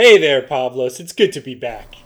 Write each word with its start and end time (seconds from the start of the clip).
Hey 0.00 0.16
there, 0.16 0.40
Pavlos. 0.40 0.98
It's 0.98 1.12
good 1.12 1.30
to 1.32 1.40
be 1.42 1.54
back. 1.54 1.96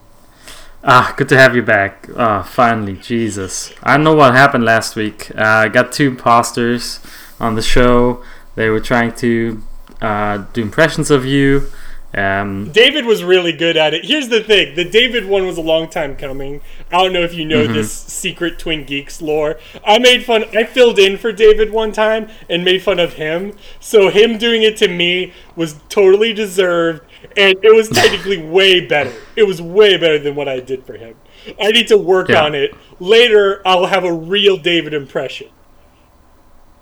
Ah, 0.83 1.15
good 1.17 1.29
to 1.29 1.37
have 1.37 1.55
you 1.55 1.63
back. 1.63 2.09
Ah, 2.17 2.43
finally, 2.43 2.95
Jesus. 2.95 3.73
I 3.85 3.99
know 3.99 4.17
what 4.17 4.35
happened 4.35 4.65
last 4.65 4.97
week. 4.97 5.31
Uh, 5.31 5.45
I 5.45 5.69
got 5.69 5.93
two 5.93 6.09
imposters 6.09 6.99
on 7.39 7.55
the 7.55 7.63
show. 7.63 8.21
They 8.57 8.69
were 8.69 8.81
trying 8.81 9.15
to 9.19 9.63
uh, 10.03 10.39
do 10.53 10.61
impressions 10.61 11.09
of 11.13 11.25
you. 11.25 11.71
Um, 12.17 12.71
David 12.71 13.07
was 13.07 13.25
really 13.25 13.53
good 13.53 13.77
at 13.77 13.93
it. 13.93 14.05
Here's 14.05 14.29
the 14.29 14.41
thing: 14.41 14.75
the 14.77 14.85
David 14.85 15.27
one 15.27 15.47
was 15.47 15.57
a 15.59 15.61
long 15.63 15.89
time 15.89 16.15
coming. 16.17 16.61
I 16.93 17.03
don't 17.03 17.13
know 17.13 17.23
if 17.23 17.35
you 17.35 17.45
know 17.45 17.67
Mhm. 17.67 17.75
this 17.75 17.93
secret 17.93 18.59
Twin 18.59 18.85
Geeks 18.85 19.21
lore. 19.21 19.59
I 19.85 19.99
made 19.99 20.25
fun. 20.25 20.45
I 20.57 20.63
filled 20.65 20.99
in 21.01 21.17
for 21.19 21.33
David 21.33 21.73
one 21.73 21.91
time 21.91 22.29
and 22.49 22.65
made 22.65 22.83
fun 22.83 23.01
of 23.01 23.15
him. 23.15 23.53
So 23.81 24.11
him 24.11 24.39
doing 24.39 24.63
it 24.63 24.77
to 24.77 24.89
me 24.89 25.33
was 25.57 25.77
totally 25.89 26.33
deserved, 26.33 27.03
and 27.37 27.57
it 27.63 27.75
was 27.75 27.89
technically 28.01 28.39
way 28.39 28.81
better. 28.81 29.13
It 29.35 29.49
was 29.49 29.61
way 29.61 29.97
better 29.97 30.19
than 30.21 30.37
what 30.37 30.49
I 30.49 30.61
did 30.61 30.85
for 30.87 30.95
him. 30.97 31.15
I 31.61 31.73
need 31.73 31.89
to 31.89 31.97
work 31.99 32.29
Yeah. 32.29 32.45
on 32.45 32.55
it. 32.55 32.75
Later, 33.01 33.61
I'll 33.67 33.87
have 33.87 34.05
a 34.05 34.13
real 34.13 34.57
David 34.57 34.95
impression. 34.95 35.49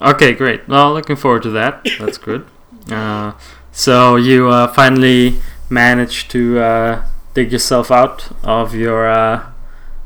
okay, 0.01 0.33
great. 0.33 0.69
Well, 0.69 0.93
looking 0.93 1.17
forward 1.17 1.43
to 1.45 1.51
that. 1.51 1.87
That's 1.99 2.19
good. 2.19 2.45
Uh, 2.91 3.33
so 3.73 4.17
you 4.17 4.49
uh, 4.49 4.69
finally 4.69 5.41
managed 5.69 6.31
to 6.31 6.61
uh, 6.61 7.05
dig 7.35 7.53
yourself 7.53 7.91
out 7.91 8.29
of 8.45 8.75
your 8.75 9.09
uh, 9.09 9.51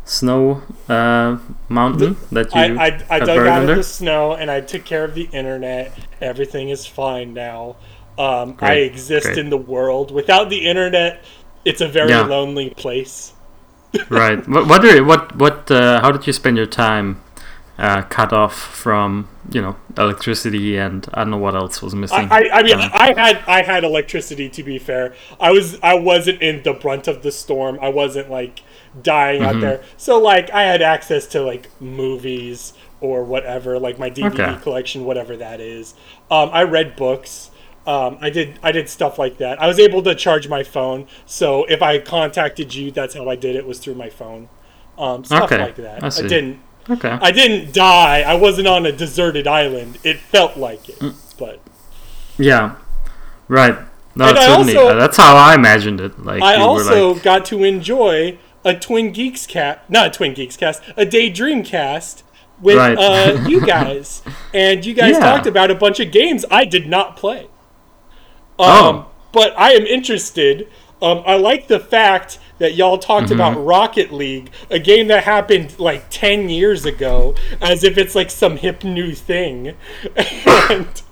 snow 0.05 0.63
uh, 0.89 1.39
mountain 1.69 2.17
that 2.31 2.55
you 2.55 2.61
I, 2.61 2.87
I, 2.87 3.01
I 3.11 3.19
dug 3.19 3.47
out 3.47 3.69
of 3.69 3.77
the 3.77 3.83
snow 3.83 4.33
and 4.33 4.51
I 4.51 4.61
took 4.61 4.85
care 4.85 5.05
of 5.05 5.15
the 5.15 5.29
internet. 5.33 5.93
Everything 6.21 6.71
is 6.71 6.87
fine 6.87 7.35
now. 7.35 7.77
Um, 8.19 8.57
I 8.61 8.75
exist 8.75 9.27
great. 9.27 9.39
in 9.39 9.51
the 9.51 9.59
world. 9.59 10.11
Without 10.11 10.49
the 10.49 10.67
internet, 10.67 11.23
it's 11.65 11.81
a 11.81 11.89
very 11.89 12.11
Yeah. 12.11 12.25
lonely 12.25 12.71
place. 12.71 13.35
right. 14.09 14.47
What 14.49 14.67
what 14.69 14.85
are, 14.85 15.05
what 15.05 15.37
what 15.37 15.71
uh, 15.71 16.01
how 16.01 16.13
did 16.13 16.27
you 16.27 16.33
spend 16.33 16.57
your 16.57 16.67
time 16.67 17.21
uh, 17.79 18.03
cut 18.03 18.33
off 18.33 18.55
from 18.57 19.29
you 19.51 19.61
know 19.61 19.77
electricity 19.99 20.77
and 20.79 21.07
I 21.15 21.23
don't 21.23 21.31
know 21.31 21.39
what 21.39 21.55
else 21.55 21.83
was 21.83 21.95
missing. 21.95 22.33
I, 22.33 22.49
I, 22.53 22.63
mean, 22.63 22.81
Um, 22.81 22.91
I 22.93 23.13
had 23.17 23.43
I 23.49 23.63
had 23.63 23.83
electricity. 23.83 24.49
To 24.51 24.63
be 24.63 24.79
fair, 24.79 25.15
I 25.41 25.51
was 25.51 25.79
I 25.83 25.95
wasn't 25.95 26.41
in 26.41 26.63
the 26.63 26.73
brunt 26.73 27.09
of 27.09 27.23
the 27.23 27.33
storm. 27.33 27.79
I 27.83 27.89
wasn't 27.89 28.31
like 28.31 28.63
dying 29.03 29.43
out 29.45 29.59
Mhm. 29.59 29.61
there. 29.61 29.83
So 29.97 30.19
like 30.21 30.51
I 30.53 30.63
had 30.63 30.83
access 30.83 31.27
to 31.29 31.43
like 31.43 31.69
movies 31.81 32.75
or 33.01 33.25
whatever, 33.25 33.79
like 33.81 33.99
my 33.99 34.09
DVD 34.09 34.55
Okay. 34.55 34.57
collection, 34.57 35.05
whatever 35.05 35.37
that 35.37 35.61
is. 35.61 35.95
Um, 36.31 36.51
I 36.53 36.63
read 36.63 36.95
books. 36.97 37.51
Um, 37.87 38.19
I 38.21 38.31
did 38.31 38.59
I 38.63 38.71
did 38.73 38.89
stuff 38.89 39.19
like 39.19 39.39
that. 39.39 39.61
I 39.61 39.67
was 39.67 39.79
able 39.81 40.03
to 40.05 40.15
charge 40.15 40.49
my 40.49 40.63
phone. 40.63 41.09
So 41.25 41.65
if 41.65 41.83
I 41.83 41.99
contacted 41.99 42.73
you, 42.75 42.93
that's 42.93 43.15
how 43.15 43.29
I 43.29 43.35
did 43.37 43.57
it 43.57 43.67
was 43.67 43.81
through 43.81 43.97
my 43.97 44.11
phone. 44.11 44.49
Um, 44.97 45.25
stuff 45.25 45.53
Okay, 45.53 45.59
like 45.59 45.77
that. 45.77 46.09
I 46.17 46.23
I, 46.23 46.23
didn't 46.23 46.61
okay. 46.91 47.19
I 47.21 47.31
didn't 47.31 47.73
die. 47.73 48.23
I 48.23 48.35
wasn't 48.35 48.69
on 48.69 48.87
a 48.87 48.93
deserted 48.93 49.47
island. 49.47 49.99
It 50.05 50.19
felt 50.19 50.57
like 50.57 50.89
it, 50.89 50.99
Mm. 50.99 51.15
but. 51.39 51.61
yeah. 52.39 52.77
Right. 53.49 53.77
No, 54.15 54.29
And 54.29 54.39
certainly. 54.39 54.77
also- 54.77 54.97
uh, 54.97 54.99
that's 54.99 55.17
how 55.17 55.37
I 55.37 55.55
imagined 55.55 56.01
it. 56.01 56.25
Like 56.25 56.43
I 56.43 56.57
also 56.57 57.13
like, 57.15 57.23
got 57.23 57.45
to 57.47 57.63
enjoy 57.65 58.39
a 58.65 58.75
Twin 58.75 59.13
Geeks 59.13 59.47
cast, 59.47 59.81
not 59.89 60.07
a 60.09 60.11
Twin 60.11 60.35
Geeks 60.35 60.57
cast, 60.57 60.83
a 60.97 61.05
Daydream 61.05 61.63
cast 61.63 62.25
with 62.61 62.77
Right. 62.77 62.97
uh, 62.99 63.39
you 63.47 63.61
guys, 63.65 64.23
and 64.55 64.85
you 64.85 64.95
guys 64.95 65.13
Yeah. 65.13 65.21
talked 65.21 65.47
about 65.47 65.71
a 65.71 65.75
bunch 65.75 66.01
of 66.01 66.11
games 66.11 66.45
I 66.51 66.65
did 66.65 66.89
not 66.89 67.17
play. 67.17 67.47
Um, 68.59 68.67
Oh. 68.69 69.07
but 69.33 69.55
I 69.59 69.73
am 69.73 69.85
interested. 69.87 70.67
Um, 71.03 71.23
I 71.27 71.37
like 71.37 71.69
the 71.69 71.79
fact 71.81 72.39
that 72.59 72.75
y'all 72.75 72.99
talked 72.99 73.31
Mm-hmm. 73.31 73.35
about 73.35 73.59
Rocket 73.65 74.13
League, 74.13 74.51
a 74.71 74.79
game 74.79 75.09
that 75.09 75.25
happened 75.25 75.79
like 75.79 76.07
ten 76.11 76.49
years 76.49 76.85
ago, 76.87 77.35
as 77.61 77.85
if 77.85 77.99
it's 77.99 78.15
like 78.15 78.31
some 78.31 78.57
hip 78.57 78.83
new 78.85 79.13
thing. 79.15 79.75
and, 80.71 81.03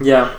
yeah. 0.00 0.36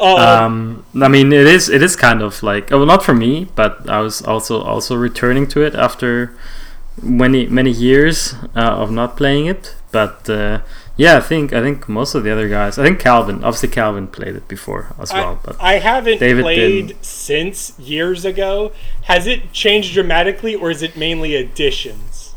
um, 0.00 0.16
Um, 0.16 0.84
I 1.02 1.08
mean, 1.08 1.32
it 1.32 1.46
is. 1.46 1.68
It 1.68 1.82
is 1.82 1.96
kind 1.96 2.22
of 2.22 2.42
like, 2.42 2.70
well, 2.70 2.86
not 2.86 3.04
for 3.04 3.14
me, 3.14 3.48
but 3.54 3.88
I 3.88 4.00
was 4.00 4.22
also 4.22 4.60
also 4.62 4.96
returning 4.96 5.46
to 5.48 5.62
it 5.62 5.74
after 5.74 6.34
many 7.02 7.46
many 7.46 7.70
years 7.70 8.34
uh, 8.56 8.60
of 8.82 8.90
not 8.90 9.16
playing 9.16 9.46
it. 9.46 9.74
But 9.92 10.28
uh, 10.28 10.60
yeah, 10.98 11.16
I 11.16 11.20
think 11.20 11.52
I 11.54 11.62
think 11.62 11.88
most 11.88 12.14
of 12.14 12.24
the 12.24 12.30
other 12.30 12.48
guys. 12.48 12.78
I 12.78 12.82
think 12.84 12.98
Calvin, 13.00 13.36
obviously 13.36 13.70
Calvin 13.70 14.06
played 14.08 14.36
it 14.36 14.46
before 14.48 14.94
as 14.98 15.12
well. 15.12 15.40
I, 15.42 15.46
But 15.46 15.56
I 15.60 15.72
haven't 15.78 16.18
David 16.18 16.42
played 16.42 16.88
didn't. 16.88 17.04
since 17.04 17.72
years 17.78 18.24
ago. 18.26 18.72
Has 19.04 19.26
it 19.26 19.52
changed 19.52 19.94
dramatically, 19.94 20.54
or 20.54 20.70
is 20.70 20.82
it 20.82 20.96
mainly 20.96 21.34
additions? 21.34 22.34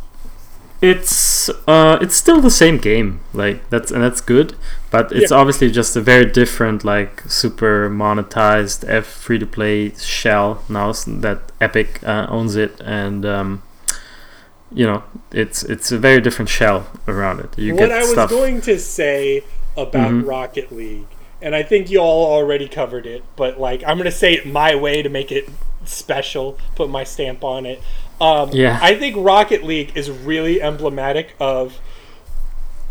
it's 0.84 1.48
uh 1.68 2.00
it's 2.02 2.16
still 2.16 2.42
the 2.42 2.50
same 2.50 2.78
game 2.80 3.20
like 3.34 3.70
that's 3.70 3.92
and 3.92 4.02
that's 4.04 4.20
good 4.20 4.56
but 4.90 5.12
it's 5.12 5.30
Yeah. 5.30 5.38
obviously 5.38 5.70
just 5.70 5.96
a 5.96 6.02
very 6.02 6.26
different 6.26 6.84
like 6.84 7.22
super 7.28 7.88
monetized 7.88 8.84
f 8.90 9.06
free 9.06 9.38
to 9.38 9.46
play 9.46 9.94
shell 10.00 10.64
now 10.68 10.92
that 10.92 11.40
epic 11.62 12.00
uh, 12.04 12.26
owns 12.30 12.56
it 12.56 12.82
and 12.84 13.24
um 13.28 13.62
you 14.74 14.86
know 14.86 15.04
it's 15.32 15.64
it's 15.64 15.92
a 15.92 15.98
very 15.98 16.22
different 16.22 16.50
shell 16.50 16.88
around 17.08 17.40
it 17.40 17.58
you 17.58 17.74
what 17.76 17.90
get 17.90 17.92
I 17.92 18.00
was 18.02 18.12
stuff 18.12 18.30
going 18.30 18.62
to 18.62 18.80
say 18.80 19.44
about 19.76 20.12
Mhm. 20.12 20.28
Rocket 20.28 20.72
League, 20.72 21.08
and 21.42 21.56
I 21.56 21.64
think 21.64 21.90
you 21.90 22.00
all 22.00 22.26
already 22.32 22.68
covered 22.68 23.06
it, 23.06 23.24
but 23.36 23.60
like 23.60 23.84
I'm 23.86 23.98
gonna 23.98 24.12
say 24.12 24.34
it 24.34 24.46
my 24.46 24.76
way 24.76 25.02
to 25.02 25.10
make 25.10 25.32
it 25.32 25.50
special, 25.86 26.58
put 26.76 26.90
my 26.90 27.04
stamp 27.04 27.44
on 27.44 27.66
it. 27.66 27.82
Um, 28.20 28.50
Yeah. 28.54 28.78
I 28.82 28.96
think 28.96 29.16
Rocket 29.18 29.64
League 29.64 29.92
is 29.96 30.10
really 30.12 30.62
emblematic 30.62 31.36
of. 31.40 31.80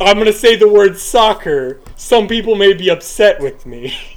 I'm 0.00 0.16
gonna 0.18 0.32
say 0.32 0.56
the 0.56 0.66
word 0.68 0.96
soccer. 0.98 1.78
Some 1.94 2.26
people 2.26 2.54
may 2.56 2.72
be 2.72 2.88
upset 2.88 3.38
with 3.40 3.66
me, 3.66 3.94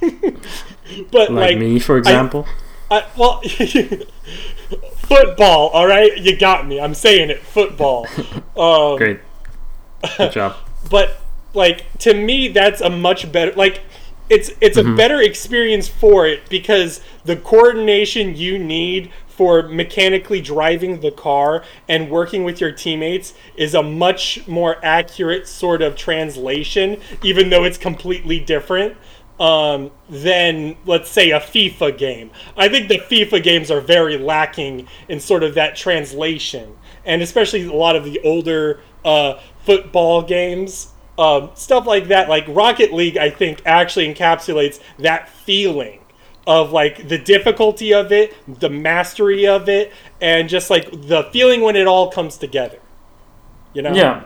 but 1.12 1.30
like, 1.30 1.50
like, 1.52 1.58
me 1.58 1.78
for 1.78 1.96
example 1.98 2.46
I, 2.90 3.04
well, 3.16 3.42
football. 5.06 5.68
All 5.68 5.86
right, 5.86 6.16
you 6.16 6.36
got 6.36 6.66
me. 6.66 6.80
I'm 6.80 6.94
saying 6.94 7.30
it. 7.30 7.40
Football. 7.42 8.06
Um, 8.56 8.98
great 8.98 9.18
good 10.16 10.32
job 10.32 10.56
but 10.90 11.20
like 11.54 11.86
to 11.98 12.14
me 12.14 12.48
that's 12.48 12.80
a 12.80 12.90
much 12.90 13.30
better 13.30 13.52
like 13.52 13.82
it's 14.30 14.50
it's 14.60 14.76
a 14.76 14.84
better 14.94 15.20
experience 15.20 15.86
for 15.86 16.26
it 16.26 16.48
because 16.48 17.00
the 17.24 17.36
coordination 17.36 18.34
you 18.34 18.58
need 18.58 19.10
for 19.28 19.64
mechanically 19.64 20.40
driving 20.40 21.00
the 21.00 21.10
car 21.10 21.62
and 21.88 22.08
working 22.08 22.44
with 22.44 22.60
your 22.60 22.72
teammates 22.72 23.34
is 23.56 23.74
a 23.74 23.82
much 23.82 24.46
more 24.48 24.82
accurate 24.82 25.46
sort 25.46 25.82
of 25.82 25.94
translation 25.94 26.98
even 27.22 27.50
though 27.50 27.64
it's 27.64 27.76
completely 27.76 28.40
different 28.40 28.96
um, 29.40 29.90
than 30.08 30.76
let's 30.86 31.10
say 31.10 31.30
a 31.30 31.40
FIFA 31.40 31.98
game. 31.98 32.30
I 32.56 32.68
think 32.68 32.88
the 32.88 32.98
FIFA 32.98 33.42
games 33.42 33.70
are 33.70 33.80
very 33.80 34.16
lacking 34.16 34.86
in 35.08 35.20
sort 35.20 35.42
of 35.42 35.54
that 35.54 35.76
translation, 35.76 36.76
and 37.04 37.22
especially 37.22 37.66
a 37.66 37.72
lot 37.72 37.96
of 37.96 38.04
the 38.04 38.20
older 38.20 38.80
uh, 39.04 39.40
football 39.60 40.22
games, 40.22 40.92
um, 41.18 41.50
stuff 41.54 41.86
like 41.86 42.08
that. 42.08 42.28
Like 42.28 42.44
Rocket 42.48 42.92
League, 42.92 43.16
I 43.16 43.30
think 43.30 43.62
actually 43.66 44.12
encapsulates 44.12 44.80
that 44.98 45.28
feeling 45.28 46.00
of 46.46 46.72
like 46.72 47.08
the 47.08 47.18
difficulty 47.18 47.92
of 47.92 48.12
it, 48.12 48.34
the 48.60 48.68
mastery 48.68 49.46
of 49.46 49.68
it, 49.68 49.92
and 50.20 50.48
just 50.48 50.70
like 50.70 50.90
the 50.90 51.28
feeling 51.32 51.62
when 51.62 51.74
it 51.74 51.86
all 51.86 52.10
comes 52.10 52.36
together. 52.36 52.78
You 53.72 53.82
know? 53.82 53.92
yeah 53.92 54.24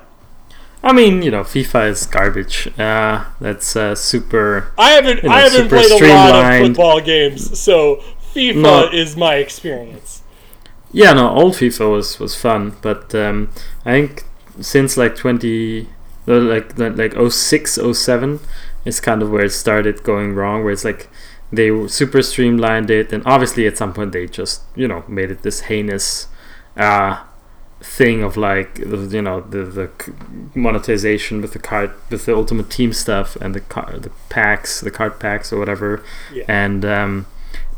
I 0.83 0.93
mean, 0.93 1.23
you 1.23 1.31
know, 1.31 1.43
FIFA 1.43 1.91
is 1.91 2.07
garbage. 2.07 2.69
Uh, 2.79 3.25
that's 3.41 3.75
uh, 3.75 3.95
super. 3.95 4.73
I 4.79 4.91
haven't 4.91 5.23
You 5.23 5.29
know, 5.29 5.35
I 5.35 5.41
haven't 5.41 5.69
played 5.69 5.91
a 5.91 6.09
lot 6.15 6.35
of 6.35 6.67
football 6.67 7.01
games, 7.01 7.59
so 7.59 7.97
FIFA 8.35 8.63
No. 8.63 8.89
is 8.93 9.17
my 9.17 9.37
experience. 9.37 10.23
Yeah, 10.93 11.13
no, 11.13 11.29
old 11.31 11.55
FIFA 11.55 11.91
was 11.91 12.19
was 12.21 12.35
fun, 12.41 12.77
but 12.81 13.15
um, 13.15 13.51
I 13.85 13.93
think 13.93 14.25
since 14.61 14.97
like 14.97 15.17
twenty, 15.17 15.89
uh, 16.27 16.39
like 16.39 16.79
like 16.79 16.97
like 16.97 17.31
06, 17.33 17.79
07 17.93 18.41
is 18.85 19.01
kind 19.01 19.23
of 19.23 19.31
where 19.31 19.45
it 19.45 19.53
started 19.53 20.03
going 20.03 20.35
wrong. 20.35 20.63
Where 20.65 20.73
it's 20.73 20.85
like 20.85 21.11
they 21.53 21.71
super 21.89 22.23
streamlined 22.23 22.91
it, 22.91 23.13
and 23.13 23.23
obviously 23.27 23.67
at 23.67 23.77
some 23.77 23.93
point 23.93 24.13
they 24.13 24.27
just 24.27 24.63
you 24.77 24.89
know 24.89 25.05
made 25.09 25.31
it 25.31 25.43
this 25.43 25.63
heinous 25.63 26.29
uh, 26.77 27.23
thing 27.81 28.23
of 28.25 28.37
like 28.37 28.79
you 28.79 29.23
know 29.23 29.41
the 29.41 29.65
the 29.65 29.89
monetization 30.55 31.41
with 31.41 31.53
the 31.53 31.59
card 31.61 31.93
with 32.11 32.27
the 32.27 32.35
ultimate 32.35 32.69
team 32.71 32.93
stuff 32.93 33.37
and 33.37 33.55
the 33.55 33.61
car 33.61 33.97
the 33.99 34.11
packs 34.29 34.81
the 34.81 34.91
card 34.91 35.21
packs 35.21 35.53
or 35.53 35.59
whatever 35.59 36.03
Yeah. 36.33 36.45
and 36.49 36.85
um, 36.85 37.27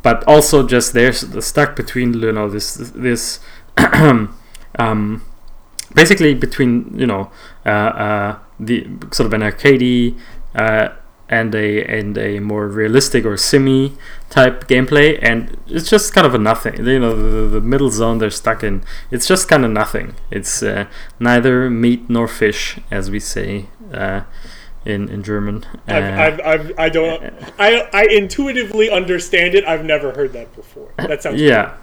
but 0.02 0.25
also 0.26 0.67
just 0.67 0.94
there's 0.94 1.20
the 1.20 1.43
stuck 1.43 1.76
between 1.76 2.14
you 2.14 2.32
know 2.32 2.49
this 2.49 2.75
this 2.94 3.41
um, 4.79 5.23
basically 5.94 6.35
between 6.35 6.99
you 6.99 7.06
know 7.06 7.31
uh, 7.67 7.69
uh, 7.69 8.38
the 8.58 8.87
sort 9.12 9.26
of 9.26 9.32
an 9.32 9.43
arcadey 9.43 10.19
uh, 10.55 10.88
and 11.31 11.55
a 11.55 11.85
and 11.85 12.19
a 12.19 12.41
more 12.41 12.67
realistic 12.67 13.25
or 13.25 13.37
simi 13.37 13.97
type 14.29 14.67
gameplay, 14.67 15.17
and 15.23 15.56
it's 15.69 15.88
just 15.88 16.12
kind 16.12 16.27
of 16.27 16.35
a 16.35 16.38
nothing. 16.38 16.85
You 16.85 16.99
know, 16.99 17.15
the, 17.15 17.49
the 17.49 17.61
middle 17.61 17.91
zone 17.91 18.19
they're 18.19 18.31
stuck 18.31 18.65
in. 18.65 18.82
It's 19.12 19.27
just 19.27 19.49
kind 19.49 19.65
of 19.65 19.71
nothing. 19.71 20.17
It's 20.31 20.62
uh, 20.62 20.87
neither 21.21 21.71
meat 21.71 22.11
nor 22.11 22.27
fish, 22.27 22.79
as 22.91 23.11
we 23.11 23.21
say 23.21 23.67
uh, 23.94 24.23
in 24.85 25.09
in 25.09 25.23
German. 25.23 25.65
Uh, 25.88 25.94
I've, 25.94 26.05
I've, 26.05 26.41
I've, 26.41 26.79
I 26.79 26.88
don't. 26.88 27.32
I 27.59 27.88
I 27.93 28.06
intuitively 28.11 28.91
understand 28.91 29.55
it. 29.55 29.65
I've 29.65 29.85
never 29.85 30.12
heard 30.12 30.32
that 30.32 30.55
before. 30.56 30.93
That 30.97 31.23
sounds 31.23 31.41
yeah. 31.41 31.77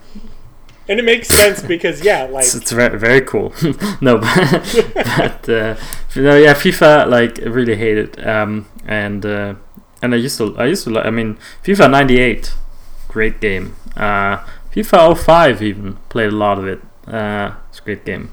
and 0.89 0.99
it 0.99 1.03
makes 1.03 1.29
sense 1.29 1.61
because 1.61 2.03
yeah, 2.03 2.23
like 2.23 2.43
It's, 2.43 2.55
it's 2.55 2.71
very, 2.73 2.99
very 2.99 3.21
cool. 3.21 3.53
no, 4.01 4.17
but, 4.17 4.91
but 4.93 5.49
uh, 5.49 5.75
no, 6.17 6.35
yeah, 6.35 6.53
FIFA 6.53 7.07
like 7.07 7.37
really 7.37 7.77
hate 7.77 7.97
it. 7.97 8.27
Um, 8.27 8.67
and 8.87 9.25
uh, 9.25 9.55
and 10.01 10.13
I 10.13 10.17
used 10.17 10.37
to 10.39 10.57
I 10.57 10.65
used 10.65 10.85
to 10.85 10.99
I 10.99 11.09
mean 11.09 11.37
FIFA 11.63 11.91
'98, 11.91 12.53
great 13.07 13.39
game. 13.39 13.75
Uh, 13.95 14.37
FIFA 14.71 15.17
05 15.17 15.63
even 15.63 15.95
played 16.09 16.29
a 16.29 16.35
lot 16.35 16.59
of 16.59 16.67
it. 16.67 16.81
Uh, 17.07 17.55
it's 17.69 17.79
a 17.79 17.83
great 17.83 18.05
game. 18.05 18.31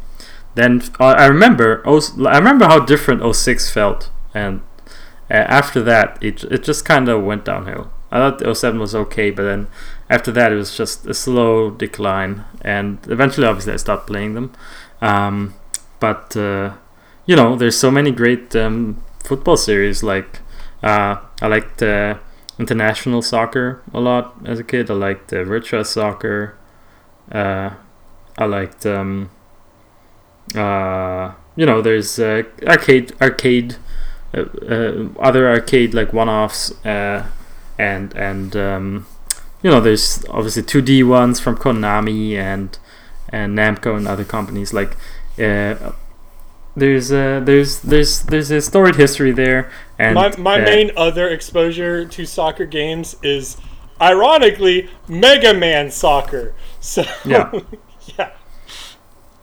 Then 0.55 0.83
uh, 1.01 1.07
I 1.07 1.27
remember 1.27 1.83
oh, 1.85 2.01
I 2.27 2.39
remember 2.39 2.67
how 2.67 2.81
different 2.81 3.23
06 3.35 3.71
felt, 3.71 4.11
and 4.33 4.63
uh, 5.31 5.35
after 5.35 5.83
that 5.83 6.23
it 6.23 6.45
it 6.45 6.63
just 6.63 6.85
kind 6.85 7.09
of 7.09 7.25
went 7.25 7.45
downhill. 7.45 7.91
I 8.13 8.31
thought 8.31 8.57
07 8.57 8.79
was 8.79 8.95
okay, 8.95 9.31
but 9.31 9.43
then 9.43 9.67
after 10.09 10.31
that 10.33 10.53
it 10.53 10.55
was 10.55 10.77
just 10.77 11.05
a 11.07 11.15
slow 11.15 11.71
decline, 11.71 12.45
and 12.61 12.99
eventually, 13.09 13.47
obviously, 13.47 13.73
I 13.73 13.77
stopped 13.77 14.07
playing 14.07 14.35
them. 14.35 14.53
Um, 15.01 15.55
but 15.99 16.37
uh, 16.37 16.75
you 17.27 17.35
know, 17.35 17.57
there's 17.57 17.77
so 17.77 17.91
many 17.91 18.13
great 18.13 18.55
um, 18.55 19.03
football 19.25 19.57
series. 19.57 20.03
Like 20.03 20.41
uh, 20.85 21.17
I 21.41 21.47
liked 21.47 21.83
uh, 21.83 22.19
international 22.59 23.23
soccer 23.23 23.83
a 23.93 24.01
lot 24.01 24.35
as 24.45 24.61
a 24.61 24.65
kid. 24.65 24.91
I 24.91 24.95
liked 24.95 25.33
uh, 25.33 25.37
virtua 25.37 25.85
soccer. 25.87 26.57
Uh, 27.33 27.71
I 28.37 28.45
liked 28.45 28.85
um, 28.85 29.31
uh, 30.55 31.33
you 31.57 31.65
know, 31.65 31.81
there's 31.81 32.19
uh, 32.19 32.43
arcade 32.67 33.13
arcade. 33.21 33.77
Other 34.35 35.49
arcade 35.49 35.95
like 35.95 36.13
one-offs 36.13 36.73
and 37.79 38.15
and 38.17 38.57
um, 38.57 39.07
you 39.63 39.71
know 39.71 39.81
there's 39.81 40.25
obviously 40.29 40.63
2D 40.63 41.07
ones 41.07 41.41
from 41.41 41.57
Konami 41.57 42.35
and 42.35 42.79
and 43.29 43.57
Namco 43.57 43.97
and 43.97 44.07
other 44.07 44.25
companies 44.25 44.73
like 44.73 44.97
uh, 45.39 45.93
there's 46.77 47.13
uh, 47.13 47.41
there's 47.45 47.81
there's 47.81 48.23
there's 48.23 48.51
a 48.51 48.61
storied 48.61 48.97
history 48.97 49.33
there 49.33 49.71
and 49.99 50.15
my 50.15 50.35
my 50.37 50.61
uh, 50.61 50.65
main 50.65 50.91
other 50.97 51.29
exposure 51.29 52.05
to 52.05 52.27
soccer 52.27 52.67
games 52.67 53.17
is 53.23 53.57
ironically 54.01 54.89
Mega 55.09 55.55
Man 55.55 55.91
Soccer. 55.91 56.55
So 56.81 57.03
Yeah. 57.25 57.51
yeah. 58.19 58.31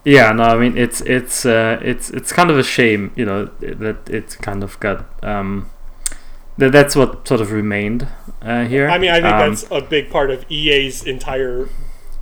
yeah 0.03 0.31
no 0.31 0.43
I 0.43 0.57
mean 0.57 0.77
it's 0.77 1.01
it's 1.01 1.45
uh, 1.45 1.79
it's 1.81 2.09
it's 2.11 2.31
kind 2.31 2.51
of 2.51 2.57
a 2.59 2.63
shame 2.63 3.11
you 3.15 3.25
know 3.25 3.45
that 3.59 4.09
it's 4.09 4.35
kind 4.35 4.63
of 4.63 4.79
got 4.79 5.05
um, 5.23 5.69
that 6.57 6.71
that's 6.71 6.95
what 6.95 7.27
sort 7.27 7.41
of 7.41 7.51
remained 7.51 8.07
uh, 8.41 8.65
here 8.65 8.89
I 8.89 8.97
mean, 8.97 9.09
I 9.11 9.21
think 9.21 9.33
Um, 9.33 9.49
that's 9.49 9.65
a 9.71 9.81
big 9.81 10.09
part 10.11 10.29
of 10.31 10.45
EA's 10.51 11.03
entire 11.03 11.69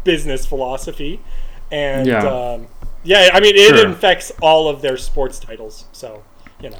business 0.03 0.45
philosophy, 0.45 1.19
and 1.71 2.07
Yeah. 2.07 2.23
um, 2.25 2.67
yeah, 3.11 3.29
I 3.33 3.39
mean, 3.39 3.55
it 3.55 3.69
Sure. 3.75 3.87
infects 3.89 4.31
all 4.41 4.63
of 4.71 4.81
their 4.81 4.97
sports 4.97 5.37
titles. 5.39 5.85
So 5.91 6.23
you 6.63 6.69
know, 6.69 6.79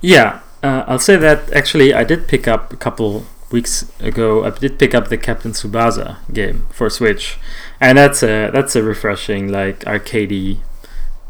Yeah, 0.00 0.40
uh, 0.62 0.84
I'll 0.88 0.98
say 1.10 1.16
that 1.26 1.52
actually 1.60 1.92
I 1.94 2.04
did 2.04 2.20
pick 2.28 2.44
up 2.54 2.72
a 2.72 2.76
couple 2.86 3.24
weeks 3.50 3.74
ago. 4.00 4.44
I 4.44 4.50
did 4.50 4.78
pick 4.78 4.92
up 4.94 5.08
the 5.08 5.18
Captain 5.18 5.52
Tsubasa 5.52 6.08
game 6.32 6.58
for 6.76 6.88
Switch, 6.90 7.24
and 7.80 7.98
that's 7.98 8.22
a 8.22 8.50
that's 8.56 8.74
a 8.76 8.82
refreshing 8.82 9.42
like 9.60 9.78
arcadey 9.94 10.58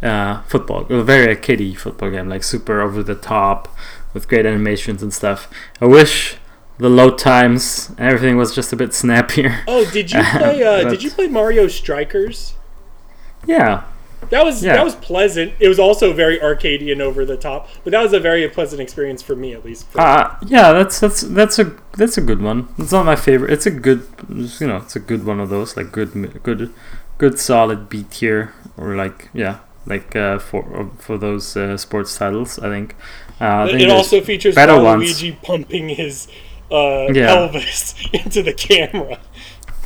uh, 0.02 0.42
football, 0.52 0.86
a 0.90 1.02
very 1.02 1.34
arcadey 1.34 1.76
football 1.76 2.10
game, 2.10 2.28
like 2.28 2.42
super 2.44 2.80
over 2.86 3.02
the 3.02 3.14
top 3.14 3.68
with 4.14 4.28
great 4.28 4.46
animations 4.46 5.02
and 5.02 5.12
stuff. 5.12 5.48
I 5.80 5.86
wish 5.86 6.36
the 6.78 6.88
load 6.88 7.16
times 7.18 7.88
and 7.98 8.06
everything 8.12 8.36
was 8.36 8.54
just 8.54 8.72
a 8.72 8.76
bit 8.76 8.92
snappier. 8.94 9.52
oh, 9.66 9.84
did 9.90 10.12
you 10.12 10.22
play? 10.38 10.62
Uh, 10.62 10.88
did 10.90 11.02
you 11.02 11.10
play 11.10 11.26
Mario 11.28 11.68
Strikers? 11.68 12.54
Yeah, 13.46 13.82
That 14.30 14.44
was 14.44 14.62
Yeah. 14.62 14.74
that 14.76 14.84
was 14.84 14.94
pleasant. 14.96 15.52
It 15.60 15.68
was 15.68 15.78
also 15.78 16.12
very 16.12 16.38
arcadey 16.38 16.90
and 16.92 17.00
over 17.02 17.24
the 17.24 17.36
top, 17.36 17.68
but 17.84 17.90
that 17.92 18.02
was 18.02 18.12
a 18.12 18.20
very 18.20 18.48
pleasant 18.48 18.80
experience 18.80 19.22
for 19.22 19.34
me, 19.36 19.52
at 19.54 19.64
least. 19.64 19.88
For, 19.90 20.00
Uh, 20.00 20.36
yeah, 20.46 20.72
that's 20.72 21.00
that's 21.00 21.20
that's 21.22 21.58
a 21.58 21.72
that's 21.96 22.16
a 22.18 22.20
good 22.20 22.40
one. 22.42 22.68
It's 22.78 22.92
not 22.92 23.04
my 23.06 23.16
favorite. 23.16 23.52
It's 23.52 23.66
a 23.66 23.70
good, 23.70 24.02
you 24.28 24.66
know, 24.66 24.76
it's 24.78 24.96
a 24.96 25.00
good 25.00 25.24
one 25.26 25.40
of 25.40 25.48
those 25.50 25.76
like 25.76 25.92
good 25.92 26.40
good 26.42 26.70
good 27.18 27.38
solid 27.38 27.88
B 27.88 28.04
tier 28.10 28.52
or 28.76 28.96
like 28.96 29.28
yeah 29.32 29.58
like 29.86 30.16
uh, 30.16 30.38
for 30.38 30.90
for 30.98 31.18
those 31.18 31.56
uh, 31.56 31.76
sports 31.76 32.16
titles. 32.16 32.58
I 32.58 32.68
think. 32.68 32.96
Uh, 33.40 33.64
I 33.64 33.66
think 33.66 33.80
it 33.82 33.90
also 33.90 34.20
features 34.20 34.54
better 34.54 34.80
ones. 34.80 35.22
Pumping 35.42 35.88
his 35.90 36.28
uh, 36.70 37.08
Yeah. 37.12 37.26
pelvis 37.26 37.94
into 38.12 38.42
the 38.42 38.52
camera. 38.54 39.18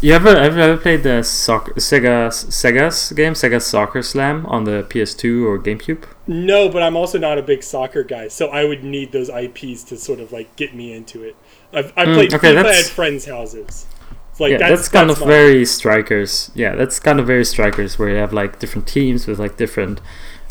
You 0.01 0.13
ever 0.15 0.39
have 0.41 0.57
you 0.57 0.63
ever 0.63 0.77
played 0.77 1.03
the 1.05 1.23
soccer 1.23 1.73
Sega 1.75 2.29
Sega's 2.31 3.13
game 3.13 3.35
Sega 3.35 3.61
Soccer 3.63 4.03
Slam 4.03 4.45
on 4.47 4.65
the 4.65 4.85
PS2 4.89 5.45
or 5.45 5.59
GameCube? 5.59 6.05
No, 6.27 6.69
but 6.69 6.83
I'm 6.83 6.97
also 6.97 7.19
not 7.19 7.39
a 7.39 7.43
big 7.43 7.63
soccer 7.63 8.03
guy, 8.05 8.29
so 8.29 8.49
I 8.49 8.65
would 8.65 8.85
need 8.85 9.13
those 9.13 9.31
IPs 9.31 9.83
to 9.85 9.97
sort 9.97 10.21
of 10.21 10.31
like 10.31 10.55
get 10.57 10.75
me 10.75 10.93
into 10.93 11.23
it. 11.23 11.37
I've, 11.73 11.93
I 11.97 12.05
Mm, 12.05 12.07
played 12.07 12.35
okay, 12.35 12.55
FIFA 12.55 12.81
at 12.81 12.91
friends' 12.91 13.25
houses. 13.27 13.87
It's 14.31 14.41
like 14.41 14.51
yeah, 14.51 14.59
that's, 14.59 14.89
that's, 14.89 14.89
kind 14.89 15.11
that's 15.11 15.19
of 15.21 15.21
my- 15.21 15.27
very 15.27 15.65
strikers. 15.67 16.51
Yeah, 16.55 16.75
that's 16.75 16.99
kind 17.01 17.21
of 17.21 17.27
very 17.27 17.45
strikers 17.45 17.99
where 17.99 18.09
you 18.09 18.17
have 18.17 18.33
like 18.33 18.59
different 18.59 18.87
teams 18.87 19.27
with 19.27 19.39
like 19.39 19.57
different 19.57 20.01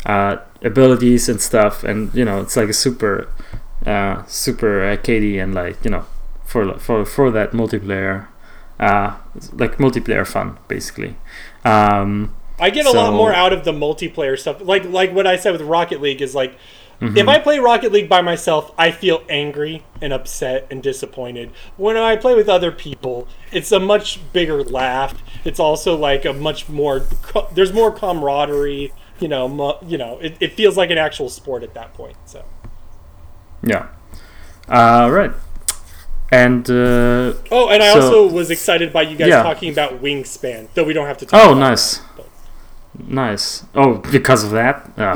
uh, 0.06 0.36
abilities 0.62 1.28
and 1.28 1.40
stuff, 1.40 1.84
and 1.84 2.14
you 2.14 2.24
know 2.24 2.40
it's 2.40 2.56
like 2.56 2.68
a 2.68 2.72
super, 2.74 3.28
uh, 3.86 4.24
super 4.26 4.80
arcadey 4.82 5.42
and 5.42 5.54
like 5.54 5.84
you 5.84 5.90
know 5.90 6.04
for 6.44 6.78
for 6.78 7.04
for 7.04 7.30
that 7.32 7.52
multiplayer, 7.52 8.28
uh, 8.80 9.16
like 9.52 9.76
multiplayer 9.78 10.26
fun 10.26 10.58
basically. 10.68 11.16
Um, 11.64 12.34
I 12.60 12.70
get 12.70 12.86
a 12.86 12.90
lot 12.90 13.12
more 13.12 13.32
out 13.32 13.52
of 13.52 13.64
the 13.64 13.72
multiplayer 13.72 14.38
stuff. 14.38 14.60
Like 14.60 14.84
like 14.84 15.12
what 15.12 15.26
I 15.26 15.36
said 15.36 15.52
with 15.52 15.62
Rocket 15.62 16.00
League 16.00 16.22
is 16.22 16.34
like 16.34 16.56
Mm-hmm. 17.00 17.16
if 17.16 17.28
I 17.28 17.38
play 17.38 17.60
Rocket 17.60 17.92
League 17.92 18.08
by 18.08 18.22
myself, 18.22 18.72
I 18.76 18.90
feel 18.90 19.22
angry 19.28 19.84
and 20.02 20.12
upset 20.12 20.66
and 20.68 20.82
disappointed. 20.82 21.52
When 21.76 21.96
I 21.96 22.16
play 22.16 22.34
with 22.34 22.48
other 22.48 22.72
people, 22.72 23.28
it's 23.52 23.70
a 23.70 23.78
much 23.78 24.18
bigger 24.32 24.64
laugh. 24.64 25.22
It's 25.44 25.60
also 25.60 25.96
like 25.96 26.24
a 26.24 26.32
much 26.32 26.68
more 26.68 27.06
there's 27.54 27.72
more 27.72 27.92
camaraderie. 27.92 28.92
You 29.20 29.28
know, 29.28 29.78
you 29.86 29.96
know, 29.96 30.18
it, 30.18 30.36
it 30.40 30.52
feels 30.54 30.76
like 30.76 30.90
an 30.90 30.98
actual 30.98 31.28
sport 31.28 31.62
at 31.62 31.74
that 31.74 31.94
point. 31.94 32.16
So 32.24 32.44
yeah, 33.62 33.88
uh, 34.68 35.08
right, 35.12 35.32
and 36.30 36.68
uh, 36.70 37.32
oh, 37.50 37.68
and 37.70 37.82
I 37.82 37.92
So- 37.94 38.00
also 38.00 38.34
was 38.34 38.50
excited 38.50 38.92
by 38.92 39.02
you 39.02 39.16
guys 39.16 39.28
Yeah. 39.28 39.42
talking 39.42 39.70
about 39.72 40.02
Wingspan, 40.02 40.68
though 40.74 40.84
we 40.84 40.92
don't 40.92 41.06
have 41.06 41.18
to. 41.18 41.26
talk 41.26 41.40
Oh, 41.40 41.50
about 41.52 41.60
nice. 41.60 41.98
that, 41.98 42.04
Nice. 43.06 43.64
Oh, 43.76 43.94
because 44.10 44.42
of 44.42 44.50
that. 44.50 44.90
Oh. 44.98 45.14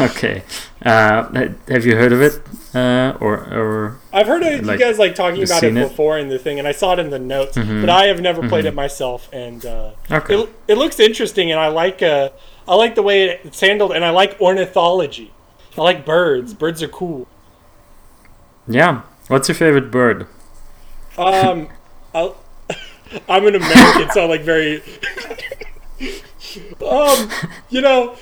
okay. 0.00 0.42
Uh, 0.84 1.48
have 1.68 1.86
you 1.86 1.94
heard 1.94 2.12
of 2.12 2.20
it? 2.22 2.40
Uh, 2.74 3.16
or 3.20 3.34
or 3.52 3.98
I've 4.12 4.26
heard 4.26 4.42
of 4.42 4.64
Like, 4.66 4.78
you 4.80 4.84
guys 4.84 4.98
like 4.98 5.14
talking 5.14 5.42
about 5.44 5.62
it 5.62 5.76
it? 5.76 5.88
before 5.88 6.18
in 6.18 6.28
the 6.28 6.38
thing, 6.40 6.58
and 6.58 6.66
I 6.66 6.72
saw 6.72 6.94
it 6.94 6.98
in 6.98 7.10
the 7.10 7.18
notes, 7.20 7.56
Mhm. 7.56 7.82
but 7.82 7.90
I 7.90 8.06
have 8.06 8.20
never 8.20 8.48
played 8.48 8.64
it 8.64 8.74
myself. 8.74 9.28
And 9.32 9.64
uh, 9.64 9.90
okay? 10.10 10.34
it, 10.34 10.48
it 10.66 10.78
looks 10.78 10.98
interesting, 10.98 11.52
and 11.52 11.60
I 11.60 11.68
like 11.68 12.02
uh, 12.02 12.30
I 12.66 12.74
like 12.74 12.94
the 12.96 13.02
way 13.02 13.38
it's 13.44 13.60
handled, 13.60 13.92
and 13.92 14.04
I 14.04 14.10
like 14.10 14.36
ornithology. 14.40 15.32
I 15.78 15.82
like 15.82 16.04
birds. 16.04 16.52
Birds 16.54 16.82
are 16.82 16.88
cool. 16.88 17.28
Yeah. 18.66 19.02
What's 19.30 19.46
your 19.46 19.54
favorite 19.54 19.92
bird? 19.92 20.26
Um, 21.16 21.68
I'll, 22.12 22.36
I'm 23.28 23.46
an 23.46 23.54
American, 23.54 24.10
so 24.10 24.24
I'm 24.24 24.28
like 24.28 24.40
very. 24.40 24.82
um, 26.84 27.30
you 27.68 27.80
know, 27.80 28.16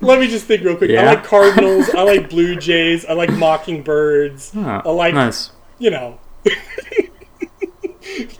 let 0.00 0.20
me 0.20 0.28
just 0.28 0.46
think 0.46 0.62
real 0.62 0.76
quick. 0.76 0.92
I 0.92 1.04
like 1.04 1.24
cardinals. 1.24 1.90
I 1.90 2.02
like 2.04 2.30
blue 2.30 2.54
jays. 2.54 3.06
I 3.06 3.14
like 3.14 3.32
mockingbirds. 3.32 4.52
Ah, 4.54 4.82
I 4.84 4.90
like 4.90 5.14
nice. 5.14 5.50
you 5.80 5.90
know. 5.90 6.20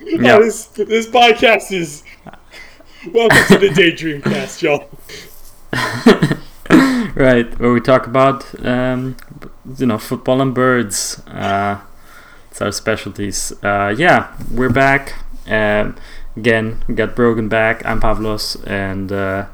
Yeah. 0.01 0.37
Oh, 0.37 0.43
this 0.43 0.65
this 0.67 1.07
podcast 1.07 1.71
is 1.71 2.03
welcome 3.13 3.37
to 3.47 3.57
the 3.59 3.69
Daydream 3.69 4.21
Cast, 4.21 4.61
y'all. 4.61 4.89
right, 7.15 7.59
where 7.59 7.71
we 7.71 7.79
talk 7.79 8.07
about 8.07 8.65
um, 8.65 9.15
you 9.77 9.85
know 9.85 9.97
football 9.97 10.41
and 10.41 10.53
birds. 10.53 11.21
Uh, 11.27 11.79
it's 12.49 12.61
our 12.61 12.71
specialties. 12.71 13.51
Uh, 13.63 13.93
yeah, 13.97 14.33
we're 14.51 14.69
back. 14.69 15.15
Um, 15.47 15.95
again, 16.35 16.83
we 16.87 16.95
got 16.95 17.15
Brogan 17.15 17.49
back. 17.49 17.85
I'm 17.85 18.01
Pavlos, 18.01 18.65
and 18.67 19.11
uh, 19.11 19.45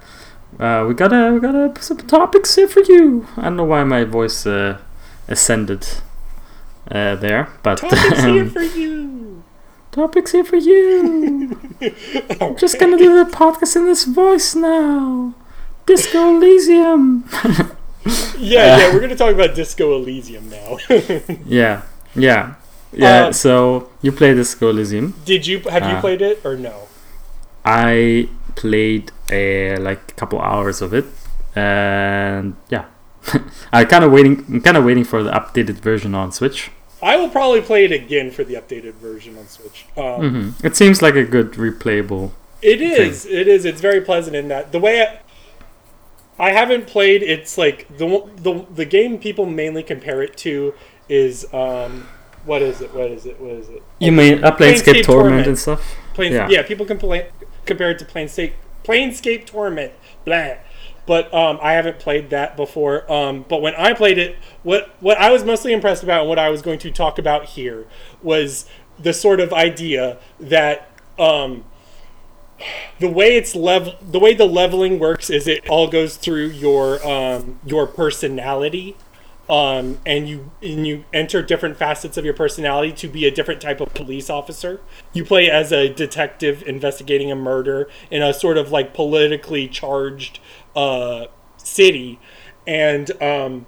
uh, 0.60 0.86
we 0.88 0.94
got 0.94 1.12
a 1.12 1.32
we 1.34 1.40
got 1.40 1.56
a, 1.56 1.82
some 1.82 1.98
topics 1.98 2.56
here 2.56 2.68
for 2.68 2.82
you. 2.82 3.28
I 3.38 3.44
don't 3.44 3.58
know 3.58 3.66
why 3.66 3.84
my 3.84 4.04
voice 4.04 4.46
uh, 4.46 4.80
ascended 5.28 5.88
uh, 6.90 7.16
there. 7.16 7.50
But 7.64 7.80
Topics 7.80 8.24
here 8.24 8.46
for 8.50 8.62
you. 8.62 9.44
topics 9.92 10.32
here 10.32 10.46
for 10.46 10.58
you. 10.58 11.60
I'm 12.42 12.56
just 12.58 12.80
gonna 12.80 12.98
do 12.98 13.24
the 13.24 13.30
podcast 13.30 13.76
in 13.76 13.86
this 13.86 14.06
voice 14.06 14.56
now. 14.56 15.34
Disco 15.86 16.36
Elysium. 16.36 17.26
Yeah, 18.38 18.78
yeah, 18.78 18.94
we're 18.94 19.00
gonna 19.00 19.16
talk 19.16 19.34
about 19.34 19.56
Disco 19.56 19.96
Elysium 19.96 20.50
now. 20.50 20.78
Yeah, 21.46 21.82
yeah, 22.16 22.56
yeah. 22.94 23.26
Uh, 23.28 23.32
so 23.32 23.90
you 24.02 24.12
play 24.12 24.34
Disco 24.34 24.70
Elysium. 24.70 25.14
Did 25.26 25.48
you 25.48 25.60
have 25.62 25.84
you 25.84 25.96
Uh, 25.96 26.02
played 26.02 26.22
it 26.22 26.42
or 26.46 26.56
no? 26.56 26.88
I 27.64 28.30
played 28.56 29.12
a 29.32 29.78
like 29.78 30.12
a 30.12 30.14
couple 30.14 30.40
hours 30.40 30.82
of 30.82 30.94
it, 30.94 31.06
and 31.56 32.56
yeah, 32.70 32.86
I 33.74 33.86
kind 33.86 34.04
of 34.04 34.12
waiting. 34.12 34.46
I'm 34.50 34.62
kind 34.62 34.78
of 34.78 34.86
waiting 34.86 35.04
for 35.04 35.24
the 35.24 35.32
updated 35.32 35.76
version 35.82 36.14
on 36.14 36.32
Switch. 36.32 36.72
I 37.02 37.18
will 37.18 37.30
probably 37.30 37.62
play 37.62 37.86
it 37.86 37.92
again 37.92 38.32
for 38.32 38.44
the 38.44 38.56
updated 38.56 38.94
version 38.96 39.38
on 39.38 39.48
Switch. 39.48 39.86
Um, 39.98 40.54
hmm 40.56 40.66
It 40.66 40.76
seems 40.76 41.02
like 41.02 41.16
a 41.16 41.24
good 41.24 41.54
replayable. 41.54 42.32
It 42.62 42.82
is. 42.82 43.26
It 43.26 43.48
is. 43.48 43.66
It's 43.66 43.82
very 43.82 44.02
pleasant 44.02 44.36
in 44.36 44.48
that 44.48 44.72
the 44.72 44.80
way 44.80 45.02
I, 45.02 45.20
I 46.38 46.52
haven't 46.52 46.88
played. 46.88 47.24
It's 47.24 47.58
like 47.58 47.88
the 47.98 48.30
the 48.36 48.66
the 48.74 48.86
game 48.86 49.18
people 49.20 49.46
mainly 49.46 49.84
compare 49.84 50.22
it 50.22 50.36
to 50.38 50.74
is 51.08 51.52
um 51.54 52.08
what 52.46 52.62
is 52.62 52.82
it? 52.82 52.94
What 52.94 53.10
is 53.12 53.26
it? 53.26 53.40
What 53.40 53.52
is 53.54 53.70
it? 53.70 53.82
You 54.00 54.12
mean 54.12 54.44
uh, 54.44 54.52
Planescape 54.52 54.58
Planescape 54.58 55.04
Torment 55.04 55.06
Torment. 55.06 55.48
and 55.48 55.60
stuff? 55.60 55.96
Planes, 56.14 56.36
Yeah. 56.36 56.48
yeah. 56.50 56.62
people 56.64 56.86
can 56.86 56.98
play, 57.00 57.30
compare 57.66 57.92
it 57.92 58.00
to 58.00 58.06
Planescape 58.06 58.54
Planescape 58.84 59.46
Torment. 59.46 59.94
Blah. 60.26 60.56
But 61.08 61.32
um, 61.34 61.60
I 61.62 61.74
haven't 61.74 62.00
played 62.00 62.32
that 62.32 62.58
before. 62.58 63.12
Um, 63.12 63.46
but 63.48 63.62
when 63.62 63.76
I 63.76 63.94
played 63.94 64.18
it, 64.18 64.38
what 64.64 64.90
what 65.00 65.18
I 65.18 65.32
was 65.32 65.44
mostly 65.44 65.72
impressed 65.74 66.04
about, 66.04 66.22
and 66.22 66.30
what 66.30 66.40
I 66.40 66.50
was 66.50 66.62
going 66.62 66.80
to 66.80 66.92
talk 66.92 67.18
about 67.20 67.46
here, 67.46 67.86
was 68.24 68.66
the 69.00 69.14
sort 69.14 69.40
of 69.40 69.54
idea 69.54 70.18
that 70.40 70.90
um, 71.20 71.64
the 73.00 73.10
way 73.10 73.36
it's 73.36 73.56
level, 73.56 73.96
the 74.02 74.20
way 74.20 74.34
the 74.34 74.46
leveling 74.46 75.00
works 75.00 75.30
is 75.30 75.48
it 75.48 75.68
all 75.70 75.88
goes 75.88 76.18
through 76.18 76.48
your 76.48 77.06
um, 77.06 77.60
your 77.66 77.86
personality, 77.86 78.96
um, 79.50 80.00
and 80.06 80.30
you 80.30 80.52
and 80.62 80.88
you 80.88 81.06
enter 81.14 81.42
different 81.42 81.78
facets 81.78 82.18
of 82.18 82.26
your 82.26 82.34
personality 82.34 82.94
to 82.94 83.08
be 83.08 83.26
a 83.26 83.32
different 83.32 83.62
type 83.62 83.82
of 83.82 83.94
police 83.94 84.30
officer. 84.30 84.80
You 85.14 85.26
play 85.26 85.50
as 85.50 85.72
a 85.72 85.90
detective 85.90 86.64
investigating 86.66 87.32
a 87.32 87.36
murder 87.36 87.90
in 88.10 88.22
a 88.22 88.34
sort 88.34 88.58
of 88.58 88.72
like 88.72 88.94
politically 88.94 89.68
charged 89.68 90.40
uh, 90.76 91.26
city, 91.58 92.20
and 92.66 93.12
um, 93.22 93.66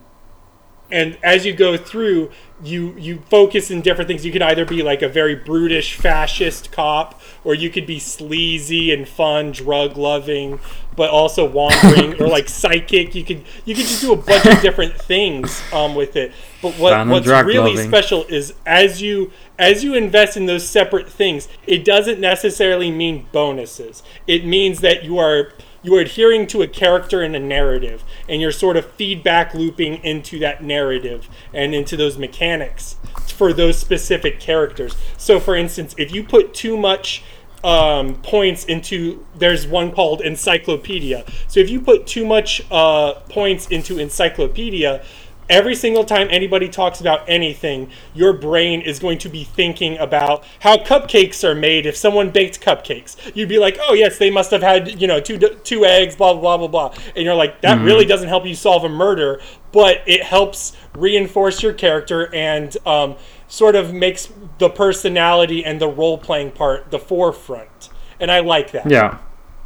and 0.89 1.17
as 1.23 1.45
you 1.45 1.53
go 1.53 1.77
through 1.77 2.31
you 2.63 2.95
you 2.97 3.19
focus 3.29 3.69
in 3.69 3.81
different 3.81 4.07
things. 4.07 4.25
You 4.25 4.31
could 4.31 4.41
either 4.41 4.65
be 4.65 4.81
like 4.81 5.01
a 5.01 5.07
very 5.07 5.35
brutish 5.35 5.95
fascist 5.95 6.71
cop 6.71 7.21
or 7.43 7.53
you 7.53 7.69
could 7.69 7.85
be 7.85 7.99
sleazy 7.99 8.91
and 8.91 9.07
fun 9.07 9.51
drug 9.51 9.95
loving 9.95 10.59
but 10.95 11.11
also 11.11 11.47
wandering 11.47 12.19
or 12.19 12.27
like 12.27 12.49
psychic. 12.49 13.13
You 13.13 13.23
could 13.23 13.43
you 13.65 13.75
could 13.75 13.85
just 13.85 14.01
do 14.01 14.13
a 14.13 14.15
bunch 14.15 14.45
of 14.47 14.61
different 14.61 14.99
things 14.99 15.61
um, 15.71 15.93
with 15.93 16.15
it. 16.15 16.31
But 16.61 16.73
what, 16.79 17.07
what's 17.07 17.27
really 17.27 17.75
loving. 17.75 17.87
special 17.87 18.23
is 18.23 18.55
as 18.65 19.01
you 19.01 19.31
as 19.59 19.83
you 19.83 19.93
invest 19.93 20.35
in 20.35 20.47
those 20.47 20.67
separate 20.67 21.09
things 21.09 21.47
it 21.67 21.85
doesn't 21.85 22.19
necessarily 22.19 22.89
mean 22.89 23.27
bonuses. 23.31 24.01
It 24.25 24.45
means 24.45 24.79
that 24.81 25.03
you 25.03 25.19
are 25.19 25.51
you 25.83 25.95
are 25.95 26.01
adhering 26.01 26.47
to 26.47 26.61
a 26.61 26.67
character 26.67 27.21
and 27.21 27.35
a 27.35 27.39
narrative 27.39 28.03
and 28.27 28.41
you're 28.41 28.51
sort 28.51 28.77
of 28.77 28.85
feedback 28.93 29.53
looping 29.53 29.95
into 30.03 30.39
that 30.39 30.63
narrative 30.63 31.29
and 31.53 31.73
into 31.73 31.95
those 31.95 32.17
mechanics 32.17 32.95
for 33.27 33.53
those 33.53 33.77
specific 33.77 34.39
characters. 34.39 34.95
So 35.17 35.39
for 35.39 35.55
instance 35.55 35.95
if 35.97 36.11
you 36.11 36.23
put 36.23 36.53
too 36.53 36.77
much 36.77 37.23
um, 37.63 38.15
points 38.21 38.65
into 38.65 39.25
there's 39.35 39.65
one 39.65 39.91
called 39.91 40.21
encyclopedia. 40.21 41.25
So 41.47 41.59
if 41.59 41.69
you 41.69 41.81
put 41.81 42.07
too 42.07 42.25
much 42.25 42.61
uh, 42.71 43.15
points 43.29 43.67
into 43.67 43.99
encyclopedia 43.99 45.03
every 45.49 45.75
single 45.75 46.03
time 46.03 46.27
anybody 46.29 46.69
talks 46.69 46.99
about 46.99 47.27
anything, 47.27 47.89
your 48.13 48.33
brain 48.33 48.81
is 48.81 48.99
going 48.99 49.17
to 49.19 49.29
be 49.29 49.43
thinking 49.43 49.97
about 49.97 50.43
how 50.59 50.77
cupcakes 50.77 51.43
are 51.43 51.55
made. 51.55 51.85
If 51.85 51.95
someone 51.95 52.31
baked 52.31 52.61
cupcakes, 52.61 53.35
you'd 53.35 53.49
be 53.49 53.59
like, 53.59 53.77
"Oh 53.81 53.93
yes, 53.93 54.17
they 54.17 54.29
must 54.29 54.51
have 54.51 54.61
had 54.61 54.99
you 55.01 55.07
know 55.07 55.19
two 55.19 55.37
two 55.37 55.85
eggs, 55.85 56.15
blah 56.15 56.33
blah 56.33 56.41
blah 56.41 56.67
blah 56.67 56.89
blah," 56.89 57.03
and 57.15 57.23
you're 57.23 57.35
like, 57.35 57.61
"That 57.61 57.81
really 57.81 58.05
doesn't 58.05 58.27
help 58.27 58.45
you 58.45 58.55
solve 58.55 58.83
a 58.83 58.89
murder, 58.89 59.39
but 59.71 60.01
it 60.05 60.23
helps 60.23 60.75
reinforce 60.95 61.61
your 61.61 61.73
character 61.73 62.33
and 62.33 62.75
um, 62.85 63.15
sort 63.47 63.75
of 63.75 63.93
makes 63.93 64.29
the 64.57 64.69
personality 64.69 65.63
and 65.63 65.79
the 65.79 65.87
role 65.87 66.17
playing 66.17 66.51
part 66.51 66.91
the 66.91 66.99
forefront." 66.99 67.89
And 68.19 68.31
I 68.31 68.39
like 68.39 68.71
that. 68.71 68.89
Yeah, 68.89 69.19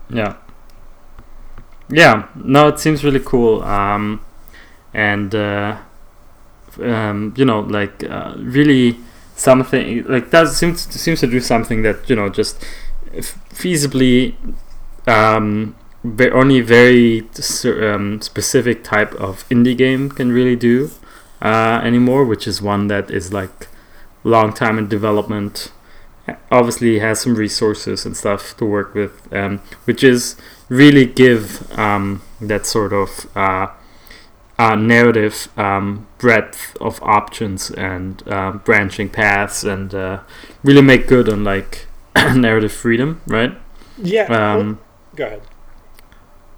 yeah, 0.09 0.35
yeah. 1.89 2.27
No, 2.35 2.67
it 2.67 2.79
seems 2.79 3.03
really 3.03 3.21
cool. 3.21 3.63
Um, 3.63 4.23
and 4.93 5.33
uh, 5.33 5.77
um, 6.81 7.33
you 7.37 7.45
know, 7.45 7.61
like 7.61 8.03
uh, 8.03 8.33
really 8.37 8.97
something 9.35 10.03
like 10.05 10.29
that 10.31 10.47
seems 10.49 10.81
seems 10.81 11.19
to 11.19 11.27
do 11.27 11.39
something 11.39 11.81
that 11.81 12.09
you 12.09 12.15
know 12.15 12.29
just 12.29 12.63
feasibly 13.13 14.35
um, 15.07 15.75
only 16.33 16.61
very 16.61 17.27
um, 17.65 18.21
specific 18.21 18.83
type 18.83 19.13
of 19.15 19.47
indie 19.49 19.77
game 19.77 20.09
can 20.09 20.31
really 20.31 20.55
do 20.55 20.89
uh, 21.41 21.81
anymore, 21.83 22.25
which 22.25 22.47
is 22.47 22.61
one 22.61 22.87
that 22.87 23.11
is 23.11 23.33
like 23.33 23.67
long 24.23 24.53
time 24.53 24.77
in 24.77 24.87
development. 24.87 25.71
Obviously, 26.51 26.99
has 26.99 27.19
some 27.19 27.35
resources 27.35 28.05
and 28.05 28.15
stuff 28.15 28.55
to 28.57 28.65
work 28.65 28.93
with, 28.93 29.27
um, 29.33 29.57
which 29.85 30.03
is 30.03 30.35
really 30.69 31.05
give 31.05 31.69
um, 31.77 32.21
that 32.39 32.65
sort 32.65 32.93
of 32.93 33.27
uh, 33.35 33.67
uh, 34.61 34.75
narrative 34.75 35.47
um, 35.57 36.07
breadth 36.17 36.75
of 36.81 37.01
options 37.03 37.71
and 37.71 38.23
uh, 38.27 38.51
branching 38.53 39.09
paths, 39.09 39.63
and 39.63 39.93
uh, 39.95 40.19
really 40.63 40.81
make 40.81 41.07
good 41.07 41.29
on 41.29 41.43
like 41.43 41.87
narrative 42.35 42.71
freedom, 42.71 43.21
right? 43.27 43.53
Yeah. 43.97 44.29
well, 44.29 44.61
Um, 44.61 44.79
go 45.15 45.25
ahead. 45.25 45.41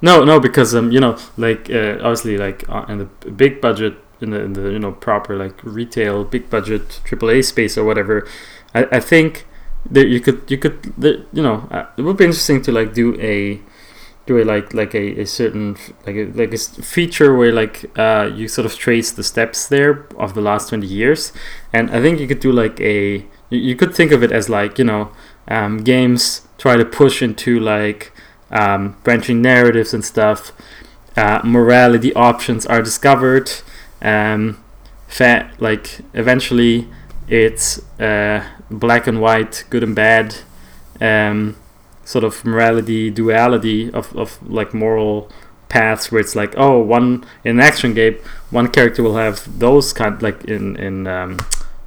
no, 0.01 0.23
no, 0.23 0.39
because 0.39 0.75
um, 0.75 0.91
you 0.91 0.99
know, 0.99 1.17
like 1.37 1.69
uh, 1.69 1.97
obviously, 2.01 2.37
like 2.37 2.67
uh, 2.69 2.85
in 2.89 2.97
the 2.99 3.05
big 3.31 3.61
budget, 3.61 3.95
in 4.21 4.31
the, 4.31 4.41
in 4.41 4.53
the 4.53 4.71
you 4.71 4.79
know 4.79 4.91
proper 4.91 5.35
like 5.37 5.63
retail 5.63 6.23
big 6.25 6.49
budget 6.49 7.01
AAA 7.05 7.41
space 7.41 7.77
or 7.77 7.85
whatever, 7.85 8.27
I, 8.73 8.85
I 8.93 8.99
think 8.99 9.45
that 9.89 10.07
you 10.07 10.19
could 10.19 10.43
you 10.49 10.57
could 10.57 10.93
you 10.99 11.41
know 11.43 11.67
uh, 11.71 11.85
it 11.97 12.01
would 12.01 12.17
be 12.17 12.25
interesting 12.25 12.61
to 12.63 12.71
like 12.71 12.93
do 12.93 13.19
a 13.21 13.61
do 14.25 14.41
like 14.43 14.73
like 14.73 14.93
a, 14.95 15.21
a 15.21 15.25
certain 15.25 15.75
like 16.05 16.15
a, 16.15 16.25
like 16.33 16.53
a 16.53 16.57
feature 16.57 17.35
where 17.35 17.51
like 17.51 17.85
uh, 17.97 18.29
you 18.33 18.47
sort 18.47 18.65
of 18.65 18.75
trace 18.75 19.11
the 19.11 19.23
steps 19.23 19.67
there 19.67 20.07
of 20.17 20.33
the 20.33 20.41
last 20.41 20.69
20 20.69 20.87
years. 20.87 21.33
And 21.71 21.89
i 21.91 22.01
think 22.01 22.19
you 22.19 22.27
could 22.27 22.39
do 22.39 22.51
like 22.51 22.79
a 22.79 23.25
you, 23.49 23.59
you 23.59 23.75
could 23.75 23.93
think 23.93 24.11
of 24.11 24.23
it 24.23 24.31
as 24.31 24.49
like 24.49 24.77
you 24.77 24.85
know 24.85 25.11
um, 25.47 25.79
games 25.79 26.47
try 26.57 26.77
to 26.77 26.85
push 26.85 27.21
into 27.21 27.59
like 27.59 28.13
um, 28.51 28.95
branching 29.03 29.41
narratives 29.41 29.93
and 29.93 30.05
stuff. 30.05 30.51
Uh, 31.17 31.41
morality 31.43 32.13
options 32.15 32.65
are 32.65 32.81
discovered. 32.81 33.51
Um, 34.01 34.63
fa- 35.07 35.51
like 35.59 35.99
eventually 36.13 36.87
it's 37.27 37.79
uh, 37.99 38.43
black 38.69 39.07
and 39.07 39.19
white 39.21 39.65
good 39.69 39.83
and 39.83 39.95
bad. 39.95 40.35
Um, 41.01 41.55
sort 42.05 42.23
of 42.23 42.43
morality 42.45 43.09
duality 43.09 43.91
of, 43.91 44.15
of 44.15 44.37
like 44.49 44.73
moral 44.73 45.29
paths 45.69 46.11
where 46.11 46.21
it's 46.21 46.35
like 46.35 46.53
oh 46.57 46.77
one 46.79 47.25
in 47.43 47.59
action 47.59 47.93
game 47.93 48.15
one 48.51 48.67
character 48.67 49.01
will 49.01 49.15
have 49.15 49.59
those 49.59 49.93
kind 49.93 50.21
like 50.21 50.43
in 50.45 50.75
in 50.75 51.07
um, 51.07 51.39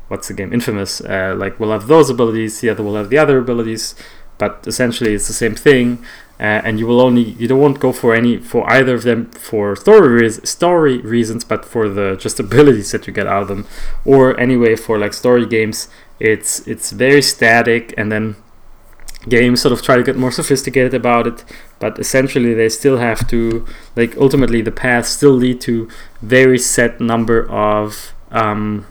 what's 0.08 0.28
the 0.28 0.34
game? 0.34 0.52
Infamous 0.52 1.00
uh, 1.00 1.34
like 1.36 1.58
will 1.60 1.72
have 1.72 1.86
those 1.86 2.10
abilities 2.10 2.60
the 2.60 2.70
other 2.70 2.82
will 2.82 2.96
have 2.96 3.10
the 3.10 3.18
other 3.18 3.38
abilities 3.38 3.94
but 4.38 4.64
essentially 4.66 5.14
it's 5.14 5.26
the 5.28 5.32
same 5.32 5.54
thing 5.54 5.98
uh, 6.38 6.60
and 6.64 6.78
you 6.78 6.86
will 6.86 7.00
only 7.00 7.22
you 7.22 7.48
don't 7.48 7.60
won't 7.60 7.80
go 7.80 7.92
for 7.92 8.14
any 8.14 8.36
for 8.36 8.70
either 8.70 8.94
of 8.94 9.04
them 9.04 9.30
for 9.30 9.74
story 9.74 10.08
reas 10.08 10.48
story 10.48 10.98
reasons 10.98 11.44
but 11.44 11.64
for 11.64 11.88
the 11.88 12.16
just 12.16 12.38
abilities 12.46 12.90
that 12.92 13.06
you 13.06 13.12
get 13.12 13.26
out 13.26 13.42
of 13.42 13.48
them. 13.48 13.66
Or 14.04 14.38
anyway 14.38 14.76
for 14.76 14.98
like 14.98 15.14
story 15.14 15.46
games 15.46 15.88
it's 16.20 16.66
it's 16.66 16.92
very 16.92 17.22
static 17.22 17.94
and 17.96 18.12
then 18.12 18.36
games 19.28 19.60
sort 19.60 19.72
of 19.72 19.82
try 19.82 19.96
to 19.96 20.02
get 20.02 20.16
more 20.16 20.30
sophisticated 20.30 20.94
about 20.94 21.26
it 21.26 21.44
but 21.78 21.98
essentially 21.98 22.54
they 22.54 22.68
still 22.68 22.98
have 22.98 23.26
to 23.28 23.66
like 23.96 24.16
ultimately 24.16 24.62
the 24.62 24.70
paths 24.70 25.08
still 25.08 25.32
lead 25.32 25.60
to 25.60 25.88
very 26.22 26.58
set 26.58 27.00
number 27.00 27.48
of 27.50 28.12
um 28.30 28.86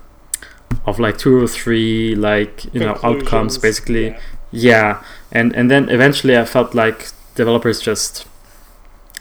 of 0.85 0.99
like 0.99 1.17
two 1.17 1.43
or 1.43 1.47
three 1.47 2.15
like 2.15 2.65
you 2.73 2.79
know 2.79 2.99
outcomes 3.03 3.57
basically. 3.57 4.07
yeah. 4.09 4.17
yeah. 4.51 5.03
And 5.31 5.55
and 5.55 5.71
then 5.71 5.89
eventually 5.89 6.37
i 6.37 6.45
felt 6.45 6.73
like 6.73 7.09
developers 7.35 7.81
just 7.81 8.25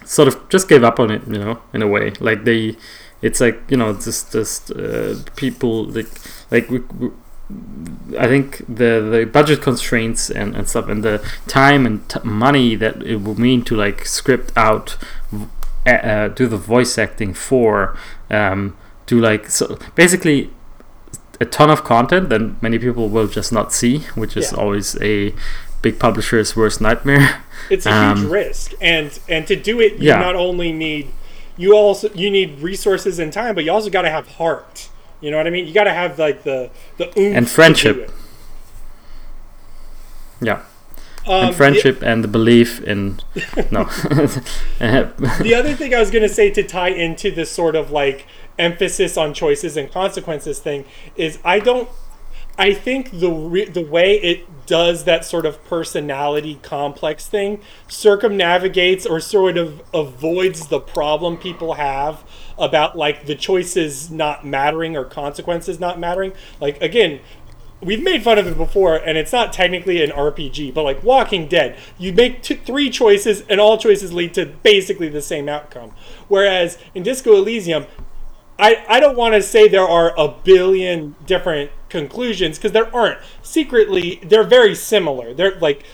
sort 0.04 0.28
of 0.28 0.48
just 0.48 0.68
gave 0.68 0.84
up 0.84 1.00
on 1.00 1.10
it 1.10 1.26
you 1.26 1.38
know 1.38 1.60
in 1.72 1.82
a 1.82 1.88
way. 1.88 2.12
Like 2.20 2.44
they 2.44 2.76
it's 3.22 3.40
like 3.40 3.60
you 3.68 3.76
know 3.76 3.92
just 3.94 4.32
just 4.32 4.70
uh, 4.70 5.16
people 5.36 5.84
like 5.86 6.08
like 6.50 6.68
we, 6.70 6.80
we, 6.98 7.10
I 8.18 8.26
think 8.26 8.58
the 8.68 9.00
the 9.10 9.28
budget 9.30 9.60
constraints 9.60 10.30
and, 10.30 10.56
and 10.56 10.68
stuff 10.68 10.88
and 10.88 11.02
the 11.04 11.22
time 11.46 11.84
and 11.86 12.08
t- 12.08 12.20
money 12.24 12.74
that 12.76 13.02
it 13.02 13.16
will 13.22 13.38
mean 13.38 13.62
to 13.64 13.76
like 13.76 14.06
script 14.06 14.52
out 14.56 14.96
uh, 15.86 15.90
uh, 15.90 16.28
do 16.28 16.46
the 16.46 16.56
voice 16.56 16.96
acting 16.96 17.34
for 17.34 17.96
um, 18.30 18.76
do 19.06 19.20
like 19.20 19.50
so 19.50 19.78
basically 19.94 20.50
a 21.40 21.44
ton 21.44 21.68
of 21.68 21.84
content 21.84 22.30
that 22.30 22.62
many 22.62 22.78
people 22.78 23.08
will 23.10 23.26
just 23.28 23.52
not 23.52 23.72
see 23.72 23.98
which 24.14 24.36
is 24.36 24.52
Yeah. 24.52 24.58
always 24.58 24.96
a 25.02 25.34
big 25.82 25.98
publisher's 25.98 26.56
worst 26.56 26.80
nightmare 26.80 27.42
it's 27.70 27.84
a 27.84 27.92
Um, 27.92 28.18
huge 28.18 28.30
risk 28.30 28.72
and 28.80 29.18
and 29.28 29.46
to 29.48 29.56
do 29.56 29.80
it 29.80 29.94
you 29.98 30.08
Yeah. 30.08 30.18
not 30.20 30.34
only 30.36 30.72
need 30.72 31.08
you 31.58 31.76
also 31.76 32.08
you 32.14 32.30
need 32.30 32.60
resources 32.60 33.18
and 33.18 33.30
time 33.32 33.54
but 33.54 33.64
you 33.64 33.72
also 33.72 33.90
got 33.90 34.02
to 34.02 34.10
have 34.10 34.28
heart 34.38 34.88
you 35.24 35.30
know 35.30 35.38
what 35.38 35.46
i 35.46 35.50
mean? 35.50 35.66
You 35.66 35.72
got 35.74 35.84
to 35.84 35.94
have 35.94 36.18
like 36.18 36.42
the 36.44 36.70
the 36.98 37.06
oomph 37.18 37.36
And 37.36 37.48
friendship. 37.48 38.10
yeah. 40.40 40.62
Um, 41.26 41.46
and 41.46 41.56
friendship 41.56 42.02
and 42.02 42.22
the 42.22 42.28
belief 42.28 42.82
in 42.82 43.18
no. 43.70 43.84
The, 43.84 45.34
the 45.42 45.54
other 45.54 45.74
thing 45.74 45.94
i 45.94 45.98
was 45.98 46.10
going 46.10 46.22
to 46.22 46.28
say 46.28 46.50
to 46.50 46.62
tie 46.62 46.90
into 46.90 47.30
this 47.30 47.50
sort 47.50 47.74
of 47.76 47.90
like 47.90 48.26
emphasis 48.58 49.16
on 49.16 49.32
choices 49.32 49.76
and 49.78 49.90
consequences 49.90 50.58
thing 50.58 50.84
is 51.16 51.38
i 51.44 51.58
don't 51.58 51.88
I 52.56 52.72
think 52.72 53.10
the 53.18 53.32
re- 53.32 53.64
the 53.68 53.82
way 53.84 54.14
it 54.20 54.66
does 54.66 55.02
that 55.04 55.24
sort 55.24 55.44
of 55.44 55.64
personality 55.64 56.60
complex 56.62 57.26
thing 57.26 57.60
circumnavigates 57.88 59.04
or 59.06 59.18
sort 59.18 59.56
of 59.58 59.82
avoids 59.92 60.68
the 60.68 60.78
problem 60.78 61.36
people 61.36 61.74
have 61.74 62.22
about 62.58 62.96
like 62.96 63.26
the 63.26 63.34
choices 63.34 64.10
not 64.10 64.46
mattering 64.46 64.96
or 64.96 65.04
consequences 65.04 65.80
not 65.80 65.98
mattering. 65.98 66.32
Like 66.60 66.80
again, 66.82 67.20
we've 67.80 68.02
made 68.02 68.22
fun 68.22 68.38
of 68.38 68.46
it 68.46 68.56
before, 68.56 68.96
and 68.96 69.18
it's 69.18 69.32
not 69.32 69.52
technically 69.52 70.02
an 70.02 70.10
RPG, 70.10 70.74
but 70.74 70.82
like 70.82 71.02
Walking 71.02 71.46
Dead, 71.46 71.78
you 71.98 72.12
make 72.12 72.44
three 72.44 72.90
choices, 72.90 73.42
and 73.48 73.60
all 73.60 73.78
choices 73.78 74.12
lead 74.12 74.34
to 74.34 74.46
basically 74.46 75.08
the 75.08 75.22
same 75.22 75.48
outcome. 75.48 75.92
Whereas 76.28 76.78
in 76.94 77.02
Disco 77.02 77.34
Elysium, 77.34 77.86
I, 78.58 78.84
I 78.88 79.00
don't 79.00 79.16
want 79.16 79.34
to 79.34 79.42
say 79.42 79.68
there 79.68 79.88
are 79.88 80.14
a 80.16 80.28
billion 80.28 81.16
different 81.26 81.70
conclusions 81.88 82.56
because 82.56 82.72
there 82.72 82.94
aren't. 82.94 83.18
Secretly, 83.42 84.20
they're 84.22 84.44
very 84.44 84.74
similar. 84.74 85.34
They're 85.34 85.58
like 85.58 85.84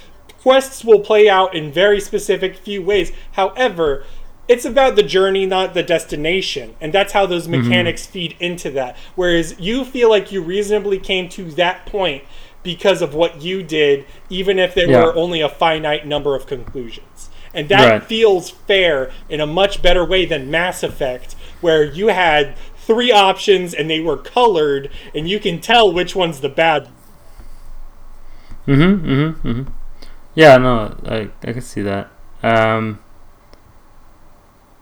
quests 0.41 0.85
will 0.85 1.01
play 1.01 1.29
out 1.29 1.55
in 1.55 1.73
very 1.73 2.01
specific 2.01 2.57
few 2.57 2.83
ways. 2.83 3.13
However, 3.33 4.05
it's 4.51 4.65
about 4.65 4.97
the 4.97 5.03
journey, 5.05 5.47
not 5.47 5.75
the 5.75 5.83
destination. 5.85 6.75
And 6.81 6.93
that's 6.93 7.13
how 7.13 7.25
those 7.25 7.47
mechanics 7.47 8.05
feed 8.05 8.35
into 8.41 8.69
that. 8.73 8.97
Whereas 9.15 9.55
you 9.61 9.85
feel 9.85 10.11
like 10.11 10.33
you 10.33 10.43
reasonably 10.43 10.99
came 10.99 11.29
to 11.29 11.45
that 11.53 11.87
point 11.87 12.25
because 12.65 13.01
of 13.01 13.15
what 13.15 13.41
you 13.43 13.63
did, 13.63 14.07
even 14.29 14.59
if 14.59 14.75
there 14.75 14.91
Yeah. 14.91 15.05
were 15.05 15.15
only 15.15 15.41
a 15.41 15.49
finite 15.49 16.05
number 16.05 16.35
of 16.35 16.49
conclusions. 16.49 17.31
And 17.55 17.69
that 17.69 17.89
Right. 17.89 18.03
feels 18.03 18.51
fair 18.51 19.13
in 19.29 19.41
a 19.41 19.47
much 19.47 19.83
better 19.83 20.05
way 20.05 20.27
than 20.27 20.51
Mass 20.51 20.83
Effect, 20.83 21.37
where 21.61 21.85
you 21.85 22.09
had 22.09 22.57
three 22.77 23.13
options 23.13 23.73
and 23.73 23.89
they 23.89 24.01
were 24.01 24.17
colored, 24.17 24.91
and 25.15 25.29
you 25.29 25.39
can 25.39 25.61
tell 25.61 25.93
which 25.93 26.17
one's 26.17 26.41
the 26.41 26.49
bad. 26.49 26.89
Mm-hmm. 28.67 29.07
Mm-hmm. 29.07 29.49
mm-hmm. 29.49 29.71
Yeah, 30.35 30.57
no, 30.57 30.97
I 31.07 31.29
I 31.49 31.53
can 31.53 31.61
see 31.61 31.83
that. 31.83 32.11
Um, 32.43 32.99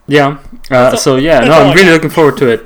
yeah. 0.09 0.39
Uh, 0.71 0.97
so 0.97 1.17
yeah, 1.17 1.41
no, 1.41 1.53
I'm 1.53 1.77
really 1.77 1.91
looking 1.91 2.11
forward 2.11 2.37
to 2.39 2.49
it. 2.49 2.65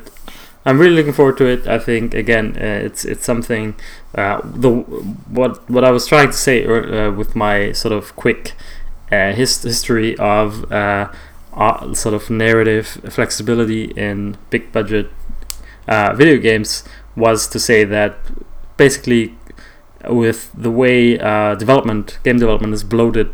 I'm 0.65 0.79
really 0.79 0.95
looking 0.95 1.13
forward 1.13 1.37
to 1.39 1.47
it. 1.47 1.67
I 1.67 1.79
think 1.79 2.15
again, 2.15 2.57
uh, 2.57 2.87
it's 2.87 3.05
it's 3.05 3.25
something. 3.25 3.75
Uh, 4.15 4.41
the 4.45 4.71
what 4.71 5.69
what 5.69 5.85
I 5.85 5.91
was 5.91 6.07
trying 6.07 6.29
to 6.29 6.37
say 6.37 6.65
uh, 6.65 7.11
with 7.11 7.35
my 7.37 7.73
sort 7.73 7.93
of 7.93 8.15
quick 8.17 8.55
uh, 9.13 9.33
his, 9.33 9.63
history 9.63 10.17
of 10.17 10.71
uh, 10.73 11.13
uh, 11.55 11.93
sort 11.95 12.15
of 12.15 12.31
narrative 12.31 12.87
flexibility 13.11 13.85
in 13.97 14.37
big 14.51 14.73
budget 14.73 15.11
uh, 15.87 16.15
video 16.15 16.39
games 16.39 16.85
was 17.15 17.47
to 17.49 17.61
say 17.61 17.85
that 17.85 18.17
basically 18.77 19.35
with 20.09 20.51
the 20.55 20.71
way 20.71 21.19
uh, 21.19 21.55
development 21.57 22.19
game 22.25 22.39
development 22.39 22.73
is 22.73 22.83
bloated 22.83 23.33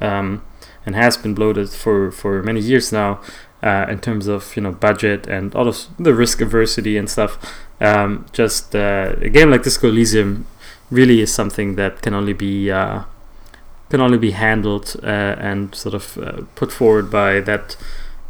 um, 0.00 0.42
and 0.90 0.96
has 0.96 1.16
been 1.16 1.34
bloated 1.34 1.70
for, 1.70 2.10
for 2.10 2.42
many 2.42 2.60
years 2.60 2.90
now 2.90 3.20
uh, 3.62 3.86
in 3.88 4.00
terms 4.00 4.26
of 4.26 4.56
you 4.56 4.62
know 4.62 4.72
budget 4.72 5.28
and 5.28 5.54
all 5.54 5.68
of 5.68 5.86
the 5.98 6.12
risk 6.12 6.40
aversity 6.40 6.98
and 6.98 7.08
stuff. 7.08 7.38
Um, 7.80 8.26
just 8.32 8.74
uh, 8.74 9.14
a 9.20 9.28
game 9.28 9.50
like 9.50 9.62
Disco 9.62 9.88
Elysium 9.88 10.46
really 10.90 11.20
is 11.20 11.32
something 11.32 11.76
that 11.76 12.02
can 12.02 12.12
only 12.12 12.32
be 12.32 12.72
uh, 12.72 13.04
can 13.88 14.00
only 14.00 14.18
be 14.18 14.32
handled 14.32 14.96
uh, 15.04 15.36
and 15.38 15.74
sort 15.76 15.94
of 15.94 16.18
uh, 16.18 16.42
put 16.56 16.72
forward 16.72 17.08
by 17.08 17.40
that 17.40 17.76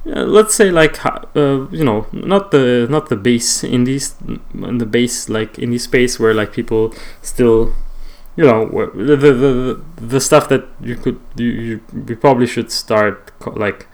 uh, 0.06 0.24
let's 0.24 0.54
say 0.54 0.70
like 0.70 0.98
you 1.34 1.84
know 1.84 2.06
not 2.12 2.50
the 2.50 2.86
not 2.90 3.08
the 3.08 3.16
base 3.16 3.64
indies 3.64 4.14
in 4.54 4.78
the 4.78 4.86
base 4.86 5.28
like 5.28 5.54
indie 5.54 5.80
space 5.80 6.20
where 6.20 6.34
like 6.34 6.52
people 6.52 6.94
still 7.22 7.74
you 8.36 8.44
know 8.44 8.66
the 8.94 9.16
the, 9.16 9.32
the, 9.32 9.82
the 9.96 10.20
stuff 10.20 10.48
that 10.48 10.66
you 10.80 10.96
could 10.96 11.20
you, 11.36 11.80
you, 12.06 12.16
probably 12.16 12.46
should 12.46 12.70
start 12.70 13.32
like 13.56 13.86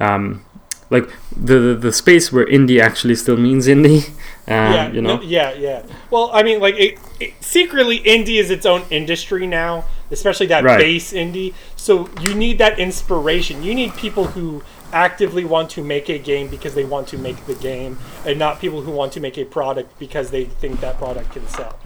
um 0.00 0.44
like 0.90 1.08
the, 1.34 1.58
the 1.58 1.74
the 1.74 1.92
space 1.92 2.32
where 2.32 2.46
indie 2.46 2.80
actually 2.80 3.14
still 3.14 3.36
means 3.36 3.66
indie 3.66 4.08
um, 4.48 4.72
yeah, 4.72 4.90
you 4.92 5.00
know 5.00 5.16
no- 5.16 5.22
yeah, 5.22 5.52
yeah. 5.52 5.82
Well, 6.10 6.30
I 6.32 6.42
mean, 6.42 6.60
like, 6.60 6.74
it, 6.76 6.98
it, 7.20 7.32
secretly, 7.40 8.00
indie 8.00 8.40
is 8.40 8.50
its 8.50 8.66
own 8.66 8.82
industry 8.90 9.46
now, 9.46 9.84
especially 10.10 10.46
that 10.46 10.64
Right. 10.64 10.78
base 10.78 11.12
indie. 11.12 11.54
So 11.76 12.08
you 12.20 12.34
need 12.34 12.58
that 12.58 12.78
inspiration. 12.78 13.62
You 13.62 13.74
need 13.74 13.94
people 13.94 14.24
who 14.24 14.62
actively 14.92 15.44
want 15.44 15.70
to 15.70 15.82
make 15.82 16.08
a 16.10 16.18
game 16.18 16.48
because 16.48 16.74
they 16.74 16.84
want 16.84 17.06
to 17.08 17.18
make 17.18 17.46
the 17.46 17.54
game, 17.54 17.98
and 18.26 18.38
not 18.38 18.60
people 18.60 18.82
who 18.82 18.90
want 18.90 19.12
to 19.12 19.20
make 19.20 19.38
a 19.38 19.44
product 19.44 19.98
because 19.98 20.30
they 20.30 20.44
think 20.44 20.80
that 20.80 20.98
product 20.98 21.32
can 21.32 21.46
sell. 21.48 21.78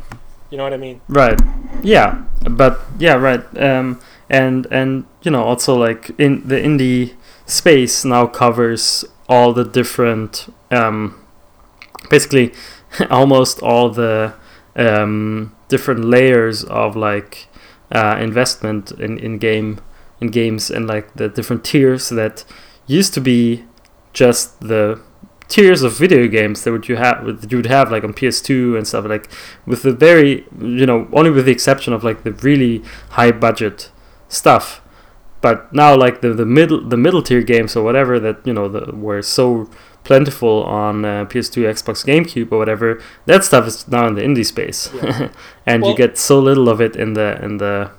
You 0.51 0.57
know 0.57 0.65
what 0.65 0.73
I 0.73 0.79
mean? 0.79 1.01
Right. 1.09 1.39
Yeah. 1.87 2.25
But 2.43 2.81
yeah, 2.99 3.15
right. 3.15 3.45
Um, 3.57 4.01
and 4.29 4.67
and 4.73 5.05
you 5.23 5.31
know 5.31 5.45
also 5.45 5.77
like 5.77 6.11
in 6.19 6.47
the 6.49 6.57
indie 6.57 7.15
space 7.47 8.05
now 8.05 8.27
covers 8.27 9.05
all 9.29 9.53
the 9.53 9.65
different 9.65 10.53
um, 10.73 11.15
basically 12.11 12.53
almost 13.11 13.63
all 13.63 13.91
the 13.91 14.35
um, 14.75 15.55
different 15.69 16.05
layers 16.05 16.65
of 16.65 16.97
like 16.97 17.47
uh, 17.93 18.19
investment 18.21 18.91
in, 18.91 19.19
in 19.19 19.39
game 19.39 19.81
in 20.21 20.29
games 20.29 20.71
and 20.71 20.89
like 20.89 21.15
the 21.15 21.29
different 21.29 21.65
tiers 21.65 22.09
that 22.09 22.45
used 22.89 23.15
to 23.15 23.21
be 23.21 23.65
just 24.13 24.59
the 24.61 25.01
tiers 25.49 25.83
of 25.83 25.97
video 25.97 26.27
games 26.27 26.65
that 26.65 26.73
would 26.73 26.89
you 26.89 26.97
have 26.97 27.25
that 27.41 27.51
you 27.53 27.59
would 27.59 27.67
have 27.67 27.91
like 27.93 28.03
on 28.05 28.13
PS2 28.13 28.77
and 28.77 28.87
stuff 28.87 29.05
like 29.05 29.29
with 29.65 29.83
the 29.83 29.93
very 29.93 30.45
you 30.61 30.85
know 30.87 31.09
only 31.13 31.31
with 31.31 31.45
the 31.47 31.53
exception 31.53 31.93
of 31.93 32.03
like 32.03 32.23
the 32.25 32.33
really 32.33 32.83
high 33.11 33.31
budget 33.31 33.91
stuff 34.29 34.83
but 35.41 35.73
now 35.73 35.95
like 35.97 36.21
the, 36.21 36.33
the 36.35 36.45
middle 36.47 36.81
the 36.81 36.97
middle 36.97 37.23
tier 37.23 37.43
games 37.43 37.77
or 37.77 37.85
whatever 37.85 38.19
that 38.19 38.45
you 38.45 38.53
know 38.53 38.69
the, 38.69 38.93
were 38.97 39.23
so 39.23 39.71
plentiful 40.03 40.63
on 40.65 41.05
uh, 41.05 41.25
PS2 41.27 41.65
Xbox 41.65 42.05
GameCube 42.05 42.51
or 42.53 42.59
whatever 42.59 43.01
that 43.27 43.45
stuff 43.45 43.67
is 43.67 43.87
now 43.89 44.07
in 44.07 44.15
the 44.15 44.23
indie 44.23 44.47
space 44.47 44.91
Yeah. 44.95 45.29
and 45.67 45.83
Well- 45.83 45.93
you 45.93 45.97
get 45.97 46.19
so 46.19 46.41
little 46.41 46.69
of 46.69 46.81
it 46.81 46.97
in 46.97 47.13
the 47.15 47.39
in 47.45 47.59
the 47.59 47.91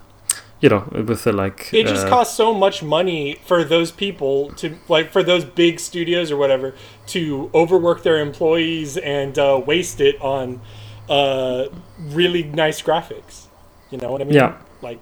you 0.59 0.69
know 0.69 0.87
with 0.91 1.23
the 1.23 1.31
like 1.31 1.71
It 1.73 1.87
just 1.87 2.07
uh, 2.07 2.09
costs 2.09 2.35
so 2.35 2.53
much 2.53 2.81
money 2.81 3.37
for 3.45 3.63
those 3.63 3.91
people 3.91 4.51
to 4.53 4.77
like 4.87 5.11
for 5.11 5.23
those 5.23 5.45
big 5.45 5.79
studios 5.79 6.31
or 6.31 6.37
whatever 6.37 6.73
to 7.07 7.51
overwork 7.53 8.03
their 8.03 8.19
employees 8.19 8.97
and 8.97 9.37
uh, 9.37 9.61
waste 9.65 10.01
it 10.01 10.19
on 10.21 10.61
uh, 11.09 11.65
really 11.99 12.43
nice 12.43 12.81
graphics. 12.81 13.45
You 13.91 13.97
know 13.97 14.11
what 14.11 14.21
I 14.21 14.25
mean? 14.25 14.33
Yeah. 14.33 14.57
Like 14.81 14.99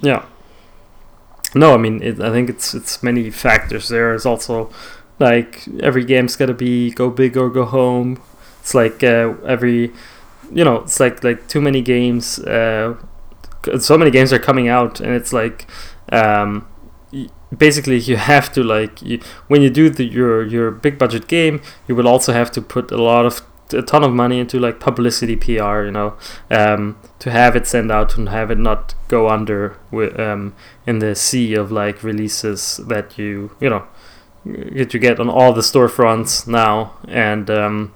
Yeah. 0.00 0.24
No, 1.54 1.74
I 1.74 1.78
mean, 1.78 2.00
it, 2.02 2.20
I 2.20 2.30
think 2.30 2.48
it's 2.48 2.74
it's 2.74 3.02
many 3.02 3.30
factors. 3.30 3.88
There 3.88 4.14
is 4.14 4.24
also 4.24 4.70
like 5.18 5.66
every 5.80 6.04
game's 6.04 6.36
got 6.36 6.46
to 6.46 6.54
be 6.54 6.92
go 6.92 7.10
big 7.10 7.36
or 7.36 7.50
go 7.50 7.64
home. 7.64 8.22
It's 8.60 8.74
like 8.74 9.02
uh, 9.02 9.34
every, 9.46 9.92
you 10.52 10.64
know, 10.64 10.76
it's 10.76 11.00
like 11.00 11.24
like 11.24 11.48
too 11.48 11.60
many 11.60 11.82
games. 11.82 12.38
So 13.80 13.98
many 13.98 14.10
games 14.10 14.32
are 14.32 14.38
coming 14.38 14.68
out, 14.68 15.00
and 15.00 15.12
it's 15.12 15.32
like, 15.32 15.66
um, 16.12 16.66
basically 17.56 17.98
you 17.98 18.16
have 18.32 18.52
to 18.52 18.62
like 18.62 19.02
you, 19.02 19.20
when 19.48 19.62
you 19.62 19.70
do 19.70 19.90
the, 19.90 20.04
your 20.04 20.46
your 20.46 20.70
big 20.70 20.98
budget 20.98 21.28
game, 21.28 21.60
you 21.86 21.94
will 21.94 22.08
also 22.08 22.32
have 22.32 22.50
to 22.52 22.62
put 22.62 22.90
a 22.90 23.02
lot 23.02 23.26
of 23.26 23.42
a 23.72 23.82
ton 23.82 24.02
of 24.02 24.12
money 24.12 24.40
into 24.40 24.58
like 24.58 24.80
publicity 24.80 25.36
PR. 25.36 25.84
You 25.84 25.92
know, 25.92 26.16
um, 26.50 26.98
to 27.18 27.30
have 27.30 27.56
it 27.56 27.66
send 27.66 27.90
out 27.90 28.16
and 28.16 28.28
have 28.28 28.50
it 28.50 28.58
not 28.58 28.94
go 29.08 29.28
under 29.28 29.76
wi- 29.90 30.14
um, 30.16 30.54
in 30.86 30.98
the 30.98 31.14
sea 31.14 31.54
of 31.54 31.70
like 31.70 32.02
releases 32.02 32.78
that 32.88 33.18
you 33.18 33.50
you 33.60 33.68
know 33.70 33.86
that 34.44 34.94
you 34.94 35.00
get 35.00 35.20
on 35.20 35.28
all 35.28 35.52
the 35.52 35.60
storefronts 35.60 36.46
now, 36.48 36.94
and 37.08 37.50
um, 37.50 37.94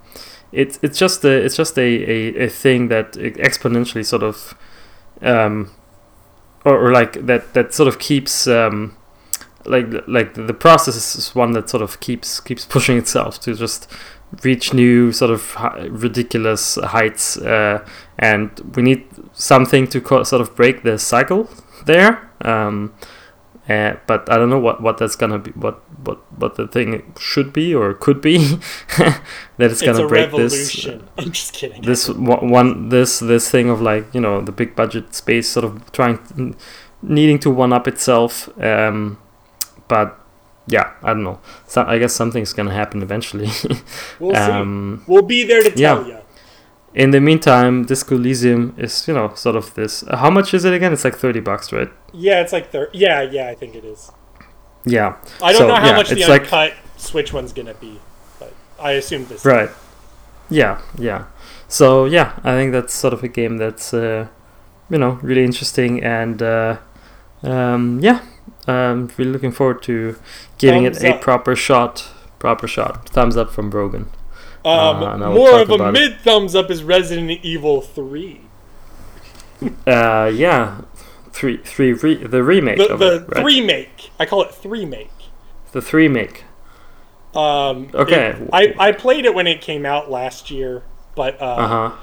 it's 0.51 0.79
it's 0.81 0.97
just 0.97 1.23
a 1.25 1.31
it's 1.31 1.57
just 1.57 1.77
a, 1.77 1.81
a, 1.81 2.45
a 2.45 2.49
thing 2.49 2.87
that 2.89 3.13
exponentially 3.13 4.05
sort 4.05 4.23
of 4.23 4.55
um, 5.25 5.71
or, 6.63 6.87
or 6.87 6.91
like 6.91 7.25
that 7.25 7.53
that 7.53 7.73
sort 7.73 7.87
of 7.87 7.99
keeps 7.99 8.47
um, 8.47 8.95
like 9.65 9.87
like 10.07 10.33
the 10.33 10.53
process 10.53 11.15
is 11.15 11.35
one 11.35 11.51
that 11.53 11.69
sort 11.69 11.83
of 11.83 11.99
keeps 11.99 12.39
keeps 12.39 12.65
pushing 12.65 12.97
itself 12.97 13.39
to 13.41 13.53
just 13.53 13.91
reach 14.43 14.73
new 14.73 15.11
sort 15.11 15.31
of 15.31 15.55
ridiculous 15.89 16.75
heights 16.75 17.37
uh, 17.37 17.85
and 18.19 18.49
we 18.75 18.81
need 18.83 19.05
something 19.33 19.87
to 19.87 20.01
sort 20.23 20.41
of 20.41 20.55
break 20.55 20.83
the 20.83 20.97
cycle 20.97 21.49
there. 21.85 22.29
Um, 22.41 22.93
uh, 23.67 23.95
but 24.05 24.31
I 24.31 24.37
don't 24.37 24.49
know 24.49 24.59
what, 24.59 24.81
what 24.81 24.97
that's 24.97 25.15
gonna 25.15 25.39
be 25.39 25.51
what 25.51 25.81
what 26.05 26.19
what 26.39 26.55
the 26.55 26.67
thing 26.67 27.13
should 27.19 27.51
be 27.51 27.73
or 27.73 27.93
could 27.93 28.21
be 28.21 28.37
that 28.97 29.21
it's, 29.57 29.73
it's 29.73 29.81
gonna 29.81 30.07
break 30.07 30.27
revolution. 30.27 30.99
this. 30.99 31.09
I'm 31.25 31.31
just 31.31 31.53
kidding. 31.53 31.81
This 31.81 32.07
one 32.09 32.89
this 32.89 33.19
this 33.19 33.49
thing 33.49 33.69
of 33.69 33.81
like 33.81 34.13
you 34.13 34.21
know 34.21 34.41
the 34.41 34.51
big 34.51 34.75
budget 34.75 35.15
space 35.15 35.49
sort 35.49 35.65
of 35.65 35.91
trying 35.91 36.55
needing 37.01 37.39
to 37.39 37.49
one 37.49 37.73
up 37.73 37.87
itself. 37.87 38.49
Um, 38.61 39.17
but 39.87 40.19
yeah, 40.67 40.93
I 41.01 41.13
don't 41.13 41.23
know. 41.23 41.39
So 41.67 41.83
I 41.83 41.97
guess 41.97 42.13
something's 42.13 42.53
gonna 42.53 42.73
happen 42.73 43.01
eventually. 43.01 43.49
we'll 44.19 44.35
um, 44.35 45.03
see. 45.05 45.11
We'll 45.11 45.23
be 45.23 45.43
there 45.43 45.63
to 45.63 45.71
tell 45.71 46.07
yeah. 46.07 46.17
you. 46.17 46.24
In 46.95 47.11
the 47.11 47.19
meantime, 47.19 47.85
Disco 47.85 48.15
Elysium 48.15 48.73
is 48.77 49.07
you 49.07 49.13
know 49.13 49.33
sort 49.35 49.57
of 49.57 49.73
this. 49.75 50.03
How 50.09 50.29
much 50.29 50.53
is 50.53 50.63
it 50.63 50.73
again? 50.73 50.93
It's 50.93 51.03
like 51.03 51.17
thirty 51.17 51.41
bucks, 51.41 51.73
right? 51.73 51.91
Yeah, 52.13 52.41
it's 52.41 52.53
like 52.53 52.71
thirty. 52.71 52.97
Yeah, 52.97 53.21
yeah, 53.21 53.49
I 53.49 53.55
think 53.55 53.75
it 53.75 53.83
is. 53.83 54.11
Yeah. 54.85 55.17
I 55.41 55.51
don't 55.51 55.61
so, 55.61 55.67
know 55.67 55.75
how 55.75 55.87
yeah, 55.87 55.97
much 55.97 56.09
the 56.09 56.23
uncut 56.23 56.51
like, 56.51 56.75
Switch 56.97 57.33
one's 57.33 57.51
gonna 57.51 57.73
be, 57.73 57.99
but 58.39 58.53
I 58.79 58.91
assume 58.91 59.25
this. 59.25 59.43
Right. 59.43 59.69
Yeah, 60.49 60.81
yeah. 60.97 61.25
So 61.67 62.05
yeah, 62.05 62.39
I 62.43 62.55
think 62.55 62.71
that's 62.71 62.93
sort 62.93 63.13
of 63.13 63.23
a 63.23 63.27
game 63.27 63.57
that's 63.57 63.93
uh, 63.93 64.27
you 64.89 64.97
know 64.97 65.19
really 65.21 65.43
interesting 65.43 66.01
and 66.03 66.41
uh, 66.41 66.77
um, 67.43 67.99
yeah, 68.01 68.23
I'm 68.67 69.11
really 69.17 69.31
looking 69.31 69.51
forward 69.51 69.81
to 69.83 70.17
giving 70.57 70.83
Thumbs 70.83 71.03
it 71.03 71.09
a 71.09 71.15
up. 71.15 71.21
proper 71.21 71.55
shot. 71.55 72.09
Proper 72.39 72.67
shot. 72.67 73.09
Thumbs 73.09 73.35
up 73.35 73.49
from 73.49 73.69
Brogan. 73.69 74.09
Um, 74.65 75.21
uh, 75.21 75.29
more 75.29 75.61
of 75.61 75.69
a 75.69 75.91
mid 75.91 76.19
thumbs 76.21 76.55
up 76.55 76.71
is 76.71 76.83
Resident 76.83 77.29
Evil 77.43 77.81
Three. 77.81 78.41
Uh, 79.85 80.31
yeah, 80.33 80.81
three, 81.31 81.57
three, 81.57 81.93
re- 81.93 82.25
the 82.25 82.43
remake. 82.43 82.77
The, 82.77 82.97
the 82.97 83.15
it, 83.15 83.29
right? 83.29 83.41
three 83.41 83.61
make. 83.61 84.09
I 84.19 84.25
call 84.25 84.41
it 84.41 84.53
three 84.53 84.85
make. 84.85 85.11
The 85.71 85.81
three 85.81 86.07
make. 86.07 86.45
Um, 87.35 87.91
okay. 87.93 88.29
It, 88.29 88.49
I 88.51 88.75
I 88.79 88.91
played 88.91 89.25
it 89.25 89.35
when 89.35 89.45
it 89.45 89.61
came 89.61 89.85
out 89.85 90.09
last 90.09 90.49
year, 90.49 90.83
but 91.15 91.39
uh, 91.39 91.45
uh-huh. 91.45 91.95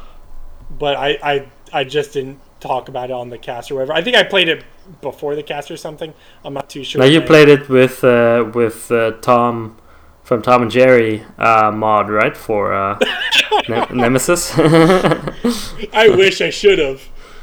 but 0.71 0.97
I, 0.97 1.19
I 1.23 1.49
I 1.73 1.85
just 1.85 2.13
didn't 2.13 2.39
talk 2.61 2.89
about 2.89 3.11
it 3.11 3.15
on 3.15 3.29
the 3.31 3.39
cast 3.39 3.73
or 3.73 3.75
whatever. 3.75 3.93
I 3.93 4.03
think 4.03 4.17
I 4.17 4.23
played 4.23 4.49
it 4.49 4.65
before 5.01 5.35
the 5.35 5.43
cast 5.43 5.71
or 5.71 5.77
something. 5.77 6.15
I'm 6.45 6.55
not 6.55 6.71
too 6.71 6.85
sure. 6.85 7.01
Now 7.01 7.07
you 7.07 7.23
played 7.23 7.49
it 7.49 7.69
with 7.69 8.05
uh, 8.05 8.51
with 8.55 8.93
uh, 8.93 9.13
Tom 9.21 9.79
from 10.23 10.43
Tom 10.43 10.63
and 10.63 10.71
Jerry 10.71 11.25
uh, 11.39 11.71
mod, 11.73 12.09
right? 12.09 12.37
For 12.37 12.73
uh, 12.73 12.99
ne- 13.69 13.87
Nemesis. 13.93 14.53
I 14.59 16.09
wish 16.09 16.41
I 16.41 16.51
should 16.51 16.79
have. 16.79 17.03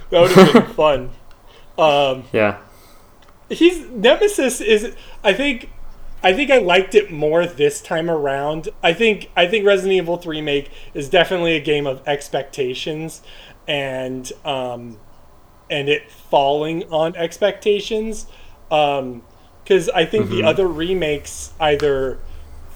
That 0.09 0.21
would 0.21 0.31
have 0.31 0.53
been 0.53 0.73
fun. 0.75 1.09
Um, 1.77 2.23
yeah. 2.31 2.59
He's 3.49 3.87
Nemesis 3.87 4.61
is. 4.61 4.95
I 5.23 5.33
think. 5.33 5.69
I 6.21 6.33
think 6.33 6.51
I 6.51 6.57
liked 6.57 6.95
it 6.95 7.11
more 7.11 7.45
this 7.45 7.79
time 7.79 8.09
around. 8.09 8.67
I 8.83 8.91
think 8.91 9.31
I 9.37 9.47
think 9.47 9.65
Resident 9.65 9.93
Evil 9.93 10.17
3 10.17 10.41
make 10.41 10.69
is 10.93 11.09
definitely 11.09 11.55
a 11.55 11.61
game 11.61 11.87
of 11.87 12.05
expectations 12.05 13.21
and 13.69 14.29
um, 14.43 14.97
and 15.69 15.87
it 15.87 16.11
falling 16.11 16.83
on 16.91 17.15
expectations. 17.15 18.25
Because 18.67 18.99
um, 18.99 19.95
I 19.95 20.03
think 20.03 20.25
mm-hmm. 20.25 20.35
the 20.35 20.43
other 20.43 20.67
remakes 20.67 21.53
either 21.57 22.19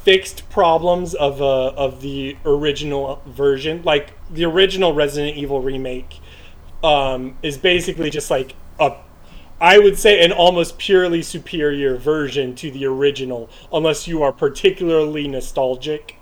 fixed 0.03 0.49
problems 0.49 1.13
of 1.13 1.41
uh, 1.41 1.69
of 1.69 2.01
the 2.01 2.37
original 2.45 3.21
version, 3.25 3.81
like 3.83 4.13
the 4.29 4.45
original 4.45 4.93
Resident 4.93 5.37
Evil 5.37 5.61
remake, 5.61 6.19
um, 6.83 7.37
is 7.41 7.57
basically 7.57 8.09
just 8.09 8.29
like 8.29 8.55
a 8.79 8.95
I 9.61 9.79
would 9.79 9.97
say 9.97 10.23
an 10.23 10.33
almost 10.33 10.77
purely 10.77 11.21
superior 11.21 11.95
version 11.95 12.53
to 12.55 12.69
the 12.69 12.85
original, 12.85 13.49
unless 13.71 14.07
you 14.07 14.21
are 14.21 14.33
particularly 14.33 15.27
nostalgic. 15.27 16.17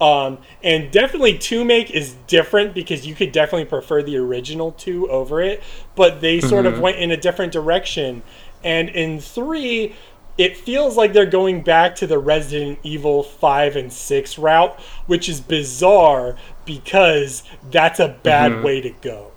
Um, 0.00 0.38
and 0.62 0.90
definitely 0.90 1.38
two 1.38 1.64
make 1.64 1.90
is 1.90 2.14
different 2.26 2.74
because 2.74 3.06
you 3.06 3.14
could 3.14 3.32
definitely 3.32 3.66
prefer 3.66 4.02
the 4.02 4.16
original 4.16 4.72
two 4.72 5.10
over 5.10 5.40
it, 5.42 5.62
but 5.94 6.20
they 6.20 6.40
sort 6.40 6.64
mm-hmm. 6.64 6.76
of 6.76 6.80
went 6.80 6.98
in 6.98 7.10
a 7.10 7.16
different 7.16 7.52
direction. 7.52 8.22
And 8.64 8.88
in 8.88 9.20
three, 9.20 9.94
it 10.38 10.56
feels 10.56 10.96
like 10.96 11.12
they're 11.12 11.26
going 11.26 11.62
back 11.62 11.94
to 11.96 12.06
the 12.06 12.18
Resident 12.18 12.78
Evil 12.82 13.22
5 13.22 13.76
and 13.76 13.92
6 13.92 14.38
route, 14.38 14.78
which 15.06 15.28
is 15.28 15.40
bizarre 15.40 16.36
because 16.64 17.42
that's 17.70 18.00
a 18.00 18.08
bad 18.22 18.52
mm-hmm. 18.52 18.64
way 18.64 18.80
to 18.82 18.90
go. 18.90 19.32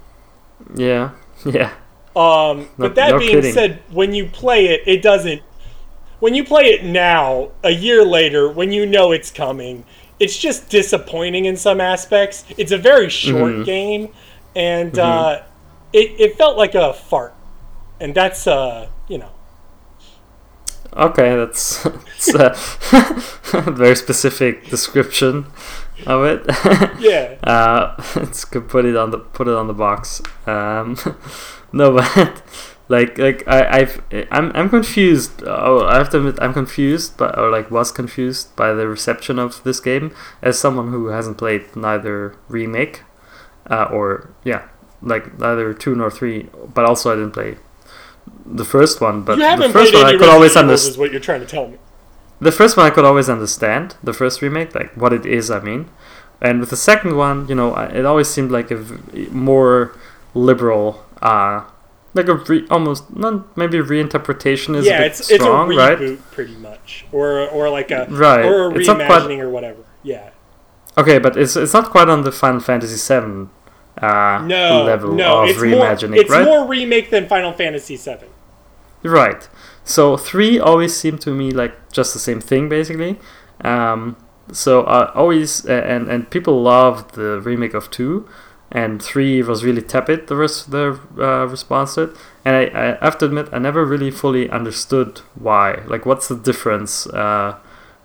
Yeah, 0.75 1.11
yeah. 1.45 1.73
Um, 2.15 2.61
no, 2.61 2.67
but 2.77 2.95
that 2.95 3.11
no 3.11 3.19
being 3.19 3.35
kidding. 3.35 3.53
said, 3.53 3.81
when 3.91 4.13
you 4.13 4.27
play 4.27 4.67
it, 4.67 4.81
it 4.85 5.01
doesn't. 5.01 5.41
When 6.19 6.35
you 6.35 6.43
play 6.43 6.65
it 6.65 6.83
now, 6.83 7.51
a 7.63 7.69
year 7.69 8.03
later, 8.03 8.49
when 8.51 8.73
you 8.73 8.85
know 8.85 9.13
it's 9.13 9.31
coming, 9.31 9.85
it's 10.19 10.37
just 10.37 10.69
disappointing 10.69 11.45
in 11.45 11.55
some 11.55 11.79
aspects. 11.79 12.43
It's 12.57 12.73
a 12.73 12.77
very 12.77 13.09
short 13.09 13.53
mm-hmm. 13.53 13.63
game, 13.63 14.09
and 14.53 14.91
mm-hmm. 14.91 14.99
uh, 14.99 15.47
it, 15.93 16.19
it 16.19 16.37
felt 16.37 16.57
like 16.57 16.75
a 16.75 16.93
fart. 16.93 17.33
And 18.01 18.13
that's, 18.13 18.47
uh, 18.47 18.89
Okay, 20.99 21.33
that's, 21.33 21.83
that's 21.83 22.33
a 23.53 23.61
very 23.71 23.95
specific 23.95 24.67
description 24.69 25.45
of 26.05 26.25
it. 26.25 26.45
yeah. 26.99 27.37
Uh, 27.43 27.95
it's 28.15 28.43
good. 28.43 28.67
Put 28.67 28.83
it 28.83 28.97
on 28.97 29.11
the 29.11 29.19
put 29.19 29.47
it 29.47 29.53
on 29.53 29.67
the 29.67 29.73
box. 29.73 30.21
Um, 30.45 30.97
no, 31.71 31.93
but 31.93 32.43
like 32.89 33.17
like 33.17 33.47
I 33.47 33.79
I've 33.79 34.01
I'm 34.29 34.51
I'm 34.53 34.69
confused. 34.69 35.41
Oh, 35.45 35.85
I 35.85 35.97
have 35.97 36.09
to 36.09 36.17
admit 36.17 36.35
I'm 36.41 36.53
confused, 36.53 37.15
but 37.17 37.37
or 37.37 37.49
like 37.49 37.71
was 37.71 37.91
confused 37.91 38.53
by 38.55 38.73
the 38.73 38.87
reception 38.87 39.39
of 39.39 39.63
this 39.63 39.79
game 39.79 40.13
as 40.41 40.59
someone 40.59 40.91
who 40.91 41.07
hasn't 41.07 41.37
played 41.37 41.75
neither 41.75 42.35
remake, 42.49 43.03
uh, 43.69 43.87
or 43.91 44.33
yeah, 44.43 44.67
like 45.01 45.39
neither 45.39 45.73
two 45.73 45.95
nor 45.95 46.11
three. 46.11 46.49
But 46.73 46.85
also 46.85 47.11
I 47.11 47.15
didn't 47.15 47.31
play 47.31 47.57
the 48.49 48.65
first 48.65 48.99
one, 49.01 49.21
but 49.21 49.37
the 49.37 49.69
first 49.69 49.93
one 49.93 50.05
I 50.05 50.11
could 50.17 50.29
always 50.29 50.55
understand. 50.55 50.91
Is 50.91 50.97
what 50.97 51.11
you're 51.11 51.21
trying 51.21 51.41
to 51.41 51.45
tell 51.45 51.67
me. 51.67 51.77
The 52.41 52.51
first 52.51 52.77
one 52.77 52.85
I 52.85 52.89
could 52.89 53.05
always 53.05 53.29
understand. 53.29 53.95
The 54.01 54.13
first 54.13 54.41
remake, 54.41 54.73
like 54.73 54.95
what 54.95 55.13
it 55.13 55.25
is, 55.25 55.51
I 55.51 55.59
mean. 55.59 55.89
And 56.41 56.59
with 56.59 56.69
the 56.69 56.77
second 56.77 57.17
one, 57.17 57.47
you 57.47 57.55
know, 57.55 57.75
it 57.75 58.05
always 58.05 58.29
seemed 58.29 58.49
like 58.49 58.71
a 58.71 58.77
v- 58.77 59.27
more 59.29 59.93
liberal, 60.33 61.03
uh, 61.21 61.65
like 62.13 62.29
a 62.29 62.35
re- 62.35 62.65
almost 62.69 63.13
not 63.15 63.55
maybe 63.57 63.77
reinterpretation 63.79 64.75
is 64.75 64.85
yeah, 64.85 65.01
it's, 65.01 65.25
strong, 65.25 65.71
it's 65.71 65.79
a 65.79 65.81
reboot, 65.81 66.09
right? 66.09 66.31
Pretty 66.31 66.55
much, 66.55 67.05
or 67.11 67.47
or 67.49 67.69
like 67.69 67.91
a 67.91 68.07
right. 68.09 68.45
or 68.45 68.71
a 68.71 68.73
reimagining 68.73 69.07
quite, 69.07 69.39
or 69.41 69.49
whatever. 69.49 69.83
Yeah. 70.01 70.29
Okay, 70.97 71.19
but 71.19 71.35
it's 71.35 71.55
it's 71.55 71.73
not 71.73 71.89
quite 71.91 72.07
on 72.07 72.23
the 72.23 72.31
Final 72.31 72.61
Fantasy 72.61 72.95
VII 72.95 73.49
uh, 74.01 74.41
no, 74.45 74.83
level 74.85 75.13
no, 75.13 75.43
of 75.43 75.49
it's 75.49 75.59
reimagining, 75.59 76.11
more, 76.11 76.19
it's 76.19 76.31
right? 76.31 76.45
more 76.45 76.65
remake 76.65 77.09
than 77.09 77.27
Final 77.27 77.51
Fantasy 77.51 77.97
VII. 77.97 78.27
Right. 79.03 79.47
So 79.83 80.17
three 80.17 80.59
always 80.59 80.95
seemed 80.95 81.21
to 81.21 81.31
me 81.31 81.51
like 81.51 81.91
just 81.91 82.13
the 82.13 82.19
same 82.19 82.41
thing, 82.41 82.69
basically. 82.69 83.19
Um, 83.61 84.15
so 84.51 84.83
I 84.83 85.11
always 85.13 85.65
and 85.65 86.07
and 86.09 86.29
people 86.29 86.61
loved 86.61 87.15
the 87.15 87.39
remake 87.41 87.73
of 87.73 87.89
two, 87.91 88.27
and 88.71 89.01
three 89.01 89.41
was 89.41 89.63
really 89.63 89.81
tepid. 89.81 90.27
The 90.27 90.35
res- 90.35 90.65
the 90.65 90.99
uh, 91.17 91.45
response 91.45 91.95
to 91.95 92.03
it, 92.03 92.15
and 92.45 92.55
I, 92.55 92.97
I 93.01 93.05
have 93.05 93.17
to 93.19 93.25
admit 93.25 93.49
I 93.51 93.59
never 93.59 93.85
really 93.85 94.11
fully 94.11 94.49
understood 94.49 95.19
why. 95.35 95.83
Like, 95.87 96.05
what's 96.05 96.27
the 96.27 96.37
difference 96.37 97.07
uh, 97.07 97.57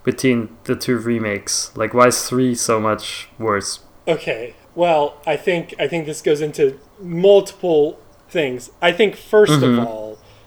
between 0.03 0.57
the 0.65 0.77
two 0.77 0.99
remakes? 0.99 1.75
Like, 1.77 1.95
why 1.95 2.09
is 2.09 2.29
three 2.29 2.55
so 2.55 2.81
much 2.81 3.29
worse? 3.39 3.81
Okay, 4.07 4.55
well, 4.75 5.19
I 5.27 5.37
think 5.37 5.75
I 5.79 5.89
think 5.89 6.07
this 6.07 6.21
goes 6.21 6.41
into 6.41 6.79
multiple 7.01 7.99
things. 8.29 8.71
I 8.83 8.93
think 8.93 9.17
1st 9.17 9.47
mm-hmm. 9.47 9.79
of 9.79 9.87
all, 9.87 10.04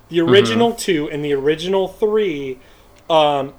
the 0.10 0.22
original 0.22 0.70
mm-hmm. 0.70 0.78
two 0.78 1.10
and 1.10 1.24
the 1.24 1.34
original 1.34 1.88
three, 1.88 2.60
um, 3.10 3.54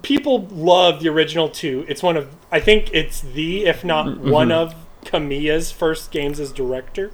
people 0.00 0.46
love 0.46 1.02
the 1.02 1.08
original 1.08 1.48
two. 1.48 1.84
It's 1.88 2.02
one 2.02 2.16
of 2.16 2.34
I 2.50 2.60
think 2.60 2.90
it's 2.92 3.20
the 3.20 3.66
if 3.66 3.84
not 3.84 4.06
mm-hmm. 4.06 4.30
one 4.30 4.50
of 4.50 4.74
Kamiya's 5.04 5.70
first 5.70 6.10
games 6.10 6.40
as 6.40 6.52
director. 6.52 7.10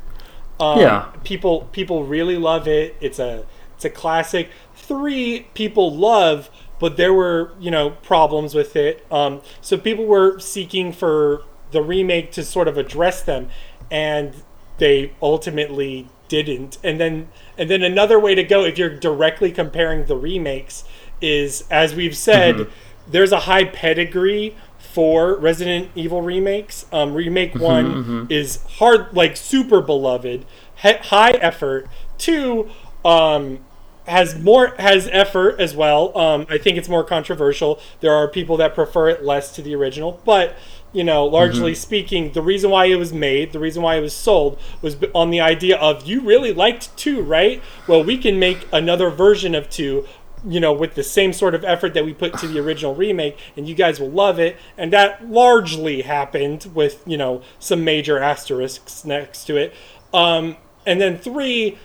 Um, 0.61 0.81
yeah, 0.81 1.13
people 1.25 1.69
people 1.73 2.05
really 2.05 2.37
love 2.37 2.69
it. 2.69 2.97
It's 3.01 3.19
a 3.19 3.47
it's 3.75 3.85
a 3.85 3.91
classic. 3.91 4.51
Three 4.75 5.47
people 5.55 5.95
love, 5.95 6.51
but 6.79 6.97
there 6.97 7.13
were 7.13 7.53
you 7.59 7.71
know 7.71 7.91
problems 7.91 8.55
with 8.55 8.77
it. 8.77 9.05
Um, 9.11 9.43
so 9.61 9.77
people 9.77 10.07
were 10.07 10.39
seeking 10.39 10.93
for 10.93 11.43
the 11.71 11.83
remake 11.83 12.33
to 12.33 12.45
sort 12.45 12.69
of 12.69 12.79
address 12.79 13.23
them, 13.23 13.51
and 13.91 14.35
they 14.79 15.13
ultimately 15.21 16.09
didn't. 16.29 16.79
And 16.85 17.01
then 17.01 17.29
and 17.57 17.69
then 17.69 17.83
another 17.83 18.19
way 18.19 18.35
to 18.35 18.45
go 18.45 18.65
if 18.65 18.79
you're 18.79 18.95
directly 18.95 19.51
comparing 19.51 20.07
the 20.07 20.17
remakes 20.17 20.85
is 21.21 21.65
as 21.71 21.95
we've 21.95 22.17
said, 22.17 22.57
mm-hmm. 22.57 22.71
there's 23.11 23.33
a 23.33 23.41
high 23.41 23.65
pedigree 23.65 24.55
for 24.79 25.35
Resident 25.37 25.91
Evil 25.95 26.23
remakes. 26.23 26.87
Um, 26.93 27.15
remake 27.15 27.53
mm-hmm, 27.53 27.63
one 27.63 27.95
mm-hmm. 27.95 28.25
is 28.33 28.63
hard, 28.79 29.15
like 29.15 29.37
super 29.37 29.81
beloved, 29.81 30.47
he- 30.83 30.93
high 30.93 31.33
effort. 31.33 31.89
Two 32.17 32.71
um, 33.05 33.65
has 34.07 34.39
more 34.39 34.75
has 34.79 35.09
effort 35.13 35.61
as 35.61 35.77
well. 35.77 36.17
Um, 36.17 36.47
I 36.49 36.59
think 36.59 36.79
it's 36.79 36.89
more 36.89 37.05
controversial. 37.05 37.79
There 38.01 38.13
are 38.13 38.27
people 38.27 38.57
that 38.57 38.75
prefer 38.75 39.09
it 39.09 39.25
less 39.25 39.53
to 39.53 39.63
the 39.63 39.75
original, 39.75 40.21
but 40.25 40.57
you 40.93 41.05
know, 41.05 41.27
largely 41.27 41.73
mm-hmm. 41.73 41.81
speaking, 41.81 42.33
the 42.33 42.43
reason 42.43 42.71
why 42.71 42.87
it 42.87 42.97
was 42.97 43.13
made, 43.13 43.53
the 43.53 43.59
reason 43.59 43.83
why 43.83 43.97
it 43.97 44.01
was 44.01 44.15
sold, 44.15 44.59
was 44.81 44.97
on 45.15 45.31
the 45.31 45.41
idea 45.41 45.77
of 45.77 46.07
you 46.07 46.21
really 46.21 46.53
liked 46.53 46.97
two, 46.97 47.21
right? 47.23 47.63
Well, 47.87 48.03
we 48.03 48.17
can 48.17 48.39
make 48.39 48.67
another 48.73 49.11
version 49.11 49.55
of 49.55 49.69
two 49.69 50.07
you 50.47 50.61
know, 50.61 50.73
with 50.73 50.95
the 50.95 51.03
same 51.03 51.33
sort 51.33 51.55
of 51.55 51.65
effort 51.65 51.95
that 51.95 52.05
we 52.05 52.15
put 52.15 52.37
to 52.39 52.47
the 52.47 52.59
original 52.61 52.95
remake, 52.95 53.39
and 53.57 53.69
you 53.69 53.75
guys 53.75 53.99
will 53.99 54.11
love 54.11 54.39
it. 54.39 54.57
And 54.77 54.93
that 54.93 55.29
largely 55.29 56.03
happened 56.03 56.71
with, 56.75 57.03
you 57.07 57.17
know, 57.17 57.43
some 57.59 57.85
major 57.85 58.19
asterisks 58.19 59.05
next 59.05 59.45
to 59.45 59.57
it. 59.57 59.75
Um, 60.13 60.57
and 60.87 61.01
then 61.01 61.19
three 61.19 61.79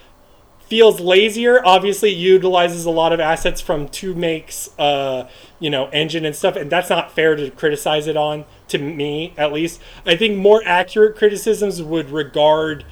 feels 0.59 0.99
lazier. 0.99 1.65
Obviously, 1.65 2.09
utilizes 2.11 2.85
a 2.85 2.89
lot 2.89 3.11
of 3.13 3.19
assets 3.19 3.59
from 3.61 3.87
2 3.87 4.15
Makes, 4.15 4.69
uh, 4.79 5.29
you 5.59 5.69
know, 5.69 5.87
engine 5.87 6.25
and 6.25 6.35
stuff, 6.35 6.55
and 6.55 6.71
that's 6.71 6.89
not 6.89 7.11
fair 7.11 7.35
to 7.35 7.49
criticize 7.51 8.07
it 8.07 8.17
on, 8.17 8.45
to 8.73 8.77
me 8.77 9.33
at 9.37 9.53
least. 9.53 9.79
I 10.05 10.15
think 10.15 10.37
more 10.37 10.61
accurate 10.65 11.15
criticisms 11.15 11.81
would 11.81 12.09
regard 12.09 12.85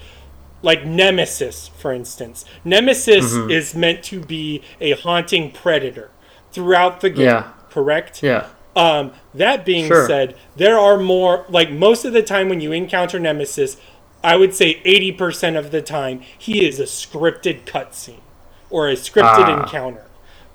like 0.61 0.85
Nemesis, 0.85 1.69
for 1.69 1.91
instance. 1.91 2.45
Nemesis 2.63 3.33
mm-hmm. 3.33 3.49
is 3.49 3.75
meant 3.75 4.03
to 4.05 4.19
be 4.19 4.61
a 4.79 4.91
haunting 4.91 5.51
predator 5.51 6.11
throughout 6.51 7.01
the 7.01 7.09
game, 7.09 7.25
yeah. 7.25 7.51
correct? 7.69 8.21
Yeah. 8.21 8.47
Um, 8.75 9.11
that 9.33 9.65
being 9.65 9.87
sure. 9.87 10.07
said, 10.07 10.35
there 10.55 10.79
are 10.79 10.97
more, 10.97 11.45
like 11.49 11.71
most 11.71 12.05
of 12.05 12.13
the 12.13 12.23
time 12.23 12.47
when 12.47 12.61
you 12.61 12.71
encounter 12.71 13.19
Nemesis, 13.19 13.77
I 14.23 14.35
would 14.35 14.53
say 14.53 14.81
80% 14.83 15.57
of 15.57 15.71
the 15.71 15.81
time, 15.81 16.21
he 16.37 16.65
is 16.65 16.79
a 16.79 16.83
scripted 16.83 17.65
cutscene 17.65 18.21
or 18.69 18.87
a 18.87 18.93
scripted 18.93 19.47
ah. 19.47 19.63
encounter. 19.63 20.05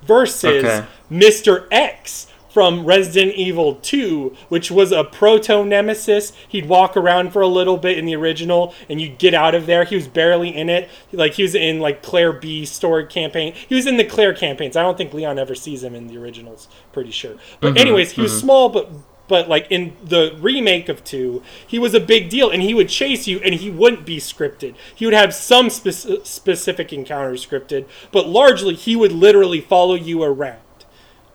Versus 0.03 0.65
okay. 0.65 0.87
Mr. 1.11 1.67
X, 1.73 2.29
from 2.57 2.87
Resident 2.87 3.35
Evil 3.35 3.75
2, 3.75 4.35
which 4.49 4.71
was 4.71 4.91
a 4.91 5.05
proto 5.05 5.63
nemesis. 5.63 6.33
He'd 6.49 6.71
walk 6.71 6.97
around 6.97 7.35
for 7.35 7.43
a 7.43 7.47
little 7.47 7.77
bit 7.77 7.99
in 7.99 8.07
the 8.07 8.17
original 8.17 8.73
and 8.89 8.99
you'd 8.99 9.19
get 9.19 9.35
out 9.35 9.55
of 9.55 9.67
there. 9.67 9.85
He 9.85 9.95
was 9.95 10.09
barely 10.09 10.57
in 10.57 10.71
it. 10.71 10.89
Like 11.13 11.35
he 11.35 11.43
was 11.43 11.55
in 11.55 11.81
like 11.81 12.03
Claire 12.03 12.33
B 12.33 12.65
story 12.65 13.05
campaign. 13.05 13.53
He 13.53 13.75
was 13.75 13.87
in 13.87 13.99
the 13.99 14.07
Claire 14.07 14.33
campaigns. 14.33 14.75
I 14.75 14.81
don't 14.81 14.97
think 14.97 15.13
Leon 15.13 15.39
ever 15.39 15.55
sees 15.55 15.85
him 15.85 15.95
in 15.95 16.07
the 16.07 16.17
originals, 16.17 16.67
pretty 16.93 17.11
sure. 17.11 17.35
But 17.61 17.75
mm-hmm, 17.75 17.77
anyways, 17.77 18.13
he 18.13 18.15
mm-hmm. 18.15 18.23
was 18.23 18.41
small 18.41 18.71
but 18.71 18.91
but 19.29 19.51
like 19.51 19.67
in 19.69 19.95
the 20.03 20.35
remake 20.41 20.89
of 20.89 21.05
2 21.05 21.43
he 21.67 21.79
was 21.79 21.93
a 21.93 22.01
big 22.01 22.31
deal 22.31 22.49
and 22.49 22.63
he 22.63 22.73
would 22.73 22.89
chase 22.89 23.27
you 23.27 23.39
and 23.41 23.57
he 23.57 23.69
wouldn't 23.69 24.07
be 24.07 24.19
scripted 24.19 24.75
he 24.95 25.05
would 25.05 25.13
have 25.13 25.35
some 25.35 25.69
spe- 25.69 26.25
specific 26.25 26.93
encounters 26.93 27.45
scripted 27.45 27.87
but 28.13 28.29
largely 28.29 28.75
he 28.75 28.95
would 28.95 29.11
literally 29.11 29.61
follow 29.61 29.95
you 29.95 30.23
around 30.23 30.61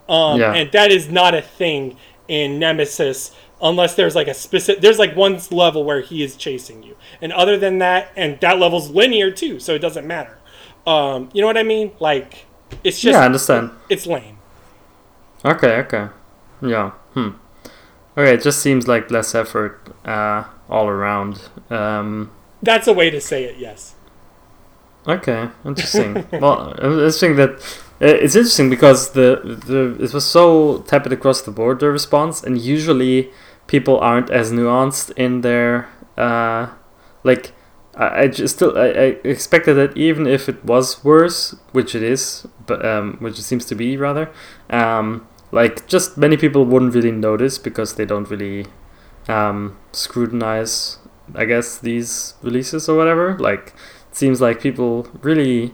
um, 0.10 0.40
yeah. 0.40 0.54
And 0.54 0.72
that 0.72 0.92
is 0.92 1.10
not 1.10 1.34
a 1.34 1.42
thing 1.42 1.98
in 2.28 2.60
Nemesis 2.60 3.32
unless 3.62 3.96
there's 3.96 4.16
like 4.16 4.28
a 4.28 4.34
specific 4.34 4.82
there's 4.82 4.98
like 4.98 5.16
one 5.16 5.40
level 5.52 5.84
where 5.84 6.02
he 6.02 6.24
is 6.24 6.36
chasing 6.36 6.84
you. 6.84 6.96
And 7.22 7.32
other 7.32 7.58
than 7.58 7.78
that 7.80 8.12
and 8.16 8.40
that 8.42 8.60
level's 8.60 8.90
linear 8.90 9.32
too 9.32 9.60
so 9.60 9.76
it 9.76 9.80
doesn't 9.80 10.08
matter. 10.08 10.40
Um 10.88 11.30
you 11.34 11.42
know 11.42 11.48
what 11.48 11.58
i 11.58 11.64
mean? 11.64 11.92
Like 12.00 12.46
it's 12.84 13.00
just 13.00 13.14
yeah 13.14 13.22
i 13.22 13.26
understand. 13.26 13.72
it's 13.90 14.08
lame. 14.08 14.38
Okay 15.46 15.78
okay. 15.78 16.08
Yeah 16.62 16.92
hmm. 17.14 17.30
Okay 18.18 18.34
it 18.34 18.42
just 18.42 18.62
seems 18.62 18.88
like 18.88 19.12
less 19.12 19.36
effort 19.36 19.94
uh 20.06 20.46
all 20.70 20.88
around. 20.88 21.50
Um 21.70 22.32
that's 22.64 22.88
a 22.88 22.94
way 22.94 23.10
to 23.10 23.22
say 23.22 23.44
it 23.44 23.58
yes. 23.58 23.96
okay 25.08 25.50
interesting. 25.66 26.26
Well 26.42 26.74
interesting 26.82 27.36
that 27.36 27.62
it's 28.08 28.36
interesting 28.36 28.70
because 28.70 29.12
the 29.12 29.42
the 29.66 30.04
it 30.04 30.14
was 30.14 30.26
so 30.26 30.80
tepid 30.88 31.14
across 31.14 31.42
the 31.42 31.52
board 31.52 31.80
the 31.80 31.90
response, 31.92 32.44
and 32.44 32.60
usually 32.60 33.32
people 33.68 34.00
aren't 34.00 34.30
as 34.30 34.52
nuanced 34.52 35.12
in 35.18 35.42
their 35.42 35.90
uh, 36.18 36.70
like. 37.24 37.54
I, 37.94 38.22
I 38.22 38.28
just 38.28 38.56
still 38.56 38.78
I, 38.78 38.88
I 38.88 39.06
expected 39.24 39.74
that 39.74 39.98
even 39.98 40.26
if 40.26 40.48
it 40.48 40.64
was 40.64 41.04
worse, 41.04 41.56
which 41.74 41.94
it 41.94 42.02
is, 42.02 42.48
but 42.66 42.86
um, 42.86 43.18
which 43.20 43.38
it 43.38 43.44
seems 43.44 43.66
to 43.66 43.76
be 43.76 43.98
rather, 43.98 44.32
um, 44.70 45.28
like 45.52 45.88
just 45.88 46.18
many 46.18 46.38
people 46.38 46.64
wouldn't 46.64 46.96
really 46.96 47.12
notice 47.12 47.58
because 47.58 47.96
they 47.96 48.06
don't 48.06 48.30
really 48.30 48.68
um, 49.28 49.78
scrutinize, 49.92 51.00
I 51.36 51.44
guess, 51.46 51.78
these 51.78 52.36
releases 52.42 52.88
or 52.88 52.96
whatever. 52.98 53.38
Like, 53.38 53.74
it 54.10 54.16
seems 54.16 54.40
like 54.40 54.62
people 54.62 55.08
really 55.22 55.74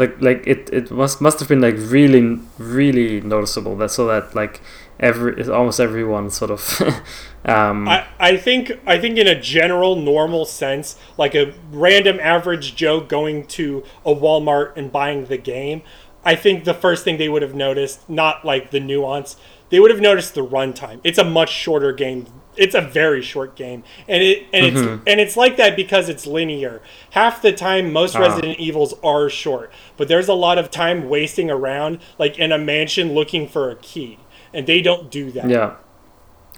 like 0.00 0.20
like 0.20 0.46
it, 0.46 0.68
it 0.72 0.90
must 0.90 1.20
must 1.20 1.38
have 1.38 1.48
been 1.48 1.60
like 1.60 1.76
really 1.78 2.40
really 2.58 3.20
noticeable 3.20 3.76
that 3.76 3.90
so 3.90 4.06
that 4.06 4.34
like 4.34 4.60
every 4.98 5.48
almost 5.48 5.78
everyone 5.78 6.30
sort 6.30 6.50
of 6.50 6.80
um 7.44 7.88
I, 7.88 8.06
I 8.18 8.36
think 8.36 8.72
i 8.86 8.98
think 8.98 9.16
in 9.18 9.26
a 9.26 9.40
general 9.40 9.96
normal 9.96 10.44
sense 10.44 10.96
like 11.16 11.34
a 11.34 11.54
random 11.70 12.18
average 12.20 12.74
joe 12.74 13.00
going 13.00 13.46
to 13.48 13.84
a 14.04 14.14
walmart 14.14 14.76
and 14.76 14.90
buying 14.90 15.26
the 15.26 15.38
game 15.38 15.82
i 16.24 16.34
think 16.34 16.64
the 16.64 16.74
first 16.74 17.04
thing 17.04 17.16
they 17.18 17.28
would 17.28 17.42
have 17.42 17.54
noticed 17.54 18.08
not 18.10 18.44
like 18.44 18.70
the 18.70 18.80
nuance 18.80 19.36
they 19.70 19.78
would 19.78 19.90
have 19.90 20.00
noticed 20.00 20.34
the 20.34 20.44
runtime. 20.44 21.00
It's 21.02 21.18
a 21.18 21.24
much 21.24 21.50
shorter 21.50 21.92
game 21.92 22.26
it's 22.60 22.74
a 22.74 22.82
very 22.82 23.22
short 23.22 23.56
game, 23.56 23.82
and 24.06 24.22
it 24.22 24.46
and 24.52 24.66
mm-hmm. 24.66 24.76
it's 24.76 25.02
and 25.06 25.18
it's 25.18 25.36
like 25.36 25.56
that 25.56 25.74
because 25.74 26.10
it's 26.10 26.26
linear. 26.26 26.82
Half 27.10 27.40
the 27.40 27.52
time, 27.52 27.90
most 27.92 28.14
uh 28.14 28.20
Resident 28.20 28.58
Evils 28.58 28.94
are 29.02 29.30
short, 29.30 29.72
but 29.96 30.08
there's 30.08 30.28
a 30.28 30.34
lot 30.34 30.58
of 30.58 30.70
time 30.70 31.08
wasting 31.08 31.50
around, 31.50 32.00
like 32.18 32.38
in 32.38 32.52
a 32.52 32.58
mansion 32.58 33.14
looking 33.14 33.48
for 33.48 33.70
a 33.70 33.76
key, 33.76 34.18
and 34.52 34.66
they 34.66 34.82
don't 34.82 35.10
do 35.10 35.32
that. 35.32 35.48
Yeah. 35.48 35.76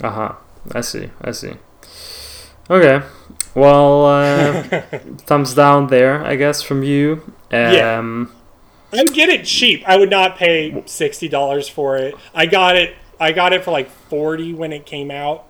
Uh 0.03 0.11
huh. 0.11 0.35
I 0.73 0.81
see. 0.81 1.11
I 1.21 1.31
see. 1.31 1.55
Okay. 2.69 3.07
Well, 3.55 4.07
uh, 4.07 4.63
thumbs 5.19 5.55
down 5.55 5.87
there, 5.87 6.25
I 6.25 6.35
guess, 6.37 6.63
from 6.63 6.83
you. 6.83 7.23
Um, 7.53 8.33
yeah. 8.93 9.01
I 9.01 9.05
get 9.05 9.29
it 9.29 9.45
cheap. 9.45 9.85
I 9.87 9.97
would 9.97 10.11
not 10.11 10.37
pay 10.37 10.83
sixty 10.87 11.29
dollars 11.29 11.69
for 11.69 11.97
it. 11.97 12.17
I 12.35 12.47
got 12.47 12.77
it. 12.77 12.97
I 13.21 13.31
got 13.31 13.53
it 13.53 13.63
for 13.63 13.71
like 13.71 13.89
forty 13.89 14.53
when 14.53 14.73
it 14.73 14.85
came 14.85 15.13
out. 15.13 15.47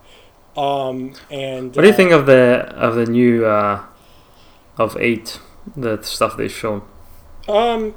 Um, 0.55 1.13
and 1.31 1.75
what 1.75 1.81
do 1.81 1.87
you 1.87 1.93
uh, 1.93 1.97
think 1.97 2.11
of 2.11 2.25
the 2.25 2.71
of 2.75 2.95
the 2.95 3.05
new 3.05 3.45
uh, 3.45 3.83
of 4.77 4.95
eight, 4.97 5.39
the 5.75 6.01
stuff 6.03 6.37
they've 6.37 6.51
shown? 6.51 6.83
Um, 7.47 7.95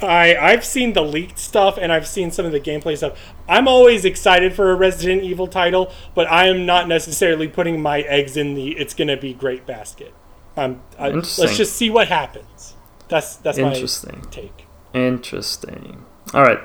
I 0.00 0.36
I've 0.36 0.64
seen 0.64 0.92
the 0.92 1.02
leaked 1.02 1.38
stuff 1.38 1.76
and 1.76 1.92
I've 1.92 2.06
seen 2.06 2.30
some 2.30 2.46
of 2.46 2.52
the 2.52 2.60
gameplay 2.60 2.96
stuff. 2.96 3.18
I'm 3.48 3.66
always 3.66 4.04
excited 4.04 4.54
for 4.54 4.70
a 4.70 4.76
Resident 4.76 5.22
Evil 5.22 5.48
title, 5.48 5.92
but 6.14 6.30
I 6.30 6.46
am 6.46 6.66
not 6.66 6.86
necessarily 6.86 7.48
putting 7.48 7.82
my 7.82 8.00
eggs 8.02 8.36
in 8.36 8.54
the 8.54 8.76
"it's 8.78 8.94
gonna 8.94 9.16
be 9.16 9.34
great" 9.34 9.66
basket. 9.66 10.14
Um, 10.56 10.82
I, 10.98 11.10
let's 11.10 11.56
just 11.56 11.74
see 11.74 11.90
what 11.90 12.08
happens. 12.08 12.74
That's 13.08 13.36
that's 13.36 13.58
Interesting. 13.58 14.20
my 14.24 14.30
take. 14.30 14.66
Interesting. 14.94 16.04
All 16.34 16.42
right. 16.42 16.60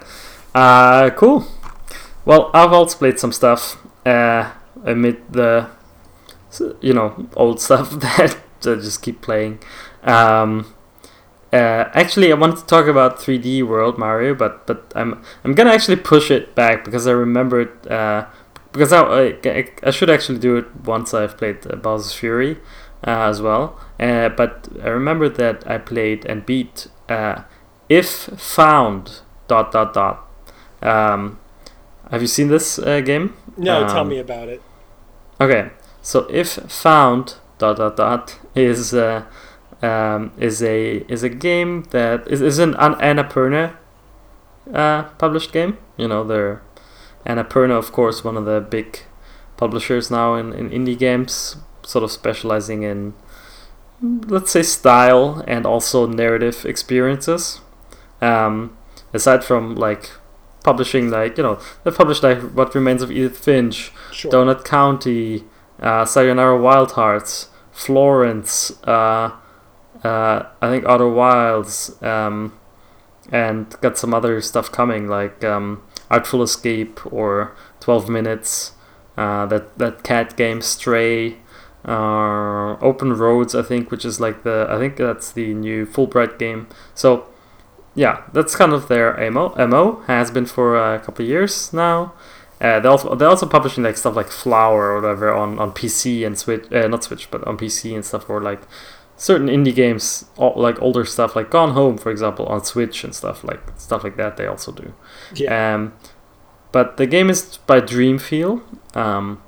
Uh, 0.53 1.09
cool. 1.11 1.47
Well, 2.25 2.51
I've 2.53 2.71
also 2.71 2.97
played 2.97 3.19
some 3.19 3.31
stuff. 3.31 3.77
Uh, 4.05 4.51
amid 4.83 5.17
the 5.31 5.69
you 6.81 6.93
know 6.93 7.27
old 7.35 7.59
stuff 7.59 7.91
that 7.99 8.37
I 8.61 8.75
just 8.75 9.01
keep 9.01 9.21
playing. 9.21 9.59
Um, 10.03 10.73
uh, 11.51 11.89
actually, 11.93 12.31
I 12.31 12.35
wanted 12.35 12.57
to 12.57 12.65
talk 12.65 12.87
about 12.87 13.19
3D 13.19 13.63
World 13.63 13.97
Mario, 13.97 14.33
but 14.33 14.65
but 14.65 14.91
I'm 14.95 15.23
I'm 15.43 15.53
gonna 15.53 15.71
actually 15.71 15.97
push 15.97 16.31
it 16.31 16.55
back 16.55 16.83
because 16.83 17.05
I 17.05 17.11
remembered 17.11 17.87
uh, 17.87 18.25
because 18.71 18.91
I, 18.91 19.37
I, 19.45 19.69
I 19.83 19.91
should 19.91 20.09
actually 20.09 20.39
do 20.39 20.57
it 20.57 20.65
once 20.83 21.13
I've 21.13 21.37
played 21.37 21.59
uh, 21.71 21.75
Bowser's 21.75 22.13
Fury 22.13 22.57
uh, 23.05 23.29
as 23.29 23.41
well. 23.41 23.79
Uh, 23.99 24.29
but 24.29 24.67
I 24.81 24.87
remember 24.87 25.29
that 25.29 25.65
I 25.69 25.77
played 25.77 26.25
and 26.25 26.43
beat 26.43 26.87
uh, 27.07 27.43
if 27.87 28.07
found 28.07 29.21
dot 29.47 29.71
dot 29.71 29.93
dot. 29.93 30.27
Um, 30.81 31.39
have 32.09 32.21
you 32.21 32.27
seen 32.27 32.47
this 32.47 32.79
uh, 32.79 32.99
game? 33.01 33.35
No, 33.57 33.83
um, 33.83 33.89
tell 33.89 34.05
me 34.05 34.17
about 34.17 34.49
it. 34.49 34.61
Okay, 35.41 35.71
so 36.01 36.27
if 36.29 36.49
found 36.71 37.35
dot 37.57 37.77
dot 37.77 37.97
dot 37.97 38.39
is 38.55 38.93
uh, 38.93 39.25
um, 39.81 40.31
is 40.37 40.61
a 40.61 41.05
is 41.11 41.23
a 41.23 41.29
game 41.29 41.83
that 41.91 42.27
is 42.27 42.41
is 42.41 42.59
an 42.59 42.73
Annapurna 42.75 43.75
uh, 44.73 45.03
published 45.17 45.51
game. 45.51 45.77
You 45.97 46.07
know, 46.07 46.23
they're 46.23 46.61
Annapurna, 47.25 47.77
of 47.77 47.91
course, 47.91 48.23
one 48.23 48.37
of 48.37 48.45
the 48.45 48.61
big 48.61 48.99
publishers 49.57 50.11
now 50.11 50.35
in, 50.35 50.53
in 50.53 50.69
indie 50.69 50.97
games, 50.97 51.57
sort 51.83 52.03
of 52.03 52.11
specializing 52.11 52.83
in, 52.83 53.13
let's 54.01 54.51
say, 54.51 54.63
style 54.63 55.43
and 55.47 55.65
also 55.65 56.05
narrative 56.05 56.65
experiences. 56.65 57.61
Um, 58.21 58.77
aside 59.13 59.43
from 59.43 59.75
like 59.75 60.11
publishing, 60.63 61.09
like 61.09 61.37
you 61.37 61.43
know, 61.43 61.59
they've 61.83 61.95
published 61.95 62.23
like 62.23 62.39
What 62.39 62.73
Remains 62.73 63.01
of 63.01 63.11
Edith 63.11 63.37
Finch, 63.37 63.91
Sure. 64.11 64.31
Donut 64.31 64.63
County, 64.65 65.43
uh, 65.79 66.05
Sayonara 66.05 66.59
Wild 66.59 66.93
Hearts, 66.93 67.49
Florence, 67.71 68.71
uh, 68.83 69.31
uh, 70.03 70.43
I 70.61 70.69
think 70.69 70.85
Outer 70.85 71.09
Wilds, 71.09 72.01
um, 72.01 72.57
and 73.31 73.69
got 73.81 73.97
some 73.97 74.13
other 74.13 74.41
stuff 74.41 74.71
coming 74.71 75.07
like 75.07 75.43
um, 75.43 75.83
Artful 76.09 76.43
Escape 76.43 76.99
or 77.11 77.55
12 77.79 78.09
Minutes, 78.09 78.73
uh, 79.17 79.45
that, 79.47 79.77
that 79.77 80.03
cat 80.03 80.35
game 80.35 80.61
Stray, 80.61 81.37
uh, 81.85 82.77
Open 82.79 83.13
Roads, 83.13 83.55
I 83.55 83.61
think, 83.61 83.91
which 83.91 84.05
is 84.05 84.19
like 84.19 84.43
the, 84.43 84.67
I 84.69 84.77
think 84.77 84.97
that's 84.97 85.31
the 85.31 85.53
new 85.53 85.85
Fullbright 85.85 86.37
game. 86.39 86.67
So, 86.95 87.29
yeah, 87.95 88.23
that's 88.33 88.55
kind 88.55 88.73
of 88.73 88.87
their 88.87 89.15
MO, 89.31 89.53
MO 89.67 90.01
has 90.07 90.31
been 90.31 90.45
for 90.45 90.75
a 90.75 90.99
couple 90.99 91.23
of 91.23 91.29
years 91.29 91.71
now. 91.73 92.13
Uh, 92.59 92.79
they 92.79 92.87
also 92.87 93.13
they're 93.15 93.27
also 93.27 93.45
publishing 93.45 93.83
like 93.83 93.97
stuff 93.97 94.15
like 94.15 94.27
Flower 94.27 94.91
or 94.91 95.01
whatever 95.01 95.33
on, 95.33 95.59
on 95.59 95.71
PC 95.71 96.25
and 96.25 96.37
Switch, 96.37 96.71
uh, 96.71 96.87
not 96.87 97.03
Switch, 97.03 97.29
but 97.29 97.45
on 97.45 97.57
PC 97.57 97.93
and 97.93 98.05
stuff, 98.05 98.29
or 98.29 98.41
like 98.41 98.61
certain 99.17 99.47
indie 99.47 99.75
games, 99.75 100.25
all, 100.37 100.53
like 100.55 100.81
older 100.81 101.05
stuff, 101.05 101.35
like 101.35 101.49
Gone 101.49 101.71
Home, 101.71 101.97
for 101.97 102.09
example, 102.09 102.45
on 102.45 102.63
Switch 102.63 103.03
and 103.03 103.13
stuff 103.13 103.43
like 103.43 103.59
stuff 103.77 104.03
like 104.03 104.15
that. 104.15 104.37
They 104.37 104.47
also 104.47 104.71
do. 104.71 104.93
Yeah. 105.35 105.75
Um, 105.75 105.93
but 106.71 106.97
the 106.97 107.05
game 107.05 107.29
is 107.29 107.57
by 107.67 107.81
Dreamfeel, 107.81 108.61
um, 108.95 109.43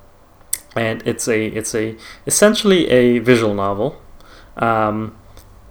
and 0.75 1.01
it's 1.08 1.27
a 1.27 1.47
it's 1.47 1.73
a 1.73 1.95
essentially 2.27 2.89
a 2.89 3.19
visual 3.19 3.53
novel. 3.53 4.01
Um, 4.58 5.15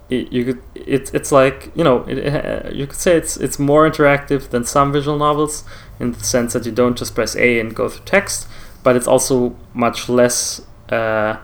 it, 0.09 0.31
you 0.31 0.45
could 0.45 0.61
it's 0.75 1.11
it's 1.11 1.31
like 1.31 1.71
you 1.75 1.83
know 1.83 2.03
it, 2.03 2.33
uh, 2.33 2.69
you 2.69 2.85
could 2.87 2.97
say 2.97 3.15
it's 3.17 3.37
it's 3.37 3.57
more 3.57 3.89
interactive 3.89 4.49
than 4.49 4.63
some 4.63 4.91
visual 4.91 5.17
novels 5.17 5.63
in 5.99 6.11
the 6.11 6.23
sense 6.23 6.53
that 6.53 6.65
you 6.65 6.71
don't 6.71 6.97
just 6.97 7.15
press 7.15 7.35
A 7.35 7.59
and 7.59 7.75
go 7.75 7.89
through 7.89 8.05
text, 8.05 8.47
but 8.83 8.95
it's 8.95 9.07
also 9.07 9.55
much 9.73 10.09
less 10.09 10.61
uh, 10.89 11.37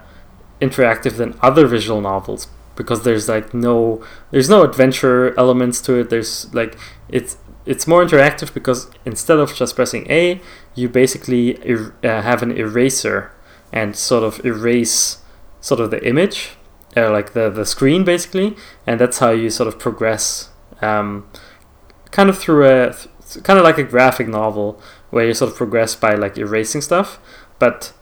interactive 0.62 1.18
than 1.18 1.38
other 1.42 1.66
visual 1.66 2.02
novels 2.02 2.48
because 2.76 3.04
there's 3.04 3.28
like 3.28 3.54
no 3.54 4.04
there's 4.32 4.50
no 4.50 4.64
adventure 4.64 5.38
elements 5.40 5.82
to 5.82 6.00
it. 6.00 6.10
There's 6.10 6.54
like 6.54 6.78
it's 7.10 7.38
it's 7.66 7.88
more 7.88 8.04
interactive 8.04 8.54
because 8.54 8.90
instead 9.06 9.38
of 9.38 9.54
just 9.54 9.76
pressing 9.76 10.10
A, 10.10 10.42
you 10.76 10.90
basically 10.90 11.58
er- 11.70 11.96
uh, 12.04 12.22
have 12.22 12.42
an 12.44 12.52
eraser 12.52 13.32
and 13.72 13.96
sort 13.96 14.24
of 14.24 14.44
erase 14.46 15.20
sort 15.62 15.80
of 15.80 15.92
the 15.92 16.06
image, 16.08 16.52
uh, 16.96 17.10
like 17.12 17.34
the 17.34 17.50
the 17.50 17.66
screen 17.66 18.04
basically, 18.04 18.56
and 18.86 19.00
that's 19.00 19.20
how 19.20 19.32
you 19.32 19.50
sort 19.50 19.68
of 19.68 19.80
progress, 19.80 20.50
um, 20.82 21.30
kind 22.12 22.30
of 22.30 22.38
through 22.38 22.68
a 22.68 22.96
kind 23.44 23.58
of 23.58 23.64
like 23.64 23.78
a 23.78 23.84
graphic 23.84 24.28
novel 24.28 24.82
where 25.10 25.26
you 25.26 25.34
sort 25.34 25.52
of 25.52 25.58
progress 25.58 25.96
by 25.96 26.16
like 26.16 26.38
erasing 26.38 26.82
stuff, 26.82 27.20
but 27.60 27.94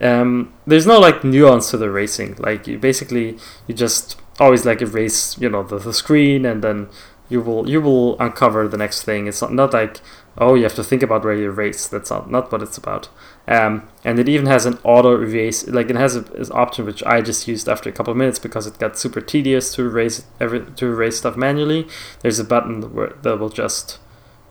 um, 0.00 0.52
there's 0.66 0.86
no 0.86 0.98
like 0.98 1.22
nuance 1.22 1.70
to 1.70 1.76
the 1.76 1.86
erasing. 1.86 2.34
Like 2.38 2.66
you 2.66 2.78
basically 2.78 3.38
you 3.66 3.74
just 3.74 4.20
always 4.40 4.64
like 4.64 4.80
erase 4.80 5.38
you 5.38 5.48
know 5.48 5.62
the, 5.62 5.78
the 5.78 5.92
screen 5.92 6.46
and 6.46 6.64
then 6.64 6.88
you 7.28 7.40
will 7.40 7.68
you 7.68 7.80
will 7.80 8.18
uncover 8.20 8.66
the 8.66 8.76
next 8.76 9.04
thing. 9.04 9.26
It's 9.26 9.40
not, 9.40 9.52
not 9.52 9.72
like 9.72 10.00
oh 10.38 10.54
you 10.54 10.64
have 10.64 10.74
to 10.74 10.84
think 10.84 11.02
about 11.02 11.24
where 11.24 11.34
you 11.34 11.50
erase. 11.50 11.86
That's 11.86 12.10
not 12.10 12.30
not 12.30 12.50
what 12.50 12.62
it's 12.62 12.78
about. 12.78 13.08
Um, 13.48 13.88
and 14.04 14.18
it 14.18 14.28
even 14.28 14.46
has 14.46 14.66
an 14.66 14.78
auto 14.84 15.20
erase. 15.20 15.66
Like 15.66 15.90
it 15.90 15.96
has 15.96 16.16
a, 16.16 16.24
an 16.34 16.46
option 16.52 16.86
which 16.86 17.02
I 17.04 17.20
just 17.20 17.48
used 17.48 17.68
after 17.68 17.88
a 17.88 17.92
couple 17.92 18.12
of 18.12 18.16
minutes 18.16 18.38
because 18.38 18.66
it 18.66 18.78
got 18.78 18.98
super 18.98 19.20
tedious 19.20 19.74
to 19.74 19.82
erase 19.82 20.24
every 20.40 20.64
to 20.64 20.86
erase 20.86 21.18
stuff 21.18 21.36
manually. 21.36 21.88
There's 22.20 22.38
a 22.38 22.44
button 22.44 22.94
where 22.94 23.14
that 23.22 23.38
will 23.38 23.48
just 23.48 23.98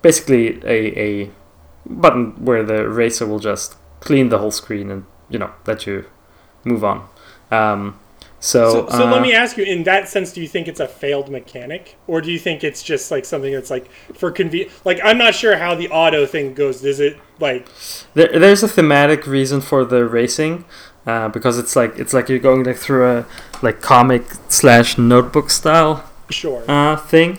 basically 0.02 0.62
a 0.66 1.00
a 1.00 1.32
button 1.86 2.44
where 2.44 2.64
the 2.64 2.82
eraser 2.84 3.26
will 3.26 3.40
just 3.40 3.76
clean 4.00 4.30
the 4.30 4.40
whole 4.40 4.52
screen 4.52 4.92
and 4.92 5.06
you 5.30 5.40
know 5.40 5.52
let 5.66 5.88
you 5.88 6.06
move 6.66 6.84
on. 6.84 7.08
Um, 7.50 8.00
so, 8.42 8.72
So, 8.72 8.90
so 8.90 9.08
uh, 9.08 9.12
let 9.12 9.22
me 9.22 9.34
ask 9.34 9.56
you, 9.56 9.64
in 9.64 9.84
that 9.84 10.10
sense, 10.10 10.34
do 10.34 10.42
you 10.42 10.48
think 10.48 10.68
it's 10.68 10.80
a 10.80 10.88
failed 10.88 11.30
mechanic, 11.30 11.96
or 12.08 12.22
do 12.22 12.32
you 12.32 12.40
think 12.40 12.64
it's 12.64 12.82
just 12.84 13.12
like 13.12 13.24
something 13.24 13.54
that's 13.54 13.70
like 13.70 13.90
for 14.16 14.32
conven? 14.32 14.70
Like, 14.84 15.00
I'm 15.04 15.18
not 15.18 15.36
sure 15.36 15.58
how 15.58 15.76
the 15.76 15.90
auto 15.90 16.26
thing 16.26 16.54
goes. 16.54 16.84
Is 16.84 17.00
it 17.00 17.18
like 17.40 17.68
There, 18.16 18.28
there's 18.40 18.64
a 18.64 18.68
thematic 18.68 19.28
reason 19.28 19.62
for 19.62 19.86
the 19.86 20.06
racing, 20.06 20.66
uh, 21.06 21.30
because 21.30 21.58
it's 21.60 21.76
like 21.76 21.98
it's 22.00 22.14
like 22.14 22.30
you're 22.30 22.40
going 22.40 22.64
like 22.64 22.78
through 22.78 23.08
a 23.10 23.26
like 23.62 23.82
comic 23.82 24.24
slash 24.50 24.98
notebook 24.98 25.50
style 25.50 26.04
sure? 26.30 26.64
uh, 26.68 26.96
thing, 26.98 27.38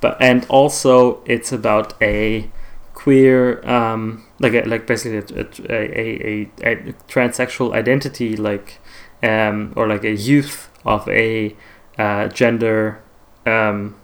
but 0.00 0.16
and 0.20 0.46
also 0.48 1.20
it's 1.26 1.52
about 1.52 2.00
a 2.00 2.48
queer 2.94 3.60
um, 3.68 4.24
like 4.38 4.54
a, 4.54 4.62
like 4.62 4.86
basically 4.86 5.18
a, 5.18 5.42
a, 5.42 5.46
a, 5.68 6.50
a, 6.62 6.72
a 6.72 6.92
transsexual 7.08 7.74
identity 7.74 8.36
like 8.36 8.78
um, 9.24 9.72
or 9.76 9.88
like 9.88 10.04
a 10.04 10.14
youth 10.14 10.70
of 10.84 11.08
a 11.08 11.56
uh, 11.98 12.28
gender 12.28 13.02
um, 13.46 13.96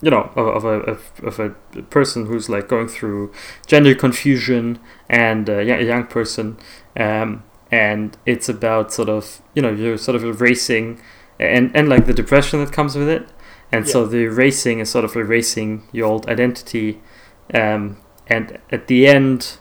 you 0.00 0.10
know 0.10 0.30
of, 0.36 0.46
of 0.46 0.64
a 0.64 0.90
of, 0.90 1.12
of 1.22 1.38
a 1.40 1.50
person 1.90 2.26
who's 2.26 2.48
like 2.48 2.68
going 2.68 2.88
through 2.88 3.32
gender 3.66 3.94
confusion 3.94 4.78
and 5.08 5.48
uh, 5.48 5.58
yeah, 5.58 5.76
a 5.76 5.84
young 5.84 6.06
person 6.06 6.56
um, 6.96 7.42
and 7.70 8.16
it's 8.26 8.48
about 8.48 8.92
sort 8.92 9.08
of 9.08 9.40
you 9.54 9.62
know 9.62 9.70
you're 9.70 9.98
sort 9.98 10.14
of 10.14 10.24
erasing 10.24 11.00
and 11.40 11.74
and 11.74 11.88
like 11.88 12.06
the 12.06 12.14
depression 12.14 12.64
that 12.64 12.72
comes 12.72 12.94
with 12.96 13.08
it. 13.08 13.28
And 13.74 13.88
so 13.88 14.04
the 14.04 14.18
erasing 14.18 14.80
is 14.80 14.90
sort 14.90 15.06
of 15.06 15.16
erasing 15.16 15.88
your 15.92 16.06
old 16.06 16.28
identity 16.28 17.00
um, 17.54 17.96
and 18.26 18.58
at 18.70 18.86
the 18.86 19.06
end 19.06 19.56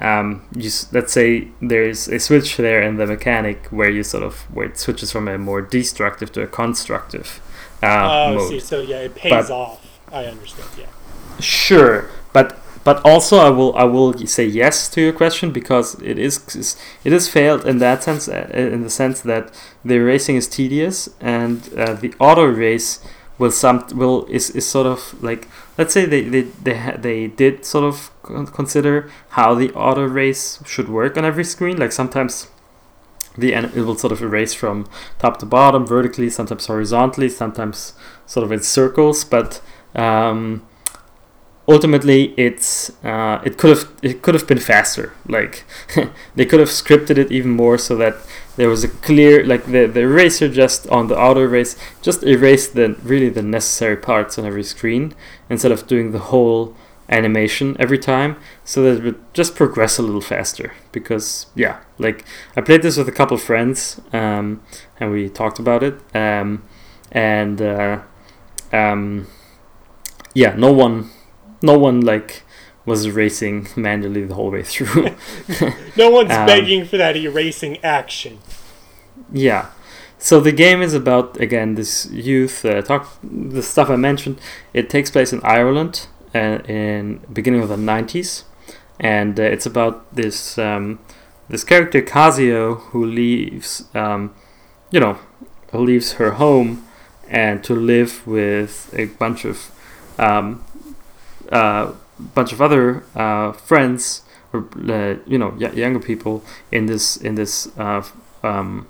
um, 0.00 0.42
you 0.54 0.70
let's 0.92 1.12
say 1.12 1.48
there's 1.60 2.08
a 2.08 2.18
switch 2.18 2.56
there 2.56 2.82
in 2.82 2.96
the 2.96 3.06
mechanic 3.06 3.66
where 3.68 3.90
you 3.90 4.02
sort 4.02 4.22
of 4.22 4.40
where 4.54 4.66
it 4.66 4.78
switches 4.78 5.12
from 5.12 5.28
a 5.28 5.38
more 5.38 5.62
destructive 5.62 6.32
to 6.32 6.42
a 6.42 6.46
constructive 6.46 7.40
uh, 7.82 8.26
oh, 8.30 8.34
mode 8.34 8.48
see, 8.48 8.60
so 8.60 8.80
yeah, 8.80 9.00
it 9.00 9.14
pays 9.14 9.30
But- 9.30 9.50
off. 9.50 9.86
I 10.12 10.24
understand. 10.24 10.68
Yeah. 10.76 10.86
Sure, 11.38 12.10
but 12.32 12.58
but 12.82 13.04
also 13.04 13.38
I 13.38 13.50
will 13.50 13.74
I 13.76 13.84
will 13.84 14.16
say 14.26 14.44
yes 14.44 14.88
to 14.90 15.00
your 15.00 15.12
question 15.12 15.52
because 15.52 15.94
it 16.02 16.18
is 16.18 16.76
it 17.04 17.12
is 17.12 17.28
failed 17.28 17.66
in 17.66 17.78
that 17.78 18.02
sense 18.02 18.28
uh, 18.28 18.50
in 18.52 18.82
the 18.82 18.90
sense 18.90 19.20
that 19.20 19.52
the 19.84 19.98
racing 19.98 20.36
is 20.36 20.48
tedious 20.48 21.08
and 21.20 21.72
uh, 21.74 21.94
the 21.94 22.12
auto 22.18 22.44
race 22.44 23.00
will 23.40 23.50
some 23.50 23.86
will 23.94 24.26
is, 24.26 24.50
is 24.50 24.68
sort 24.68 24.86
of 24.86 25.20
like 25.22 25.48
let's 25.78 25.94
say 25.94 26.04
they 26.04 26.20
they 26.20 26.42
they, 26.42 26.96
they 26.98 27.26
did 27.26 27.64
sort 27.64 27.84
of 27.84 28.10
consider 28.52 29.10
how 29.30 29.54
the 29.54 29.72
auto 29.72 30.04
race 30.04 30.62
should 30.66 30.88
work 30.90 31.16
on 31.16 31.24
every 31.24 31.44
screen. 31.44 31.78
Like 31.78 31.90
sometimes 31.90 32.48
the 33.38 33.54
it 33.54 33.74
will 33.74 33.96
sort 33.96 34.12
of 34.12 34.20
erase 34.22 34.52
from 34.52 34.86
top 35.18 35.38
to 35.38 35.46
bottom 35.46 35.86
vertically 35.86 36.28
sometimes 36.28 36.66
horizontally 36.66 37.30
sometimes 37.30 37.94
sort 38.26 38.44
of 38.44 38.52
in 38.52 38.60
circles. 38.60 39.24
But 39.24 39.62
um, 39.94 40.66
ultimately 41.66 42.34
it's 42.36 42.90
uh, 43.02 43.40
it 43.42 43.56
could 43.56 43.70
have 43.70 43.88
it 44.02 44.20
could 44.20 44.34
have 44.34 44.46
been 44.46 44.58
faster. 44.58 45.14
Like 45.26 45.64
they 46.34 46.44
could 46.44 46.60
have 46.60 46.68
scripted 46.68 47.16
it 47.16 47.32
even 47.32 47.52
more 47.52 47.78
so 47.78 47.96
that 47.96 48.16
there 48.60 48.68
was 48.68 48.84
a 48.84 48.88
clear 48.88 49.42
like 49.42 49.64
the 49.64 49.86
the 49.86 50.00
eraser 50.00 50.46
just 50.46 50.86
on 50.88 51.06
the 51.08 51.18
auto 51.18 51.40
erase 51.40 51.76
just 52.02 52.22
erased 52.22 52.74
the 52.74 52.94
really 53.02 53.30
the 53.30 53.40
necessary 53.40 53.96
parts 53.96 54.38
on 54.38 54.44
every 54.44 54.62
screen 54.62 55.14
instead 55.48 55.72
of 55.72 55.86
doing 55.86 56.12
the 56.12 56.18
whole 56.18 56.76
animation 57.08 57.74
every 57.80 57.98
time 57.98 58.36
so 58.62 58.82
that 58.82 58.98
it 58.98 59.02
would 59.02 59.34
just 59.34 59.56
progress 59.56 59.96
a 59.98 60.02
little 60.02 60.20
faster 60.20 60.74
because 60.92 61.46
yeah 61.54 61.80
like 61.98 62.22
i 62.54 62.60
played 62.60 62.82
this 62.82 62.98
with 62.98 63.08
a 63.08 63.12
couple 63.12 63.34
of 63.34 63.42
friends 63.42 63.98
um, 64.12 64.62
and 65.00 65.10
we 65.10 65.26
talked 65.30 65.58
about 65.58 65.82
it 65.82 65.94
um, 66.14 66.62
and 67.10 67.62
uh, 67.62 67.98
um, 68.74 69.26
yeah 70.34 70.54
no 70.54 70.70
one 70.70 71.10
no 71.62 71.78
one 71.78 72.02
like 72.02 72.42
was 72.84 73.08
racing 73.08 73.68
manually 73.74 74.24
the 74.24 74.34
whole 74.34 74.50
way 74.50 74.62
through 74.62 75.08
No 75.96 76.10
one's 76.10 76.30
Um, 76.40 76.46
begging 76.46 76.84
for 76.84 76.96
that 76.96 77.16
erasing 77.16 77.78
action. 77.84 78.38
Yeah. 79.32 79.66
So 80.18 80.38
the 80.40 80.52
game 80.52 80.82
is 80.82 80.92
about 80.92 81.40
again 81.40 81.76
this 81.76 82.06
youth 82.10 82.64
uh, 82.64 82.82
talk 82.82 83.08
the 83.22 83.62
stuff 83.62 83.88
i 83.88 83.96
mentioned. 83.96 84.38
It 84.74 84.90
takes 84.90 85.10
place 85.10 85.32
in 85.32 85.40
ireland 85.42 86.06
uh, 86.34 86.58
in 86.68 87.20
beginning 87.32 87.62
of 87.62 87.68
the 87.68 87.76
90s 87.76 88.44
and 89.00 89.40
uh, 89.40 89.42
it's 89.42 89.64
about 89.66 90.14
this 90.14 90.58
um, 90.58 90.98
this 91.48 91.64
character 91.64 92.02
Kasio 92.02 92.80
who 92.90 93.04
leaves 93.04 93.84
um, 93.94 94.34
you 94.90 95.00
know 95.00 95.18
who 95.72 95.78
leaves 95.78 96.12
her 96.12 96.32
home 96.32 96.86
and 97.28 97.64
to 97.64 97.74
live 97.74 98.26
with 98.26 98.92
a 98.96 99.06
bunch 99.06 99.44
of 99.44 99.70
um, 100.18 100.64
uh, 101.50 101.92
bunch 102.34 102.52
of 102.52 102.60
other 102.60 103.04
uh, 103.14 103.52
friends 103.52 104.22
or 104.52 104.68
uh, 104.88 105.16
you 105.26 105.38
know 105.38 105.56
younger 105.58 106.00
people 106.00 106.44
in 106.70 106.86
this 106.86 107.16
in 107.16 107.36
this 107.36 107.68
um, 107.78 108.86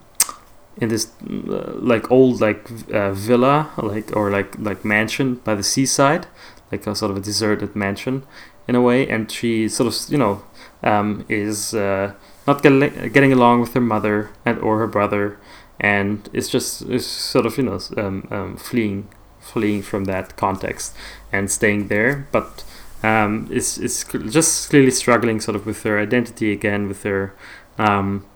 in 0.77 0.89
this 0.89 1.11
uh, 1.29 1.73
like 1.77 2.11
old 2.11 2.41
like 2.41 2.71
uh, 2.93 3.13
villa 3.13 3.71
like 3.77 4.15
or 4.17 4.31
like 4.31 4.59
like 4.59 4.85
mansion 4.85 5.35
by 5.37 5.55
the 5.55 5.63
seaside 5.63 6.27
like 6.71 6.87
a 6.87 6.95
sort 6.95 7.11
of 7.11 7.17
a 7.17 7.21
deserted 7.21 7.75
mansion 7.75 8.23
in 8.69 8.75
a 8.75 8.81
way. 8.81 9.09
And 9.09 9.31
she 9.31 9.69
sort 9.69 9.93
of 9.93 10.11
you 10.11 10.19
know 10.19 10.43
um, 10.83 11.25
is 11.29 11.75
uh, 11.75 12.15
not 12.47 12.63
get- 12.63 13.13
getting 13.13 13.33
along 13.33 13.61
with 13.61 13.75
her 13.75 13.81
mother 13.81 14.31
and 14.45 14.59
or 14.61 14.79
her 14.79 14.87
brother. 14.87 15.39
And 15.79 16.29
it's 16.33 16.49
just 16.49 16.83
is 16.83 17.07
sort 17.07 17.47
of 17.47 17.57
you 17.59 17.65
know 17.65 17.81
um, 17.97 18.29
um, 18.31 18.57
fleeing 18.57 19.09
fleeing 19.41 19.83
from 19.83 20.05
that 20.05 20.37
context 20.37 20.95
and 21.33 21.51
staying 21.51 21.89
there. 21.89 22.29
But 22.33 22.65
um, 23.03 23.49
is 23.51 23.77
just 23.77 24.71
clearly 24.71 24.91
struggling 24.91 25.41
sort 25.41 25.57
of 25.57 25.67
with 25.67 25.83
her 25.83 25.99
identity 25.99 26.53
again 26.53 26.87
with 26.87 27.03
her 27.05 27.35
um, 27.79 28.27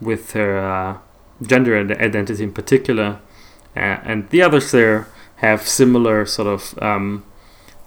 with 0.00 0.32
her 0.32 0.58
uh, 0.58 0.98
gender 1.42 1.78
identity 1.78 2.42
in 2.42 2.52
particular 2.52 3.18
uh, 3.76 3.98
and 4.04 4.28
the 4.30 4.42
others 4.42 4.70
there 4.72 5.08
have 5.36 5.66
similar 5.66 6.26
sort 6.26 6.48
of 6.48 6.82
um, 6.82 7.24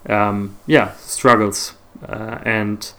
um, 0.07 0.57
yeah 0.65 0.93
struggles 0.95 1.73
uh, 2.07 2.39
and 2.43 2.93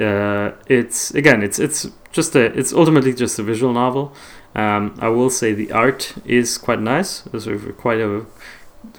uh, 0.00 0.52
it's 0.66 1.10
again 1.14 1.42
it's 1.42 1.58
it's 1.58 1.88
just 2.12 2.34
a 2.34 2.44
it's 2.58 2.72
ultimately 2.72 3.12
just 3.12 3.38
a 3.38 3.42
visual 3.42 3.72
novel. 3.72 4.12
Um, 4.54 4.96
I 5.00 5.08
will 5.08 5.30
say 5.30 5.54
the 5.54 5.72
art 5.72 6.14
is 6.26 6.58
quite 6.58 6.80
nice 6.80 7.26
it's 7.32 7.46
quite 7.78 8.00
a 8.00 8.26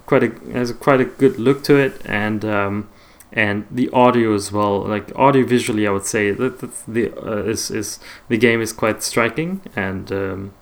quite 0.05 0.23
a 0.23 0.29
has 0.51 0.71
quite 0.73 0.99
a 0.99 1.05
good 1.05 1.37
look 1.37 1.63
to 1.65 1.75
it 1.75 2.01
and 2.05 2.43
um, 2.43 2.89
and 3.31 3.65
the 3.69 3.89
audio 3.91 4.33
as 4.33 4.51
well 4.51 4.81
like 4.81 5.11
audio 5.15 5.45
visually 5.45 5.87
I 5.87 5.91
would 5.91 6.05
say 6.05 6.31
that, 6.31 6.59
that 6.59 6.71
the 6.87 7.11
uh, 7.15 7.43
is 7.43 7.69
is 7.69 7.99
the 8.29 8.37
game 8.37 8.61
is 8.61 8.73
quite 8.73 9.03
striking 9.03 9.61
and 9.75 10.11
um, 10.11 10.53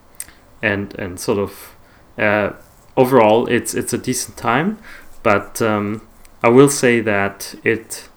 and 0.61 0.93
and 0.95 1.19
sort 1.19 1.39
of 1.39 1.75
uh, 2.17 2.51
overall 2.97 3.47
it's 3.47 3.73
it's 3.73 3.93
a 3.93 3.97
decent 3.97 4.37
time 4.37 4.77
but 5.23 5.61
um, 5.61 6.07
I 6.43 6.49
will 6.49 6.69
say 6.69 7.01
that 7.01 7.55
it 7.63 8.09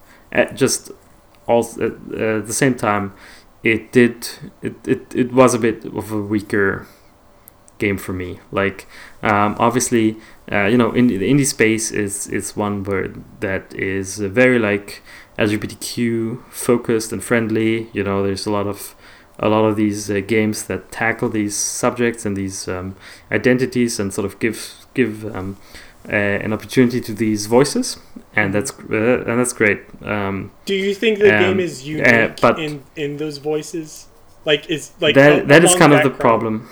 just 0.55 0.90
also 1.47 1.86
at 1.86 1.92
uh, 1.92 2.40
the 2.40 2.53
same 2.53 2.74
time 2.74 3.12
it 3.62 3.92
did 3.92 4.28
it, 4.62 4.74
it, 4.86 5.14
it 5.14 5.32
was 5.32 5.55
a 5.55 5.59
bit 5.59 5.84
of 5.84 6.12
a 6.12 6.20
weaker 6.20 6.86
game 7.78 7.99
for 7.99 8.12
me. 8.12 8.40
Like 8.53 8.86
um, 9.22 9.57
obviously 9.59 10.16
uh, 10.51 10.66
you 10.66 10.76
know 10.76 10.92
in 10.92 11.07
the 11.09 11.18
indie 11.18 11.47
space 11.47 11.90
is 11.90 12.26
is 12.28 12.57
one 12.57 12.84
word 12.84 13.22
that 13.40 13.74
is 13.74 14.18
very 14.18 14.59
like 14.59 15.03
LGBTQ 15.38 16.42
focused 16.51 17.12
and 17.12 17.22
friendly. 17.22 17.88
You 17.92 18.05
know 18.05 18.22
there's 18.22 18.47
a 18.47 18.51
lot 18.51 18.66
of 18.66 18.95
a 19.39 19.49
lot 19.49 19.64
of 19.64 19.76
these 19.76 20.11
uh, 20.11 20.20
games 20.26 20.64
that 20.64 20.93
tackle 20.93 21.28
these 21.28 21.57
subjects 21.57 22.24
and 22.24 22.37
these 22.37 22.68
um, 22.68 22.97
identities 23.32 23.99
and 23.99 24.12
sort 24.12 24.24
of 24.24 24.39
give 24.39 24.87
give 24.95 25.24
um, 25.35 25.57
uh, 26.09 26.12
an 26.12 26.53
opportunity 26.53 27.01
to 27.01 27.12
these 27.12 27.47
voices, 27.47 27.99
and 28.37 28.55
that's 28.55 28.72
uh, 28.91 29.24
and 29.26 29.41
that's 29.41 29.53
great. 29.53 29.80
Um, 30.03 30.53
Do 30.66 30.74
you 30.74 30.95
think 30.95 31.18
the 31.18 31.30
game 31.30 31.61
is 31.61 31.82
uh, 31.82 31.87
unique 31.87 32.41
but 32.41 32.59
in 32.59 32.82
in 32.97 33.16
those 33.16 33.39
voices? 33.39 34.07
Like 34.45 34.68
is 34.68 34.93
like 35.01 35.14
that 35.14 35.49
that 35.49 35.64
is 35.64 35.74
kind 35.74 35.93
of 35.93 36.03
the 36.03 36.11
problem. 36.11 36.68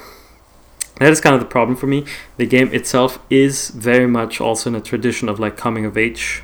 That 0.99 1.11
is 1.11 1.21
kind 1.21 1.35
of 1.35 1.41
the 1.41 1.47
problem 1.47 1.77
for 1.77 1.87
me. 1.87 2.05
The 2.37 2.47
game 2.47 2.73
itself 2.73 3.19
is 3.31 3.71
very 3.71 4.07
much 4.07 4.41
also 4.41 4.71
in 4.71 4.77
a 4.77 4.81
tradition 4.81 5.29
of 5.29 5.41
like 5.41 5.57
coming 5.57 5.85
of 5.85 5.97
age 5.97 6.43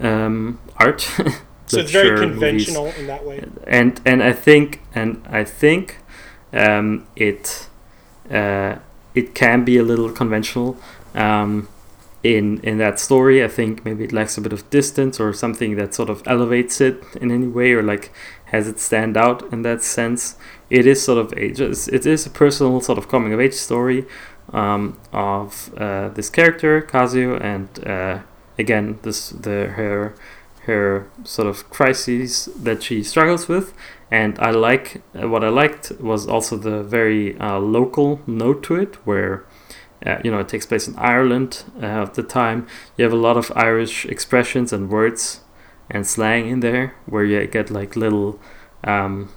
um, 0.00 0.60
art. 0.76 1.10
So 1.66 1.80
it's 1.80 1.90
very 1.90 2.10
Literature, 2.10 2.26
movies. 2.34 2.66
conventional 2.66 2.86
in 2.98 3.06
that 3.06 3.24
way. 3.24 3.44
and 3.66 4.00
and 4.04 4.22
I 4.22 4.32
think 4.32 4.80
and 4.94 5.22
I 5.28 5.44
think 5.44 5.98
um, 6.52 7.06
it 7.16 7.68
uh, 8.30 8.76
it 9.14 9.34
can 9.34 9.64
be 9.64 9.76
a 9.78 9.82
little 9.82 10.10
conventional 10.10 10.76
um, 11.14 11.68
in 12.22 12.60
in 12.62 12.78
that 12.78 12.98
story. 13.00 13.42
I 13.44 13.48
think 13.48 13.84
maybe 13.84 14.04
it 14.04 14.12
lacks 14.12 14.38
a 14.38 14.40
bit 14.40 14.52
of 14.52 14.68
distance 14.70 15.20
or 15.20 15.32
something 15.32 15.76
that 15.76 15.94
sort 15.94 16.10
of 16.10 16.22
elevates 16.26 16.80
it 16.80 17.02
in 17.20 17.30
any 17.30 17.46
way 17.48 17.72
or 17.72 17.82
like 17.82 18.12
has 18.46 18.68
it 18.68 18.78
stand 18.78 19.16
out 19.16 19.42
in 19.52 19.62
that 19.62 19.82
sense. 19.82 20.36
It 20.70 20.86
is 20.86 21.02
sort 21.02 21.18
of 21.18 21.32
a 21.32 21.46
it 21.50 22.06
is 22.06 22.26
a 22.26 22.30
personal 22.30 22.80
sort 22.80 22.98
of 22.98 23.08
coming 23.08 23.32
of 23.32 23.40
age 23.40 23.54
story 23.54 24.06
um, 24.52 24.98
of 25.12 25.72
uh, 25.76 26.08
this 26.10 26.30
character 26.30 26.80
Kasio 26.82 27.40
and 27.40 27.68
uh, 27.86 28.18
again 28.58 28.98
this 29.02 29.30
the 29.30 29.66
her 29.76 30.14
her 30.66 31.08
sort 31.24 31.48
of 31.48 31.68
crises 31.70 32.48
that 32.56 32.82
she 32.82 33.02
struggles 33.02 33.48
with. 33.48 33.72
And 34.10 34.38
I 34.38 34.50
like 34.50 35.02
uh, 35.20 35.28
what 35.28 35.42
I 35.42 35.48
liked 35.48 35.92
was 36.00 36.26
also 36.26 36.56
the 36.56 36.82
very 36.82 37.38
uh, 37.38 37.58
local 37.58 38.20
note 38.26 38.62
to 38.64 38.76
it 38.76 38.94
where 39.06 39.44
uh, 40.04 40.18
you 40.22 40.30
know 40.30 40.40
it 40.40 40.48
takes 40.48 40.66
place 40.66 40.86
in 40.86 40.96
Ireland 40.96 41.64
uh, 41.82 41.86
at 42.04 42.14
the 42.14 42.22
time. 42.22 42.66
You 42.96 43.04
have 43.04 43.12
a 43.12 43.16
lot 43.16 43.36
of 43.36 43.50
Irish 43.56 44.04
expressions 44.06 44.72
and 44.72 44.90
words 44.90 45.40
and 45.90 46.06
slang 46.06 46.48
in 46.48 46.60
there 46.60 46.94
where 47.06 47.24
you 47.24 47.46
get 47.46 47.70
like 47.70 47.96
little 47.96 48.40
um, 48.84 49.32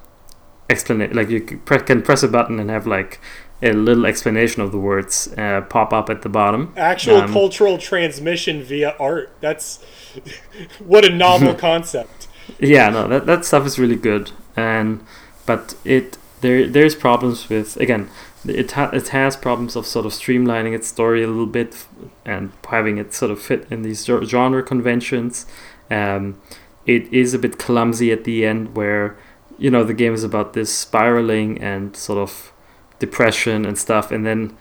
explanation 0.68 1.16
like 1.16 1.30
you 1.30 1.40
can 1.40 2.02
press 2.02 2.22
a 2.22 2.28
button 2.28 2.60
and 2.60 2.70
have 2.70 2.86
like 2.86 3.20
a 3.62 3.72
little 3.72 4.06
explanation 4.06 4.62
of 4.62 4.72
the 4.72 4.78
words 4.78 5.32
uh, 5.36 5.60
pop 5.68 5.92
up 5.92 6.08
at 6.10 6.22
the 6.22 6.28
bottom 6.28 6.72
Actual 6.76 7.16
Um, 7.18 7.32
cultural 7.32 7.76
transmission 7.78 8.62
via 8.62 8.94
art. 8.98 9.30
That's 9.40 9.82
what 10.78 11.04
a 11.04 11.10
novel 11.10 11.54
concept. 11.68 12.28
yeah 12.58 12.90
no 12.90 13.06
that, 13.08 13.26
that 13.26 13.44
stuff 13.44 13.64
is 13.66 13.78
really 13.78 13.96
good 13.96 14.32
and 14.56 15.00
but 15.46 15.74
it 15.84 16.18
there 16.40 16.66
there's 16.66 16.94
problems 16.96 17.48
with 17.48 17.76
again 17.76 18.08
it 18.46 18.72
ha- 18.72 18.90
it 18.92 19.08
has 19.08 19.36
problems 19.36 19.76
of 19.76 19.86
sort 19.86 20.04
of 20.06 20.12
streamlining 20.12 20.74
its 20.74 20.88
story 20.88 21.22
a 21.22 21.26
little 21.28 21.46
bit 21.46 21.86
and 22.24 22.50
having 22.68 22.98
it 22.98 23.12
sort 23.14 23.30
of 23.30 23.40
fit 23.40 23.66
in 23.70 23.82
these 23.82 24.04
genre 24.24 24.62
conventions 24.62 25.46
um, 25.90 26.40
it 26.86 27.12
is 27.12 27.34
a 27.34 27.38
bit 27.38 27.58
clumsy 27.58 28.10
at 28.10 28.24
the 28.24 28.44
end 28.44 28.74
where 28.74 29.16
you 29.58 29.70
know 29.70 29.84
the 29.84 29.94
game 29.94 30.14
is 30.14 30.24
about 30.24 30.52
this 30.54 30.74
spiraling 30.74 31.60
and 31.62 31.94
sort 31.96 32.18
of 32.18 32.52
depression 33.00 33.64
and 33.66 33.76
stuff 33.76 34.12
and 34.12 34.24
then 34.24 34.56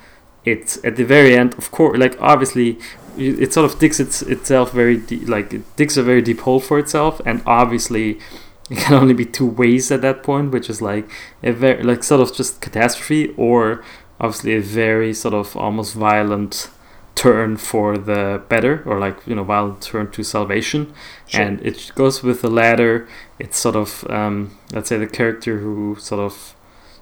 it's 0.45 0.83
at 0.83 0.95
the 0.95 1.03
very 1.03 1.35
end 1.35 1.53
of 1.55 1.69
course 1.71 1.97
like 1.99 2.19
obviously 2.21 2.79
it 3.17 3.53
sort 3.53 3.69
of 3.69 3.77
digs 3.79 3.99
its, 3.99 4.21
itself 4.23 4.71
very 4.71 4.97
deep 4.97 5.27
like 5.27 5.53
it 5.53 5.75
digs 5.75 5.97
a 5.97 6.03
very 6.03 6.21
deep 6.21 6.39
hole 6.41 6.59
for 6.59 6.79
itself 6.79 7.21
and 7.25 7.43
obviously 7.45 8.17
it 8.69 8.77
can 8.77 8.93
only 8.93 9.13
be 9.13 9.25
two 9.25 9.45
ways 9.45 9.91
at 9.91 10.01
that 10.01 10.23
point 10.23 10.51
which 10.51 10.69
is 10.69 10.81
like 10.81 11.09
a 11.43 11.51
very 11.51 11.83
like 11.83 12.03
sort 12.03 12.21
of 12.21 12.33
just 12.35 12.61
catastrophe 12.61 13.33
or 13.37 13.83
obviously 14.19 14.55
a 14.55 14.61
very 14.61 15.13
sort 15.13 15.33
of 15.33 15.55
almost 15.57 15.93
violent 15.93 16.69
turn 17.15 17.57
for 17.57 17.97
the 17.97 18.41
better 18.47 18.81
or 18.85 18.97
like 18.97 19.17
you 19.27 19.35
know 19.35 19.43
violent 19.43 19.81
turn 19.81 20.09
to 20.09 20.23
salvation 20.23 20.93
Sure. 21.27 21.41
and 21.41 21.61
it 21.65 21.91
goes 21.95 22.23
with 22.23 22.41
the 22.41 22.49
latter 22.49 23.09
it's 23.37 23.57
sort 23.59 23.75
of 23.75 24.09
um, 24.09 24.57
let's 24.71 24.87
say 24.87 24.97
the 24.97 25.07
character 25.07 25.57
who 25.59 25.97
sort 25.99 26.21
of 26.21 26.55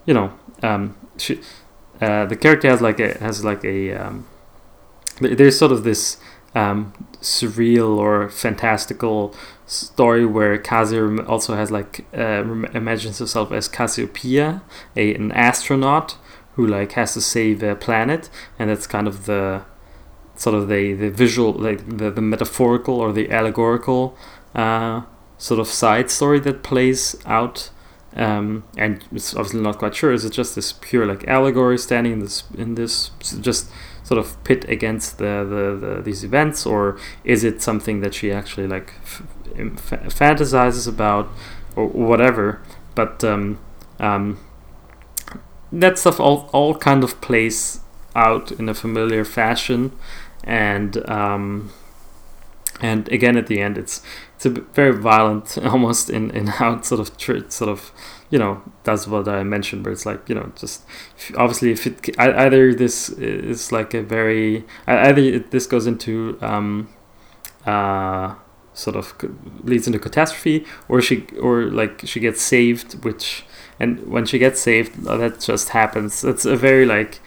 you 0.07 0.13
know 0.15 0.33
um, 0.63 0.95
she, 1.17 1.41
uh, 2.01 2.25
the 2.25 2.35
character 2.35 2.69
has 2.69 2.81
like 2.81 2.99
a 2.99 3.17
has 3.19 3.43
like 3.43 3.63
a 3.63 3.93
um, 3.93 4.27
there's 5.19 5.57
sort 5.57 5.71
of 5.71 5.83
this 5.83 6.17
um, 6.55 6.93
surreal 7.21 7.97
or 7.97 8.29
fantastical 8.29 9.35
story 9.65 10.25
where 10.25 10.57
Kasio 10.57 11.27
also 11.27 11.55
has 11.55 11.71
like 11.71 12.05
uh, 12.15 12.43
imagines 12.73 13.19
herself 13.19 13.51
as 13.51 13.67
Cassiopeia, 13.67 14.61
a 14.95 15.13
an 15.13 15.31
astronaut 15.31 16.17
who 16.55 16.65
like 16.65 16.93
has 16.93 17.13
to 17.13 17.21
save 17.21 17.61
a 17.63 17.75
planet, 17.75 18.29
and 18.57 18.69
that's 18.69 18.87
kind 18.87 19.07
of 19.07 19.25
the 19.25 19.63
sort 20.35 20.55
of 20.55 20.67
the 20.67 20.93
the 20.93 21.09
visual 21.09 21.53
like 21.53 21.97
the, 21.97 22.11
the 22.11 22.21
metaphorical 22.21 22.99
or 22.99 23.11
the 23.11 23.31
allegorical 23.31 24.17
uh, 24.55 25.01
sort 25.37 25.59
of 25.59 25.67
side 25.67 26.09
story 26.09 26.39
that 26.39 26.63
plays 26.63 27.15
out 27.25 27.69
um, 28.17 28.63
and 28.77 29.03
it's 29.11 29.33
obviously 29.35 29.61
not 29.61 29.77
quite 29.77 29.95
sure 29.95 30.11
is 30.11 30.25
it 30.25 30.33
just 30.33 30.55
this 30.55 30.73
pure 30.73 31.05
like 31.05 31.27
allegory 31.27 31.77
standing 31.77 32.13
in 32.13 32.19
this 32.19 32.43
in 32.57 32.75
this 32.75 33.11
just 33.41 33.71
sort 34.07 34.17
of 34.17 34.41
pit 34.45 34.63
against 34.69 35.17
the, 35.17 35.45
the, 35.53 35.87
the 35.87 36.01
these 36.01 36.23
events? 36.23 36.65
Or 36.65 36.97
is 37.25 37.43
it 37.43 37.61
something 37.61 37.99
that 37.99 38.13
she 38.13 38.31
actually 38.31 38.65
like 38.65 38.93
f- 39.03 39.23
fa- 39.75 40.05
fantasizes 40.07 40.87
about 40.87 41.27
or 41.75 41.87
whatever? 41.87 42.61
But 42.95 43.23
um, 43.23 43.59
um, 43.99 44.39
that 45.73 45.99
stuff 45.99 46.19
all, 46.19 46.49
all 46.53 46.73
kind 46.75 47.03
of 47.03 47.19
plays 47.19 47.81
out 48.15 48.51
in 48.53 48.69
a 48.69 48.73
familiar 48.73 49.25
fashion. 49.25 49.91
And 50.43 51.07
um, 51.09 51.71
and 52.79 53.09
again 53.11 53.35
at 53.35 53.47
the 53.47 53.59
end 53.59 53.77
it's 53.77 54.01
it's 54.37 54.45
a 54.45 54.49
very 54.49 54.93
violent 54.93 55.57
almost 55.63 56.09
in, 56.09 56.31
in 56.31 56.47
how 56.47 56.73
it 56.73 56.85
sort 56.85 57.01
of 57.01 57.17
tr- 57.17 57.49
sort 57.49 57.69
of 57.69 57.91
you 58.29 58.39
know 58.39 58.61
does 58.83 59.07
what 59.07 59.27
I 59.27 59.43
mentioned 59.43 59.85
where 59.85 59.91
it's 59.91 60.05
like 60.05 60.29
you 60.29 60.35
know 60.35 60.51
just 60.55 60.83
obviously 61.35 61.71
if 61.71 61.85
it 61.85 62.17
either 62.17 62.73
this 62.73 63.09
is 63.09 63.71
like 63.71 63.93
a 63.93 64.01
very 64.01 64.65
either 64.87 65.21
it, 65.21 65.51
this 65.51 65.65
goes 65.67 65.85
into 65.87 66.37
um, 66.41 66.89
uh, 67.65 68.35
sort 68.77 68.95
of 68.95 69.13
leads 69.63 69.87
into 69.87 69.99
catastrophe, 69.99 70.65
or 70.87 71.01
she 71.01 71.25
or 71.41 71.63
like 71.63 72.01
she 72.05 72.19
gets 72.19 72.41
saved, 72.41 73.03
which 73.03 73.43
and 73.79 74.07
when 74.07 74.25
she 74.25 74.39
gets 74.39 74.61
saved, 74.61 75.05
uh, 75.07 75.17
that 75.17 75.39
just 75.39 75.69
happens. 75.69 76.23
It's 76.23 76.45
a 76.45 76.55
very 76.55 76.85
like 76.85 77.19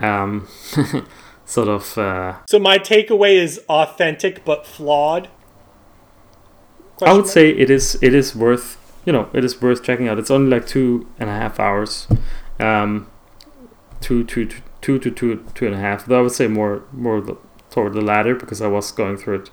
um, 0.00 0.48
sort 1.44 1.68
of 1.68 1.96
uh, 1.96 2.36
So 2.48 2.58
my 2.58 2.78
takeaway 2.78 3.36
is 3.36 3.60
authentic 3.68 4.44
but 4.44 4.66
flawed. 4.66 5.28
I 7.02 7.12
would 7.12 7.26
say 7.26 7.50
it 7.50 7.70
is 7.70 7.98
it 8.02 8.14
is 8.14 8.34
worth 8.34 8.78
you 9.04 9.12
know 9.12 9.28
it 9.32 9.44
is 9.44 9.60
worth 9.60 9.82
checking 9.82 10.08
out. 10.08 10.18
It's 10.18 10.30
only 10.30 10.50
like 10.50 10.66
two 10.66 11.06
and 11.18 11.28
a 11.28 11.32
half 11.32 11.60
hours, 11.60 12.06
um, 12.58 13.10
two 14.00 14.24
two 14.24 14.46
two 14.46 14.62
two 14.80 14.98
to 14.98 15.10
two 15.10 15.44
two 15.54 15.66
and 15.66 15.74
a 15.74 15.78
half. 15.78 16.06
Though 16.06 16.18
I 16.18 16.22
would 16.22 16.32
say 16.32 16.46
more 16.46 16.84
more 16.92 17.20
the, 17.20 17.36
toward 17.70 17.92
the 17.92 18.00
latter 18.00 18.34
because 18.34 18.62
I 18.62 18.68
was 18.68 18.90
going 18.92 19.16
through 19.16 19.40
it 19.40 19.50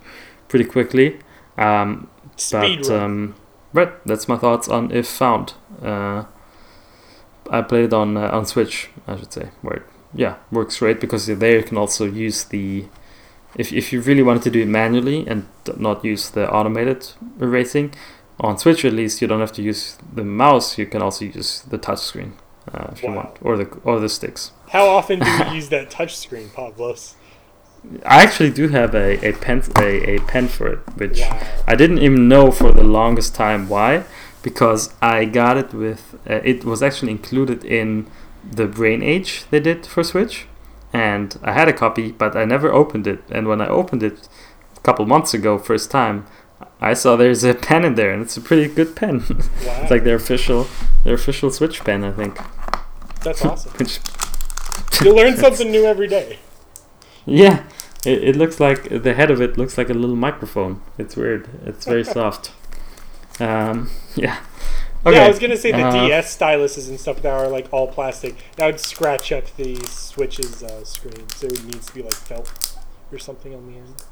pretty 0.47 0.65
quickly. 0.65 1.19
Um, 1.57 2.09
speed 2.35 2.81
but 2.83 2.91
um, 2.91 3.35
right, 3.73 3.91
that's 4.05 4.27
my 4.27 4.37
thoughts 4.37 4.67
on 4.67 4.91
If 4.91 5.07
Found. 5.07 5.53
Uh, 5.81 6.25
I 7.49 7.61
played 7.61 7.85
it 7.85 7.93
on 7.93 8.15
uh, 8.15 8.29
on 8.29 8.45
Switch, 8.45 8.89
I 9.07 9.17
should 9.17 9.33
say. 9.33 9.49
Where 9.61 9.77
it, 9.77 9.83
yeah 10.15 10.35
works 10.51 10.77
great 10.77 11.01
because 11.01 11.25
there 11.25 11.57
you 11.57 11.63
can 11.63 11.77
also 11.77 12.05
use 12.05 12.43
the 12.45 12.85
if 13.57 13.71
if 13.71 13.93
you 13.93 14.01
really 14.01 14.23
wanted 14.23 14.43
to 14.43 14.49
do 14.51 14.61
it 14.61 14.67
manually 14.67 15.25
and 15.27 15.45
not 15.77 16.03
use 16.03 16.29
the 16.29 16.49
automated 16.51 17.11
erasing 17.39 17.93
on 18.39 18.57
Switch 18.57 18.83
at 18.85 18.93
least 18.93 19.21
you 19.21 19.27
don't 19.27 19.39
have 19.39 19.51
to 19.53 19.61
use 19.61 19.97
the 20.13 20.23
mouse. 20.23 20.77
You 20.77 20.85
can 20.85 21.01
also 21.01 21.25
use 21.25 21.61
the 21.61 21.77
touchscreen 21.77 22.33
uh, 22.73 22.87
if 22.91 23.03
you 23.03 23.11
want 23.11 23.37
or 23.41 23.57
the 23.57 23.65
or 23.83 23.99
the 23.99 24.09
sticks. 24.09 24.51
How 24.69 24.87
often 24.87 25.19
do 25.19 25.29
you 25.29 25.45
use 25.53 25.69
that 25.69 25.89
touchscreen, 25.91 26.47
Pavlos? 26.49 27.13
I 28.05 28.23
actually 28.23 28.49
do 28.51 28.69
have 28.69 28.95
a, 28.95 29.19
a 29.27 29.33
pen 29.33 29.61
a, 29.77 30.15
a 30.15 30.19
pen 30.21 30.47
for 30.47 30.67
it, 30.67 30.79
which 30.95 31.19
Wow. 31.19 31.39
I 31.67 31.75
didn't 31.75 31.99
even 31.99 32.27
know 32.29 32.49
for 32.51 32.71
the 32.71 32.83
longest 32.83 33.35
time 33.35 33.67
why, 33.67 34.05
because 34.41 34.93
I 35.01 35.25
got 35.25 35.57
it 35.57 35.73
with 35.73 36.15
uh, 36.29 36.39
it 36.43 36.63
was 36.63 36.81
actually 36.81 37.11
included 37.11 37.63
in 37.65 38.07
the 38.49 38.67
Brain 38.67 39.03
Age 39.03 39.45
they 39.51 39.59
did 39.59 39.85
for 39.85 40.03
Switch, 40.03 40.47
and 40.93 41.37
I 41.43 41.53
had 41.53 41.67
a 41.67 41.73
copy, 41.73 42.11
but 42.11 42.35
I 42.35 42.45
never 42.45 42.71
opened 42.71 43.07
it. 43.07 43.23
And 43.31 43.47
when 43.47 43.59
I 43.59 43.67
opened 43.67 44.03
it 44.03 44.29
a 44.77 44.79
couple 44.81 45.05
months 45.05 45.33
ago, 45.33 45.57
first 45.57 45.89
time, 45.89 46.25
I 46.79 46.93
saw 46.93 47.15
there's 47.15 47.43
a 47.43 47.53
pen 47.53 47.83
in 47.83 47.95
there, 47.95 48.11
and 48.11 48.21
it's 48.21 48.37
a 48.37 48.41
pretty 48.41 48.73
good 48.73 48.95
pen. 48.95 49.19
Wow. 49.19 49.35
it's 49.81 49.91
like 49.91 50.03
their 50.03 50.15
official 50.15 50.67
their 51.03 51.15
official 51.15 51.49
Switch 51.49 51.83
pen, 51.83 52.03
I 52.03 52.11
think. 52.11 52.37
That's 53.23 53.43
awesome. 53.45 53.71
Which 53.73 53.99
You 55.01 55.15
learn 55.15 55.35
something 55.45 55.71
new 55.71 55.85
every 55.85 56.07
day. 56.07 56.39
Yeah, 57.25 57.63
it, 58.05 58.23
it 58.23 58.35
looks 58.35 58.59
like 58.59 58.89
the 58.89 59.13
head 59.13 59.31
of 59.31 59.41
it 59.41 59.57
looks 59.57 59.77
like 59.77 59.89
a 59.89 59.93
little 59.93 60.15
microphone. 60.15 60.81
It's 60.97 61.15
weird. 61.15 61.49
It's 61.65 61.85
very 61.85 62.03
soft. 62.03 62.51
Um, 63.39 63.89
yeah. 64.15 64.39
Okay. 65.05 65.17
Yeah, 65.17 65.25
I 65.25 65.27
was 65.27 65.39
gonna 65.39 65.57
say 65.57 65.71
the 65.71 65.85
uh, 65.85 66.07
DS 66.07 66.37
styluses 66.37 66.87
and 66.87 66.97
stuff 66.99 67.21
that 67.23 67.33
are 67.33 67.49
like 67.49 67.67
all 67.73 67.87
plastic. 67.87 68.35
That 68.55 68.67
would 68.67 68.79
scratch 68.79 69.31
up 69.31 69.53
the 69.57 69.75
Switch's 69.85 70.63
uh, 70.63 70.85
screen, 70.85 71.27
so 71.29 71.47
it 71.47 71.63
needs 71.65 71.87
to 71.87 71.93
be 71.93 72.01
like 72.03 72.13
felt 72.13 72.77
or 73.11 73.19
something 73.19 73.53
on 73.53 73.67
the 73.67 73.77
end. 73.77 74.03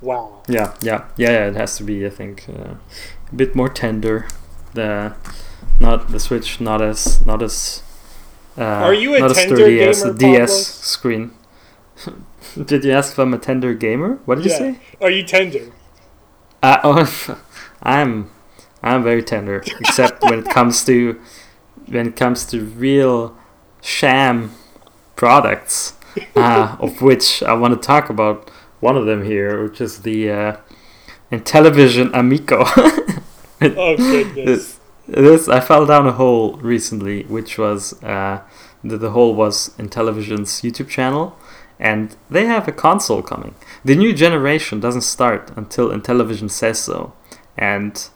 Wow. 0.00 0.42
Yeah, 0.48 0.74
yeah, 0.82 1.04
yeah, 1.16 1.30
yeah. 1.30 1.46
It 1.46 1.56
has 1.56 1.76
to 1.76 1.84
be, 1.84 2.04
I 2.04 2.10
think, 2.10 2.46
uh, 2.48 2.74
a 3.30 3.34
bit 3.34 3.54
more 3.54 3.68
tender. 3.68 4.26
The 4.74 5.14
not 5.78 6.10
the 6.10 6.18
Switch, 6.18 6.60
not 6.60 6.82
as 6.82 7.24
not 7.24 7.40
as. 7.42 7.82
Uh, 8.58 8.62
Are 8.64 8.94
you 8.94 9.14
a 9.14 9.20
not 9.20 9.30
as 9.30 9.36
tender 9.36 9.56
sturdy 9.56 9.82
as 9.82 10.02
the 10.02 10.12
DS 10.12 10.52
screen? 10.52 11.32
Did 12.64 12.84
you 12.84 12.92
ask 12.92 13.12
if 13.12 13.18
I'm 13.18 13.32
a 13.34 13.38
tender 13.38 13.74
gamer? 13.74 14.18
What 14.26 14.36
did 14.36 14.46
Yeah. 14.46 14.52
you 14.52 14.58
say? 14.74 14.80
Are 15.00 15.10
you 15.10 15.22
tender? 15.24 15.72
Uh, 16.62 16.78
oh, 16.84 17.38
I'm 17.82 18.30
I'm 18.84 19.02
very 19.02 19.22
tender, 19.22 19.64
except 19.80 20.22
when 20.22 20.40
it 20.40 20.50
comes 20.50 20.84
to 20.84 21.18
when 21.86 22.08
it 22.08 22.16
comes 22.16 22.44
to 22.46 22.64
real 22.64 23.36
sham 23.80 24.52
products, 25.16 25.94
uh, 26.36 26.76
of 26.78 27.00
which 27.00 27.42
I 27.42 27.54
want 27.54 27.74
to 27.74 27.86
talk 27.86 28.10
about 28.10 28.50
one 28.80 28.96
of 28.96 29.06
them 29.06 29.24
here, 29.24 29.62
which 29.62 29.80
is 29.80 30.02
the 30.02 30.30
uh, 30.30 30.56
Intellivision 31.32 32.10
Amico. 32.14 32.64
Oh 33.62 33.96
goodness. 33.96 34.44
this, 34.44 34.80
this 35.06 35.48
I 35.48 35.60
fell 35.60 35.86
down 35.86 36.06
a 36.06 36.12
hole 36.12 36.58
recently, 36.58 37.22
which 37.22 37.56
was 37.56 38.02
uh, 38.02 38.42
the 38.82 38.98
the 38.98 39.12
hole 39.12 39.34
was 39.34 39.70
Intellivision's 39.78 40.60
YouTube 40.60 40.90
channel, 40.90 41.34
and 41.78 42.14
they 42.28 42.44
have 42.44 42.68
a 42.68 42.72
console 42.72 43.22
coming. 43.22 43.54
The 43.82 43.96
new 43.96 44.12
generation 44.12 44.80
doesn't 44.80 45.02
start 45.02 45.50
until 45.56 45.88
Intellivision 45.88 46.50
says 46.50 46.78
so, 46.78 47.14
and 47.56 48.06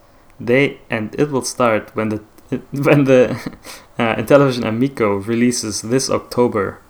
they 0.41 0.78
and 0.91 1.14
it 1.18 1.30
will 1.30 1.43
start 1.43 1.95
when 1.95 2.09
the 2.11 2.22
when 2.72 3.05
the 3.05 3.30
uh, 3.99 4.14
Intellivision 4.16 4.66
Amico 4.66 5.16
releases 5.16 5.82
this 5.82 6.09
October, 6.11 6.80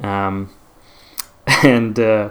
um, 0.00 0.50
and 1.62 1.98
uh, 1.98 2.30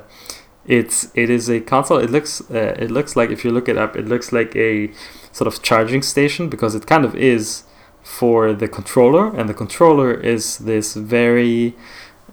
it's 0.65 1.11
it 1.15 1.29
is 1.29 1.49
a 1.49 1.59
console. 1.59 1.97
It 1.97 2.09
looks 2.09 2.41
uh, 2.51 2.75
it 2.77 2.91
looks 2.91 3.15
like 3.15 3.31
if 3.31 3.43
you 3.43 3.51
look 3.51 3.67
it 3.67 3.77
up, 3.77 3.95
it 3.95 4.07
looks 4.07 4.31
like 4.31 4.55
a 4.55 4.91
sort 5.31 5.47
of 5.47 5.61
charging 5.61 6.01
station 6.01 6.49
because 6.49 6.75
it 6.75 6.85
kind 6.85 7.05
of 7.05 7.15
is 7.15 7.63
for 8.03 8.53
the 8.53 8.67
controller, 8.67 9.35
and 9.35 9.49
the 9.49 9.53
controller 9.53 10.13
is 10.13 10.59
this 10.59 10.93
very 10.93 11.75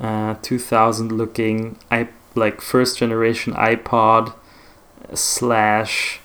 uh, 0.01 0.35
2000 0.43 1.12
looking 1.12 1.78
i 1.91 2.09
like 2.35 2.61
first 2.61 2.99
generation 2.99 3.53
iPod 3.55 4.35
slash 5.14 6.20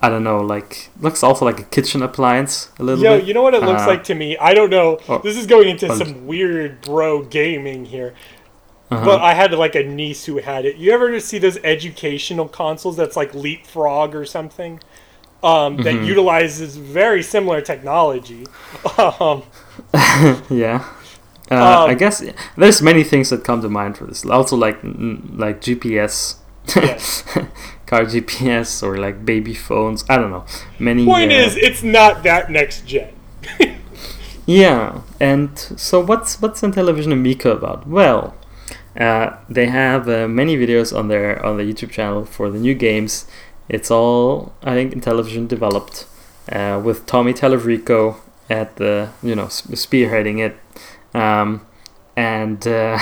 I 0.00 0.08
don't 0.08 0.22
know 0.22 0.40
like 0.40 0.90
looks 1.00 1.22
also 1.24 1.44
like 1.44 1.58
a 1.60 1.64
kitchen 1.64 2.02
appliance 2.02 2.70
a 2.78 2.84
little 2.84 3.02
Yo, 3.02 3.18
bit. 3.18 3.26
you 3.26 3.34
know 3.34 3.42
what 3.42 3.54
it 3.54 3.62
looks 3.62 3.82
Uh, 3.82 3.86
like 3.88 4.04
to 4.04 4.14
me? 4.14 4.36
I 4.38 4.54
don't 4.54 4.70
know. 4.70 4.98
oh, 5.08 5.18
this 5.18 5.36
is 5.36 5.46
going 5.46 5.68
into 5.68 5.92
some 5.96 6.26
weird 6.26 6.80
bro 6.82 7.22
gaming 7.22 7.84
here. 7.86 8.14
Uh-huh. 8.90 9.04
But 9.04 9.20
I 9.20 9.34
had 9.34 9.52
like 9.52 9.74
a 9.74 9.82
niece 9.82 10.24
who 10.26 10.38
had 10.38 10.64
it. 10.64 10.76
You 10.76 10.92
ever 10.92 11.18
see 11.20 11.38
those 11.38 11.58
educational 11.64 12.48
consoles 12.48 12.96
that's 12.96 13.16
like 13.16 13.34
Leapfrog 13.34 14.14
or 14.14 14.24
something? 14.24 14.80
Um, 15.42 15.76
that 15.78 15.94
Mhm. 15.94 16.06
utilizes 16.06 16.76
very 16.76 17.22
similar 17.22 17.60
technology. 17.60 18.46
Um, 18.98 19.42
yeah. 20.50 20.84
Uh, 21.50 21.54
I 21.86 21.92
Um, 21.92 21.96
guess 21.96 22.22
there's 22.56 22.82
many 22.82 23.04
things 23.04 23.30
that 23.30 23.44
come 23.44 23.62
to 23.62 23.68
mind 23.68 23.96
for 23.98 24.04
this. 24.06 24.24
Also, 24.24 24.56
like 24.56 24.78
like 24.82 25.60
GPS, 25.60 26.36
yes. 26.76 27.24
car 27.88 28.04
GPS, 28.04 28.82
or 28.82 28.98
like 28.98 29.24
baby 29.24 29.54
phones. 29.54 30.04
I 30.08 30.16
don't 30.16 30.30
know. 30.30 30.44
Many. 30.78 31.04
Point 31.04 31.32
uh, 31.32 31.36
is, 31.36 31.56
it's 31.56 31.82
not 31.82 32.22
that 32.22 32.50
next 32.50 32.86
gen. 32.86 33.14
Yeah, 34.48 35.02
and 35.20 35.58
so 35.58 36.00
what's 36.00 36.40
what's 36.40 36.62
Intellivision 36.62 37.12
Amico 37.12 37.54
about? 37.54 37.86
Well, 37.86 38.34
uh, 38.98 39.36
they 39.46 39.66
have 39.66 40.08
uh, 40.08 40.26
many 40.26 40.56
videos 40.56 40.96
on 40.96 41.08
their 41.08 41.44
on 41.44 41.58
the 41.58 41.64
YouTube 41.64 41.90
channel 41.90 42.24
for 42.24 42.48
the 42.48 42.58
new 42.58 42.72
games. 42.72 43.26
It's 43.68 43.90
all 43.90 44.54
I 44.62 44.72
think 44.72 44.94
Intellivision 44.94 45.48
developed 45.48 46.06
uh, 46.50 46.80
with 46.82 47.04
Tommy 47.04 47.34
Tallarico 47.34 48.16
at 48.48 48.76
the 48.76 49.10
you 49.22 49.34
know 49.34 49.48
sp- 49.52 49.76
spearheading 49.76 50.38
it, 50.38 50.56
um, 51.12 51.66
and 52.16 52.66
uh, 52.66 52.98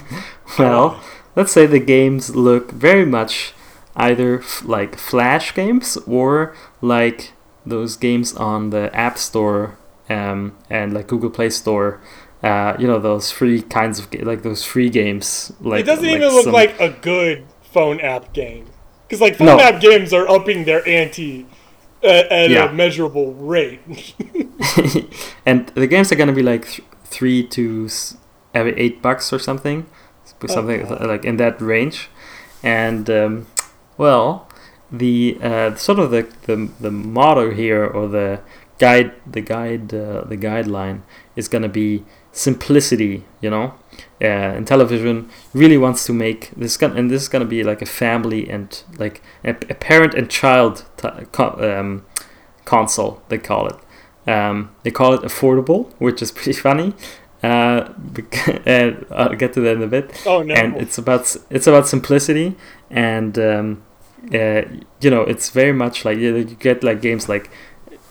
well, 0.60 1.00
let's 1.34 1.50
say 1.50 1.66
the 1.66 1.80
games 1.80 2.36
look 2.36 2.70
very 2.70 3.04
much 3.04 3.52
either 3.96 4.40
f- 4.40 4.64
like 4.64 4.96
Flash 4.98 5.54
games 5.54 5.96
or 6.06 6.54
like 6.80 7.32
those 7.66 7.96
games 7.96 8.34
on 8.34 8.70
the 8.70 8.94
App 8.94 9.18
Store 9.18 9.76
um, 10.10 10.54
and 10.68 10.92
like 10.92 11.06
Google 11.06 11.30
Play 11.30 11.50
Store. 11.50 12.00
Uh, 12.42 12.76
you 12.78 12.86
know 12.86 12.98
those 12.98 13.30
free 13.30 13.62
kinds 13.62 13.98
of 13.98 14.10
ga- 14.10 14.22
like 14.22 14.42
those 14.42 14.64
free 14.64 14.90
games. 14.90 15.52
Like 15.60 15.80
it 15.80 15.86
doesn't 15.86 16.04
like 16.04 16.16
even 16.16 16.28
look 16.28 16.44
some- 16.44 16.52
like 16.52 16.78
a 16.80 16.90
good 16.90 17.44
phone 17.62 18.00
app 18.00 18.32
game. 18.34 18.66
Because 19.08 19.20
like 19.20 19.36
phone 19.36 19.46
No. 19.46 19.60
app 19.60 19.80
games 19.80 20.12
are 20.12 20.28
upping 20.28 20.64
their 20.64 20.86
ante 20.86 21.46
uh, 22.02 22.06
at 22.30 22.50
Yeah. 22.50 22.68
a 22.68 22.72
measurable 22.72 23.32
rate. 23.34 23.80
and 25.46 25.68
the 25.68 25.86
games 25.86 26.10
are 26.12 26.16
gonna 26.16 26.32
be 26.32 26.42
like 26.42 26.66
th- 26.66 26.82
three 27.04 27.42
to 27.48 27.86
s- 27.86 28.16
every 28.54 28.72
eight 28.78 29.00
bucks 29.02 29.32
or 29.32 29.38
something, 29.38 29.86
something 30.46 30.82
Okay. 30.82 31.06
like 31.06 31.24
in 31.24 31.36
that 31.38 31.60
range. 31.60 32.08
And 32.62 33.08
um, 33.10 33.46
well, 33.96 34.48
the 34.90 35.38
uh, 35.42 35.74
sort 35.74 35.98
of 35.98 36.10
the, 36.10 36.28
the 36.42 36.70
the 36.80 36.90
motto 36.90 37.50
here 37.50 37.84
or 37.84 38.08
the 38.08 38.40
guide 38.78 39.12
the 39.26 39.40
guide 39.40 39.92
uh, 39.94 40.24
the 40.24 40.36
guideline 40.36 41.02
is 41.36 41.48
gonna 41.48 41.68
be 41.68 42.04
simplicity. 42.32 43.24
You 43.40 43.50
know, 43.50 43.74
uh, 44.20 44.54
Intellivision 44.60 45.28
really 45.52 45.78
wants 45.78 46.04
to 46.06 46.12
make 46.12 46.50
this 46.56 46.76
gonna 46.76 46.94
and 46.94 47.10
this 47.10 47.22
is 47.22 47.28
gonna 47.28 47.44
be 47.44 47.62
like 47.62 47.82
a 47.82 47.86
family 47.86 48.48
and 48.48 48.82
like 48.98 49.22
a, 49.44 49.50
a 49.50 49.74
parent 49.74 50.14
and 50.14 50.30
child 50.30 50.84
t- 50.96 51.08
um, 51.42 52.04
console 52.64 53.22
they 53.28 53.38
call 53.38 53.68
it. 53.68 53.76
Um, 54.26 54.74
they 54.84 54.90
call 54.90 55.12
it 55.12 55.20
affordable, 55.22 55.92
which 55.98 56.22
is 56.22 56.32
pretty 56.38 56.54
funny. 56.54 56.94
Uh, 57.42 57.92
and 58.64 59.04
I'll 59.10 59.34
get 59.34 59.52
to 59.52 59.60
that 59.60 59.76
in 59.76 59.82
a 59.82 59.86
bit. 59.86 60.22
oh 60.24 60.42
no. 60.42 60.54
And 60.54 60.76
it's 60.76 60.96
about 60.96 61.36
it's 61.50 61.66
about 61.66 61.86
simplicity 61.86 62.56
and 62.90 63.38
um, 63.38 63.82
uh, 64.32 64.62
you 65.00 65.10
know, 65.10 65.22
it's 65.22 65.50
very 65.50 65.72
much 65.72 66.04
like 66.04 66.18
you, 66.18 66.44
get 66.44 66.82
like 66.82 67.02
games 67.02 67.28
like, 67.28 67.50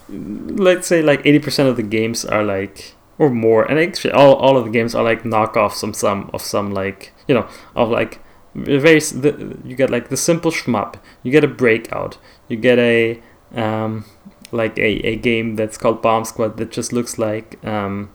let's 0.09 0.88
say 0.88 1.01
like 1.01 1.21
eighty 1.26 1.39
percent 1.39 1.69
of 1.69 1.76
the 1.76 1.84
games 1.84 2.26
are 2.26 2.43
like 2.43 2.95
or 3.17 3.30
more, 3.30 3.63
and 3.63 3.80
actually 3.80 4.11
all, 4.11 4.36
all 4.36 4.57
of 4.57 4.65
the 4.65 4.71
games 4.71 4.95
are 4.95 5.03
like 5.03 5.24
knockoffs 5.24 5.84
of 5.88 5.95
some 5.95 6.30
of 6.34 6.41
some 6.41 6.71
like 6.71 7.13
you 7.28 7.36
know 7.36 7.47
of 7.76 7.89
like 7.89 8.19
very 8.55 8.99
the, 8.99 9.57
you 9.63 9.76
get 9.76 9.89
like 9.89 10.09
the 10.09 10.17
simple 10.17 10.51
shmup, 10.51 10.95
you 11.24 11.32
get 11.32 11.43
a 11.43 11.47
breakout, 11.47 12.17
you 12.47 12.57
get 12.57 12.78
a 12.80 13.21
um, 13.55 14.05
like 14.51 14.78
a, 14.78 15.07
a 15.07 15.15
game 15.15 15.55
that's 15.55 15.78
called 15.78 16.01
Bomb 16.01 16.26
Squad 16.26 16.57
that 16.57 16.71
just 16.71 16.93
looks 16.93 17.17
like 17.17 17.63
um, 17.65 18.11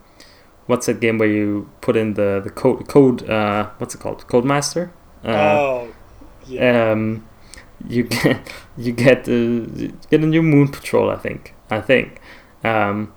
what's 0.67 0.87
that 0.87 1.01
game 1.01 1.19
where 1.19 1.29
you 1.29 1.69
put 1.81 1.97
in 1.97 2.15
the 2.15 2.41
the 2.43 2.51
code 2.51 2.87
code 2.89 3.29
uh, 3.29 3.71
what's 3.79 3.95
it 3.95 3.99
called? 3.99 4.27
Codemaster? 4.27 4.91
Uh, 5.25 5.31
oh, 5.31 5.95
yeah. 6.49 6.93
Um, 6.93 7.29
you 7.87 8.03
get 8.05 8.53
you 8.77 8.93
get 8.93 9.29
you 9.29 9.97
get 10.11 10.23
a 10.23 10.27
new 10.27 10.43
Moon 10.43 10.69
Patrol, 10.69 11.11
I 11.11 11.17
think. 11.17 11.55
I 11.71 11.81
think. 11.81 12.21
Um, 12.65 13.15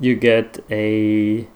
you 0.00 0.16
get 0.16 0.64
a 0.70 1.46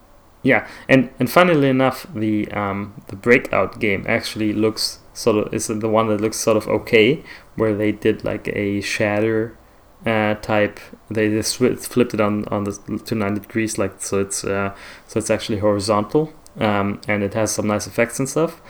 yeah, 0.43 0.68
and 0.89 1.11
and 1.18 1.31
funnily 1.31 1.68
enough, 1.68 2.07
the 2.14 2.51
um, 2.53 3.03
the 3.09 3.16
breakout 3.16 3.81
game 3.81 4.05
actually 4.09 4.53
looks 4.53 5.01
sort 5.12 5.47
of 5.47 5.53
is 5.53 5.66
the 5.66 5.89
one 5.89 6.09
that 6.09 6.20
looks 6.20 6.37
sort 6.37 6.57
of 6.57 6.68
okay, 6.68 7.22
where 7.57 7.74
they 7.74 7.91
did 7.93 8.24
like 8.24 8.49
a 8.49 8.81
shatter 8.81 9.57
uh, 10.05 10.35
type. 10.37 10.79
They 11.11 11.29
just 11.31 11.57
flipped 11.57 12.14
it 12.14 12.20
on 12.20 12.45
on 12.47 12.64
the 12.64 13.01
to 13.07 13.14
ninety 13.14 13.41
degrees, 13.41 13.77
like 13.77 14.01
so 14.01 14.20
it's 14.20 14.45
uh, 14.45 14.74
so 15.09 15.18
it's 15.18 15.31
actually 15.31 15.59
horizontal, 15.59 16.33
um, 16.61 17.01
and 17.09 17.24
it 17.24 17.35
has 17.35 17.51
some 17.51 17.66
nice 17.66 17.87
effects 17.87 18.18
and 18.18 18.29
stuff. 18.29 18.61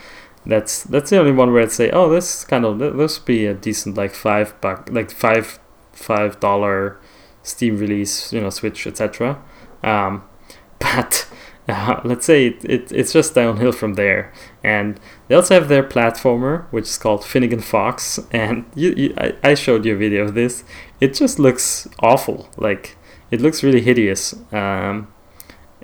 That's 0.47 0.83
that's 0.83 1.09
the 1.09 1.19
only 1.19 1.33
one 1.33 1.51
where 1.51 1.61
I'd 1.61 1.71
say, 1.73 1.91
oh, 1.91 2.09
this 2.09 2.45
kind 2.45 2.63
of 2.63 2.79
this 2.79 3.19
would 3.19 3.25
be 3.25 3.45
a 3.45 3.53
decent 3.53 3.97
like 3.97 4.13
five 4.13 4.59
buck, 4.61 4.89
like 4.91 5.11
five 5.11 5.59
five 5.91 6.39
dollar 6.39 6.99
Steam 7.43 7.77
release, 7.77 8.31
you 8.31 8.39
know, 8.39 8.49
Switch, 8.49 8.87
etc. 8.87 9.41
Um, 9.83 10.23
but 10.79 11.27
uh, 11.67 11.99
let's 12.05 12.25
say 12.25 12.47
it, 12.47 12.63
it, 12.63 12.91
it's 12.93 13.11
just 13.11 13.35
downhill 13.35 13.73
from 13.73 13.95
there. 13.95 14.31
And 14.63 14.99
they 15.27 15.35
also 15.35 15.55
have 15.55 15.67
their 15.67 15.83
platformer, 15.83 16.65
which 16.71 16.85
is 16.85 16.97
called 16.97 17.25
Finnigan 17.25 17.59
Fox. 17.59 18.19
And 18.31 18.65
you, 18.73 18.93
you 18.95 19.13
I, 19.17 19.35
I 19.43 19.53
showed 19.53 19.85
you 19.85 19.95
a 19.95 19.97
video 19.97 20.23
of 20.23 20.33
this. 20.33 20.63
It 21.01 21.13
just 21.13 21.39
looks 21.39 21.89
awful. 21.99 22.49
Like 22.55 22.95
it 23.31 23.41
looks 23.41 23.63
really 23.63 23.81
hideous. 23.81 24.33
Um, 24.53 25.13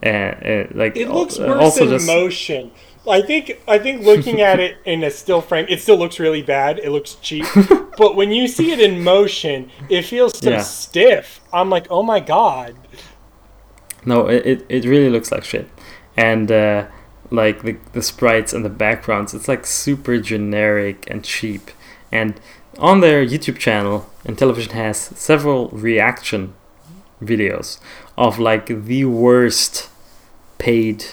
and, 0.01 0.35
uh, 0.35 0.71
like 0.73 0.95
it 0.95 1.09
looks 1.09 1.37
worse 1.37 1.61
also 1.61 1.83
in 1.83 1.89
just, 1.89 2.07
motion. 2.07 2.71
I 3.07 3.21
think 3.21 3.61
I 3.67 3.79
think 3.79 4.03
looking 4.03 4.41
at 4.41 4.59
it 4.59 4.77
in 4.85 5.03
a 5.03 5.11
still 5.11 5.41
frame, 5.41 5.65
it 5.67 5.81
still 5.81 5.97
looks 5.97 6.19
really 6.19 6.41
bad. 6.41 6.79
It 6.79 6.91
looks 6.91 7.15
cheap, 7.15 7.45
but 7.97 8.15
when 8.15 8.31
you 8.31 8.47
see 8.47 8.71
it 8.71 8.79
in 8.79 9.03
motion, 9.03 9.69
it 9.89 10.03
feels 10.03 10.37
so 10.37 10.51
yeah. 10.51 10.61
stiff. 10.61 11.41
I'm 11.51 11.69
like, 11.69 11.87
oh 11.89 12.03
my 12.03 12.19
god. 12.19 12.75
No, 14.05 14.27
it, 14.27 14.65
it 14.69 14.85
really 14.85 15.09
looks 15.09 15.31
like 15.31 15.43
shit, 15.43 15.69
and 16.15 16.51
uh, 16.51 16.87
like 17.29 17.63
the 17.63 17.77
the 17.91 18.01
sprites 18.01 18.53
and 18.53 18.63
the 18.63 18.69
backgrounds, 18.69 19.33
it's 19.33 19.47
like 19.47 19.65
super 19.65 20.17
generic 20.19 21.05
and 21.09 21.23
cheap. 21.23 21.71
And 22.11 22.39
on 22.77 23.01
their 23.01 23.25
YouTube 23.25 23.57
channel, 23.57 24.09
Intellivision 24.25 24.71
has 24.71 24.97
several 24.97 25.69
reaction 25.69 26.53
videos 27.21 27.79
of 28.17 28.39
like 28.39 28.85
the 28.85 29.05
worst 29.05 29.89
paid 30.57 31.05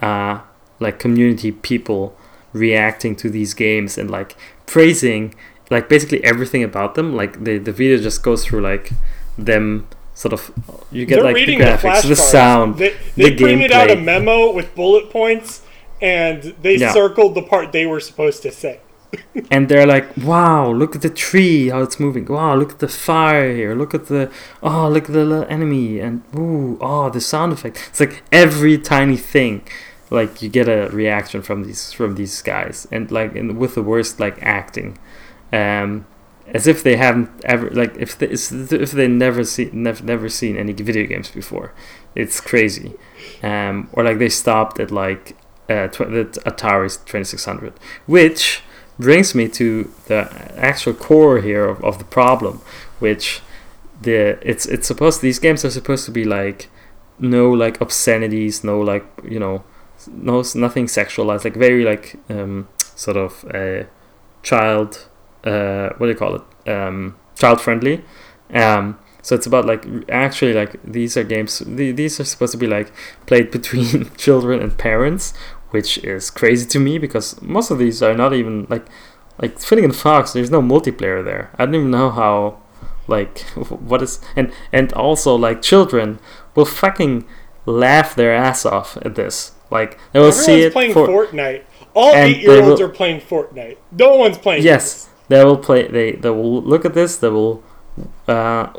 uh, 0.00 0.40
like 0.80 0.98
community 0.98 1.52
people 1.52 2.16
reacting 2.52 3.14
to 3.14 3.30
these 3.30 3.54
games 3.54 3.96
and 3.96 4.10
like 4.10 4.36
praising 4.66 5.34
like 5.70 5.88
basically 5.88 6.22
everything 6.24 6.64
about 6.64 6.96
them 6.96 7.14
like 7.14 7.44
the 7.44 7.58
the 7.58 7.70
video 7.70 7.96
just 7.96 8.22
goes 8.22 8.44
through 8.44 8.60
like 8.60 8.90
them 9.38 9.86
sort 10.20 10.34
of 10.34 10.52
you 10.92 11.06
get 11.06 11.16
They're 11.16 11.32
like 11.32 11.46
the 11.46 11.56
graphics, 11.56 12.02
the, 12.02 12.08
the 12.08 12.16
sound, 12.16 12.76
they, 12.76 12.94
they 13.16 13.30
the 13.30 13.36
printed 13.36 13.70
gameplay. 13.70 13.74
out 13.74 13.90
a 13.90 13.96
memo 13.96 14.52
with 14.52 14.74
bullet 14.74 15.08
points, 15.10 15.62
and 16.02 16.42
they 16.60 16.76
yeah. 16.76 16.92
circled 16.92 17.34
the 17.34 17.42
part 17.42 17.72
they 17.72 17.86
were 17.86 18.00
supposed 18.00 18.42
to 18.42 18.52
say. 18.52 18.80
and 19.50 19.68
they're 19.68 19.86
like, 19.86 20.06
"Wow, 20.18 20.70
look 20.70 20.94
at 20.94 21.02
the 21.02 21.10
tree, 21.10 21.68
how 21.68 21.80
it's 21.82 21.98
moving. 21.98 22.26
Wow, 22.26 22.54
look 22.54 22.72
at 22.72 22.80
the 22.80 22.88
fire 22.88 23.54
here. 23.54 23.74
Look 23.74 23.94
at 23.94 24.06
the 24.06 24.30
oh, 24.62 24.88
look 24.88 25.06
at 25.08 25.14
the 25.14 25.24
little 25.24 25.46
enemy, 25.48 26.00
and 26.00 26.22
ooh, 26.36 26.76
oh, 26.80 27.08
the 27.08 27.20
sound 27.20 27.52
effect. 27.52 27.88
It's 27.88 28.00
like 28.00 28.22
every 28.30 28.76
tiny 28.78 29.16
thing." 29.16 29.62
Like 30.10 30.42
you 30.42 30.48
get 30.48 30.68
a 30.68 30.88
reaction 30.92 31.40
from 31.42 31.64
these 31.64 31.92
from 31.92 32.16
these 32.16 32.42
guys, 32.42 32.86
and 32.90 33.10
like 33.10 33.34
in, 33.36 33.58
with 33.58 33.74
the 33.76 33.82
worst 33.82 34.18
like 34.18 34.42
acting, 34.42 34.98
um, 35.52 36.04
as 36.48 36.66
if 36.66 36.82
they 36.82 36.96
haven't 36.96 37.30
ever 37.44 37.70
like 37.70 37.94
if 37.96 38.18
they 38.18 38.26
if 38.26 38.90
they 38.90 39.06
never 39.06 39.44
see 39.44 39.70
never 39.72 40.02
never 40.04 40.28
seen 40.28 40.56
any 40.56 40.72
video 40.72 41.06
games 41.06 41.30
before. 41.30 41.72
It's 42.16 42.40
crazy, 42.40 42.94
um, 43.42 43.88
or 43.92 44.02
like 44.02 44.18
they 44.18 44.28
stopped 44.28 44.80
at 44.80 44.90
like 44.90 45.36
uh, 45.68 45.86
tw- 45.88 46.10
the 46.10 46.42
Atari's 46.44 46.96
twenty 46.96 47.24
six 47.24 47.44
hundred, 47.44 47.74
which 48.06 48.62
brings 48.98 49.34
me 49.34 49.48
to 49.48 49.90
the 50.06 50.28
actual 50.56 50.92
core 50.92 51.40
here 51.40 51.64
of, 51.64 51.82
of 51.84 51.98
the 51.98 52.04
problem, 52.04 52.60
which 52.98 53.40
the 54.02 54.38
it's 54.42 54.66
it's 54.66 54.88
supposed 54.88 55.20
these 55.20 55.38
games 55.38 55.64
are 55.64 55.70
supposed 55.70 56.04
to 56.06 56.10
be 56.10 56.24
like 56.24 56.68
no 57.20 57.48
like 57.50 57.80
obscenities, 57.80 58.64
no 58.64 58.80
like 58.80 59.04
you 59.22 59.38
know 59.38 59.62
no 60.08 60.42
nothing 60.54 60.86
sexualized, 60.86 61.44
like 61.44 61.54
very 61.54 61.84
like 61.84 62.16
um, 62.28 62.68
sort 62.78 63.16
of 63.16 63.44
a 63.54 63.86
child 64.42 65.06
uh, 65.44 65.90
what 65.96 66.06
do 66.06 66.08
you 66.08 66.14
call 66.14 66.36
it? 66.36 66.70
Um, 66.70 67.16
child 67.36 67.60
friendly 67.60 68.04
um, 68.52 68.98
so 69.22 69.34
it's 69.34 69.46
about 69.46 69.64
like 69.64 69.86
actually 70.08 70.52
like 70.52 70.80
these 70.84 71.16
are 71.16 71.24
games 71.24 71.62
these 71.66 72.20
are 72.20 72.24
supposed 72.24 72.52
to 72.52 72.58
be 72.58 72.66
like 72.66 72.92
played 73.26 73.50
between 73.56 74.10
children 74.16 74.60
and 74.60 74.76
parents 74.76 75.32
which 75.70 75.98
is 75.98 76.30
crazy 76.30 76.66
to 76.66 76.78
me 76.78 76.98
because 76.98 77.40
most 77.40 77.70
of 77.70 77.78
these 77.78 78.02
are 78.02 78.14
not 78.14 78.32
even 78.32 78.66
like 78.68 78.86
like 79.38 79.58
Finnigan 79.58 79.92
Fox 79.92 80.32
there's 80.32 80.50
no 80.50 80.60
multiplayer 80.60 81.24
there. 81.24 81.50
I 81.56 81.64
don't 81.64 81.74
even 81.74 81.90
know 81.90 82.10
how 82.10 82.60
like 83.06 83.40
what 83.68 84.02
is 84.02 84.20
and 84.36 84.52
and 84.72 84.92
also 84.92 85.34
like 85.34 85.62
children 85.62 86.18
will 86.54 86.64
fucking 86.64 87.26
laugh 87.66 88.14
their 88.14 88.34
ass 88.34 88.66
off 88.66 88.96
at 89.02 89.14
this 89.14 89.52
like 89.70 89.98
they 90.12 90.18
will 90.18 90.28
Everyone's 90.28 90.44
see 90.44 90.62
it 90.62 90.72
playing 90.72 90.92
for, 90.92 91.06
Fortnite 91.06 91.64
all 91.94 92.14
eight 92.14 92.38
year 92.42 92.62
olds 92.62 92.80
are 92.80 92.88
playing 92.88 93.20
Fortnite 93.20 93.76
no 93.92 94.16
one's 94.16 94.38
playing 94.38 94.62
yes 94.62 94.94
this 94.94 95.10
they 95.30 95.44
will 95.44 95.56
play. 95.56 95.86
They 95.86 96.12
they 96.12 96.30
will 96.30 96.60
look 96.60 96.84
at 96.84 96.92
this. 96.92 97.16
They 97.16 97.28
will 97.28 97.62
uh, 98.26 98.72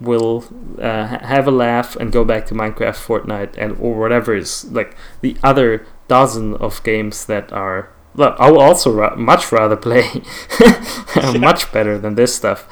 will 0.00 0.44
uh, 0.80 1.06
have 1.06 1.48
a 1.48 1.50
laugh 1.50 1.96
and 1.96 2.12
go 2.12 2.24
back 2.24 2.46
to 2.46 2.54
Minecraft, 2.54 3.04
Fortnite, 3.04 3.58
and 3.58 3.76
or 3.80 3.98
whatever 3.98 4.34
is 4.36 4.64
like 4.70 4.96
the 5.22 5.36
other 5.42 5.84
dozen 6.06 6.54
of 6.54 6.82
games 6.84 7.26
that 7.26 7.52
are. 7.52 7.90
Well, 8.14 8.36
I 8.38 8.50
will 8.50 8.60
also 8.60 8.92
ra- 8.92 9.16
much 9.16 9.50
rather 9.50 9.76
play 9.76 10.22
much 11.38 11.70
better 11.72 11.98
than 11.98 12.14
this 12.14 12.32
stuff. 12.32 12.68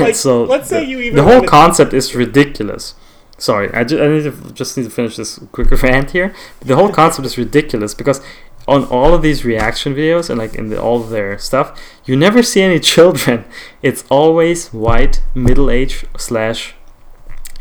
Like, 0.00 0.14
so 0.26 0.42
let's 0.42 0.68
say 0.68 0.84
you 0.84 0.98
even 0.98 1.16
the 1.16 1.22
whole 1.22 1.46
concept 1.46 1.94
is 1.94 2.16
ridiculous. 2.16 2.94
Sorry, 3.38 3.72
I, 3.74 3.84
ju- 3.84 4.02
I 4.02 4.08
need 4.08 4.24
to 4.24 4.52
just 4.52 4.76
need 4.76 4.84
to 4.84 4.90
finish 4.90 5.16
this 5.16 5.38
quick 5.52 5.70
rant 5.82 6.12
here. 6.12 6.34
The 6.60 6.76
whole 6.76 6.90
concept 6.92 7.26
is 7.26 7.36
ridiculous 7.36 7.94
because 7.94 8.20
on 8.66 8.84
all 8.86 9.14
of 9.14 9.22
these 9.22 9.44
reaction 9.44 9.94
videos 9.94 10.28
and 10.28 10.38
like 10.38 10.54
in 10.54 10.70
the, 10.70 10.80
all 10.80 11.00
of 11.02 11.10
their 11.10 11.38
stuff, 11.38 11.78
you 12.04 12.16
never 12.16 12.42
see 12.42 12.62
any 12.62 12.80
children. 12.94 13.44
It's 13.82 14.04
always 14.10 14.68
white, 14.72 15.22
middle-aged 15.34 16.06
slash 16.18 16.74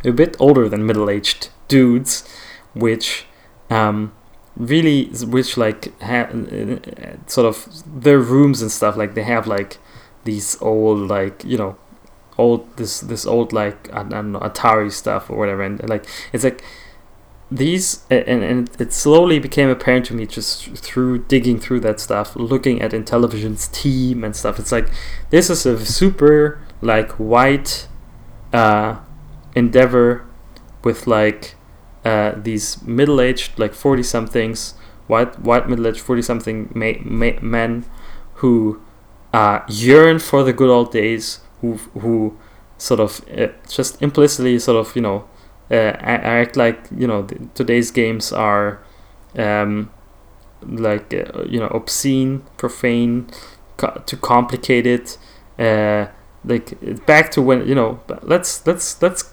a 0.03 0.11
bit 0.11 0.35
older 0.39 0.69
than 0.69 0.85
middle-aged 0.85 1.49
dudes, 1.67 2.27
which 2.73 3.25
um, 3.69 4.13
really, 4.55 5.05
which 5.25 5.57
like 5.57 5.99
have 6.01 6.29
sort 7.27 7.47
of 7.47 7.83
their 7.85 8.19
rooms 8.19 8.61
and 8.61 8.71
stuff. 8.71 8.95
Like 8.95 9.13
they 9.13 9.23
have 9.23 9.45
like 9.47 9.77
these 10.23 10.59
old 10.61 11.07
like 11.07 11.43
you 11.43 11.57
know 11.57 11.77
old 12.37 12.77
this 12.77 12.99
this 12.99 13.25
old 13.25 13.53
like 13.53 13.91
I 13.93 14.03
don't 14.03 14.31
know 14.33 14.39
Atari 14.39 14.91
stuff 14.91 15.29
or 15.29 15.37
whatever, 15.37 15.63
and 15.63 15.87
like 15.89 16.05
it's 16.33 16.43
like 16.43 16.63
these 17.51 18.03
and, 18.09 18.43
and 18.43 18.69
it 18.79 18.91
slowly 18.91 19.39
became 19.39 19.69
apparent 19.69 20.05
to 20.07 20.13
me 20.13 20.25
just 20.25 20.65
through 20.77 21.19
digging 21.25 21.59
through 21.59 21.79
that 21.79 21.99
stuff 21.99 22.35
looking 22.35 22.81
at 22.81 22.91
intellivision's 22.91 23.67
team 23.69 24.23
and 24.23 24.35
stuff. 24.35 24.59
It's 24.59 24.71
like 24.71 24.89
this 25.29 25.49
is 25.49 25.65
a 25.65 25.85
super 25.85 26.59
like 26.81 27.11
white 27.13 27.87
uh, 28.51 28.97
endeavor 29.55 30.25
with 30.83 31.07
like 31.07 31.55
uh, 32.03 32.33
these 32.35 32.81
middle-aged 32.83 33.57
like 33.57 33.73
40 33.73 34.03
somethings 34.03 34.75
white 35.07 35.39
white 35.39 35.67
middle-aged 35.67 35.99
40 35.99 36.21
something 36.21 36.71
ma- 36.75 37.01
ma- 37.03 37.39
men 37.41 37.85
who 38.35 38.81
uh, 39.33 39.61
yearn 39.67 40.19
for 40.19 40.43
the 40.43 40.53
good 40.53 40.69
old 40.69 40.91
days 40.91 41.39
who 41.65 41.99
who 41.99 42.37
sort 42.77 42.99
of 42.99 43.21
uh, 43.37 43.47
just 43.69 44.01
implicitly 44.01 44.59
sort 44.59 44.77
of 44.77 44.95
you 44.95 45.01
know 45.01 45.25
uh, 45.71 45.95
act 45.99 46.55
like 46.55 46.79
you 46.95 47.07
know 47.07 47.27
today's 47.53 47.91
games 47.91 48.31
are 48.31 48.79
um, 49.37 49.89
like 50.61 51.13
uh, 51.13 51.43
you 51.43 51.59
know 51.59 51.67
obscene, 51.67 52.43
profane, 52.57 53.27
co- 53.77 54.01
too 54.05 54.17
complicated. 54.17 55.15
Uh, 55.57 56.07
like 56.47 57.05
back 57.07 57.31
to 57.31 57.41
when 57.41 57.67
you 57.67 57.73
know 57.73 57.99
let's 58.21 58.65
let's 58.67 59.01
let's 59.01 59.23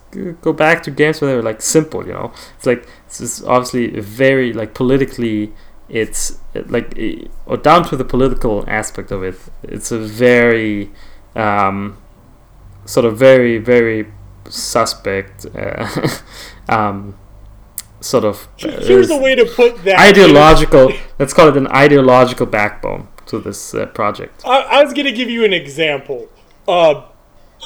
go 0.41 0.53
back 0.53 0.83
to 0.83 0.91
games 0.91 1.21
where 1.21 1.31
they 1.31 1.37
were 1.37 1.43
like 1.43 1.61
simple 1.61 2.07
you 2.07 2.13
know 2.13 2.33
it's 2.57 2.65
like 2.65 2.87
is 3.11 3.45
obviously 3.45 4.01
very 4.01 4.51
like 4.55 4.73
politically 4.73 5.53
it's 5.91 6.39
like 6.69 6.99
or 7.45 7.59
down 7.59 7.85
to 7.87 7.97
the 7.99 8.05
political 8.05 8.65
aspect 8.67 9.11
of 9.11 9.23
it 9.23 9.35
it's 9.63 9.93
a 9.93 9.99
very 9.99 10.91
um, 11.37 11.99
sort 12.85 13.07
of 13.07 13.17
very 13.17 13.59
very 13.59 14.07
suspect 14.49 15.47
uh, 15.55 15.89
um, 16.69 17.17
sort 18.01 18.25
of 18.25 18.49
uh, 18.65 18.69
here's 18.81 19.11
a 19.11 19.17
way 19.17 19.35
to 19.35 19.45
put 19.45 19.83
that 19.85 19.99
ideological 19.99 20.93
let's 21.19 21.33
call 21.33 21.49
it 21.49 21.57
an 21.57 21.69
ideological 21.69 22.47
backbone 22.47 23.09
to 23.27 23.39
this 23.39 23.75
uh, 23.75 23.87
project 23.87 24.43
I, 24.45 24.61
I 24.61 24.85
was 24.85 24.93
going 24.93 25.07
to 25.07 25.13
give 25.13 25.31
you 25.31 25.45
an 25.45 25.53
example 25.53 26.29
uh, 26.67 27.05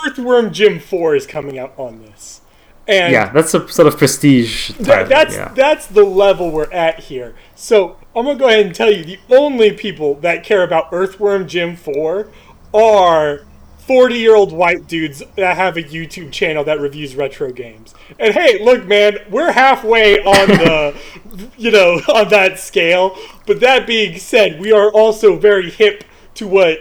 Earthworm 0.04 0.52
Jim 0.52 0.78
4 0.78 1.16
is 1.16 1.26
coming 1.26 1.58
out 1.58 1.72
on 1.76 2.02
this. 2.02 2.40
And 2.88 3.12
yeah, 3.12 3.32
that's 3.32 3.52
a 3.52 3.66
sort 3.68 3.88
of 3.88 3.98
prestige. 3.98 4.70
Th- 4.76 5.08
that's 5.08 5.34
yeah. 5.34 5.52
that's 5.54 5.88
the 5.88 6.04
level 6.04 6.52
we're 6.52 6.70
at 6.70 7.00
here. 7.00 7.34
So 7.56 7.96
I'm 8.14 8.24
gonna 8.24 8.38
go 8.38 8.46
ahead 8.46 8.64
and 8.64 8.72
tell 8.72 8.92
you 8.92 9.04
the 9.04 9.18
only 9.28 9.72
people 9.72 10.14
that 10.16 10.44
care 10.44 10.62
about 10.62 10.90
Earthworm 10.92 11.48
Jim 11.48 11.74
4 11.74 12.30
are 12.72 13.44
40 13.86 14.16
year 14.16 14.34
old 14.34 14.52
white 14.52 14.88
dudes 14.88 15.22
that 15.36 15.56
have 15.56 15.76
a 15.76 15.82
YouTube 15.82 16.32
channel 16.32 16.64
that 16.64 16.80
reviews 16.80 17.14
retro 17.14 17.52
games. 17.52 17.94
And 18.18 18.34
hey, 18.34 18.62
look, 18.62 18.84
man, 18.84 19.18
we're 19.30 19.52
halfway 19.52 20.18
on 20.18 20.48
the, 20.48 21.50
you 21.56 21.70
know, 21.70 22.00
on 22.14 22.28
that 22.30 22.58
scale. 22.58 23.16
But 23.46 23.60
that 23.60 23.86
being 23.86 24.18
said, 24.18 24.60
we 24.60 24.72
are 24.72 24.90
also 24.90 25.36
very 25.36 25.70
hip 25.70 26.04
to 26.34 26.48
what 26.48 26.80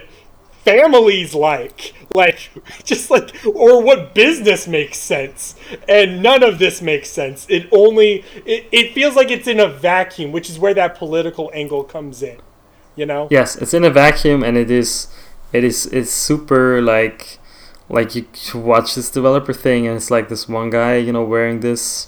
families 0.64 1.36
like 1.36 1.93
like 2.16 2.49
just 2.84 3.12
like 3.12 3.36
or 3.45 3.84
what 3.84 4.16
business 4.16 4.68
makes 4.68 4.97
sense 4.97 5.53
and 5.88 6.24
none 6.24 6.41
of 6.41 6.58
this 6.58 6.82
makes 6.82 7.08
sense 7.08 7.45
it 7.49 7.68
only 7.72 8.26
it, 8.47 8.68
it 8.72 8.93
feels 8.93 9.16
like 9.16 9.30
it's 9.30 9.47
in 9.47 9.60
a 9.60 9.68
vacuum 9.68 10.32
which 10.32 10.49
is 10.49 10.58
where 10.58 10.74
that 10.74 10.95
political 10.95 11.51
angle 11.53 11.84
comes 11.84 12.24
in 12.24 12.39
you 12.95 13.06
know 13.06 13.28
yes 13.30 13.56
it's 13.58 13.76
in 13.76 13.84
a 13.84 13.91
vacuum 13.91 14.43
and 14.43 14.58
it 14.58 14.72
is 14.72 15.08
it 15.54 15.64
is 15.64 15.86
it's 15.88 16.12
super 16.12 16.82
like 16.82 17.39
like 17.88 18.16
you 18.16 18.26
watch 18.56 18.96
this 18.96 19.10
developer 19.10 19.54
thing 19.54 19.86
and 19.88 19.98
it's 19.98 20.10
like 20.10 20.28
this 20.30 20.50
one 20.50 20.70
guy 20.70 20.96
you 20.96 21.14
know 21.14 21.24
wearing 21.24 21.60
this 21.60 22.08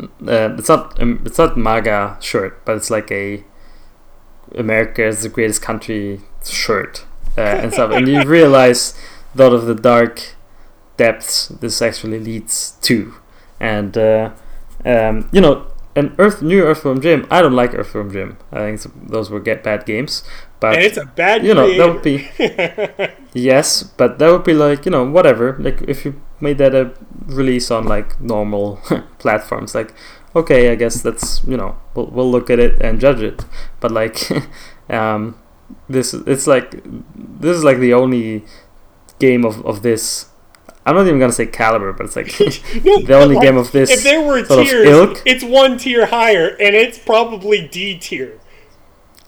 uh, 0.00 0.54
it's 0.58 0.68
not 0.68 1.00
um, 1.00 1.22
it's 1.24 1.38
not 1.38 1.56
MAGA 1.56 2.18
shirt, 2.20 2.64
but 2.64 2.76
it's 2.76 2.90
like 2.90 3.10
a 3.10 3.44
America 4.54 5.04
is 5.04 5.22
the 5.22 5.28
greatest 5.28 5.62
country 5.62 6.20
shirt, 6.44 7.06
uh, 7.36 7.40
and 7.40 7.72
stuff, 7.72 7.90
and 7.92 8.08
you 8.08 8.22
realize 8.26 8.98
a 9.34 9.38
lot 9.38 9.52
of 9.52 9.66
the 9.66 9.74
dark 9.74 10.34
depths 10.96 11.48
this 11.48 11.82
actually 11.82 12.18
leads 12.18 12.72
to, 12.82 13.14
and 13.60 13.96
uh, 13.98 14.30
um, 14.84 15.28
you 15.32 15.40
know, 15.40 15.66
an 15.94 16.14
Earth 16.18 16.42
new 16.42 16.62
Earthworm 16.62 17.00
Jim. 17.00 17.26
I 17.30 17.42
don't 17.42 17.54
like 17.54 17.74
Earthworm 17.74 18.12
Jim. 18.12 18.38
I 18.50 18.58
think 18.58 19.08
those 19.08 19.30
were 19.30 19.40
get 19.40 19.62
bad 19.62 19.84
games, 19.84 20.24
but 20.60 20.74
and 20.74 20.84
it's 20.84 20.96
a 20.96 21.04
bad. 21.04 21.42
Game, 21.42 21.48
you 21.48 21.54
know, 21.54 21.76
that 21.76 21.92
would 21.92 22.02
be 22.02 22.28
yes, 23.32 23.82
but 23.82 24.18
that 24.18 24.30
would 24.30 24.44
be 24.44 24.54
like 24.54 24.84
you 24.84 24.92
know 24.92 25.04
whatever. 25.04 25.56
Like 25.58 25.82
if 25.82 26.04
you 26.04 26.20
made 26.40 26.58
that 26.58 26.74
a 26.74 26.92
release 27.26 27.70
on 27.70 27.84
like 27.84 28.20
normal 28.20 28.80
platforms, 29.18 29.74
like 29.74 29.94
okay, 30.34 30.72
I 30.72 30.74
guess 30.74 31.02
that's 31.02 31.44
you 31.44 31.56
know 31.56 31.76
we'll 31.94 32.06
we'll 32.06 32.30
look 32.30 32.50
at 32.50 32.58
it 32.58 32.80
and 32.80 33.00
judge 33.00 33.20
it, 33.20 33.44
but 33.80 33.90
like. 33.90 34.28
um, 34.90 35.38
this 35.88 36.14
it's 36.14 36.46
like 36.46 36.82
this 37.14 37.56
is 37.56 37.64
like 37.64 37.78
the 37.78 37.94
only 37.94 38.44
game 39.18 39.44
of, 39.44 39.64
of 39.64 39.82
this 39.82 40.28
I'm 40.84 40.96
not 40.96 41.06
even 41.06 41.20
gonna 41.20 41.32
say 41.32 41.46
caliber, 41.46 41.92
but 41.92 42.06
it's 42.06 42.16
like 42.16 42.26
no, 42.84 43.02
the 43.02 43.14
only 43.14 43.38
game 43.38 43.56
of 43.56 43.72
this. 43.72 43.90
If 43.90 44.02
there 44.02 44.20
were 44.20 44.42
tiers, 44.42 45.22
it's 45.24 45.44
one 45.44 45.78
tier 45.78 46.06
higher, 46.06 46.48
and 46.48 46.74
it's 46.74 46.98
probably 46.98 47.66
D 47.68 47.98
tier. 47.98 48.40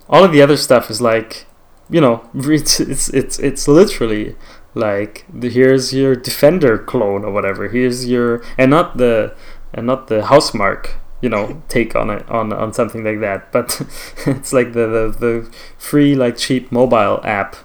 All 0.08 0.24
of 0.24 0.32
the 0.32 0.42
other 0.42 0.56
stuff 0.56 0.90
is 0.90 1.00
like, 1.00 1.46
you 1.88 2.00
know, 2.00 2.28
it's 2.34 2.80
it's 2.80 3.08
it's, 3.10 3.38
it's 3.38 3.68
literally 3.68 4.36
like 4.74 5.24
the, 5.32 5.48
here's 5.48 5.94
your 5.94 6.16
defender 6.16 6.78
clone 6.78 7.24
or 7.24 7.30
whatever. 7.30 7.68
Here's 7.68 8.06
your 8.06 8.42
and 8.58 8.70
not 8.70 8.96
the 8.96 9.34
and 9.72 9.86
not 9.86 10.08
the 10.08 10.22
Housemarque 10.22 10.94
you 11.20 11.30
know 11.30 11.62
take 11.68 11.96
on 11.96 12.10
it 12.10 12.28
on 12.28 12.52
on 12.52 12.70
something 12.74 13.02
like 13.02 13.18
that 13.20 13.50
but 13.50 13.80
it's 14.26 14.52
like 14.52 14.74
the, 14.74 14.86
the 14.86 15.16
the 15.18 15.56
free 15.78 16.14
like 16.14 16.36
cheap 16.36 16.70
mobile 16.70 17.18
app 17.24 17.56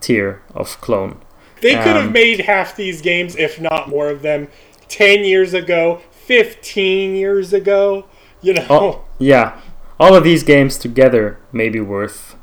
tier 0.00 0.42
of 0.52 0.80
clone 0.80 1.20
they 1.60 1.72
could 1.72 1.96
um, 1.96 2.04
have 2.04 2.12
made 2.12 2.40
half 2.40 2.76
these 2.76 3.00
games 3.00 3.36
if 3.36 3.60
not 3.60 3.88
more 3.88 4.08
of 4.08 4.22
them 4.22 4.48
10 4.88 5.24
years 5.24 5.54
ago 5.54 6.00
15 6.12 7.14
years 7.14 7.52
ago 7.52 8.06
you 8.42 8.54
know 8.54 8.66
oh, 8.70 9.04
yeah 9.18 9.60
all 9.98 10.14
of 10.14 10.24
these 10.24 10.42
games 10.42 10.76
together 10.78 11.38
may 11.52 11.68
be 11.68 11.80
worth 11.80 12.36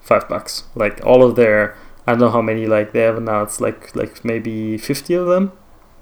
five 0.00 0.28
bucks 0.28 0.64
like 0.74 1.04
all 1.04 1.22
of 1.22 1.36
their 1.36 1.76
i 2.06 2.12
don't 2.12 2.20
know 2.20 2.30
how 2.30 2.42
many 2.42 2.66
like 2.66 2.92
they 2.92 3.00
have 3.00 3.20
now 3.20 3.42
it's 3.42 3.60
like 3.60 3.94
like 3.94 4.24
maybe 4.24 4.78
50 4.78 5.14
of 5.14 5.26
them 5.26 5.52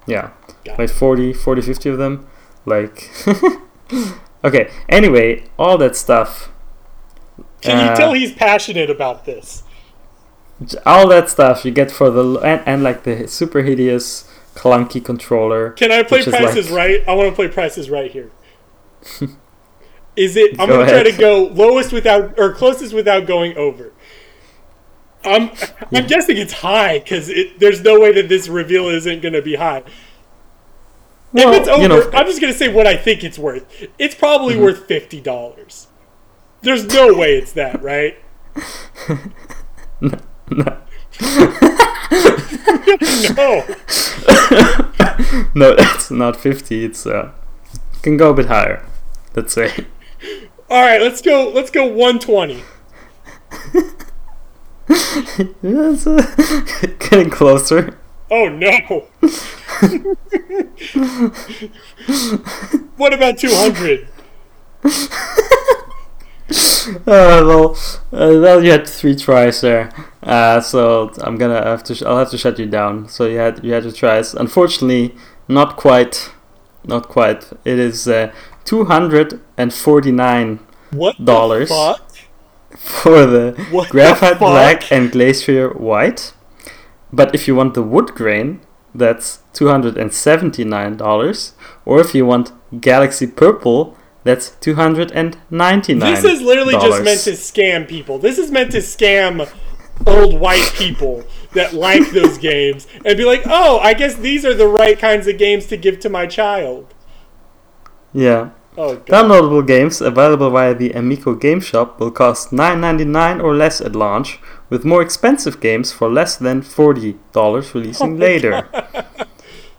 yeah 0.06 0.30
like 0.78 0.90
40 0.90 1.32
40 1.32 1.62
50 1.62 1.88
of 1.90 1.98
them 1.98 2.26
like 2.64 3.10
okay. 4.44 4.70
Anyway, 4.88 5.44
all 5.58 5.78
that 5.78 5.96
stuff. 5.96 6.52
Can 7.60 7.78
uh, 7.78 7.90
you 7.90 7.96
tell 7.96 8.12
he's 8.12 8.32
passionate 8.32 8.90
about 8.90 9.24
this? 9.24 9.62
All 10.86 11.08
that 11.08 11.28
stuff 11.28 11.64
you 11.64 11.70
get 11.70 11.90
for 11.90 12.10
the 12.10 12.38
and, 12.40 12.62
and 12.66 12.82
like 12.82 13.02
the 13.02 13.28
super 13.28 13.62
hideous 13.62 14.30
clunky 14.54 15.04
controller. 15.04 15.70
Can 15.72 15.92
I 15.92 16.02
play 16.02 16.24
prices 16.24 16.70
like, 16.70 16.78
right? 16.78 17.08
I 17.08 17.14
want 17.14 17.28
to 17.28 17.34
play 17.34 17.48
prices 17.48 17.90
right 17.90 18.10
here. 18.10 18.30
Is 20.16 20.34
it? 20.36 20.58
I'm 20.58 20.68
go 20.68 20.78
gonna 20.78 20.82
ahead. 20.84 21.04
try 21.04 21.12
to 21.12 21.18
go 21.18 21.44
lowest 21.52 21.92
without 21.92 22.38
or 22.38 22.54
closest 22.54 22.94
without 22.94 23.26
going 23.26 23.56
over. 23.56 23.92
I'm 25.22 25.50
I'm 25.50 25.88
yeah. 25.90 26.00
guessing 26.02 26.38
it's 26.38 26.54
high 26.54 26.98
because 26.98 27.28
it, 27.28 27.60
there's 27.60 27.82
no 27.82 28.00
way 28.00 28.12
that 28.12 28.28
this 28.28 28.48
reveal 28.48 28.88
isn't 28.88 29.20
gonna 29.20 29.42
be 29.42 29.56
high. 29.56 29.82
Well, 31.32 31.52
if 31.52 31.60
it's 31.60 31.68
over, 31.68 31.82
you 31.82 31.88
know, 31.88 32.10
I'm 32.14 32.26
just 32.26 32.40
gonna 32.40 32.54
say 32.54 32.72
what 32.72 32.86
I 32.86 32.96
think 32.96 33.22
it's 33.22 33.38
worth. 33.38 33.66
It's 33.98 34.14
probably 34.14 34.54
mm-hmm. 34.54 34.62
worth 34.62 34.86
fifty 34.86 35.20
dollars. 35.20 35.88
There's 36.62 36.86
no 36.86 37.12
way 37.12 37.36
it's 37.36 37.52
that, 37.52 37.82
right? 37.82 38.16
no. 40.00 40.18
No. 40.50 40.76
no. 43.36 43.64
no, 45.54 45.74
it's 45.78 46.10
not 46.10 46.36
fifty. 46.36 46.84
It's 46.84 47.06
uh, 47.06 47.32
can 48.02 48.16
go 48.16 48.30
a 48.30 48.34
bit 48.34 48.46
higher. 48.46 48.84
Let's 49.34 49.52
say. 49.52 49.86
All 50.70 50.82
right, 50.82 51.00
let's 51.00 51.20
go. 51.20 51.50
Let's 51.50 51.70
go 51.70 51.86
one 51.86 52.18
twenty. 52.18 52.62
That's 55.62 56.06
uh, 56.06 56.22
getting 56.98 57.30
closer. 57.30 57.98
Oh 58.30 58.48
no! 58.48 59.06
what 62.96 63.12
about 63.12 63.38
200? 63.38 64.08
uh, 66.86 66.96
well, 67.06 67.76
uh, 68.12 68.38
well, 68.40 68.62
you 68.62 68.70
had 68.70 68.86
three 68.86 69.16
tries 69.16 69.60
there, 69.60 69.90
uh, 70.22 70.60
so 70.60 71.12
I'm 71.20 71.36
gonna 71.36 71.62
have 71.62 71.82
to. 71.84 71.94
Sh- 71.94 72.02
I'll 72.02 72.18
have 72.18 72.30
to 72.30 72.38
shut 72.38 72.58
you 72.58 72.66
down. 72.66 73.08
So 73.08 73.26
you 73.26 73.38
had 73.38 73.64
you 73.64 73.72
had 73.72 73.82
two 73.82 73.92
tries. 73.92 74.34
Unfortunately, 74.34 75.14
not 75.48 75.76
quite, 75.76 76.30
not 76.84 77.08
quite. 77.08 77.52
It 77.64 77.78
is 77.78 78.06
uh, 78.06 78.32
two 78.64 78.84
hundred 78.84 79.40
and 79.56 79.74
forty 79.74 80.12
nine 80.12 80.60
dollars 81.22 81.68
for 82.76 83.26
the 83.26 83.66
what 83.70 83.88
graphite 83.88 84.34
the 84.34 84.38
black 84.38 84.92
and 84.92 85.10
glacier 85.10 85.70
white. 85.70 86.32
But 87.12 87.34
if 87.34 87.48
you 87.48 87.54
want 87.54 87.74
the 87.74 87.82
wood 87.82 88.14
grain, 88.14 88.60
that's 88.94 89.40
$279. 89.54 91.52
Or 91.84 92.00
if 92.00 92.14
you 92.14 92.26
want 92.26 92.52
Galaxy 92.80 93.26
Purple, 93.26 93.96
that's 94.26 94.50
299. 94.60 95.98
This 95.98 96.24
is 96.24 96.40
literally 96.42 96.74
just 96.74 97.02
meant 97.02 97.20
to 97.20 97.32
scam 97.32 97.88
people. 97.88 98.18
This 98.18 98.38
is 98.38 98.50
meant 98.50 98.72
to 98.72 98.78
scam 98.78 99.50
old 100.06 100.38
white 100.38 100.72
people 100.74 101.24
that 101.52 101.72
like 101.72 102.10
those 102.10 102.38
games 102.38 102.86
and 103.04 103.16
be 103.16 103.24
like, 103.24 103.42
oh, 103.46 103.78
I 103.78 103.94
guess 103.94 104.14
these 104.14 104.44
are 104.44 104.54
the 104.54 104.68
right 104.68 104.98
kinds 104.98 105.26
of 105.26 105.38
games 105.38 105.66
to 105.66 105.76
give 105.76 106.00
to 106.00 106.08
my 106.08 106.26
child. 106.26 106.92
Yeah. 108.12 108.50
Oh, 108.78 108.98
Downloadable 108.98 109.66
games 109.66 110.02
available 110.02 110.50
via 110.50 110.74
the 110.74 110.92
Amico 110.92 111.34
Game 111.34 111.60
Shop 111.60 111.98
will 111.98 112.10
cost 112.10 112.50
$9.99 112.50 113.42
or 113.42 113.54
less 113.54 113.80
at 113.80 113.96
launch, 113.96 114.38
with 114.68 114.84
more 114.84 115.00
expensive 115.00 115.60
games 115.60 115.92
for 115.92 116.10
less 116.10 116.36
than 116.36 116.60
$40 116.60 117.74
releasing 117.74 118.14
oh 118.14 118.16
later. 118.16 118.68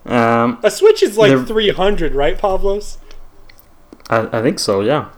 Um, 0.08 0.60
a 0.64 0.72
Switch 0.72 1.04
is 1.04 1.18
like 1.18 1.46
300 1.46 2.16
right, 2.16 2.38
Pavlos? 2.38 2.98
I, 4.10 4.40
I 4.40 4.42
think 4.42 4.60
so, 4.60 4.82
yeah. 4.82 5.10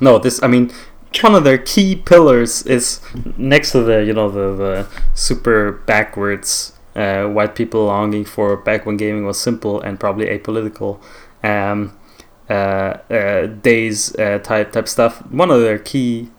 No, 0.00 0.18
this, 0.18 0.42
I 0.42 0.46
mean, 0.46 0.72
one 1.20 1.34
of 1.34 1.44
their 1.44 1.58
key 1.58 1.96
pillars 1.96 2.62
is 2.62 3.00
next 3.36 3.72
to 3.72 3.82
the, 3.82 4.04
you 4.04 4.12
know, 4.12 4.30
the, 4.30 4.54
the 4.54 4.86
super 5.14 5.72
backwards 5.72 6.72
uh, 6.94 7.26
white 7.26 7.54
people 7.54 7.86
longing 7.86 8.24
for 8.24 8.56
back 8.56 8.86
when 8.86 8.96
gaming 8.96 9.24
was 9.24 9.40
simple 9.40 9.80
and 9.80 10.00
probably 10.00 10.26
apolitical. 10.26 11.00
Um, 11.42 11.98
uh, 12.50 12.96
uh, 13.10 13.46
days 13.46 14.14
uh, 14.16 14.38
type 14.38 14.72
type 14.72 14.88
stuff. 14.88 15.18
One 15.30 15.50
of 15.50 15.60
their 15.60 15.78
key 15.78 16.30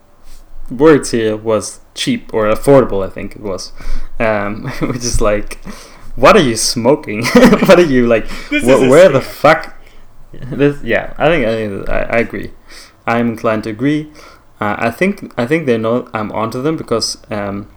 words 0.72 1.12
here 1.12 1.38
was 1.38 1.82
cheap 1.94 2.34
or 2.34 2.46
affordable. 2.46 3.06
I 3.06 3.10
think 3.10 3.36
it 3.36 3.42
was, 3.42 3.72
um, 4.20 4.66
which 4.82 5.04
is 5.04 5.22
like, 5.22 5.64
what 6.16 6.36
are 6.36 6.42
you 6.42 6.56
smoking? 6.56 7.26
what 7.34 7.80
are 7.80 7.86
you 7.86 8.08
like? 8.08 8.28
Wh- 8.50 8.90
where 8.90 9.10
the 9.10 9.22
fuck? 9.22 9.69
This, 10.52 10.84
yeah, 10.84 11.14
I 11.18 11.28
think 11.28 11.46
I, 11.90 11.92
I, 11.92 12.02
I 12.04 12.18
agree. 12.20 12.52
I'm 13.08 13.30
inclined 13.30 13.64
to 13.64 13.70
agree. 13.72 14.12
Uh, 14.62 14.76
I 14.78 14.92
think 14.92 15.34
I 15.38 15.46
think 15.48 15.66
they 15.66 15.78
know 15.78 16.08
I'm 16.14 16.32
onto 16.32 16.62
them 16.62 16.78
because 16.78 17.18
um, 17.32 17.68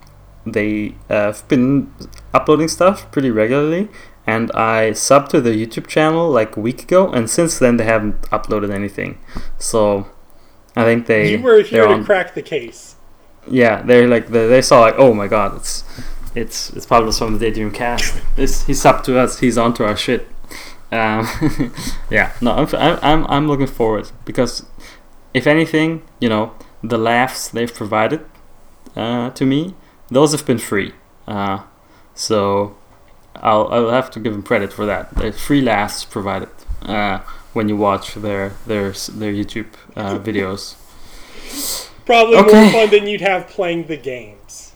they 0.45 0.95
uh, 1.09 1.33
have 1.33 1.49
been 1.49 1.93
uploading 2.35 2.69
stuff 2.69 3.11
pretty 3.11 3.31
regularly, 3.31 3.89
and 4.27 4.51
I 4.53 4.91
subbed 4.91 5.29
to 5.31 5.41
their 5.41 5.55
YouTube 5.55 5.87
channel 5.87 6.29
like 6.31 6.57
a 6.57 6.61
week 6.61 6.83
ago, 6.83 7.11
and 7.11 7.31
since 7.31 7.59
then 7.59 7.77
they 7.79 7.85
haven't 7.85 8.21
uploaded 8.31 8.71
anything. 8.71 9.19
So 9.59 10.09
I 10.77 10.85
think 10.85 11.07
they 11.07 11.33
you 11.33 11.43
were 11.43 11.63
here 11.63 11.85
to 11.87 11.93
on- 11.95 12.05
crack 12.05 12.35
the 12.35 12.43
case. 12.43 12.97
yeah, 13.49 13.81
they're 13.83 14.09
like 14.09 14.29
they, 14.29 14.47
they 14.49 14.61
saw 14.63 14.81
like 14.81 14.97
oh 14.99 15.15
my 15.15 15.29
god, 15.29 15.57
it's 15.57 15.85
it's 16.35 16.71
it's 16.71 16.85
Pablo 16.87 17.13
from 17.13 17.39
the 17.39 17.39
Daydream 17.39 17.71
Cast. 17.71 18.21
He's 18.37 18.85
up 18.85 19.05
to 19.05 19.19
us. 19.19 19.39
He's 19.39 19.57
onto 19.57 19.85
our 19.85 19.97
shit. 19.97 20.29
Um, 20.93 21.27
yeah, 22.11 22.33
no, 22.43 22.53
I'm, 22.53 22.99
I'm 23.03 23.27
I'm 23.29 23.49
looking 23.49 23.67
forward 23.67 24.11
because 24.27 24.67
if 25.35 25.47
anything, 25.47 26.03
you 26.21 26.29
know, 26.29 26.53
the 26.83 26.99
laughs 26.99 27.49
they've 27.49 27.73
provided 27.75 28.21
uh, 28.95 29.31
to 29.31 29.47
me, 29.47 29.75
those 30.11 30.33
have 30.33 30.47
been 30.47 30.59
free. 30.59 30.93
Uh, 31.27 31.63
so 32.15 32.77
I'll 33.37 33.69
I'll 33.73 33.91
have 33.91 34.11
to 34.13 34.21
give 34.21 34.33
them 34.35 34.43
credit 34.43 34.73
for 34.73 34.87
that. 34.87 35.15
The 35.15 35.33
free 35.33 35.63
laughs 35.63 36.05
provided 36.05 36.51
uh, 36.83 37.21
when 37.55 37.69
you 37.71 37.77
watch 37.77 38.15
their 38.15 38.51
their 38.67 38.93
their 38.93 39.33
YouTube 39.33 39.69
uh, 39.97 40.19
videos. 40.29 40.77
Probably 42.05 42.37
Okay. 42.37 42.63
more 42.65 42.73
fun 42.73 42.91
than 42.91 43.07
you'd 43.07 43.21
have 43.21 43.49
playing 43.49 43.87
the 43.87 43.97
games. 43.97 44.73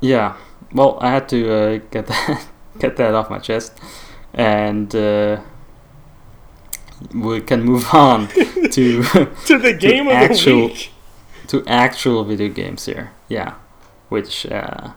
Yeah, 0.00 0.36
well, 0.72 0.98
I 1.00 1.10
had 1.10 1.28
to 1.30 1.52
uh, 1.52 1.78
get 1.90 2.06
that 2.08 2.48
get 2.78 2.96
that 2.96 3.14
off 3.14 3.30
my 3.30 3.38
chest, 3.38 3.78
and 4.36 4.94
uh, 4.94 5.40
we 7.14 7.40
can 7.40 7.62
move 7.62 7.86
on 7.94 8.28
to 8.70 9.02
To 9.46 9.58
the 9.58 9.76
game 9.78 10.06
of 10.08 10.12
actual- 10.14 10.52
the 10.54 10.66
week. 10.66 10.90
to 11.48 11.64
actual 11.66 12.24
video 12.24 12.48
games 12.48 12.86
here. 12.86 13.12
Yeah, 13.28 13.54
which 14.08 14.46
uh, 14.46 14.92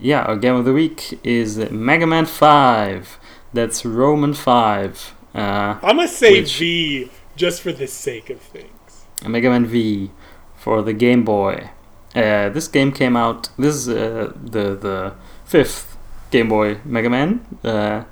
yeah, 0.00 0.22
our 0.22 0.36
game 0.36 0.54
of 0.54 0.64
the 0.64 0.72
week 0.72 1.18
is 1.24 1.58
Mega 1.70 2.06
Man 2.06 2.26
Five. 2.26 3.18
That's 3.52 3.84
Roman 3.84 4.34
Five. 4.34 5.14
Uh, 5.34 5.78
I'm 5.82 5.96
gonna 5.96 6.08
say 6.08 6.40
Which- 6.40 6.58
V 6.58 7.10
just 7.36 7.62
for 7.62 7.72
the 7.72 7.86
sake 7.86 8.30
of 8.30 8.40
things. 8.40 9.06
Mega 9.26 9.48
Man 9.50 9.66
V 9.66 10.10
for 10.56 10.82
the 10.82 10.92
Game 10.92 11.24
Boy. 11.24 11.70
Uh, 12.14 12.50
this 12.50 12.68
game 12.68 12.92
came 12.92 13.16
out. 13.16 13.48
This 13.58 13.74
is 13.74 13.88
uh, 13.88 14.32
the 14.36 14.74
the 14.76 15.14
fifth 15.44 15.96
Game 16.30 16.48
Boy 16.48 16.78
Mega 16.84 17.08
Man. 17.10 17.40
Uh, 17.64 18.04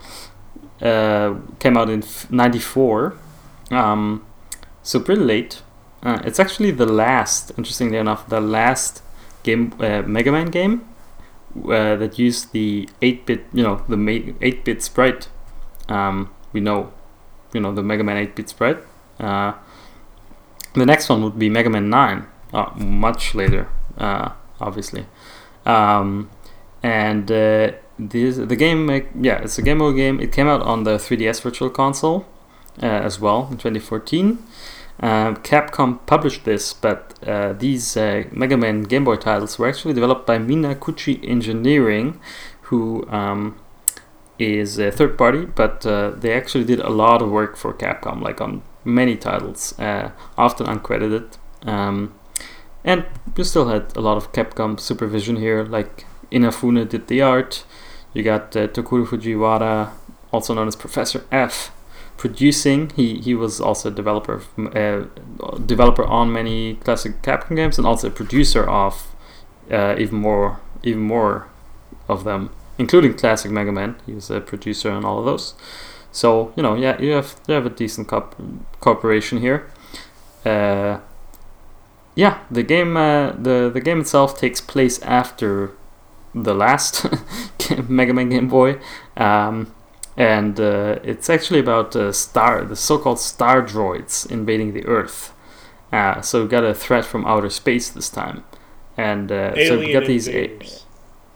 uh, 0.82 1.34
came 1.58 1.76
out 1.76 1.90
in 1.90 2.02
'94, 2.30 3.16
um, 3.70 4.24
so 4.82 5.00
pretty 5.00 5.20
late. 5.20 5.62
Uh, 6.02 6.20
it's 6.24 6.40
actually 6.40 6.70
the 6.70 6.86
last, 6.86 7.52
interestingly 7.58 7.98
enough, 7.98 8.28
the 8.28 8.40
last 8.40 9.02
game 9.42 9.74
uh, 9.80 10.02
Mega 10.02 10.32
Man 10.32 10.46
game 10.46 10.88
uh, 11.64 11.96
that 11.96 12.18
used 12.18 12.52
the 12.52 12.88
8-bit, 13.02 13.44
you 13.52 13.62
know, 13.62 13.84
the 13.88 13.96
8-bit 13.96 14.82
sprite. 14.82 15.28
Um, 15.88 16.32
we 16.52 16.60
know, 16.60 16.92
you 17.52 17.60
know, 17.60 17.74
the 17.74 17.82
Mega 17.82 18.02
Man 18.02 18.16
8-bit 18.26 18.48
sprite. 18.48 18.78
Uh, 19.18 19.52
the 20.74 20.86
next 20.86 21.08
one 21.08 21.22
would 21.22 21.38
be 21.38 21.50
Mega 21.50 21.68
Man 21.68 21.90
9, 21.90 22.26
uh, 22.54 22.70
much 22.76 23.34
later, 23.34 23.68
obviously. 23.98 25.06
Um, 25.66 26.30
and 26.82 27.26
this, 28.08 28.36
the 28.36 28.56
game, 28.56 28.88
yeah, 29.20 29.42
it's 29.42 29.58
a 29.58 29.62
Game 29.62 29.78
Boy 29.78 29.92
game. 29.92 30.20
It 30.20 30.32
came 30.32 30.48
out 30.48 30.62
on 30.62 30.84
the 30.84 30.96
3DS 30.96 31.42
Virtual 31.42 31.70
Console 31.70 32.26
uh, 32.82 32.86
as 32.86 33.20
well 33.20 33.48
in 33.50 33.58
2014. 33.58 34.38
Um, 35.02 35.36
Capcom 35.36 36.04
published 36.06 36.44
this, 36.44 36.72
but 36.74 37.18
uh, 37.26 37.54
these 37.54 37.96
uh, 37.96 38.24
Mega 38.32 38.56
Man 38.56 38.82
Game 38.82 39.04
Boy 39.04 39.16
titles 39.16 39.58
were 39.58 39.68
actually 39.68 39.94
developed 39.94 40.26
by 40.26 40.38
Minakuchi 40.38 41.26
Engineering, 41.26 42.20
who 42.62 43.08
um, 43.08 43.58
is 44.38 44.78
a 44.78 44.90
third 44.90 45.16
party, 45.16 45.46
but 45.46 45.84
uh, 45.86 46.10
they 46.10 46.32
actually 46.32 46.64
did 46.64 46.80
a 46.80 46.90
lot 46.90 47.22
of 47.22 47.30
work 47.30 47.56
for 47.56 47.72
Capcom, 47.72 48.20
like 48.22 48.40
on 48.40 48.62
many 48.84 49.16
titles, 49.16 49.78
uh, 49.78 50.10
often 50.36 50.66
uncredited. 50.66 51.36
Um, 51.62 52.14
and 52.84 53.04
you 53.36 53.44
still 53.44 53.68
had 53.68 53.96
a 53.96 54.00
lot 54.00 54.16
of 54.16 54.32
Capcom 54.32 54.78
supervision 54.78 55.36
here, 55.36 55.64
like 55.64 56.06
Inafune 56.30 56.88
did 56.88 57.06
the 57.06 57.22
art. 57.22 57.64
You 58.12 58.22
got 58.22 58.56
uh, 58.56 58.68
Tokuro 58.68 59.06
Fujiwara, 59.06 59.90
also 60.32 60.54
known 60.54 60.68
as 60.68 60.76
Professor 60.76 61.24
F, 61.30 61.70
producing. 62.16 62.90
He 62.90 63.18
he 63.20 63.34
was 63.34 63.60
also 63.60 63.88
a 63.90 63.92
developer, 63.92 64.34
of, 64.34 64.76
uh, 64.76 65.04
developer 65.58 66.04
on 66.04 66.32
many 66.32 66.74
classic 66.76 67.22
Capcom 67.22 67.56
games, 67.56 67.78
and 67.78 67.86
also 67.86 68.08
a 68.08 68.10
producer 68.10 68.68
of 68.68 69.14
uh, 69.70 69.94
even 69.98 70.18
more 70.18 70.60
even 70.82 71.02
more 71.02 71.46
of 72.08 72.24
them, 72.24 72.50
including 72.78 73.14
classic 73.14 73.50
Mega 73.50 73.72
Man. 73.72 73.96
He 74.06 74.12
was 74.12 74.30
a 74.30 74.40
producer 74.40 74.90
on 74.90 75.04
all 75.04 75.18
of 75.20 75.24
those. 75.24 75.54
So 76.12 76.52
you 76.56 76.62
know, 76.62 76.74
yeah, 76.74 77.00
you 77.00 77.12
have 77.12 77.36
you 77.46 77.54
have 77.54 77.66
a 77.66 77.70
decent 77.70 78.08
co- 78.08 78.30
cooperation 78.80 79.38
here. 79.38 79.70
Uh, 80.44 80.98
yeah, 82.16 82.38
the 82.50 82.62
game 82.64 82.96
uh, 82.96 83.32
the 83.32 83.70
the 83.72 83.80
game 83.80 84.00
itself 84.00 84.36
takes 84.36 84.60
place 84.60 85.00
after 85.02 85.72
the 86.34 86.54
last 86.54 87.06
Mega 87.88 88.12
Man 88.12 88.28
Game 88.28 88.48
Boy, 88.48 88.78
um, 89.16 89.74
and 90.16 90.58
uh, 90.60 90.98
it's 91.02 91.30
actually 91.30 91.60
about 91.60 91.94
uh, 91.96 92.12
star 92.12 92.64
the 92.64 92.76
so-called 92.76 93.18
star 93.18 93.62
droids 93.62 94.30
invading 94.30 94.74
the 94.74 94.84
Earth. 94.86 95.32
Uh, 95.92 96.20
so 96.20 96.42
we 96.42 96.48
got 96.48 96.64
a 96.64 96.74
threat 96.74 97.04
from 97.04 97.24
outer 97.26 97.50
space 97.50 97.90
this 97.90 98.08
time, 98.08 98.44
and 98.96 99.32
uh, 99.32 99.54
so 99.66 99.78
we 99.78 99.92
got 99.92 100.06
these 100.06 100.28
a- 100.28 100.58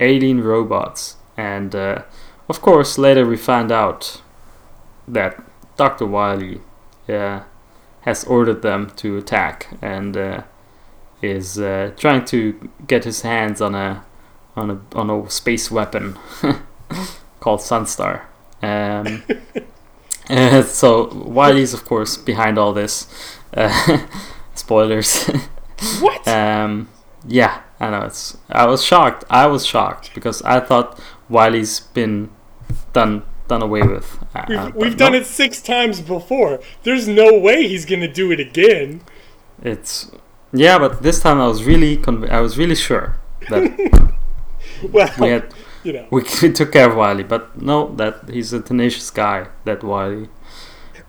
alien 0.01 0.43
robots. 0.43 1.17
And 1.37 1.75
uh, 1.75 2.03
of 2.49 2.61
course, 2.61 2.99
later 2.99 3.27
we 3.27 3.37
find 3.37 3.73
out 3.73 4.23
that 5.09 5.43
Dr. 5.77 6.07
Wily 6.07 6.61
uh, 7.09 7.41
has 8.03 8.25
ordered 8.25 8.63
them 8.63 8.91
to 8.97 9.17
attack 9.17 9.77
and 9.83 10.17
uh, 10.17 10.43
is 11.23 11.59
uh, 11.59 11.93
trying 11.97 12.25
to 12.27 12.71
get 12.87 13.05
his 13.05 13.23
hands 13.23 13.61
on 13.61 13.75
a 13.75 14.05
on 14.57 14.71
a 14.71 14.81
on 14.97 15.11
a 15.11 15.31
space 15.31 15.71
weapon 15.71 16.19
called 17.41 17.61
Sunstar. 17.61 18.23
Um, 18.63 19.23
uh, 20.31 20.63
so 20.63 21.13
Wily's 21.15 21.75
of 21.75 21.85
course 21.85 22.17
behind 22.17 22.59
all 22.59 22.73
this. 22.73 23.09
Uh, 23.53 24.07
spoilers. 24.55 25.25
What? 26.01 26.27
Um, 26.27 26.89
yeah, 27.27 27.63
I 27.81 27.91
know. 27.91 28.03
It's. 28.03 28.37
I 28.49 28.67
was 28.67 28.85
shocked. 28.85 29.25
I 29.29 29.47
was 29.47 29.67
shocked 29.67 30.15
because 30.15 30.43
I 30.43 30.61
thought 30.61 31.01
Wily's 31.29 31.81
been 31.81 32.31
done 32.93 33.23
done 33.49 33.63
away 33.63 33.83
with. 33.83 34.19
We've 34.49 34.75
we've 34.75 34.97
done 34.97 35.13
no, 35.13 35.19
it 35.19 35.27
six 35.27 35.61
times 35.61 36.01
before. 36.01 36.61
There's 36.83 37.07
no 37.07 37.39
way 37.39 37.69
he's 37.69 37.85
gonna 37.85 38.13
do 38.13 38.31
it 38.33 38.41
again. 38.41 39.03
It's 39.63 40.11
yeah, 40.53 40.79
but 40.79 41.03
this 41.03 41.21
time 41.21 41.41
I 41.41 41.49
was 41.49 41.65
really 41.65 41.97
conv- 41.97 42.31
I 42.31 42.41
was 42.41 42.57
really 42.57 42.77
sure 42.77 43.17
that 43.51 44.15
Well, 44.93 45.11
we 45.19 45.29
had 45.29 45.53
you 45.83 45.93
know, 45.93 46.07
we, 46.11 46.23
took 46.53 46.73
care 46.73 46.89
of 46.91 46.97
Wily, 46.97 47.25
but 47.25 47.61
no, 47.61 47.95
that 47.97 48.29
he's 48.31 48.53
a 48.53 48.61
tenacious 48.61 49.11
guy. 49.11 49.49
That 49.65 49.83
Wily. 49.83 50.29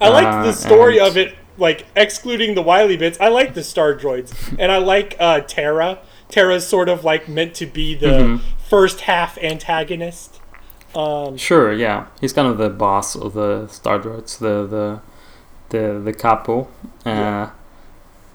I 0.01 0.09
like 0.09 0.25
uh, 0.27 0.43
the 0.43 0.53
story 0.53 0.97
and- 0.97 1.07
of 1.07 1.17
it, 1.17 1.35
like 1.57 1.85
excluding 1.95 2.55
the 2.55 2.61
Wily 2.61 2.97
bits. 2.97 3.17
I 3.21 3.29
like 3.29 3.53
the 3.53 3.63
Star 3.63 3.93
Droids, 3.95 4.33
and 4.59 4.71
I 4.71 4.77
like 4.77 5.15
uh, 5.19 5.41
Terra. 5.41 5.99
Terra's 6.27 6.67
sort 6.67 6.89
of 6.89 7.03
like 7.05 7.29
meant 7.29 7.53
to 7.55 7.65
be 7.65 7.95
the 7.95 8.07
Mhm. 8.07 8.41
first 8.67 9.01
half 9.01 9.37
antagonist. 9.37 10.41
Um, 10.95 11.37
Sure, 11.37 11.71
yeah, 11.73 12.07
he's 12.19 12.33
kind 12.33 12.47
of 12.47 12.57
the 12.57 12.69
boss 12.69 13.15
of 13.15 13.33
the 13.33 13.67
Star 13.67 13.99
Droids, 13.99 14.37
the 14.39 14.65
the 14.65 15.01
the 15.69 15.99
the 15.99 16.13
capo. 16.13 16.67
Uh, 17.05 17.09
Yeah. 17.09 17.49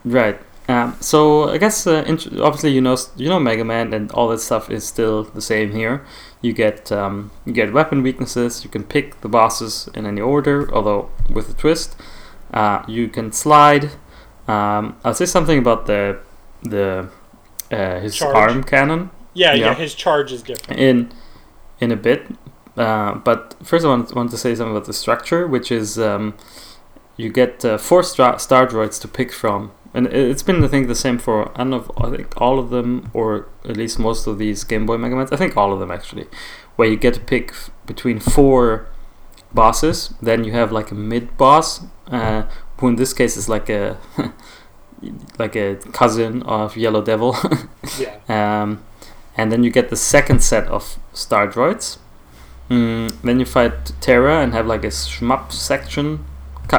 Right. 0.04 0.38
Um, 0.70 0.96
so 1.00 1.48
I 1.54 1.58
guess 1.58 1.86
uh, 1.86 2.04
int- 2.06 2.38
obviously 2.46 2.72
you 2.76 2.80
know 2.86 2.96
you 3.16 3.28
know 3.28 3.40
Mega 3.40 3.64
Man 3.64 3.92
and 3.96 4.10
all 4.12 4.28
that 4.28 4.40
stuff 4.40 4.70
is 4.70 4.84
still 4.94 5.16
the 5.24 5.40
same 5.52 5.68
here. 5.80 5.96
You 6.42 6.52
get 6.52 6.92
um, 6.92 7.30
you 7.46 7.52
get 7.52 7.72
weapon 7.72 8.02
weaknesses. 8.02 8.64
You 8.64 8.70
can 8.70 8.84
pick 8.84 9.06
the 9.20 9.28
bosses 9.28 9.88
in 9.94 10.06
any 10.06 10.20
order, 10.20 10.56
although 10.74 11.08
with 11.36 11.48
a 11.50 11.54
twist. 11.54 11.96
Uh, 12.52 12.78
you 12.88 13.08
can 13.08 13.32
slide. 13.32 13.84
Um, 14.48 14.96
I'll 15.04 15.14
say 15.14 15.26
something 15.26 15.58
about 15.58 15.86
the 15.86 16.18
the 16.62 17.08
uh, 17.70 18.00
his 18.00 18.16
Charge. 18.16 18.36
arm 18.36 18.62
cannon 18.64 19.10
yeah, 19.34 19.54
yeah, 19.54 19.66
Yeah. 19.66 19.74
his 19.74 19.94
charge 19.94 20.32
is 20.32 20.42
different. 20.42 20.80
in 20.80 21.12
in 21.80 21.90
a 21.92 21.96
bit. 21.96 22.22
uh, 22.76 23.14
but 23.24 23.54
first, 23.62 23.84
I 23.84 23.88
want, 23.88 24.14
want 24.14 24.30
to 24.30 24.36
say 24.36 24.54
something 24.54 24.76
about 24.76 24.86
the 24.86 24.92
structure, 24.92 25.46
which 25.46 25.70
is 25.72 25.98
um, 25.98 26.34
you 27.16 27.28
get 27.32 27.64
uh, 27.64 27.78
four 27.78 28.02
star, 28.02 28.38
star 28.38 28.66
droids 28.66 29.00
to 29.02 29.08
pick 29.08 29.32
from, 29.32 29.70
and 29.94 30.06
it's 30.06 30.42
been 30.42 30.62
I 30.62 30.68
think 30.68 30.88
the 30.88 30.94
same 30.94 31.18
for 31.18 31.50
I 31.52 31.58
don't 31.64 31.70
know, 31.70 31.90
I 31.98 32.10
think 32.10 32.40
all 32.40 32.58
of 32.58 32.70
them, 32.70 33.10
or 33.12 33.48
at 33.64 33.76
least 33.76 33.98
most 33.98 34.26
of 34.26 34.38
these 34.38 34.64
Game 34.64 34.86
Boy 34.86 34.96
Mega 34.96 35.16
Mans. 35.16 35.32
I 35.32 35.36
think 35.36 35.56
all 35.56 35.72
of 35.72 35.80
them 35.80 35.90
actually, 35.90 36.26
where 36.76 36.88
you 36.88 36.96
get 36.96 37.14
to 37.14 37.20
pick 37.20 37.50
f- 37.50 37.70
between 37.86 38.20
four 38.20 38.86
bosses. 39.52 40.14
Then 40.22 40.44
you 40.44 40.52
have 40.52 40.70
like 40.72 40.90
a 40.90 40.94
mid 40.94 41.36
boss, 41.36 41.82
uh, 42.08 42.44
who 42.78 42.88
in 42.88 42.96
this 42.96 43.12
case 43.12 43.36
is 43.36 43.48
like 43.48 43.68
a 43.68 43.98
like 45.38 45.56
a 45.56 45.76
cousin 45.92 46.42
of 46.42 46.76
Yellow 46.76 47.02
Devil. 47.02 47.36
Yeah. 47.98 48.18
Um, 48.28 48.84
and 49.36 49.50
then 49.50 49.64
you 49.64 49.70
get 49.70 49.90
the 49.90 49.96
second 49.96 50.42
set 50.42 50.66
of 50.68 50.98
star 51.12 51.48
droids. 51.48 51.98
Mm, 52.68 53.20
then 53.22 53.40
you 53.40 53.46
fight 53.46 53.92
Terra 54.00 54.42
and 54.42 54.52
have 54.52 54.66
like 54.66 54.84
a 54.84 54.88
shmup 54.88 55.50
section, 55.50 56.24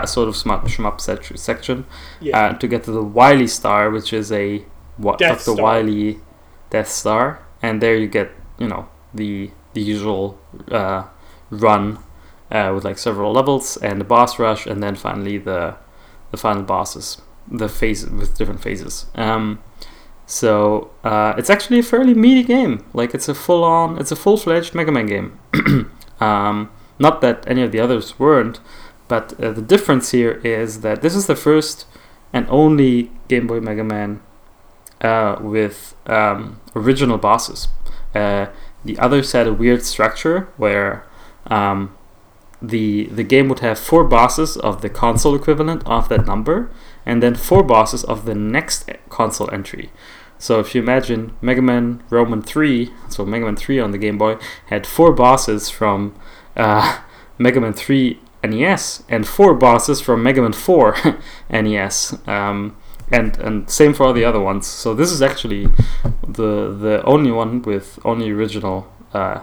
sort 0.08 0.28
of 0.30 0.36
shmup, 0.36 0.64
shmup 0.64 1.00
sec- 1.02 1.38
section, 1.38 1.86
Yeah. 2.20 2.40
uh, 2.40 2.54
to 2.54 2.68
get 2.68 2.84
to 2.86 2.92
the 2.92 3.04
Wily 3.04 3.48
Star, 3.48 3.90
which 3.90 4.14
is 4.14 4.32
a 4.32 4.66
what 4.98 5.20
Death 5.20 5.46
Dr. 5.46 5.56
Star. 5.58 5.64
Wily 5.64 6.20
Death 6.70 6.90
Star, 6.90 7.40
and 7.62 7.82
there 7.82 7.96
you 7.96 8.08
get 8.08 8.32
you 8.58 8.68
know 8.68 8.88
the 9.14 9.52
the 9.74 9.82
usual 9.82 10.38
uh, 10.72 11.04
run 11.50 11.98
uh, 12.52 12.72
with 12.76 12.84
like 12.86 12.98
several 12.98 13.32
levels 13.34 13.78
and 13.78 14.00
the 14.02 14.06
boss 14.06 14.40
rush, 14.40 14.66
and 14.66 14.82
then 14.84 14.96
finally 14.96 15.38
the 15.38 15.76
the 16.32 16.38
final 16.38 16.64
bosses, 16.64 17.22
the 17.50 17.68
phase 17.70 18.06
with 18.10 18.38
different 18.38 18.62
phases. 18.62 19.06
Um, 19.16 19.60
so 20.26 20.92
uh, 21.04 21.34
it's 21.38 21.50
actually 21.50 21.80
a 21.80 21.84
fairly 21.84 22.14
meaty 22.14 22.44
game. 22.44 22.86
Like 22.94 23.14
it's 23.14 23.28
a 23.28 23.34
full 23.36 23.64
on, 23.64 23.98
it's 24.00 24.12
a 24.12 24.16
full 24.16 24.38
fledged 24.38 24.74
Mega 24.74 24.92
Man 24.92 25.08
game. 25.08 25.40
um, 26.22 26.70
not 27.00 27.20
that 27.22 27.44
any 27.48 27.64
of 27.64 27.72
the 27.72 27.80
others 27.80 28.18
weren't, 28.20 28.60
but 29.12 29.38
uh, 29.44 29.52
the 29.52 29.62
difference 29.62 30.12
here 30.12 30.40
is 30.42 30.80
that 30.80 31.02
this 31.02 31.16
is 31.16 31.28
the 31.28 31.36
first 31.36 31.86
and 32.32 32.48
only 32.50 33.12
Game 33.28 33.46
Boy 33.46 33.60
Mega 33.60 33.84
Man 33.84 34.22
uh, 35.02 35.36
with 35.42 35.98
um, 36.06 36.62
original 36.78 37.18
bosses. 37.18 37.68
Uh, 38.16 38.46
the 38.86 38.98
others 39.00 39.34
had 39.34 39.48
a 39.48 39.54
weird 39.54 39.84
structure 39.84 40.48
where 40.56 41.06
um, 41.48 41.94
the 42.62 43.08
the 43.08 43.26
game 43.26 43.50
would 43.50 43.60
have 43.60 43.78
four 43.78 44.06
bosses 44.06 44.56
of 44.56 44.82
the 44.82 44.90
console 44.90 45.36
equivalent 45.36 45.86
of 45.86 46.08
that 46.08 46.26
number, 46.26 46.72
and 47.06 47.22
then 47.22 47.36
four 47.36 47.64
bosses 47.64 48.06
of 48.06 48.24
the 48.24 48.34
next 48.34 48.90
console 49.10 49.52
entry. 49.52 49.90
So 50.40 50.62
if 50.62 50.74
you 50.74 50.82
imagine 50.82 51.36
Mega 51.42 51.62
Man 51.62 52.02
Roman 52.10 52.42
3, 52.42 52.94
so 53.10 53.26
Mega 53.26 53.44
Man 53.44 53.58
3 53.58 53.78
on 53.82 53.92
the 53.92 53.98
Game 53.98 54.18
Boy 54.18 54.38
had 54.68 54.88
four 54.88 55.12
bosses 55.12 55.70
from 55.70 56.16
uh, 56.56 57.02
Mega 57.38 57.60
Man 57.60 57.74
3 57.74 58.18
NES 58.44 59.04
and 59.10 59.28
four 59.28 59.54
bosses 59.54 60.02
from 60.02 60.24
Mega 60.24 60.42
Man 60.42 60.54
4 60.54 60.96
NES. 61.50 62.28
Um, 62.28 62.76
and 63.12 63.38
and 63.40 63.70
same 63.70 63.94
for 63.94 64.06
all 64.06 64.14
the 64.14 64.26
other 64.26 64.40
ones. 64.40 64.66
So 64.66 64.94
this 64.94 65.12
is 65.12 65.22
actually 65.22 65.68
the 66.28 66.74
the 66.74 67.02
only 67.06 67.32
one 67.32 67.62
with 67.62 68.00
only 68.06 68.32
original 68.32 68.92
uh, 69.14 69.42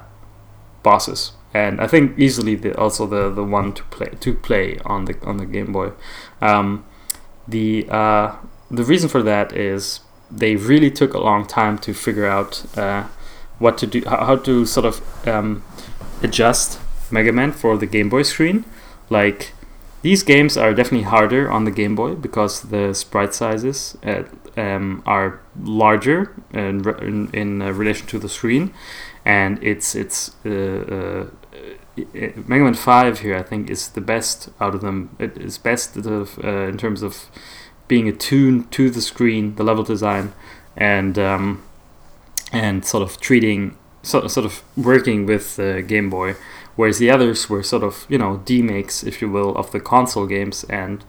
bosses, 0.83 1.33
and 1.53 1.81
I 1.81 1.87
think 1.87 2.19
easily 2.19 2.55
the, 2.55 2.77
also 2.79 3.07
the, 3.07 3.31
the 3.31 3.45
one 3.45 3.75
to 3.75 3.83
play 3.85 4.09
to 4.21 4.35
play 4.35 4.79
on 4.85 5.05
the 5.05 5.17
on 5.23 5.37
the 5.37 5.47
Game 5.47 5.73
Boy. 5.73 5.93
Um, 6.41 6.85
the 7.47 7.87
uh, 7.91 8.37
the 8.71 8.85
reason 8.85 9.09
for 9.09 9.23
that 9.23 9.53
is 9.53 10.01
they 10.31 10.57
really 10.57 10.91
took 10.91 11.15
a 11.15 11.19
long 11.19 11.47
time 11.47 11.79
to 11.79 11.95
figure 11.95 12.27
out 12.27 12.65
uh, 12.77 13.05
what 13.59 13.79
to 13.79 13.87
do, 13.87 14.03
how, 14.07 14.37
to 14.37 14.67
sort 14.67 14.87
of 14.87 15.29
um, 15.29 15.63
adjust 16.23 16.81
Mega 17.11 17.33
Man 17.33 17.53
for 17.53 17.77
the 17.77 17.87
Game 17.87 18.09
Boy 18.09 18.23
screen. 18.23 18.65
Like 19.11 19.53
these 20.03 20.23
games 20.23 20.57
are 20.57 20.73
definitely 20.73 21.07
harder 21.07 21.51
on 21.51 21.65
the 21.65 21.71
Game 21.71 21.95
Boy 21.95 22.15
because 22.15 22.63
the 22.63 22.95
sprite 22.95 23.35
sizes 23.35 23.97
uh, 24.05 24.23
um, 24.57 25.03
are 25.07 25.41
larger 25.61 26.35
in, 26.53 26.89
in, 27.01 27.31
in 27.33 27.63
uh, 27.63 27.73
relation 27.73 28.07
to 28.09 28.19
the 28.19 28.29
screen, 28.29 28.73
and 29.25 29.63
it's 29.63 29.95
it's 29.95 30.37
uh, 30.47 30.51
uh, 30.51 31.27
uh, 31.57 32.31
Mega 32.47 32.65
Man 32.65 32.75
Five 32.75 33.21
here 33.21 33.37
I 33.37 33.43
think 33.43 33.71
is 33.71 33.89
the 33.89 34.01
best 34.01 34.51
out 34.61 34.75
of 34.75 34.83
them. 34.83 35.17
It 35.19 35.37
is 35.37 35.59
best 35.59 35.97
uh, 35.97 36.25
in 36.45 36.79
terms 36.79 37.03
of 37.03 37.27
being 37.89 38.09
attuned 38.09 38.71
to 38.73 38.91
the 38.91 39.01
screen, 39.01 39.57
the 39.57 39.65
level 39.65 39.83
design, 39.83 40.33
and 40.77 41.19
um, 41.19 41.65
and 42.53 42.85
sort 42.85 43.03
of 43.03 43.21
treating 43.21 43.77
so, 44.03 44.29
sort 44.29 44.47
of 44.47 44.63
working 44.77 45.27
with 45.27 45.57
Game 45.89 46.09
Boy, 46.09 46.37
whereas 46.79 46.99
the 46.99 47.11
others 47.11 47.51
were 47.51 47.63
sort 47.63 47.83
of 47.83 48.07
you 48.09 48.17
know 48.17 48.37
demakes, 48.45 49.03
if 49.03 49.21
you 49.21 49.29
will, 49.29 49.51
of 49.57 49.73
the 49.73 49.81
console 49.81 50.27
games. 50.27 50.63
And 50.71 51.05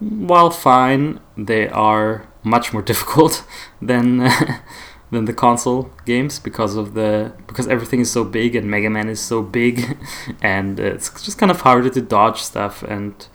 while 0.00 0.50
fine, 0.50 1.20
they 1.36 1.68
are 1.68 2.26
much 2.42 2.72
more 2.72 2.82
difficult 2.90 3.44
than 3.80 4.28
than 5.12 5.26
the 5.26 5.34
console 5.34 5.90
games 6.06 6.38
because 6.38 6.76
of 6.76 6.94
the 6.94 7.34
because 7.46 7.68
everything 7.68 8.00
is 8.00 8.10
so 8.10 8.24
big 8.24 8.56
and 8.56 8.70
Mega 8.70 8.88
Man 8.88 9.10
is 9.10 9.20
so 9.20 9.42
big, 9.42 9.98
and 10.42 10.80
it's 10.80 11.10
just 11.22 11.36
kind 11.36 11.50
of 11.50 11.60
harder 11.60 11.90
to 11.90 12.00
dodge 12.00 12.40
stuff 12.40 12.82
and 12.82 13.28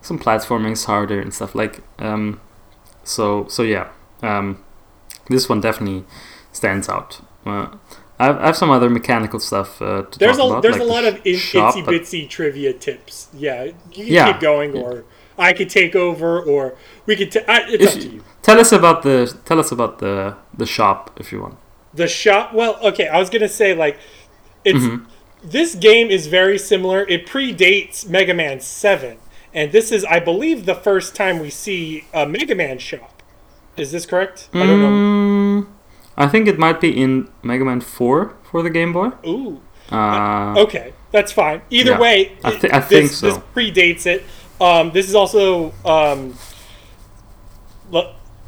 some 0.00 0.18
platforming 0.18 0.72
is 0.72 0.84
harder 0.84 1.20
and 1.20 1.34
stuff 1.34 1.54
like 1.54 1.82
um 1.98 2.40
so 3.04 3.46
so 3.48 3.62
yeah 3.62 3.88
um 4.22 4.64
this 5.28 5.48
one 5.48 5.60
definitely 5.60 6.04
stands 6.52 6.88
out 6.88 7.20
uh, 7.44 7.68
I, 8.20 8.26
have, 8.26 8.38
I 8.38 8.46
have 8.46 8.56
some 8.56 8.70
other 8.70 8.90
mechanical 8.90 9.38
stuff 9.40 9.80
uh, 9.80 10.02
to 10.02 10.18
There's 10.18 10.36
a 10.36 10.40
talk 10.40 10.50
about, 10.50 10.62
there's 10.62 10.74
like 10.78 10.82
a 10.82 10.92
lot 10.92 11.04
of 11.04 11.20
in, 11.24 11.36
shop, 11.36 11.74
itsy 11.74 11.84
but- 11.84 11.94
bitsy 11.94 12.28
trivia 12.28 12.72
tips. 12.72 13.28
Yeah, 13.32 13.64
you 13.64 13.74
can 13.92 14.06
Yeah. 14.06 14.32
keep 14.32 14.40
going, 14.40 14.76
or 14.76 15.04
I 15.38 15.52
could 15.52 15.70
take 15.70 15.94
over, 15.94 16.40
or 16.40 16.74
we 17.06 17.14
could. 17.16 17.30
T- 17.32 17.40
I, 17.46 17.60
it's 17.68 17.84
If 17.84 17.94
up 17.96 18.00
to 18.02 18.08
you- 18.08 18.24
tell 18.42 18.58
us 18.58 18.72
about 18.72 19.02
the 19.02 19.36
tell 19.44 19.58
us 19.60 19.70
about 19.70 19.98
the 20.00 20.34
the 20.56 20.66
shop 20.66 21.10
if 21.20 21.30
you 21.32 21.40
want 21.40 21.56
The 21.94 22.08
shop. 22.08 22.52
Well, 22.54 22.76
okay. 22.82 23.06
I 23.08 23.18
was 23.18 23.30
gonna 23.30 23.48
say 23.48 23.72
like, 23.74 23.98
it's 24.64 24.78
Mm-hmm. 24.84 25.04
this 25.44 25.74
game 25.76 26.08
is 26.10 26.26
very 26.26 26.58
similar. 26.58 27.06
It 27.08 27.24
predates 27.26 28.08
Mega 28.08 28.34
Man 28.34 28.58
Seven, 28.60 29.18
and 29.54 29.70
this 29.70 29.92
is, 29.92 30.04
I 30.04 30.18
believe, 30.18 30.66
the 30.66 30.74
first 30.74 31.14
time 31.14 31.38
we 31.38 31.50
see 31.50 32.04
a 32.12 32.26
Mega 32.26 32.56
Man 32.56 32.78
shop. 32.78 33.22
Is 33.76 33.92
this 33.92 34.06
correct? 34.06 34.48
I 34.52 34.66
don't 34.66 34.82
know. 34.82 35.47
I 36.18 36.26
think 36.26 36.48
it 36.48 36.58
might 36.58 36.80
be 36.80 36.90
in 37.00 37.28
Mega 37.42 37.64
Man 37.64 37.80
4 37.80 38.34
for 38.42 38.62
the 38.62 38.70
Game 38.70 38.92
Boy. 38.92 39.10
Ooh. 39.26 39.60
Uh, 39.90 40.54
Okay, 40.58 40.92
that's 41.12 41.32
fine. 41.32 41.62
Either 41.70 41.92
Yeah, 41.92 42.00
way, 42.00 42.32
I 42.44 42.50
thi- 42.50 42.70
I 42.70 42.80
this, 42.80 42.88
think 42.88 43.10
so. 43.10 43.26
This 43.28 43.38
predates 43.54 44.04
it. 44.06 44.24
Um, 44.60 44.90
this 44.90 45.08
is 45.08 45.14
also 45.14 45.72
um, 45.84 46.34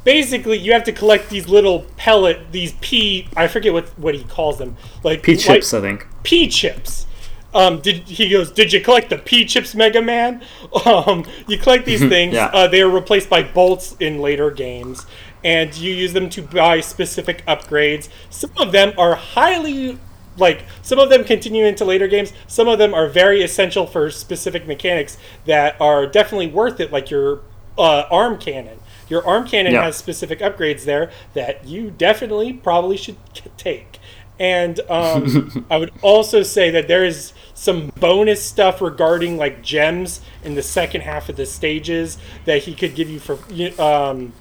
basically 0.03 0.57
you 0.57 0.73
have 0.73 0.83
to 0.85 0.91
collect 0.91 1.29
these 1.29 1.47
little 1.47 1.85
pellet, 1.97 2.51
these 2.51 2.73
pea. 2.81 3.27
I 3.35 3.47
forget 3.47 3.73
what 3.73 3.87
what 3.97 4.15
he 4.15 4.23
calls 4.23 4.57
them, 4.57 4.75
like 5.03 5.23
P 5.23 5.33
like 5.35 5.39
chips, 5.41 5.73
I 5.73 5.81
think. 5.81 6.05
P 6.23 6.47
chips. 6.47 7.05
Um, 7.53 7.81
did 7.81 8.07
he 8.07 8.29
goes? 8.29 8.49
Did 8.51 8.71
you 8.71 8.79
collect 8.81 9.09
the 9.09 9.17
P 9.17 9.45
chips, 9.45 9.75
Mega 9.75 10.01
Man? 10.01 10.41
Um, 10.85 11.25
you 11.47 11.57
collect 11.57 11.85
these 11.85 11.99
things. 11.99 12.33
Yeah. 12.33 12.45
uh, 12.53 12.67
they 12.67 12.81
are 12.81 12.89
replaced 12.89 13.29
by 13.29 13.43
bolts 13.43 13.95
in 13.99 14.19
later 14.19 14.49
games, 14.51 15.05
and 15.43 15.75
you 15.75 15.93
use 15.93 16.13
them 16.13 16.29
to 16.29 16.41
buy 16.41 16.79
specific 16.81 17.45
upgrades. 17.45 18.09
Some 18.29 18.51
of 18.57 18.71
them 18.71 18.93
are 18.97 19.15
highly 19.15 19.97
like 20.37 20.63
some 20.81 20.97
of 20.97 21.09
them 21.09 21.23
continue 21.23 21.65
into 21.65 21.85
later 21.85 22.07
games. 22.07 22.33
Some 22.47 22.67
of 22.67 22.79
them 22.79 22.93
are 22.93 23.07
very 23.07 23.43
essential 23.43 23.85
for 23.85 24.09
specific 24.09 24.65
mechanics 24.65 25.17
that 25.45 25.79
are 25.81 26.07
definitely 26.07 26.47
worth 26.47 26.79
it, 26.79 26.91
like 26.91 27.09
your 27.11 27.41
uh, 27.77 28.03
arm 28.09 28.37
cannon. 28.37 28.79
Your 29.09 29.25
arm 29.27 29.45
cannon 29.47 29.73
Yeah. 29.73 29.83
has 29.83 29.97
specific 29.97 30.39
upgrades 30.39 30.85
there 30.85 31.11
that 31.33 31.65
you 31.65 31.91
definitely 31.91 32.53
probably 32.53 32.95
should 32.95 33.17
take. 33.57 33.99
And 34.39 34.79
um, 34.89 35.65
I 35.69 35.77
would 35.77 35.91
also 36.01 36.43
say 36.43 36.71
that 36.71 36.87
there 36.87 37.03
is 37.03 37.33
some 37.53 37.91
bonus 37.99 38.41
stuff 38.41 38.81
regarding 38.81 39.37
like 39.37 39.61
gems 39.61 40.21
in 40.43 40.55
the 40.55 40.63
second 40.63 41.01
half 41.01 41.29
of 41.29 41.35
the 41.35 41.45
stages 41.45 42.17
that 42.45 42.63
he 42.63 42.73
could 42.73 42.95
give 42.95 43.09
you 43.09 43.19
for 43.19 43.37
um, 43.79 44.33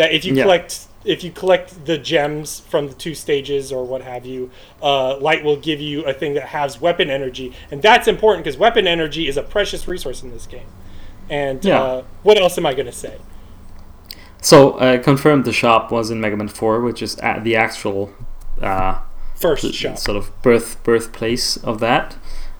that 0.00 0.12
if 0.12 0.24
you 0.24 0.32
Yeah. 0.34 0.44
collect 0.44 0.86
if 1.04 1.24
you 1.24 1.30
collect 1.30 1.86
the 1.86 1.96
gems 1.96 2.60
from 2.68 2.86
the 2.88 2.92
two 2.94 3.14
stages 3.14 3.72
or 3.72 3.82
what 3.84 4.02
have 4.02 4.26
you, 4.26 4.50
uh, 4.82 5.16
light 5.16 5.42
will 5.42 5.56
give 5.56 5.80
you 5.80 6.04
a 6.04 6.12
thing 6.12 6.34
that 6.34 6.48
has 6.48 6.78
weapon 6.78 7.08
energy, 7.10 7.52
and 7.70 7.80
that's 7.80 8.06
important 8.06 8.44
because 8.44 8.58
weapon 8.58 8.86
energy 8.86 9.26
is 9.26 9.36
a 9.38 9.42
precious 9.42 9.88
resource 9.88 10.22
in 10.22 10.30
this 10.30 10.46
game. 10.46 10.66
And 11.30 11.64
Yeah. 11.64 11.80
uh, 11.82 12.02
what 12.22 12.36
else 12.38 12.58
am 12.58 12.66
I 12.66 12.74
going 12.74 12.84
to 12.84 12.92
say? 12.92 13.14
So, 14.42 14.72
uh, 14.72 14.98
confirmed 15.02 15.44
the 15.46 15.52
shop 15.54 15.90
was 15.90 16.10
in 16.10 16.20
Mega 16.20 16.36
Man 16.36 16.48
4, 16.48 16.80
which 16.80 17.00
is 17.02 17.16
at 17.20 17.44
the 17.44 17.56
actual 17.56 18.10
uh, 18.60 18.98
First 19.36 19.72
shot. 19.72 19.98
sort 19.98 20.18
of 20.18 20.30
birth 20.42 20.82
birthplace 20.84 21.56
of 21.56 21.80
that. 21.80 22.16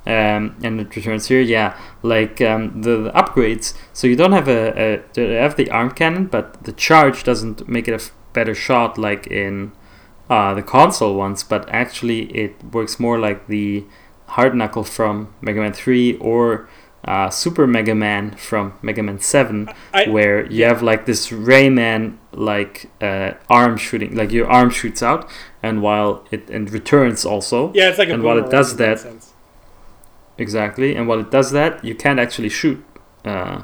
Um, 0.07 0.57
and 0.63 0.81
it 0.81 0.97
returns 0.97 1.29
here, 1.29 1.41
yeah, 1.43 1.79
like 2.03 2.41
um, 2.41 2.81
the, 2.83 2.97
the 2.97 3.11
upgrades. 3.11 3.75
So 3.93 4.07
you 4.07 4.17
don't 4.17 4.33
have 4.33 4.49
a, 4.49 5.03
a 5.17 5.21
have 5.43 5.57
the 5.57 5.71
arm 5.71 5.91
cannon, 5.91 6.27
but 6.27 6.65
the 6.65 6.73
charge 6.73 7.23
doesn't 7.23 7.69
make 7.69 7.87
it 7.87 7.93
a 7.93 7.97
f- 7.97 8.11
better 8.33 8.55
shot 8.55 8.97
like 8.97 9.27
in 9.27 9.73
uh, 10.31 10.55
the 10.55 10.63
console 10.63 11.15
ones. 11.17 11.43
But 11.43 11.69
actually, 11.69 12.23
it 12.35 12.63
works 12.73 12.99
more 12.99 13.19
like 13.19 13.47
the 13.47 13.85
Hard 14.29 14.55
Knuckle 14.55 14.85
from 14.85 15.35
Mega 15.43 15.61
Man 15.61 15.75
3 15.75 16.17
or 16.17 16.69
uh, 17.05 17.29
Super 17.29 17.67
Mega 17.67 17.95
Man 17.95 18.31
from 18.37 18.79
Mega 18.81 19.03
Man 19.03 19.19
7, 19.21 19.69
I- 19.93 20.09
where 20.09 20.51
you 20.51 20.65
have 20.65 20.83
like 20.83 21.05
this 21.05 21.29
Rayman 21.29 22.17
like 22.33 22.91
uh, 23.03 23.33
arm 23.51 23.77
shooting, 23.77 24.17
like 24.17 24.33
your 24.33 24.49
arm 24.49 24.71
shoots 24.71 25.03
out, 25.03 25.29
and 25.63 25.83
while 25.83 26.25
it 26.31 26.49
and 26.49 26.71
returns 26.71 27.27
also. 27.27 27.71
Yeah, 27.75 27.91
it's 27.91 27.99
like 27.99 28.09
a 28.09 28.15
And 28.15 28.23
while 28.23 28.39
it 28.39 28.51
does 28.51 28.77
that-. 28.77 29.05
Exactly, 30.41 30.97
and 30.97 31.07
while 31.07 31.21
it 31.21 31.31
does 31.31 31.51
that, 31.51 31.85
you 31.85 31.95
can't 31.95 32.19
actually 32.19 32.49
shoot, 32.49 32.83
uh, 33.27 33.63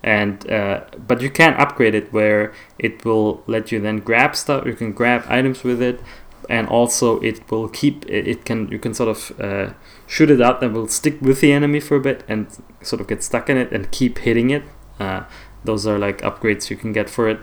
and 0.00 0.48
uh, 0.48 0.84
but 0.96 1.20
you 1.20 1.28
can 1.28 1.54
upgrade 1.54 1.92
it 1.92 2.12
where 2.12 2.52
it 2.78 3.04
will 3.04 3.42
let 3.48 3.72
you 3.72 3.80
then 3.80 3.98
grab 3.98 4.36
stuff. 4.36 4.64
You 4.64 4.74
can 4.74 4.92
grab 4.92 5.24
items 5.28 5.64
with 5.64 5.82
it, 5.82 6.00
and 6.48 6.68
also 6.68 7.18
it 7.18 7.50
will 7.50 7.68
keep. 7.68 8.06
It, 8.06 8.28
it 8.28 8.44
can 8.44 8.68
you 8.68 8.78
can 8.78 8.94
sort 8.94 9.08
of 9.08 9.40
uh, 9.40 9.72
shoot 10.06 10.30
it 10.30 10.40
out 10.40 10.62
and 10.62 10.72
will 10.72 10.86
stick 10.86 11.20
with 11.20 11.40
the 11.40 11.50
enemy 11.50 11.80
for 11.80 11.96
a 11.96 12.00
bit 12.00 12.22
and 12.28 12.46
sort 12.80 13.00
of 13.00 13.08
get 13.08 13.24
stuck 13.24 13.50
in 13.50 13.56
it 13.56 13.72
and 13.72 13.90
keep 13.90 14.18
hitting 14.18 14.50
it. 14.50 14.62
Uh, 15.00 15.24
those 15.64 15.84
are 15.84 15.98
like 15.98 16.18
upgrades 16.22 16.70
you 16.70 16.76
can 16.76 16.92
get 16.92 17.10
for 17.10 17.28
it. 17.28 17.40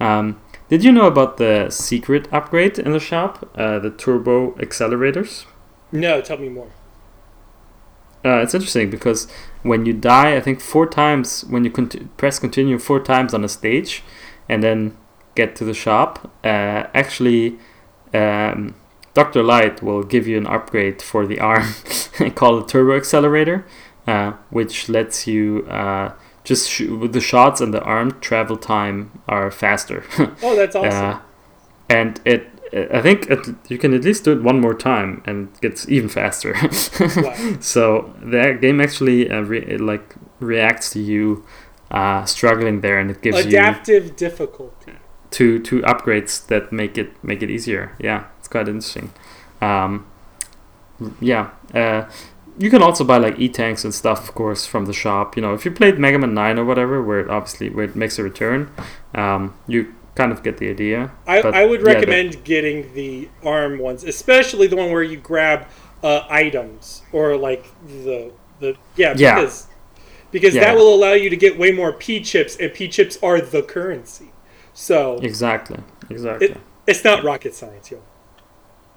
Um, 0.00 0.40
did 0.68 0.82
you 0.82 0.90
know 0.90 1.06
about 1.06 1.36
the 1.36 1.70
secret 1.70 2.26
upgrade 2.32 2.80
in 2.80 2.90
the 2.90 2.98
shop, 2.98 3.48
uh, 3.54 3.78
the 3.78 3.90
turbo 3.90 4.52
accelerators? 4.58 5.46
No, 5.92 6.20
tell 6.20 6.38
me 6.38 6.48
more. 6.48 6.72
Uh, 8.24 8.38
it's 8.38 8.54
interesting 8.54 8.88
because 8.88 9.26
when 9.62 9.84
you 9.84 9.92
die, 9.92 10.36
I 10.36 10.40
think 10.40 10.60
four 10.60 10.86
times 10.86 11.44
when 11.44 11.64
you 11.64 11.70
conti- 11.70 12.06
press 12.16 12.38
continue 12.38 12.78
four 12.78 13.00
times 13.00 13.34
on 13.34 13.44
a 13.44 13.48
stage, 13.48 14.02
and 14.48 14.62
then 14.62 14.96
get 15.34 15.56
to 15.56 15.64
the 15.64 15.74
shop, 15.74 16.30
uh, 16.44 16.86
actually, 16.94 17.58
um, 18.14 18.74
Doctor 19.14 19.42
Light 19.42 19.82
will 19.82 20.02
give 20.02 20.26
you 20.26 20.38
an 20.38 20.46
upgrade 20.46 21.02
for 21.02 21.26
the 21.26 21.40
arm 21.40 21.74
called 22.34 22.62
the 22.62 22.66
Turbo 22.66 22.96
Accelerator, 22.96 23.66
uh, 24.06 24.32
which 24.50 24.88
lets 24.88 25.26
you 25.26 25.66
uh, 25.68 26.12
just 26.44 26.68
shoot 26.68 26.96
with 26.96 27.12
the 27.12 27.20
shots 27.20 27.60
and 27.60 27.72
the 27.74 27.82
arm 27.82 28.18
travel 28.20 28.56
time 28.56 29.20
are 29.28 29.50
faster. 29.50 30.04
Oh, 30.42 30.56
that's 30.56 30.74
awesome. 30.74 31.04
Uh, 31.04 31.20
and 31.88 32.20
it, 32.24 32.48
I 32.72 33.02
think 33.02 33.28
it, 33.30 33.54
you 33.68 33.76
can 33.76 33.92
at 33.92 34.02
least 34.04 34.24
do 34.24 34.32
it 34.32 34.42
one 34.42 34.60
more 34.60 34.74
time 34.74 35.22
and 35.26 35.48
gets 35.60 35.88
even 35.88 36.08
faster. 36.08 36.54
Wow. 37.16 37.56
So 37.60 38.14
the 38.22 38.56
game 38.60 38.80
actually 38.80 39.30
uh, 39.30 39.40
re- 39.42 39.64
it, 39.66 39.80
like 39.80 40.14
reacts 40.40 40.90
to 40.90 41.00
you 41.00 41.44
uh, 41.90 42.24
struggling 42.24 42.80
there, 42.80 42.98
and 42.98 43.10
it 43.10 43.20
gives 43.20 43.44
you. 43.44 43.48
Adaptive 43.58 44.16
difficulty. 44.16 44.92
two 45.30 45.58
two 45.58 45.80
upgrades 45.82 46.46
that 46.46 46.72
make 46.72 46.96
it 46.96 47.22
make 47.22 47.42
it 47.42 47.50
easier. 47.50 47.96
Yeah, 47.98 48.26
it's 48.38 48.48
quite 48.48 48.68
interesting. 48.68 49.12
Um, 49.60 50.06
yeah, 51.20 51.50
uh, 51.74 52.08
you 52.58 52.70
can 52.70 52.82
also 52.82 53.04
buy 53.04 53.18
like 53.18 53.38
e 53.38 53.48
tanks 53.48 53.84
and 53.84 53.94
stuff, 53.94 54.28
of 54.28 54.34
course, 54.34 54.66
from 54.66 54.86
the 54.86 54.92
shop. 54.92 55.36
You 55.36 55.42
know, 55.42 55.54
if 55.54 55.64
you 55.64 55.70
played 55.70 55.98
Mega 55.98 56.18
Man 56.18 56.34
Nine 56.34 56.58
or 56.58 56.64
whatever, 56.64 57.02
where 57.02 57.20
it 57.20 57.30
obviously 57.30 57.70
where 57.70 57.84
it 57.84 57.96
makes 57.96 58.18
a 58.18 58.22
return, 58.22 58.70
um, 59.14 59.54
you 59.66 59.94
kind 60.14 60.32
of 60.32 60.42
get 60.42 60.58
the 60.58 60.68
idea. 60.68 61.12
I, 61.26 61.40
I 61.40 61.64
would 61.64 61.80
yeah, 61.80 61.86
recommend 61.92 62.44
getting 62.44 62.92
the 62.94 63.28
arm 63.44 63.78
ones, 63.78 64.04
especially 64.04 64.66
the 64.66 64.76
one 64.76 64.90
where 64.90 65.02
you 65.02 65.16
grab 65.16 65.66
uh, 66.02 66.26
items 66.28 67.02
or 67.12 67.36
like 67.36 67.64
the 67.86 68.32
the 68.60 68.76
yeah 68.96 69.14
Yeah. 69.16 69.36
because 69.36 69.66
because 70.30 70.54
Yeah. 70.54 70.64
that 70.64 70.76
will 70.76 70.94
allow 70.94 71.12
you 71.12 71.30
to 71.30 71.36
get 71.36 71.58
way 71.58 71.72
more 71.72 71.92
P 71.92 72.20
chips, 72.20 72.56
and 72.56 72.72
P 72.72 72.88
chips 72.88 73.18
are 73.22 73.40
the 73.40 73.62
currency. 73.62 74.32
So 74.74 75.18
Exactly. 75.18 75.78
Exactly. 76.10 76.48
it, 76.48 76.60
it's 76.86 77.04
not 77.04 77.22
rocket 77.24 77.54
science, 77.54 77.90
yo. 77.90 78.02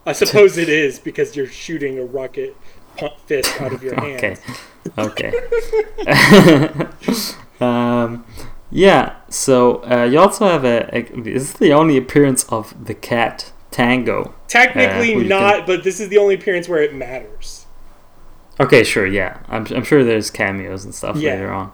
I 0.05 0.13
suppose 0.13 0.57
it 0.57 0.70
is 0.70 0.99
because 0.99 1.36
you're 1.36 1.47
shooting 1.47 1.97
a 1.99 2.05
rocket 2.05 2.55
pump 2.97 3.13
fist 3.26 3.59
out 3.61 3.74
of 3.74 3.84
your 3.84 3.95
hand. 3.99 4.18
Okay. 4.18 4.38
Okay. 4.97 5.34
um, 7.59 8.24
yeah. 8.72 9.16
So 9.30 9.84
uh, 9.89 10.03
you 10.03 10.20
also 10.20 10.45
have 10.47 10.66
a, 10.66 10.89
a. 10.95 11.01
This 11.22 11.43
is 11.43 11.53
the 11.53 11.74
only 11.74 11.97
appearance 11.97 12.43
of 12.45 12.86
the 12.86 12.93
cat 12.93 13.51
Tango. 13.72 14.34
Technically 14.47 15.16
Uh, 15.16 15.20
not, 15.28 15.68
but 15.68 15.84
this 15.84 15.99
is 15.99 16.09
the 16.09 16.18
only 16.18 16.36
appearance 16.36 16.68
where 16.70 16.82
it 16.82 16.93
matters. 16.93 17.66
Okay, 18.59 18.84
sure. 18.84 19.05
Yeah, 19.05 19.39
I'm. 19.49 19.66
I'm 19.68 19.84
sure 19.84 20.03
there's 20.03 20.30
cameos 20.32 20.86
and 20.86 20.93
stuff 20.95 21.18
Yeah. 21.18 21.32
later 21.34 21.51
on. 21.51 21.72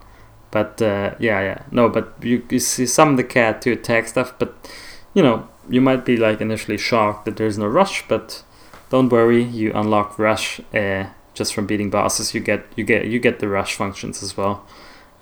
But 0.52 0.82
uh, 0.82 1.16
yeah, 1.20 1.40
yeah. 1.42 1.64
No, 1.72 1.88
but 1.90 2.14
you, 2.22 2.44
you 2.50 2.60
see 2.60 2.86
summon 2.86 3.16
the 3.16 3.24
cat 3.24 3.62
to 3.62 3.72
attack 3.72 4.08
stuff. 4.08 4.34
But 4.38 4.70
you 5.14 5.24
know, 5.24 5.48
you 5.70 5.80
might 5.82 6.04
be 6.06 6.18
like 6.18 6.42
initially 6.42 6.78
shocked 6.78 7.26
that 7.26 7.38
there's 7.38 7.58
no 7.58 7.68
rush, 7.68 8.06
but 8.08 8.44
don't 8.90 9.10
worry, 9.10 9.44
you 9.44 9.72
unlock 9.74 10.20
rush 10.20 10.60
uh, 10.74 11.06
just 11.34 11.54
from 11.54 11.68
beating 11.68 11.90
bosses. 11.90 12.34
You 12.34 12.42
get 12.42 12.66
you 12.76 12.84
get 12.84 13.06
you 13.06 13.20
get 13.20 13.40
the 13.40 13.48
rush 13.48 13.76
functions 13.76 14.22
as 14.22 14.36
well. 14.36 14.66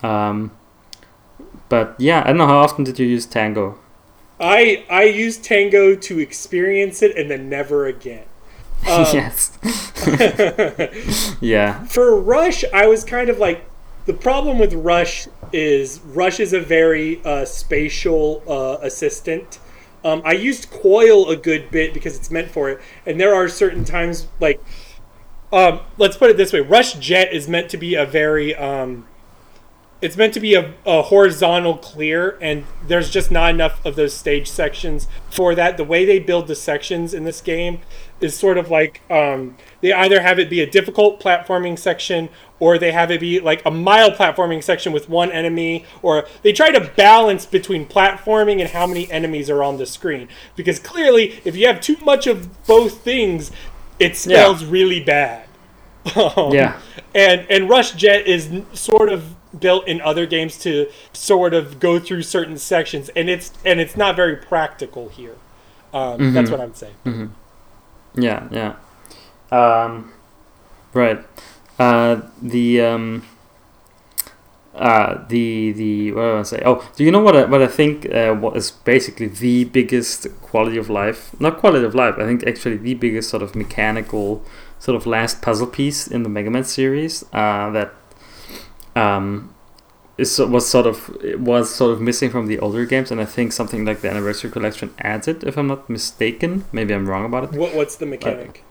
Um, 0.02 0.50
but 1.70 1.94
yeah, 1.98 2.20
I 2.22 2.28
don't 2.28 2.36
know 2.36 2.46
how 2.46 2.58
often 2.58 2.84
did 2.84 2.98
you 2.98 3.06
use 3.06 3.24
Tango? 3.24 3.78
I 4.38 4.84
I 4.90 5.04
used 5.04 5.42
Tango 5.42 5.94
to 5.94 6.18
experience 6.18 7.00
it 7.00 7.16
and 7.16 7.30
then 7.30 7.48
never 7.48 7.86
again. 7.86 8.24
Um, 8.88 9.04
yes. 9.12 9.58
yeah. 11.42 11.84
For 11.84 12.18
Rush, 12.18 12.64
I 12.72 12.86
was 12.86 13.04
kind 13.04 13.28
of 13.28 13.38
like 13.38 13.68
the 14.06 14.14
problem 14.14 14.58
with 14.58 14.72
Rush 14.72 15.28
is 15.52 16.00
Rush 16.00 16.40
is 16.40 16.54
a 16.54 16.60
very 16.60 17.22
uh, 17.24 17.44
spatial 17.44 18.42
uh, 18.48 18.78
assistant. 18.80 19.58
Um, 20.02 20.22
I 20.24 20.32
used 20.32 20.70
Coil 20.70 21.28
a 21.28 21.36
good 21.36 21.70
bit 21.70 21.92
because 21.92 22.16
it's 22.16 22.30
meant 22.30 22.50
for 22.50 22.70
it, 22.70 22.80
and 23.04 23.20
there 23.20 23.34
are 23.34 23.48
certain 23.48 23.84
times 23.84 24.28
like, 24.40 24.58
um, 25.52 25.80
let's 25.98 26.16
put 26.16 26.30
it 26.30 26.38
this 26.38 26.52
way: 26.52 26.60
Rush 26.60 26.94
Jet 26.94 27.34
is 27.34 27.48
meant 27.48 27.68
to 27.70 27.76
be 27.76 27.94
a 27.96 28.06
very 28.06 28.54
um, 28.56 29.06
it's 30.02 30.16
meant 30.16 30.32
to 30.34 30.40
be 30.40 30.54
a, 30.54 30.74
a 30.86 31.02
horizontal 31.02 31.76
clear 31.76 32.38
and 32.40 32.64
there's 32.86 33.10
just 33.10 33.30
not 33.30 33.50
enough 33.50 33.84
of 33.84 33.96
those 33.96 34.14
stage 34.14 34.48
sections 34.48 35.06
for 35.30 35.54
that. 35.54 35.76
The 35.76 35.84
way 35.84 36.04
they 36.06 36.18
build 36.18 36.46
the 36.48 36.54
sections 36.54 37.12
in 37.12 37.24
this 37.24 37.40
game 37.42 37.80
is 38.20 38.34
sort 38.36 38.56
of 38.58 38.70
like 38.70 39.02
um, 39.10 39.56
they 39.82 39.92
either 39.92 40.20
have 40.22 40.38
it 40.38 40.48
be 40.48 40.60
a 40.60 40.70
difficult 40.70 41.20
platforming 41.20 41.78
section 41.78 42.28
or 42.58 42.78
they 42.78 42.92
have 42.92 43.10
it 43.10 43.20
be 43.20 43.40
like 43.40 43.62
a 43.66 43.70
mild 43.70 44.14
platforming 44.14 44.62
section 44.62 44.92
with 44.92 45.08
one 45.08 45.30
enemy 45.32 45.84
or 46.02 46.26
they 46.42 46.52
try 46.52 46.70
to 46.70 46.80
balance 46.96 47.44
between 47.44 47.86
platforming 47.86 48.60
and 48.60 48.70
how 48.70 48.86
many 48.86 49.10
enemies 49.10 49.50
are 49.50 49.62
on 49.62 49.76
the 49.76 49.86
screen. 49.86 50.28
Because 50.56 50.78
clearly 50.78 51.40
if 51.44 51.56
you 51.56 51.66
have 51.66 51.80
too 51.80 51.96
much 52.04 52.26
of 52.26 52.66
both 52.66 53.02
things 53.02 53.50
it 53.98 54.16
spells 54.16 54.64
really 54.64 55.00
bad. 55.04 55.46
Um, 56.16 56.54
Yeah. 56.54 56.80
and 57.14 57.46
and 57.50 57.68
Rush 57.68 57.92
Jet 57.92 58.26
is 58.26 58.48
sort 58.72 59.10
of 59.10 59.34
built 59.58 59.86
in 59.88 60.00
other 60.00 60.26
games 60.26 60.58
to 60.58 60.90
sort 61.12 61.54
of 61.54 61.80
go 61.80 61.98
through 61.98 62.22
certain 62.22 62.58
sections, 62.58 63.08
and 63.10 63.28
it's 63.28 63.52
and 63.64 63.80
it's 63.80 63.96
not 63.96 64.16
very 64.16 64.36
practical 64.36 65.08
here. 65.08 65.36
Um, 65.92 66.32
That's 66.32 66.50
what 66.50 66.60
I'm 66.60 66.74
saying. 66.74 67.34
Yeah, 68.14 68.48
yeah. 68.50 68.76
Um, 69.50 70.12
right. 70.94 71.24
Uh, 71.78 72.22
the 72.40 72.80
um, 72.80 73.26
uh, 74.74 75.26
the 75.28 75.72
the 75.72 76.12
what 76.12 76.22
do 76.22 76.38
I 76.38 76.42
say? 76.42 76.62
Oh, 76.64 76.88
do 76.96 77.04
you 77.04 77.10
know 77.10 77.20
what 77.20 77.36
I, 77.36 77.44
what 77.44 77.62
I 77.62 77.66
think? 77.66 78.12
Uh, 78.12 78.34
what 78.34 78.56
is 78.56 78.70
basically 78.70 79.26
the 79.26 79.64
biggest 79.64 80.28
quality 80.42 80.76
of 80.76 80.88
life? 80.88 81.38
Not 81.40 81.58
quality 81.58 81.84
of 81.84 81.94
life. 81.94 82.14
I 82.18 82.24
think 82.24 82.46
actually 82.46 82.76
the 82.76 82.94
biggest 82.94 83.30
sort 83.30 83.42
of 83.42 83.56
mechanical, 83.56 84.44
sort 84.78 84.96
of 84.96 85.06
last 85.06 85.42
puzzle 85.42 85.66
piece 85.66 86.06
in 86.06 86.22
the 86.22 86.28
Mega 86.28 86.50
Man 86.50 86.64
series. 86.64 87.24
Uh, 87.32 87.70
that 87.70 87.94
um, 88.96 89.54
is 90.18 90.38
was 90.38 90.68
sort 90.68 90.86
of 90.86 91.16
it 91.22 91.40
was 91.40 91.74
sort 91.74 91.92
of 91.92 92.00
missing 92.00 92.30
from 92.30 92.46
the 92.46 92.58
older 92.58 92.84
games, 92.84 93.10
and 93.10 93.20
I 93.20 93.24
think 93.24 93.52
something 93.52 93.84
like 93.84 94.00
the 94.00 94.10
Anniversary 94.10 94.50
Collection 94.50 94.92
adds 94.98 95.26
it. 95.28 95.42
If 95.44 95.56
I'm 95.56 95.66
not 95.66 95.88
mistaken, 95.88 96.64
maybe 96.72 96.94
I'm 96.94 97.08
wrong 97.08 97.24
about 97.24 97.44
it. 97.44 97.52
What 97.52 97.74
what's 97.74 97.96
the 97.96 98.06
mechanic? 98.06 98.64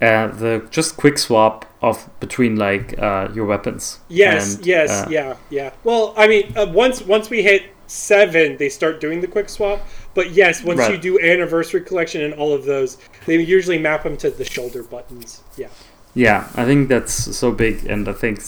Uh, 0.00 0.28
the 0.28 0.64
just 0.70 0.96
quick 0.96 1.18
swap 1.18 1.64
of 1.82 2.08
between 2.20 2.54
like 2.56 2.96
uh, 3.00 3.28
your 3.34 3.46
weapons. 3.46 3.98
Yes, 4.08 4.54
And, 4.54 4.66
yes, 4.66 4.90
uh, 4.90 5.08
yeah, 5.10 5.36
yeah. 5.50 5.72
Well, 5.82 6.14
I 6.16 6.28
mean, 6.28 6.56
uh, 6.56 6.66
once 6.72 7.02
once 7.02 7.28
we 7.30 7.42
hit 7.42 7.64
seven, 7.88 8.56
they 8.58 8.68
start 8.68 9.00
doing 9.00 9.20
the 9.20 9.26
quick 9.26 9.48
swap. 9.48 9.80
But 10.14 10.30
yes, 10.30 10.62
once 10.62 10.78
Right. 10.80 10.92
you 10.92 10.98
do 10.98 11.18
anniversary 11.20 11.80
collection 11.80 12.22
and 12.22 12.34
all 12.34 12.52
of 12.52 12.64
those, 12.64 12.98
they 13.26 13.40
usually 13.42 13.78
map 13.78 14.04
them 14.04 14.16
to 14.18 14.30
the 14.30 14.44
shoulder 14.44 14.84
buttons. 14.84 15.42
Yeah. 15.56 15.68
Yeah, 16.18 16.48
I 16.56 16.64
think 16.64 16.88
that's 16.88 17.12
so 17.36 17.52
big, 17.52 17.86
and 17.86 18.08
I 18.08 18.12
think 18.12 18.40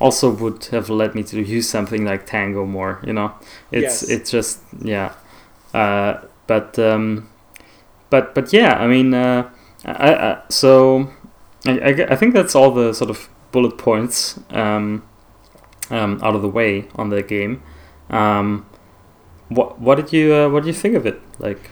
also 0.00 0.30
would 0.30 0.64
have 0.66 0.88
led 0.88 1.14
me 1.14 1.22
to 1.24 1.42
use 1.42 1.68
something 1.68 2.04
like 2.04 2.24
Tango 2.26 2.64
more. 2.64 3.00
You 3.06 3.12
know, 3.12 3.32
it's 3.70 4.02
Yes. 4.02 4.10
it's 4.10 4.30
just 4.30 4.60
yeah, 4.82 5.12
uh, 5.74 6.22
but 6.46 6.78
um, 6.78 7.28
but 8.10 8.34
but 8.34 8.52
yeah, 8.52 8.74
I 8.84 8.86
mean, 8.86 9.12
uh, 9.14 9.50
I, 9.84 10.14
I 10.14 10.42
so 10.48 11.10
I, 11.66 11.72
I, 11.80 11.90
I 12.12 12.16
think 12.16 12.34
that's 12.34 12.54
all 12.54 12.70
the 12.72 12.94
sort 12.94 13.10
of 13.10 13.28
bullet 13.52 13.76
points 13.78 14.40
um, 14.50 15.02
um, 15.90 16.20
out 16.22 16.34
of 16.34 16.42
the 16.42 16.48
way 16.48 16.88
on 16.94 17.10
the 17.10 17.22
game. 17.22 17.62
Um, 18.10 18.66
what 19.48 19.80
what 19.80 19.96
did 19.96 20.12
you 20.12 20.34
uh, 20.34 20.48
what 20.48 20.64
did 20.64 20.68
you 20.74 20.80
think 20.80 20.94
of 20.96 21.06
it? 21.06 21.20
Like, 21.38 21.70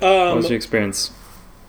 what 0.00 0.08
Um, 0.30 0.36
was 0.36 0.48
your 0.48 0.56
experience? 0.56 1.12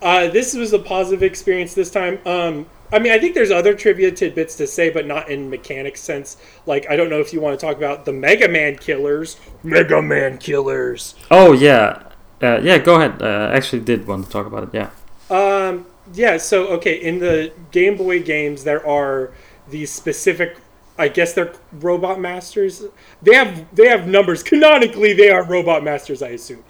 Uh, 0.02 0.28
this 0.30 0.54
was 0.56 0.74
a 0.74 0.80
positive 0.80 1.24
experience 1.24 1.74
this 1.76 1.92
time. 1.92 2.20
Um, 2.26 2.66
I 2.92 3.00
mean, 3.00 3.12
I 3.14 3.20
think 3.20 3.36
there's 3.36 3.52
other 3.52 3.74
trivia 3.74 4.12
tidbits 4.12 4.56
to 4.56 4.68
say, 4.68 4.90
but 4.90 5.08
not 5.08 5.30
in 5.30 5.50
mechanic 5.50 5.96
sense. 5.96 6.38
Like, 6.66 6.90
I 6.90 6.96
don't 6.96 7.10
know 7.10 7.20
if 7.20 7.32
you 7.32 7.40
want 7.40 7.58
to 7.60 7.66
talk 7.66 7.78
about 7.78 8.06
the 8.06 8.14
Mega 8.14 8.48
Man 8.48 8.78
killers. 8.78 9.38
Mega 9.64 10.02
Man 10.02 10.38
killers. 10.38 11.16
Oh 11.30 11.54
yeah, 11.54 12.04
uh, 12.42 12.60
yeah. 12.62 12.78
Go 12.78 12.96
ahead. 12.96 13.22
Uh, 13.22 13.50
I 13.52 13.56
actually 13.56 13.82
did 13.82 14.08
want 14.08 14.26
to 14.26 14.32
talk 14.32 14.46
about 14.46 14.64
it. 14.64 14.70
Yeah. 14.74 14.90
Um, 15.30 15.86
yeah. 16.14 16.38
So, 16.38 16.68
okay, 16.70 16.96
in 16.96 17.20
the 17.20 17.54
Game 17.72 17.96
Boy 17.96 18.22
games, 18.22 18.64
there 18.64 18.86
are 18.86 19.32
these 19.70 19.92
specific. 19.92 20.58
I 20.98 21.08
guess 21.08 21.34
they're 21.34 21.54
robot 21.72 22.20
masters. 22.20 22.84
They 23.22 23.34
have 23.34 23.74
they 23.74 23.88
have 23.88 24.08
numbers. 24.08 24.44
Canonically, 24.44 25.14
they 25.14 25.30
are 25.30 25.44
robot 25.44 25.84
masters. 25.84 26.22
I 26.22 26.30
assume, 26.30 26.64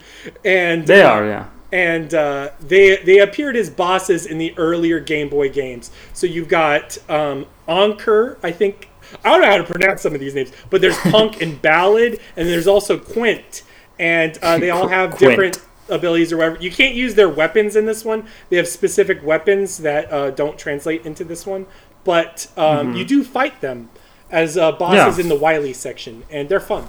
and 0.44 0.86
They 0.86 1.02
uh, 1.02 1.10
are. 1.10 1.26
Yeah. 1.26 1.48
And 1.72 2.12
uh, 2.12 2.50
they 2.60 2.96
they 2.96 3.18
appeared 3.18 3.56
as 3.56 3.70
bosses 3.70 4.26
in 4.26 4.36
the 4.38 4.52
earlier 4.58 5.00
Game 5.00 5.28
Boy 5.30 5.48
games. 5.48 5.90
So 6.12 6.26
you've 6.26 6.48
got 6.48 6.98
um, 7.10 7.46
Enker, 7.66 8.36
I 8.42 8.52
think. 8.52 8.90
I 9.24 9.30
don't 9.30 9.40
know 9.42 9.48
how 9.50 9.56
to 9.58 9.64
pronounce 9.64 10.02
some 10.02 10.14
of 10.14 10.20
these 10.20 10.34
names, 10.34 10.52
but 10.70 10.80
there's 10.80 10.96
Punk 11.10 11.40
and 11.42 11.60
Ballade, 11.62 12.20
and 12.36 12.48
there's 12.48 12.66
also 12.66 12.98
Quint, 12.98 13.62
and 13.98 14.38
uh, 14.42 14.58
they 14.58 14.70
all 14.70 14.88
have 14.98 15.10
Quint. 15.16 15.30
different 15.30 15.62
abilities 15.88 16.32
or 16.32 16.36
whatever. 16.38 16.58
You 16.60 16.70
can't 16.70 16.94
use 16.94 17.14
their 17.14 17.28
weapons 17.28 17.74
in 17.76 17.86
this 17.86 18.04
one. 18.04 18.26
They 18.50 18.56
have 18.56 18.68
specific 18.68 19.22
weapons 19.22 19.78
that 19.78 20.10
uh, 20.12 20.30
don't 20.30 20.58
translate 20.58 21.04
into 21.04 21.24
this 21.24 21.44
one, 21.46 21.66
but 22.04 22.48
um, 22.56 22.94
you 22.94 23.04
do 23.04 23.22
fight 23.24 23.60
them 23.62 23.90
as 24.30 24.56
uh, 24.56 24.72
bosses 24.72 24.98
Mm-hmm. 25.00 25.18
Yeah. 25.18 25.22
in 25.24 25.28
the 25.28 25.36
Wily 25.36 25.72
section, 25.72 26.24
and 26.30 26.48
they're 26.48 26.60
fun. 26.60 26.88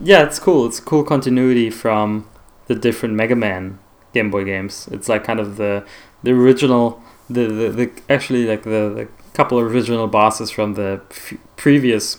Yeah, 0.00 0.22
it's 0.24 0.38
cool. 0.38 0.66
It's 0.66 0.80
cool 0.80 1.04
continuity 1.04 1.70
from 1.70 2.28
the 2.66 2.74
different 2.74 3.14
Mega 3.14 3.36
Man 3.36 3.78
Game 4.12 4.30
Boy 4.30 4.44
games. 4.44 4.88
It's 4.90 5.08
like 5.08 5.24
kind 5.24 5.40
of 5.40 5.56
the 5.56 5.84
the 6.22 6.32
original, 6.32 7.02
the 7.28 7.46
the, 7.46 7.68
the 7.70 7.90
actually 8.08 8.46
like 8.46 8.62
the, 8.64 8.92
the 8.94 9.08
couple 9.34 9.58
of 9.58 9.72
original 9.72 10.06
bosses 10.06 10.50
from 10.50 10.74
the 10.74 11.00
f- 11.10 11.34
previous 11.56 12.16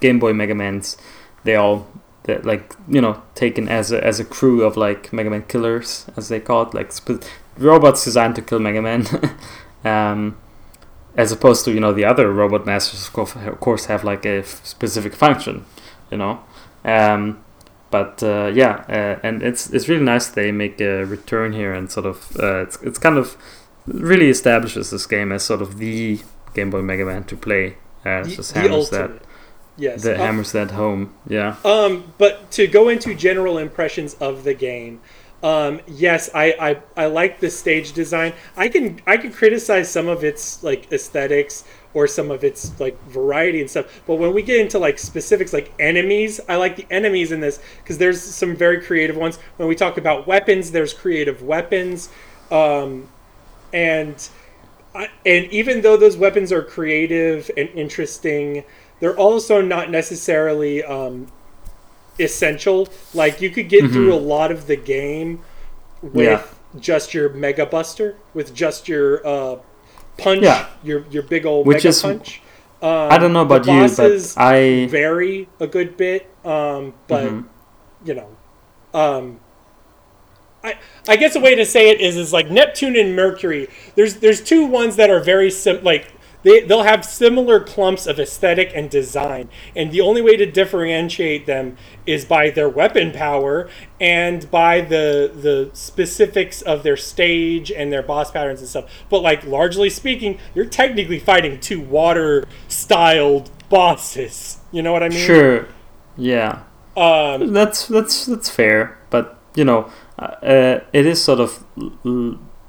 Game 0.00 0.18
Boy 0.18 0.32
Mega 0.32 0.54
Mans. 0.54 0.96
They 1.44 1.54
all 1.54 1.86
that 2.24 2.44
like 2.44 2.74
you 2.88 3.00
know 3.00 3.22
taken 3.34 3.68
as 3.68 3.92
a 3.92 4.04
as 4.04 4.20
a 4.20 4.24
crew 4.24 4.62
of 4.62 4.76
like 4.76 5.12
Mega 5.12 5.30
Man 5.30 5.44
killers 5.44 6.06
as 6.16 6.28
they 6.28 6.40
call 6.40 6.62
it, 6.62 6.74
like 6.74 6.92
sp- 6.92 7.22
robots 7.56 8.04
designed 8.04 8.36
to 8.36 8.42
kill 8.42 8.58
Mega 8.58 8.82
Man. 8.82 9.06
um, 9.84 10.36
as 11.16 11.32
opposed 11.32 11.64
to 11.64 11.72
you 11.72 11.80
know 11.80 11.92
the 11.92 12.04
other 12.04 12.32
robot 12.32 12.64
masters 12.64 13.06
of 13.06 13.12
course, 13.12 13.34
of 13.34 13.60
course 13.60 13.86
have 13.86 14.04
like 14.04 14.24
a 14.24 14.38
f- 14.38 14.64
specific 14.64 15.14
function 15.14 15.64
you 16.10 16.16
know 16.16 16.40
um, 16.84 17.42
but 17.90 18.22
uh, 18.22 18.50
yeah 18.54 18.84
uh, 18.88 19.18
and 19.22 19.42
it's 19.42 19.70
it's 19.70 19.88
really 19.88 20.04
nice 20.04 20.28
they 20.28 20.52
make 20.52 20.80
a 20.80 21.04
return 21.04 21.52
here 21.52 21.72
and 21.72 21.90
sort 21.90 22.06
of 22.06 22.36
uh, 22.38 22.62
it's, 22.62 22.80
it's 22.82 22.98
kind 22.98 23.18
of 23.18 23.36
really 23.86 24.28
establishes 24.28 24.90
this 24.90 25.06
game 25.06 25.32
as 25.32 25.42
sort 25.42 25.62
of 25.62 25.78
the 25.78 26.20
Game 26.54 26.70
Boy 26.70 26.82
Mega 26.82 27.04
Man 27.04 27.24
to 27.24 27.36
play 27.36 27.76
uh, 28.04 28.22
The, 28.22 28.30
just 28.30 28.52
hammers 28.52 28.90
that. 28.90 29.10
Yes. 29.76 30.02
that 30.02 30.16
Uh, 30.16 30.24
hammers 30.24 30.52
that 30.52 30.72
home 30.72 31.14
yeah 31.28 31.54
Um, 31.64 32.12
but 32.18 32.50
to 32.52 32.66
go 32.66 32.88
into 32.88 33.14
general 33.14 33.58
impressions 33.58 34.14
of 34.14 34.42
the 34.42 34.52
game, 34.52 35.00
um, 35.42 35.80
yes, 35.86 36.28
I, 36.34 36.46
I 36.96 37.04
I 37.04 37.06
like 37.06 37.38
the 37.38 37.48
stage 37.48 37.92
design. 37.92 38.32
I 38.56 38.68
can 38.68 39.00
I 39.06 39.16
can 39.16 39.32
criticize 39.32 39.88
some 39.88 40.08
of 40.08 40.24
its 40.24 40.64
like 40.64 40.90
aesthetics 40.90 41.62
or 41.98 42.06
some 42.06 42.30
of 42.30 42.44
its 42.44 42.78
like 42.80 42.96
variety 43.08 43.60
and 43.60 43.70
stuff. 43.70 43.86
But 44.06 44.16
when 44.16 44.32
we 44.34 44.42
get 44.42 44.60
into 44.60 44.78
like 44.78 44.98
specifics 44.98 45.52
like 45.52 45.72
enemies, 45.80 46.40
I 46.48 46.56
like 46.56 46.76
the 46.76 46.86
enemies 46.90 47.32
in 47.32 47.40
this 47.40 47.60
because 47.82 47.98
there's 47.98 48.22
some 48.22 48.54
very 48.56 48.80
creative 48.80 49.16
ones. 49.16 49.38
When 49.56 49.68
we 49.68 49.74
talk 49.74 49.98
about 49.98 50.26
weapons, 50.26 50.70
there's 50.70 50.94
creative 50.94 51.42
weapons, 51.42 52.08
um, 52.50 53.08
and 53.72 54.16
I, 54.94 55.08
and 55.26 55.46
even 55.52 55.82
though 55.82 55.96
those 55.96 56.16
weapons 56.16 56.52
are 56.52 56.62
creative 56.62 57.50
and 57.56 57.68
interesting, 57.70 58.64
they're 59.00 59.16
also 59.16 59.60
not 59.60 59.90
necessarily 59.90 60.82
um, 60.84 61.26
essential. 62.18 62.88
Like 63.14 63.40
you 63.40 63.50
could 63.50 63.68
get 63.68 63.90
through 63.90 64.14
a 64.14 64.16
lot 64.34 64.50
of 64.50 64.66
the 64.66 64.76
game 64.76 65.42
with 66.02 66.14
Mm-hmm. 66.14 66.20
Yeah. 66.22 66.80
just 66.80 67.14
your 67.14 67.28
Mega 67.30 67.66
Buster, 67.66 68.16
with 68.34 68.54
just 68.54 68.88
your 68.88 69.26
uh, 69.26 69.58
punch, 70.18 70.42
Yeah. 70.42 70.66
your 70.82 71.04
your 71.10 71.22
big 71.22 71.46
old 71.46 71.66
Which 71.66 71.78
Mega 71.78 71.88
is- 71.88 72.02
punch. 72.02 72.42
Um, 72.80 73.10
I 73.10 73.18
don't 73.18 73.32
know 73.32 73.44
the 73.44 73.56
about 73.56 73.66
you 73.66 73.88
but 73.96 74.34
I 74.36 74.86
vary 74.88 75.48
a 75.58 75.66
good 75.66 75.96
bit, 75.96 76.28
um, 76.44 76.94
but 77.08 77.24
Mhm. 77.24 77.44
you 78.04 78.14
know, 78.14 78.28
um, 78.94 79.40
I 80.62 80.74
I 81.08 81.16
guess 81.16 81.34
a 81.34 81.40
way 81.40 81.54
to 81.56 81.64
say 81.64 81.88
it 81.90 82.00
is 82.00 82.16
is 82.16 82.32
like 82.32 82.50
Neptune 82.50 82.94
and 82.96 83.16
Mercury. 83.16 83.68
There's 83.96 84.16
there's 84.16 84.40
two 84.40 84.64
ones 84.64 84.94
that 84.96 85.10
are 85.10 85.18
very 85.20 85.50
sim 85.50 85.80
like 85.82 86.06
they 86.42 86.60
they'll 86.60 86.82
have 86.84 87.04
similar 87.04 87.60
clumps 87.60 88.06
of 88.06 88.18
aesthetic 88.20 88.70
and 88.74 88.88
design, 88.90 89.48
and 89.74 89.90
the 89.90 90.00
only 90.00 90.22
way 90.22 90.36
to 90.36 90.46
differentiate 90.46 91.46
them 91.46 91.76
is 92.06 92.24
by 92.24 92.50
their 92.50 92.68
weapon 92.68 93.12
power 93.12 93.68
and 94.00 94.50
by 94.50 94.80
the 94.80 95.30
the 95.34 95.70
specifics 95.74 96.62
of 96.62 96.82
their 96.82 96.96
stage 96.96 97.70
and 97.72 97.92
their 97.92 98.02
boss 98.02 98.30
patterns 98.30 98.60
and 98.60 98.68
stuff. 98.68 98.90
But 99.08 99.20
like 99.22 99.44
largely 99.44 99.90
speaking, 99.90 100.38
you're 100.54 100.64
technically 100.66 101.18
fighting 101.18 101.60
two 101.60 101.80
water 101.80 102.46
styled 102.68 103.50
bosses. 103.68 104.58
You 104.72 104.82
know 104.82 104.92
what 104.92 105.02
I 105.02 105.08
mean? 105.10 105.18
sure 105.26 105.68
yeah 106.16 106.62
Um, 106.96 107.52
That's 107.52 107.86
that's 107.88 108.26
that's 108.26 108.50
fair, 108.50 108.98
but 109.10 109.38
you 109.54 109.64
know, 109.64 109.90
uh, 110.18 110.80
it 110.92 111.06
is 111.06 111.22
sort 111.22 111.40
of 111.40 111.64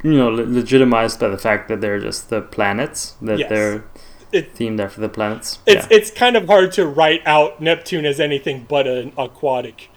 you 0.04 0.14
know 0.14 0.30
le- 0.30 0.44
legitimized 0.44 1.20
by 1.20 1.28
the 1.28 1.38
fact 1.38 1.68
that 1.70 1.82
they're 1.82 2.00
just 2.00 2.30
the 2.30 2.42
planets 2.42 3.16
that 3.22 3.40
Yes. 3.40 3.50
they're 3.50 3.84
It- 4.32 4.56
themed 4.56 4.80
after 4.80 5.02
the 5.02 5.10
planets. 5.10 5.60
it's 5.66 5.88
yeah. 5.90 5.98
it's 5.98 6.12
kind 6.12 6.36
of 6.38 6.48
hard 6.48 6.72
to 6.74 6.86
write 6.88 7.22
out 7.26 7.60
Neptune 7.62 8.06
as 8.06 8.20
anything 8.20 8.66
but 8.70 8.88
an 8.88 9.12
aquatic 9.18 9.90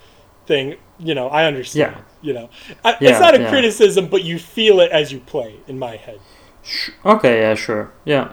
thing. 0.47 0.77
You 0.99 1.15
know, 1.15 1.29
I 1.29 1.45
understand. 1.45 1.95
Yeah. 1.97 2.01
You 2.23 2.33
know, 2.35 2.49
I, 2.85 2.97
Yeah, 3.01 3.11
it's 3.11 3.21
not 3.21 3.35
a 3.35 3.49
criticism, 3.49 4.07
but 4.07 4.23
you 4.23 4.39
feel 4.39 4.79
it 4.81 4.91
as 4.93 5.11
you 5.13 5.19
play. 5.19 5.57
In 5.67 5.77
my 5.79 5.97
head, 5.97 6.21
okay, 7.05 7.41
yeah, 7.41 7.55
sure, 7.57 7.91
yeah. 8.05 8.33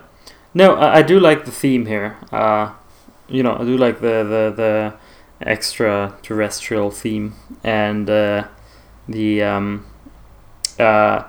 No, 0.54 0.76
I, 0.76 0.98
I 0.98 1.02
do 1.02 1.20
like 1.20 1.46
the 1.46 1.52
theme 1.52 1.86
here. 1.88 2.18
Uh, 2.32 2.74
you 3.28 3.42
know, 3.44 3.56
I 3.60 3.64
do 3.64 3.76
like 3.78 4.00
the 4.02 4.24
the 4.24 4.54
the 4.56 4.94
extraterrestrial 5.90 6.92
theme 6.92 7.34
and 7.64 8.10
uh, 8.10 8.44
the 9.08 9.42
um, 9.44 9.86
uh, 10.80 11.24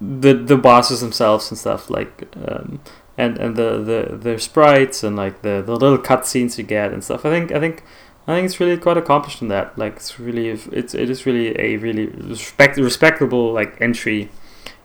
the 0.00 0.32
the 0.32 0.56
bosses 0.56 1.00
themselves 1.00 1.50
and 1.50 1.58
stuff 1.58 1.90
like 1.90 2.28
um, 2.46 2.80
and 3.16 3.36
and 3.38 3.56
the 3.56 3.82
the 3.82 4.16
their 4.16 4.38
sprites 4.38 5.02
and 5.02 5.16
like 5.16 5.42
the 5.42 5.62
the 5.64 5.72
little 5.72 5.98
cutscenes 5.98 6.56
you 6.56 6.64
get 6.64 6.92
and 6.92 7.02
stuff. 7.02 7.26
I 7.26 7.30
think 7.30 7.52
I 7.52 7.58
think 7.58 7.82
I 8.26 8.34
think 8.34 8.46
it's 8.46 8.60
really 8.60 8.76
quite 8.76 8.96
accomplished 8.96 9.42
in 9.42 9.48
that. 9.48 9.76
Like 9.76 9.96
it's 9.96 10.20
really 10.20 10.48
it's 10.48 10.94
it 10.94 11.10
is 11.10 11.26
really 11.26 11.58
a 11.58 11.76
really 11.78 12.06
respect 12.06 12.76
respectable 12.76 13.52
like 13.52 13.80
entry, 13.80 14.30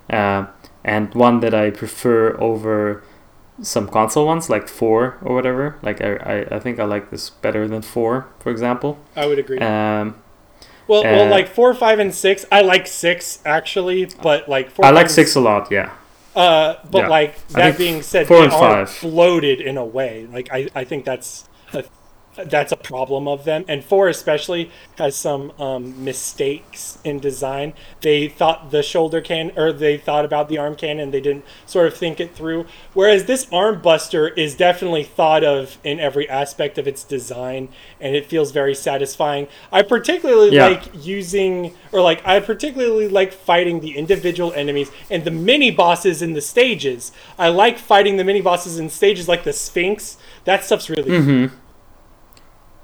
uh, 0.09 0.47
and 0.83 1.13
one 1.13 1.41
that 1.41 1.53
I 1.53 1.69
prefer 1.69 2.39
over 2.39 3.03
some 3.61 3.87
console 3.87 4.25
ones 4.25 4.49
like 4.49 4.67
four 4.67 5.17
or 5.21 5.35
whatever. 5.35 5.77
Like 5.83 6.01
I, 6.01 6.15
I, 6.15 6.55
I 6.55 6.59
think 6.59 6.79
I 6.79 6.85
like 6.85 7.11
this 7.11 7.29
better 7.29 7.67
than 7.67 7.81
four, 7.81 8.27
for 8.39 8.49
example. 8.49 8.97
I 9.15 9.27
would 9.27 9.37
agree. 9.37 9.59
Um, 9.59 10.22
well, 10.87 11.03
well, 11.03 11.27
uh, 11.27 11.29
like 11.29 11.47
four, 11.47 11.73
five, 11.73 11.99
and 11.99 12.13
six. 12.13 12.45
I 12.51 12.61
like 12.61 12.87
six 12.87 13.39
actually, 13.45 14.07
but 14.21 14.47
like 14.49 14.69
four. 14.69 14.85
I 14.85 14.91
like 14.91 15.09
six 15.09 15.35
a 15.35 15.39
lot. 15.39 15.71
Yeah. 15.71 15.91
Uh, 16.35 16.75
but 16.89 17.03
Yeah. 17.03 17.07
like 17.09 17.47
that 17.49 17.77
being 17.77 18.01
said, 18.01 18.27
four 18.27 18.37
they 18.39 18.43
and 18.45 18.53
are 18.53 18.85
five. 18.85 18.99
bloated 19.01 19.61
in 19.61 19.77
a 19.77 19.85
way. 19.85 20.27
Like 20.31 20.49
I, 20.51 20.67
I 20.73 20.83
think 20.83 21.05
that's 21.05 21.47
a, 21.73 21.83
that's 22.35 22.71
a 22.71 22.77
problem 22.77 23.27
of 23.27 23.45
them. 23.45 23.65
And 23.67 23.83
four 23.83 24.07
especially 24.07 24.71
has 24.97 25.15
some 25.15 25.51
um, 25.59 26.03
mistakes 26.03 26.97
in 27.03 27.19
design. 27.19 27.73
They 28.01 28.27
thought 28.27 28.71
the 28.71 28.83
shoulder 28.83 29.21
can 29.21 29.51
or 29.57 29.71
they 29.71 29.97
thought 29.97 30.25
about 30.25 30.49
the 30.49 30.57
arm 30.57 30.75
cannon. 30.75 31.11
They 31.11 31.21
didn't 31.21 31.45
sort 31.65 31.87
of 31.87 31.95
think 31.95 32.19
it 32.19 32.35
through. 32.35 32.65
Whereas 32.93 33.25
this 33.25 33.47
arm 33.51 33.81
buster 33.81 34.29
is 34.29 34.55
definitely 34.55 35.03
thought 35.03 35.43
of 35.43 35.77
in 35.83 35.99
every 35.99 36.27
aspect 36.29 36.77
of 36.77 36.87
its 36.87 37.03
design, 37.03 37.69
and 37.99 38.15
it 38.15 38.25
feels 38.25 38.51
very 38.51 38.75
satisfying. 38.75 39.47
I 39.71 39.81
particularly 39.81 40.55
Yeah. 40.55 40.67
like 40.67 40.83
using 41.05 41.73
or 41.91 42.01
like 42.01 42.25
I 42.25 42.39
particularly 42.39 43.07
like 43.07 43.33
fighting 43.33 43.79
the 43.79 43.97
individual 43.97 44.53
enemies 44.53 44.91
and 45.09 45.23
the 45.23 45.31
mini 45.31 45.71
bosses 45.71 46.21
in 46.21 46.33
the 46.33 46.41
stages. 46.41 47.11
I 47.37 47.49
like 47.49 47.77
fighting 47.77 48.17
the 48.17 48.23
mini 48.23 48.41
bosses 48.41 48.79
in 48.79 48.89
stages 48.89 49.27
like 49.27 49.43
the 49.43 49.53
Sphinx. 49.53 50.17
That 50.45 50.63
stuff's 50.63 50.89
really 50.89 51.09
cool. 51.49 51.49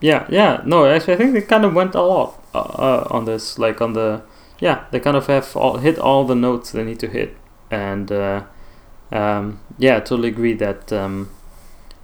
Yeah, 0.02 0.26
yeah. 0.30 0.62
No, 0.66 0.86
actually, 0.86 1.14
I 1.14 1.18
think 1.18 1.34
they 1.34 1.42
kind 1.42 1.66
of 1.66 1.74
went 1.74 1.96
a 1.96 2.02
lot 2.02 2.42
uh, 2.54 2.60
uh, 2.60 3.08
on 3.12 3.26
this. 3.26 3.60
Like 3.60 3.82
on 3.82 3.94
the, 3.94 4.22
yeah, 4.60 4.86
they 4.92 5.00
kind 5.00 5.18
of 5.18 5.28
have 5.28 5.56
all, 5.56 5.78
hit 5.78 6.00
all 6.00 6.26
the 6.26 6.36
notes 6.36 6.72
they 6.72 6.84
need 6.84 7.00
to 7.00 7.08
hit, 7.08 7.36
and 7.70 8.12
uh, 8.12 8.44
um, 9.12 9.60
yeah, 9.78 9.98
I 9.98 10.00
totally 10.00 10.30
agree 10.30 10.54
that 10.54 10.94
um, 10.94 11.30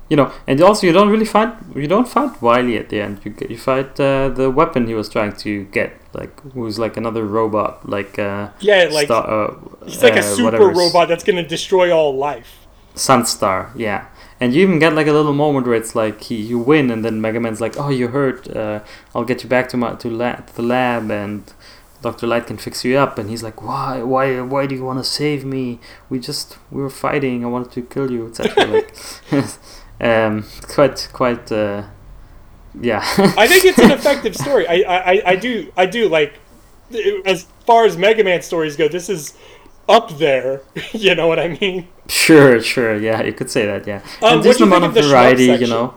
you 0.10 0.16
know, 0.18 0.32
and 0.46 0.62
also 0.62 0.86
you 0.86 0.94
don't 0.94 1.10
really 1.10 1.26
fight 1.26 1.54
you 1.76 1.88
don't 1.88 2.08
fight 2.08 2.42
Wily 2.42 2.78
at 2.78 2.90
the 2.90 3.02
end. 3.02 3.22
You 3.24 3.32
get, 3.32 3.50
you 3.50 3.58
fight 3.58 4.00
uh, 4.00 4.30
the 4.30 4.52
weapon 4.52 4.88
he 4.88 4.94
was 4.94 5.10
trying 5.10 5.36
to 5.38 5.66
get 5.66 5.94
like 6.14 6.40
who's 6.54 6.78
like 6.78 6.98
another 6.98 7.26
robot, 7.26 7.88
like 7.90 8.20
uh, 8.20 8.50
Yeah, 8.60 8.90
like 8.92 9.06
Star, 9.06 9.28
uh, 9.28 9.56
he's 9.86 10.04
like 10.04 10.16
a 10.16 10.24
super 10.24 10.70
robot 10.70 11.08
that's 11.08 11.24
gonna 11.24 11.48
destroy 11.48 11.92
all 11.96 12.16
life. 12.16 12.68
Sunstar, 12.96 13.72
yeah. 13.76 14.06
And 14.40 14.54
you 14.54 14.62
even 14.64 14.80
get 14.80 14.94
like 14.94 15.08
a 15.08 15.14
little 15.14 15.34
moment 15.34 15.66
where 15.66 15.76
it's 15.78 15.96
like 15.96 16.24
he, 16.24 16.36
you 16.36 16.60
win, 16.60 16.92
and 16.92 17.06
then 17.06 17.22
Mega 17.22 17.40
Man's 17.40 17.62
like, 17.62 17.78
"Oh, 17.80 17.90
you 17.90 18.10
hurt. 18.10 18.54
Uh, 18.54 18.82
I'll 19.16 19.24
get 19.24 19.44
you 19.44 19.50
back 19.50 19.70
to 19.70 19.78
my 19.78 19.96
to, 19.96 20.10
la- 20.10 20.36
to 20.36 20.56
the 20.56 20.62
lab, 20.62 21.10
and 21.10 21.54
Doctor 22.02 22.28
Light 22.28 22.46
can 22.48 22.58
fix 22.58 22.84
you 22.84 22.98
up." 22.98 23.18
And 23.18 23.30
he's 23.30 23.44
like, 23.44 23.62
"Why? 23.62 24.02
Why? 24.04 24.42
Why 24.42 24.66
do 24.68 24.76
you 24.76 24.84
want 24.84 25.00
to 25.00 25.06
save 25.06 25.46
me? 25.46 25.80
We 26.10 26.20
just 26.20 26.58
we 26.70 26.82
were 26.82 26.90
fighting. 26.90 27.46
I 27.46 27.48
wanted 27.48 27.72
to 27.74 27.82
kill 27.84 28.12
you, 28.12 28.28
etc." 28.28 28.66
like, 28.66 28.94
um, 30.02 30.46
quite 30.68 31.08
quite. 31.14 31.50
Uh, 31.52 31.84
yeah. 32.82 33.00
I 33.38 33.48
think 33.48 33.64
it's 33.64 33.80
an 33.80 33.92
effective 33.92 34.36
story. 34.36 34.68
I, 34.68 34.74
I, 34.76 35.12
I- 35.14 35.22
I 35.28 35.36
do 35.38 35.72
I 35.78 35.86
do 35.86 36.10
like 36.10 36.34
as 37.26 37.48
far 37.66 37.86
as 37.86 37.98
Mega 37.98 38.24
Man 38.24 38.42
stories 38.42 38.76
go, 38.76 38.88
this 38.88 39.10
is 39.10 39.34
up 39.88 40.18
there. 40.18 40.62
you 40.92 41.16
know 41.16 41.28
what 41.28 41.40
I 41.40 41.58
mean? 41.60 41.88
Sure, 42.08 42.60
sure, 42.62 42.96
yeah, 42.98 43.24
you 43.24 43.34
could 43.34 43.50
say 43.50 43.66
that, 43.66 43.88
yeah. 43.88 44.02
Um, 44.22 44.40
and 44.40 44.46
what'd 44.46 44.62
amount 44.62 44.84
of 44.86 44.96
of 44.96 44.96
variety, 44.96 45.46
you 45.46 45.68
know. 45.68 45.96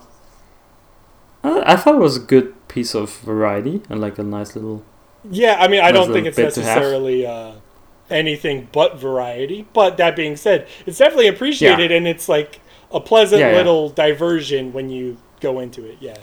Uh, 1.44 1.62
I 1.66 1.76
thought 1.76 1.94
it 1.96 1.98
was 2.00 2.16
a 2.16 2.20
good 2.20 2.54
piece 2.68 2.94
of 2.94 3.10
variety 3.18 3.82
and 3.88 4.00
like 4.00 4.18
a 4.18 4.22
nice 4.22 4.54
little. 4.54 4.84
Yeah, 5.30 5.56
I 5.60 5.68
mean 5.68 5.80
I 5.80 5.90
Nice 5.90 5.94
don't 5.94 6.12
think 6.12 6.26
it's 6.26 6.36
bit 6.36 6.54
to 6.54 6.62
have. 6.62 6.76
necessarily 6.76 7.26
uh, 7.26 7.54
anything 8.10 8.68
but 8.72 8.98
variety. 8.98 9.66
But 9.72 9.96
that 9.98 10.16
being 10.16 10.36
said, 10.36 10.66
it's 10.86 10.98
definitely 10.98 11.28
appreciated 11.28 11.90
and 11.92 12.06
it's 12.06 12.28
like 12.28 12.60
a 12.90 13.00
pleasant 13.00 13.44
Yeah, 13.44 13.50
yeah. 13.50 13.56
little 13.56 13.90
diversion 13.90 14.72
when 14.72 14.90
you 14.90 15.18
go 15.40 15.60
into 15.60 15.84
it. 15.84 15.98
Yeah. 16.00 16.18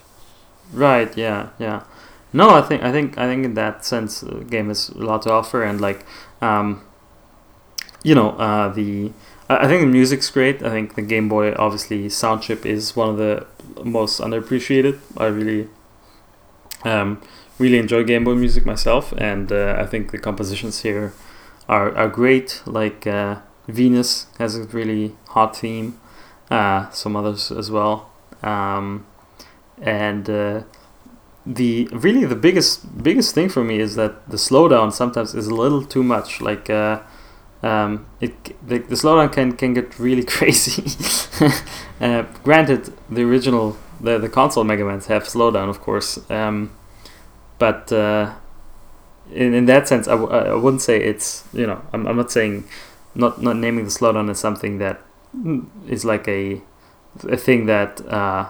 Right, 0.73 1.15
yeah, 1.17 1.49
yeah. 1.59 1.83
No, 2.33 2.49
I 2.49 2.61
think 2.61 2.83
I 2.83 2.91
think 2.91 3.17
I 3.17 3.27
think 3.27 3.45
in 3.45 3.53
that 3.55 3.85
sense, 3.85 4.21
the 4.21 4.43
game 4.43 4.67
has 4.67 4.89
a 4.89 4.97
lot 4.97 5.21
to 5.23 5.31
offer, 5.31 5.63
and 5.63 5.79
like, 5.79 6.05
um, 6.41 6.84
you 8.05 8.13
know, 8.13 8.29
uh, 8.37 8.69
the 8.69 9.11
I 9.49 9.67
think 9.67 9.81
the 9.81 9.87
music's 9.87 10.29
great. 10.29 10.61
I 10.63 10.69
think 10.69 10.93
the 10.93 11.01
Game 11.01 11.27
Boy 11.27 11.53
obviously 11.55 12.07
sound 12.09 12.43
chip 12.43 12.65
is 12.65 12.95
one 12.95 13.09
of 13.09 13.17
the 13.17 13.47
most 13.83 14.21
underappreciated. 14.21 14.99
I 15.17 15.25
really, 15.25 15.67
um, 16.83 17.19
really 17.57 17.79
enjoy 17.79 18.03
Game 18.03 18.23
Boy 18.23 18.35
music 18.35 18.63
myself, 18.63 19.11
and 19.17 19.51
uh, 19.51 19.75
I 19.79 19.87
think 19.87 20.11
the 20.11 20.19
compositions 20.19 20.83
here 20.83 21.13
are 21.67 21.95
are 21.97 22.07
great. 22.07 22.61
Like 22.67 23.07
uh, 23.07 23.37
Venus 23.67 24.27
has 24.37 24.55
a 24.55 24.63
really 24.65 25.15
hot 25.29 25.57
theme. 25.57 25.99
Uh, 26.51 26.91
some 26.91 27.15
others 27.15 27.51
as 27.51 27.71
well. 27.71 28.11
Um, 28.43 29.07
and 29.81 30.29
uh, 30.29 30.61
the 31.43 31.89
really 31.91 32.23
the 32.25 32.35
biggest 32.35 33.01
biggest 33.01 33.33
thing 33.33 33.49
for 33.49 33.63
me 33.63 33.79
is 33.79 33.95
that 33.95 34.29
the 34.29 34.37
slowdown 34.37 34.93
sometimes 34.93 35.33
is 35.33 35.47
a 35.47 35.55
little 35.55 35.83
too 35.83 36.03
much 36.03 36.39
like 36.39 36.69
uh, 36.69 36.99
um, 37.63 38.05
it 38.21 38.33
the, 38.67 38.79
the 38.79 38.95
slowdown 38.95 39.31
can 39.31 39.53
can 39.53 39.73
get 39.73 39.97
really 39.99 40.23
crazy. 40.35 40.83
Uh, 42.01 42.23
granted 42.43 42.93
the 43.09 43.23
original 43.23 43.77
the, 44.01 44.17
the 44.17 44.27
console 44.29 44.63
Mega 44.65 44.83
Mans 44.83 45.07
have 45.07 45.23
slowdown 45.23 45.69
of 45.69 45.79
course 45.79 46.19
um, 46.29 46.71
but 47.57 47.91
uh, 47.91 48.33
in, 49.33 49.53
in 49.53 49.65
that 49.65 49.87
sense 49.87 50.07
I, 50.07 50.11
w- 50.11 50.29
I 50.29 50.53
wouldn't 50.55 50.81
say 50.81 51.01
it's 51.01 51.43
you 51.53 51.65
know 51.65 51.81
I'm, 51.93 52.05
I'm 52.07 52.17
not 52.17 52.31
saying 52.31 52.65
not 53.15 53.41
not 53.41 53.55
naming 53.55 53.85
the 53.85 53.91
slowdown 53.91 54.29
as 54.29 54.39
something 54.39 54.77
that 54.79 55.01
mm, 55.35 55.65
like 56.03 56.27
a 56.27 56.61
a 57.29 57.37
thing 57.37 57.65
that 57.65 58.05
uh, 58.07 58.47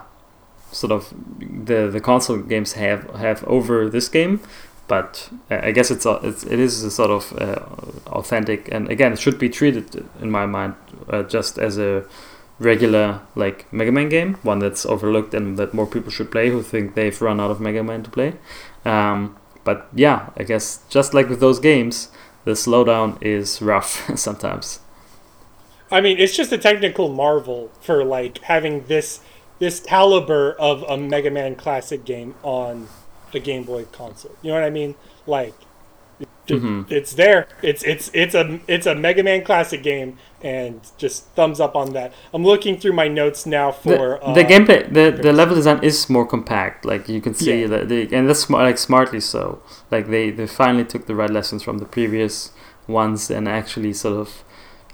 sort 0.72 0.91
of 0.91 1.14
the 1.40 1.90
the 1.91 2.02
console 2.02 2.38
games 2.38 2.73
have 2.73 3.10
have 3.11 3.44
over 3.45 3.90
this 3.90 4.10
game 4.10 4.41
but 4.88 5.30
uh, 5.49 5.60
I 5.64 5.72
guess 5.72 5.91
it's 5.91 6.06
a, 6.06 6.20
it's 6.24 6.44
it 6.44 6.60
is 6.60 6.84
a 6.84 6.91
sort 6.91 7.12
of 7.12 7.34
uh, 7.40 8.12
authentic 8.12 8.70
and 8.72 8.90
again 8.90 9.14
it 9.14 9.20
should 9.20 9.40
be 9.40 9.49
treated 9.49 10.06
in 10.22 10.30
my 10.32 10.45
mind 10.45 10.76
uh, 11.10 11.24
just 11.24 11.57
as 11.57 11.78
a 11.78 12.06
regular 12.60 13.22
like 13.36 13.72
Mega 13.74 13.91
Man 13.91 14.10
game 14.10 14.36
one 14.44 14.60
that's 14.60 14.86
overlooked 14.86 15.34
and 15.34 15.57
that 15.57 15.74
more 15.74 15.88
people 15.88 16.12
should 16.12 16.32
play 16.32 16.49
who 16.49 16.62
think 16.62 16.95
they've 16.95 17.22
run 17.22 17.40
out 17.40 17.52
of 17.52 17.60
Mega 17.60 17.84
Man 17.84 18.03
to 18.03 18.10
play. 18.10 18.34
Um, 18.86 19.38
but 19.64 19.88
yeah 19.94 20.30
I 20.38 20.44
guess 20.44 20.80
just 20.90 21.14
like 21.14 21.30
with 21.30 21.40
those 21.40 21.60
games 21.60 22.10
the 22.45 22.52
slowdown 22.52 23.22
is 23.22 23.62
rough 23.62 24.10
sometimes. 24.18 24.80
I 25.91 26.02
mean, 26.02 26.18
it's 26.18 26.36
just 26.36 26.52
a 26.52 26.57
technical 26.57 27.10
marvel 27.10 27.72
for 27.82 28.03
like 28.03 28.40
having 28.40 28.86
this 28.86 29.20
this 29.60 29.80
caliber 29.80 30.53
of 30.53 30.84
a 30.84 30.98
Mega 30.98 31.32
Man 31.32 31.56
classic 31.56 32.06
game 32.06 32.36
on 32.44 32.88
a 33.36 33.40
Game 33.40 33.64
Boy 33.64 33.86
console. 33.91 34.36
You 34.41 34.49
know 34.52 34.56
what 34.60 34.64
I 34.66 34.70
mean? 34.70 34.95
Like 35.28 35.53
Mhm. 36.48 36.90
it's 36.91 37.14
there. 37.14 37.48
It's 37.64 37.84
it's 37.84 38.12
it's 38.14 38.36
a 38.36 38.60
it's 38.68 38.86
a 38.86 38.94
Mega 38.94 39.24
Man 39.24 39.44
classic 39.44 39.82
game 39.82 40.18
and 40.44 40.80
just 40.98 41.26
thumbs 41.36 41.60
up 41.60 41.76
on 41.76 41.94
that. 41.94 42.14
I'm 42.34 42.44
looking 42.44 42.78
through 42.80 42.94
my 42.94 43.07
notes 43.07 43.48
now 43.48 43.72
for 43.72 43.90
the, 44.20 44.24
uh, 44.24 44.34
the 44.36 44.44
gameplay 44.44 44.94
the, 44.94 45.10
the 45.22 45.34
level 45.34 45.56
design 45.56 45.80
is 45.84 46.07
more 46.07 46.26
compact 46.26 46.86
like 46.86 47.10
you 47.10 47.20
can 47.20 47.34
see 47.34 47.62
Yeah. 47.62 47.68
that 47.68 47.90
they 47.90 48.03
and 48.16 48.30
that's 48.30 48.41
smart 48.41 48.64
like 48.64 48.78
smartly 48.78 49.20
so 49.20 49.60
like 49.90 50.07
they 50.10 50.30
they 50.30 50.45
finally 50.45 50.86
took 50.86 51.07
the 51.07 51.16
right 51.16 51.32
lessons 51.32 51.64
from 51.64 51.80
the 51.80 51.86
previous 51.86 52.52
ones 52.88 53.32
and 53.32 53.49
actually 53.49 53.91
sort 53.94 54.16
of 54.16 54.44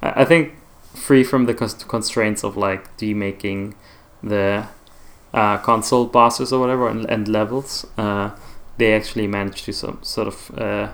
i, 0.01 0.21
I 0.21 0.25
think 0.25 0.53
free 0.95 1.23
from 1.23 1.45
the 1.47 1.53
constraints 1.53 2.43
of 2.45 2.55
like 2.55 2.95
demaking 2.97 3.73
the 4.23 4.67
uh, 5.33 5.57
console 5.59 6.05
bosses 6.05 6.51
or 6.51 6.59
whatever 6.59 6.87
and, 6.89 7.09
and 7.09 7.27
levels 7.27 7.85
uh, 7.97 8.31
they 8.77 8.93
actually 8.93 9.27
managed 9.27 9.65
to 9.65 9.71
some 9.71 9.99
sort 10.01 10.27
of 10.27 10.59
uh, 10.59 10.91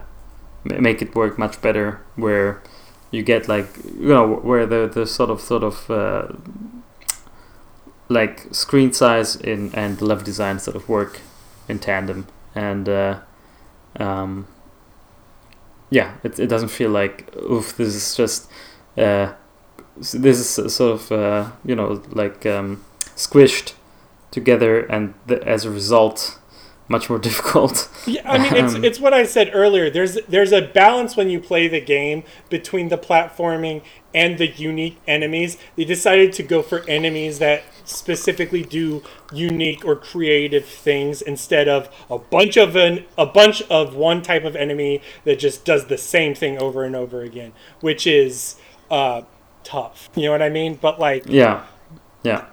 make 0.63 1.01
it 1.01 1.15
work 1.15 1.37
much 1.37 1.61
better 1.61 2.01
where 2.15 2.61
you 3.11 3.23
get 3.23 3.47
like 3.47 3.67
you 3.97 4.09
know 4.09 4.35
where 4.35 4.65
the 4.65 4.87
the 4.87 5.05
sort 5.05 5.29
of 5.29 5.39
sort 5.39 5.63
of 5.63 5.89
uh, 5.89 6.27
like 8.09 8.53
screen 8.53 8.91
size 8.91 9.35
in 9.35 9.73
and 9.73 10.01
level 10.01 10.23
design 10.23 10.59
sort 10.59 10.75
of 10.75 10.87
work 10.87 11.19
in 11.67 11.79
tandem. 11.79 12.27
And 12.55 12.89
uh, 12.89 13.19
um, 13.99 14.47
yeah 15.89 16.15
it, 16.23 16.37
it 16.39 16.47
doesn't 16.47 16.69
feel 16.69 16.89
like 16.89 17.33
oof 17.35 17.77
this 17.77 17.95
is 17.95 18.15
just 18.15 18.49
uh, 18.97 19.33
this 19.95 20.59
is 20.59 20.73
sort 20.73 21.11
of 21.11 21.53
you 21.63 21.75
know 21.75 22.01
like 22.11 22.45
um, 22.45 22.83
squished 23.15 23.73
together 24.31 24.81
and 24.81 25.13
as 25.29 25.65
a 25.65 25.71
result 25.71 26.39
much 26.89 27.09
more 27.09 27.19
difficult 27.27 27.89
Yeah, 28.05 28.29
I 28.29 28.37
mean 28.37 28.55
it's 28.55 28.75
Um, 28.75 28.83
it's 28.83 28.99
what 28.99 29.13
I 29.13 29.23
said 29.23 29.51
earlier. 29.53 29.89
There's 29.89 30.15
there's 30.27 30.51
a 30.51 30.61
balance 30.61 31.17
when 31.17 31.29
you 31.29 31.39
play 31.39 31.67
the 31.67 31.81
game 31.81 32.23
between 32.49 32.89
the 32.89 32.97
platforming 32.97 33.81
and 34.13 34.37
the 34.37 34.47
unique 34.47 34.97
enemies. 35.07 35.57
They 35.75 35.83
decided 35.85 36.33
to 36.33 36.43
go 36.43 36.61
for 36.61 36.87
enemies 36.87 37.39
that 37.39 37.63
specifically 37.83 38.63
do 38.63 39.03
unique 39.33 39.85
or 39.85 39.95
creative 39.95 40.65
things 40.65 41.21
instead 41.21 41.67
of 41.67 41.89
a 42.09 42.17
bunch 42.17 42.57
of 42.57 42.75
an 42.75 43.05
a 43.17 43.25
bunch 43.25 43.61
of 43.63 43.95
one 43.95 44.21
type 44.21 44.43
of 44.45 44.55
enemy 44.55 45.01
that 45.25 45.39
just 45.39 45.65
does 45.65 45.87
the 45.87 45.97
same 45.97 46.33
thing 46.33 46.57
over 46.57 46.83
and 46.83 46.95
over 46.95 47.21
again, 47.21 47.51
which 47.81 48.07
is 48.07 48.55
uh 48.89 49.23
tough. 49.63 50.09
You 50.15 50.23
know 50.23 50.31
what 50.31 50.41
I 50.41 50.49
mean? 50.49 50.75
But 50.75 50.99
like 50.99 51.25
yeah 51.27 51.65
yeah 52.23 52.45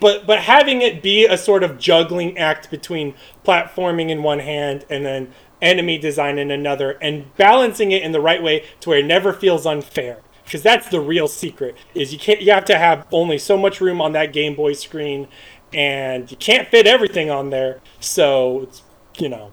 but 0.00 0.26
but 0.26 0.40
having 0.40 0.82
it 0.82 1.02
be 1.02 1.26
a 1.26 1.36
sort 1.36 1.62
of 1.62 1.78
juggling 1.78 2.36
act 2.38 2.70
between 2.70 3.14
platforming 3.44 4.10
in 4.10 4.22
one 4.22 4.40
hand 4.40 4.84
and 4.90 5.04
then 5.04 5.32
enemy 5.60 5.98
design 5.98 6.38
in 6.38 6.50
another 6.50 6.92
and 7.02 7.34
balancing 7.36 7.90
it 7.90 8.02
in 8.02 8.12
the 8.12 8.20
right 8.20 8.42
way 8.42 8.64
to 8.80 8.90
where 8.90 8.98
it 8.98 9.06
never 9.06 9.32
feels 9.32 9.66
unfair 9.66 10.20
because 10.44 10.62
that's 10.62 10.88
the 10.88 11.00
real 11.00 11.26
secret 11.26 11.76
is 11.94 12.12
you 12.12 12.18
can't 12.18 12.40
you 12.40 12.52
have 12.52 12.64
to 12.64 12.78
have 12.78 13.06
only 13.10 13.38
so 13.38 13.56
much 13.56 13.80
room 13.80 14.00
on 14.00 14.12
that 14.12 14.32
game 14.32 14.54
boy 14.54 14.72
screen 14.72 15.26
and 15.72 16.30
you 16.30 16.36
can't 16.36 16.68
fit 16.68 16.86
everything 16.86 17.30
on 17.30 17.50
there 17.50 17.80
so 18.00 18.62
it's 18.62 18.82
you 19.18 19.28
know 19.28 19.52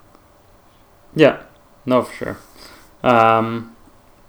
Yeah, 1.16 1.44
no, 1.86 2.04
for 2.04 2.14
sure. 2.14 2.38
Um, 3.04 3.76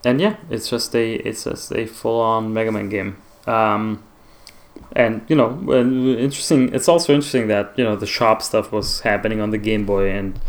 and 0.05 0.21
yeah, 0.21 0.37
it's 0.51 0.69
just 0.69 0.95
a 0.95 1.15
it's 1.15 1.45
just 1.45 1.73
a 1.73 1.87
full 1.87 2.21
on 2.21 2.53
Mega 2.53 2.71
Man 2.73 2.89
game. 2.89 3.17
Um, 3.47 4.05
and 4.97 5.23
you 5.29 5.37
know, 5.37 5.51
interesting. 6.19 6.75
It's 6.75 6.89
also 6.89 7.15
interesting 7.15 7.49
that 7.49 7.73
you 7.77 7.85
know 7.85 7.97
the 7.97 8.07
shop 8.07 8.43
stuff 8.43 8.73
was 8.73 9.01
happening 9.01 9.41
on 9.41 9.51
the 9.51 9.59
Game 9.59 9.85
Boy, 9.87 10.11
and 10.11 10.41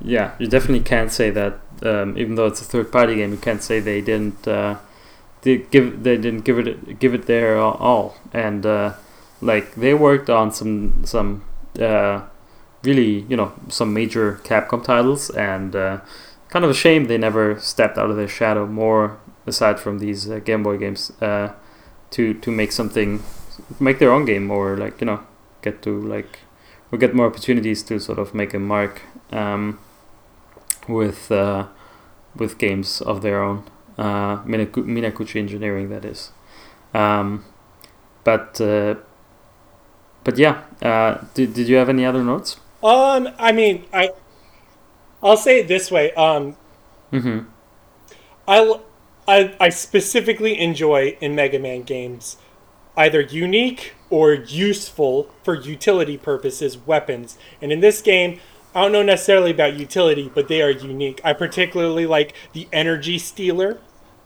yeah, 0.00 0.34
you 0.38 0.46
definitely 0.46 0.84
can't 0.84 1.12
say 1.12 1.30
that. 1.30 1.60
Um, 1.82 2.18
even 2.18 2.34
though 2.34 2.46
it's 2.46 2.60
a 2.60 2.64
third 2.64 2.90
party 2.90 3.16
game, 3.16 3.30
you 3.30 3.38
can't 3.38 3.62
say 3.62 3.80
they 3.80 4.00
didn't 4.00 4.48
uh, 4.48 4.78
did 5.42 5.70
give 5.70 6.02
they 6.02 6.16
didn't 6.16 6.44
give 6.44 6.58
it 6.58 6.98
give 6.98 7.14
it 7.14 7.26
their 7.26 7.58
all. 7.58 8.16
And 8.32 8.64
uh, 8.64 8.94
like 9.40 9.74
they 9.74 9.94
worked 9.94 10.30
on 10.30 10.52
some 10.52 11.04
some. 11.04 11.44
Uh, 11.78 12.22
really, 12.82 13.20
you 13.28 13.36
know, 13.36 13.52
some 13.68 13.92
major 13.92 14.40
Capcom 14.44 14.82
titles, 14.84 15.30
and 15.30 15.74
uh, 15.74 16.00
kind 16.48 16.64
of 16.64 16.70
a 16.70 16.74
shame 16.74 17.06
they 17.06 17.18
never 17.18 17.58
stepped 17.60 17.98
out 17.98 18.10
of 18.10 18.16
their 18.16 18.28
shadow 18.28 18.66
more, 18.66 19.18
aside 19.46 19.80
from 19.80 19.98
these 19.98 20.30
uh, 20.30 20.38
Game 20.38 20.62
Boy 20.62 20.78
games, 20.78 21.10
uh, 21.20 21.52
to 22.10 22.34
to 22.34 22.50
make 22.50 22.72
something, 22.72 23.22
make 23.80 23.98
their 23.98 24.12
own 24.12 24.24
game, 24.24 24.50
or 24.50 24.76
like 24.76 25.00
you 25.00 25.06
know, 25.06 25.20
get 25.62 25.82
to 25.82 26.00
like, 26.00 26.40
or 26.92 26.98
get 26.98 27.14
more 27.14 27.26
opportunities 27.26 27.82
to 27.84 27.98
sort 27.98 28.18
of 28.18 28.34
make 28.34 28.54
a 28.54 28.58
mark. 28.58 29.02
Um, 29.32 29.78
with 30.88 31.30
uh, 31.30 31.66
with 32.36 32.58
games 32.58 33.00
of 33.00 33.22
their 33.22 33.42
own. 33.42 33.64
Uh, 33.96 34.38
Minaku- 34.44 34.84
Minakuchi 34.86 35.36
Engineering, 35.36 35.90
that 35.90 36.04
is. 36.04 36.30
Um, 36.94 37.44
but 38.24 38.60
uh, 38.60 38.94
but 40.24 40.38
yeah, 40.38 40.62
uh, 40.82 41.24
did, 41.34 41.54
did 41.54 41.68
you 41.68 41.76
have 41.76 41.88
any 41.88 42.04
other 42.04 42.22
notes? 42.22 42.58
Um, 42.82 43.28
I 43.38 43.52
mean, 43.52 43.84
I 43.92 44.12
I'll 45.22 45.36
say 45.36 45.60
it 45.60 45.68
this 45.68 45.90
way. 45.90 46.12
Um, 46.14 46.56
Mm-hmm. 47.10 47.48
I, 48.46 48.80
I, 49.26 49.56
I 49.58 49.68
specifically 49.70 50.58
enjoy 50.58 51.16
in 51.20 51.34
Mega 51.34 51.58
Man 51.58 51.82
games 51.82 52.36
either 52.98 53.20
unique 53.22 53.94
or 54.10 54.34
useful 54.34 55.30
for 55.42 55.54
utility 55.54 56.18
purposes 56.18 56.76
weapons. 56.76 57.38
And 57.62 57.72
in 57.72 57.80
this 57.80 58.02
game, 58.02 58.40
I 58.74 58.82
don't 58.82 58.92
know 58.92 59.02
necessarily 59.02 59.50
about 59.52 59.74
utility, 59.78 60.30
but 60.34 60.48
they 60.48 60.60
are 60.60 60.70
unique. 60.70 61.20
I 61.24 61.32
particularly 61.32 62.04
like 62.06 62.34
the 62.52 62.68
energy 62.72 63.18
stealer. 63.18 63.78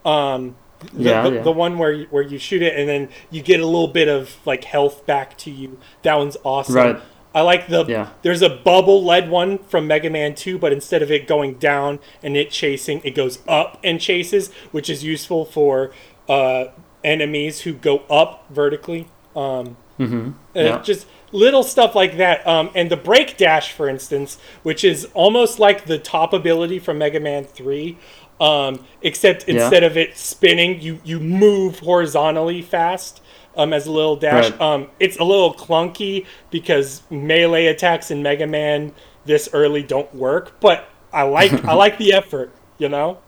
Um, 0.04 0.56
the, 0.92 1.02
Yeah, 1.10 1.22
the, 1.22 1.34
yeah. 1.36 1.42
the 1.42 1.52
one 1.52 1.78
where 1.78 1.92
you, 1.92 2.06
where 2.10 2.22
you 2.22 2.38
shoot 2.38 2.62
it 2.62 2.76
and 2.76 2.88
then 2.88 3.08
you 3.30 3.42
get 3.42 3.60
a 3.60 3.66
little 3.66 3.88
bit 3.88 4.08
of 4.08 4.36
like 4.44 4.64
health 4.64 5.06
back 5.06 5.38
to 5.38 5.50
you. 5.50 5.78
That 6.02 6.16
one's 6.16 6.36
awesome. 6.42 6.74
Right. 6.74 7.00
I 7.34 7.40
like 7.42 7.68
the 7.68 7.84
Yeah. 7.86 8.08
there's 8.22 8.42
a 8.42 8.50
Bubble 8.50 9.04
Lead 9.04 9.30
one 9.30 9.58
from 9.58 9.86
Mega 9.86 10.10
Man 10.10 10.34
2, 10.34 10.58
but 10.58 10.72
instead 10.72 11.02
of 11.02 11.10
it 11.10 11.26
going 11.26 11.54
down 11.54 11.98
and 12.22 12.36
it 12.36 12.50
chasing, 12.50 13.00
it 13.04 13.14
goes 13.14 13.38
up 13.46 13.78
and 13.84 14.00
chases, 14.00 14.52
which 14.70 14.90
is 14.90 15.02
useful 15.04 15.44
for 15.44 15.92
uh, 16.28 16.66
enemies 17.04 17.60
who 17.62 17.72
go 17.72 17.98
up 18.10 18.46
vertically. 18.50 19.08
Um, 19.36 19.76
Mm-hmm. 19.98 20.30
uh, 20.56 20.82
Just 20.82 21.06
little 21.30 21.62
stuff 21.62 21.94
like 21.94 22.16
that. 22.16 22.44
Um, 22.46 22.70
and 22.74 22.90
the 22.90 22.96
break 22.96 23.36
dash, 23.36 23.72
for 23.72 23.88
instance, 23.88 24.38
which 24.64 24.82
is 24.82 25.04
almost 25.14 25.60
like 25.60 25.84
the 25.84 25.98
top 25.98 26.32
ability 26.32 26.80
from 26.80 26.98
Mega 26.98 27.20
Man 27.20 27.44
3, 27.44 27.96
um, 28.40 28.84
except 29.02 29.46
Yeah. 29.46 29.54
instead 29.62 29.84
of 29.84 29.96
it 29.96 30.16
spinning, 30.16 30.80
you, 30.80 30.98
you 31.04 31.20
move 31.20 31.78
horizontally 31.80 32.62
fast. 32.62 33.20
Um, 33.54 33.74
as 33.74 33.86
a 33.86 33.92
little 33.92 34.16
dash, 34.16 34.50
Right. 34.50 34.60
um, 34.60 34.88
it's 34.98 35.18
a 35.18 35.24
little 35.24 35.52
clunky 35.54 36.24
because 36.50 37.02
melee 37.10 37.66
attacks 37.66 38.10
in 38.10 38.22
Mega 38.22 38.46
Man 38.46 38.92
this 39.26 39.48
early 39.52 39.82
don't 39.82 40.12
work. 40.14 40.58
But 40.58 40.88
I 41.12 41.22
like 41.24 41.52
I 41.66 41.74
like 41.84 41.98
the 41.98 42.14
effort, 42.14 42.50
you 42.78 42.88
know. 42.88 43.18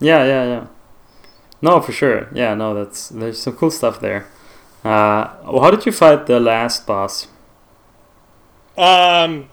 Yeah, 0.00 0.24
yeah, 0.24 0.44
yeah. 0.44 0.66
No, 1.64 1.80
for 1.80 1.92
sure. 1.92 2.28
Yeah, 2.32 2.52
no, 2.54 2.74
that's 2.74 3.08
there's 3.08 3.40
some 3.40 3.56
cool 3.56 3.70
stuff 3.70 3.98
there. 3.98 4.26
Uh, 4.84 5.24
how 5.62 5.70
did 5.70 5.86
you 5.86 5.92
fight 5.92 6.26
the 6.26 6.38
last 6.38 6.86
boss? 6.86 7.28
Um, 8.76 9.48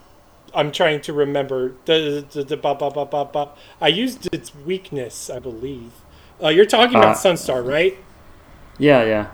I'm 0.53 0.73
trying 0.73 0.99
to 1.07 1.13
remember. 1.13 1.73
The, 1.85 2.25
the, 2.29 2.43
the, 2.43 2.57
ba, 2.57 2.75
ba, 2.75 2.91
ba, 2.91 3.05
ba, 3.05 3.23
ba. 3.23 3.49
I 3.79 3.88
used 3.88 4.27
its 4.33 4.53
weakness, 4.53 5.29
I 5.29 5.39
believe. 5.39 5.91
Uh, 6.43 6.49
you're 6.49 6.65
talking 6.65 6.97
about 6.97 7.15
Uh, 7.15 7.19
Sunstar, 7.19 7.65
right? 7.65 7.95
Yeah, 8.77 9.05
yeah. 9.13 9.27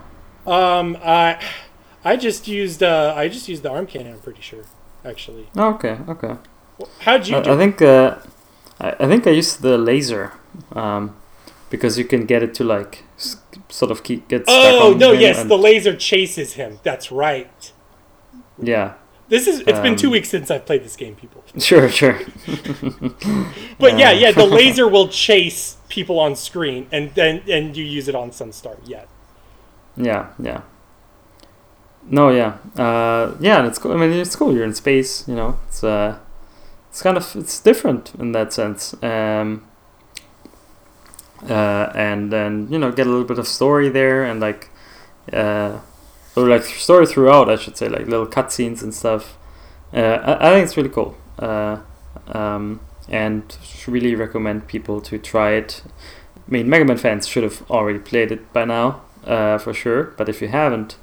Um, 0.45 0.98
I, 1.04 1.41
I 2.06 2.16
just 2.16 2.48
used 2.48 2.84
uh, 2.84 3.14
I 3.18 3.28
just 3.28 3.49
used 3.49 3.64
the 3.64 3.72
arm 3.72 3.88
cannon. 3.88 4.14
I'm 4.14 4.20
pretty 4.20 4.41
sure, 4.41 4.66
actually. 5.04 5.48
Oh, 5.56 5.74
okay, 5.76 5.98
okay. 6.08 6.36
How'd 6.99 7.28
you 7.28 7.38
I, 7.38 7.41
do? 7.41 7.54
I 7.54 7.58
think 7.58 7.82
uh, 7.82 8.18
I, 8.80 8.90
I 8.99 9.08
think 9.08 9.26
I 9.26 9.32
used 9.32 9.62
the 9.62 9.78
laser, 9.80 10.34
um, 10.74 11.16
because 11.69 11.98
you 11.98 12.06
can 12.06 12.26
get 12.26 12.44
it 12.44 12.53
to 12.56 12.64
like 12.64 13.03
sort 13.69 13.91
of 13.91 14.03
keep 14.03 14.27
get. 14.27 14.44
stuck 14.44 14.56
oh 14.56 14.94
no! 14.98 15.11
Yes, 15.11 15.39
and- 15.41 15.49
the 15.52 15.57
laser 15.57 15.95
chases 15.95 16.53
him. 16.53 16.80
That's 16.84 17.11
right. 17.11 17.72
yeah. 18.61 18.94
This 19.30 19.45
is. 19.45 19.60
It's 19.68 19.80
been 19.80 19.98
two 19.98 20.07
Um, 20.07 20.14
weeks 20.14 20.30
since 20.30 20.49
I've 20.49 20.65
played 20.65 20.84
this 20.85 20.95
game, 20.95 21.15
people. 21.15 21.44
Sure, 21.60 21.89
sure. 21.89 22.18
But 23.80 23.98
yeah, 23.99 24.10
uh, 24.10 24.14
yeah, 24.14 24.31
the 24.31 24.45
laser 24.60 24.88
will 24.88 25.10
chase 25.10 25.77
people 25.89 26.18
on 26.19 26.35
screen, 26.35 26.88
and 26.91 27.14
then 27.14 27.41
and 27.49 27.76
you 27.76 27.84
use 27.84 28.07
it 28.07 28.15
on 28.15 28.31
Sunstar. 28.31 28.77
Yeah. 28.85 29.03
Yeah, 29.98 30.30
yeah. 30.39 30.61
No, 32.10 32.30
yeah, 32.30 32.57
uh, 32.77 33.35
yeah. 33.41 33.57
and 33.60 33.68
It's 33.68 33.77
cool. 33.80 33.91
I 33.91 33.98
mean, 33.98 34.11
it's 34.14 34.35
cool. 34.35 34.53
You're 34.56 34.64
in 34.64 34.73
space. 34.73 35.27
You 35.27 35.35
know, 35.35 35.60
it's 35.68 35.84
uh, 35.84 36.19
it's 36.89 37.02
kind 37.02 37.18
of 37.18 37.35
it's 37.35 37.60
different 37.60 38.14
in 38.18 38.31
that 38.31 38.53
sense. 38.53 38.95
Um, 39.03 39.66
uh, 41.44 41.92
and 41.96 42.32
then 42.32 42.68
you 42.70 42.80
know, 42.80 42.92
get 42.92 43.08
a 43.08 43.10
little 43.10 43.26
bit 43.26 43.40
of 43.40 43.48
story 43.48 43.90
there, 43.90 44.24
and 44.24 44.40
like, 44.40 44.70
uh, 45.34 45.80
or 46.36 46.48
like 46.48 46.64
story 46.64 47.06
throughout, 47.06 47.50
I 47.50 47.56
should 47.56 47.78
say, 47.78 47.90
like 47.90 48.08
little 48.08 48.28
cutscenes 48.28 48.82
and 48.82 48.94
stuff. 48.94 49.38
Uh, 49.94 50.00
I, 50.00 50.50
I 50.50 50.54
think 50.54 50.66
it's 50.66 50.78
really 50.78 50.90
cool. 50.90 51.16
Uh, 51.40 51.80
um, 52.28 52.82
and 53.10 53.58
really 53.88 54.16
recommend 54.16 54.68
people 54.68 55.02
to 55.02 55.18
try 55.18 55.52
it. 55.52 55.82
I 56.36 56.52
mean, 56.52 56.70
Mega 56.70 56.86
Man 56.86 56.98
fans 56.98 57.28
should 57.28 57.44
have 57.44 57.70
already 57.70 58.00
played 58.00 58.32
it 58.32 58.52
by 58.54 58.66
now 58.66 59.02
uh, 59.26 59.58
for 59.58 59.74
sure. 59.74 60.04
But 60.18 60.30
if 60.30 60.42
you 60.42 60.48
haven't, 60.50 60.98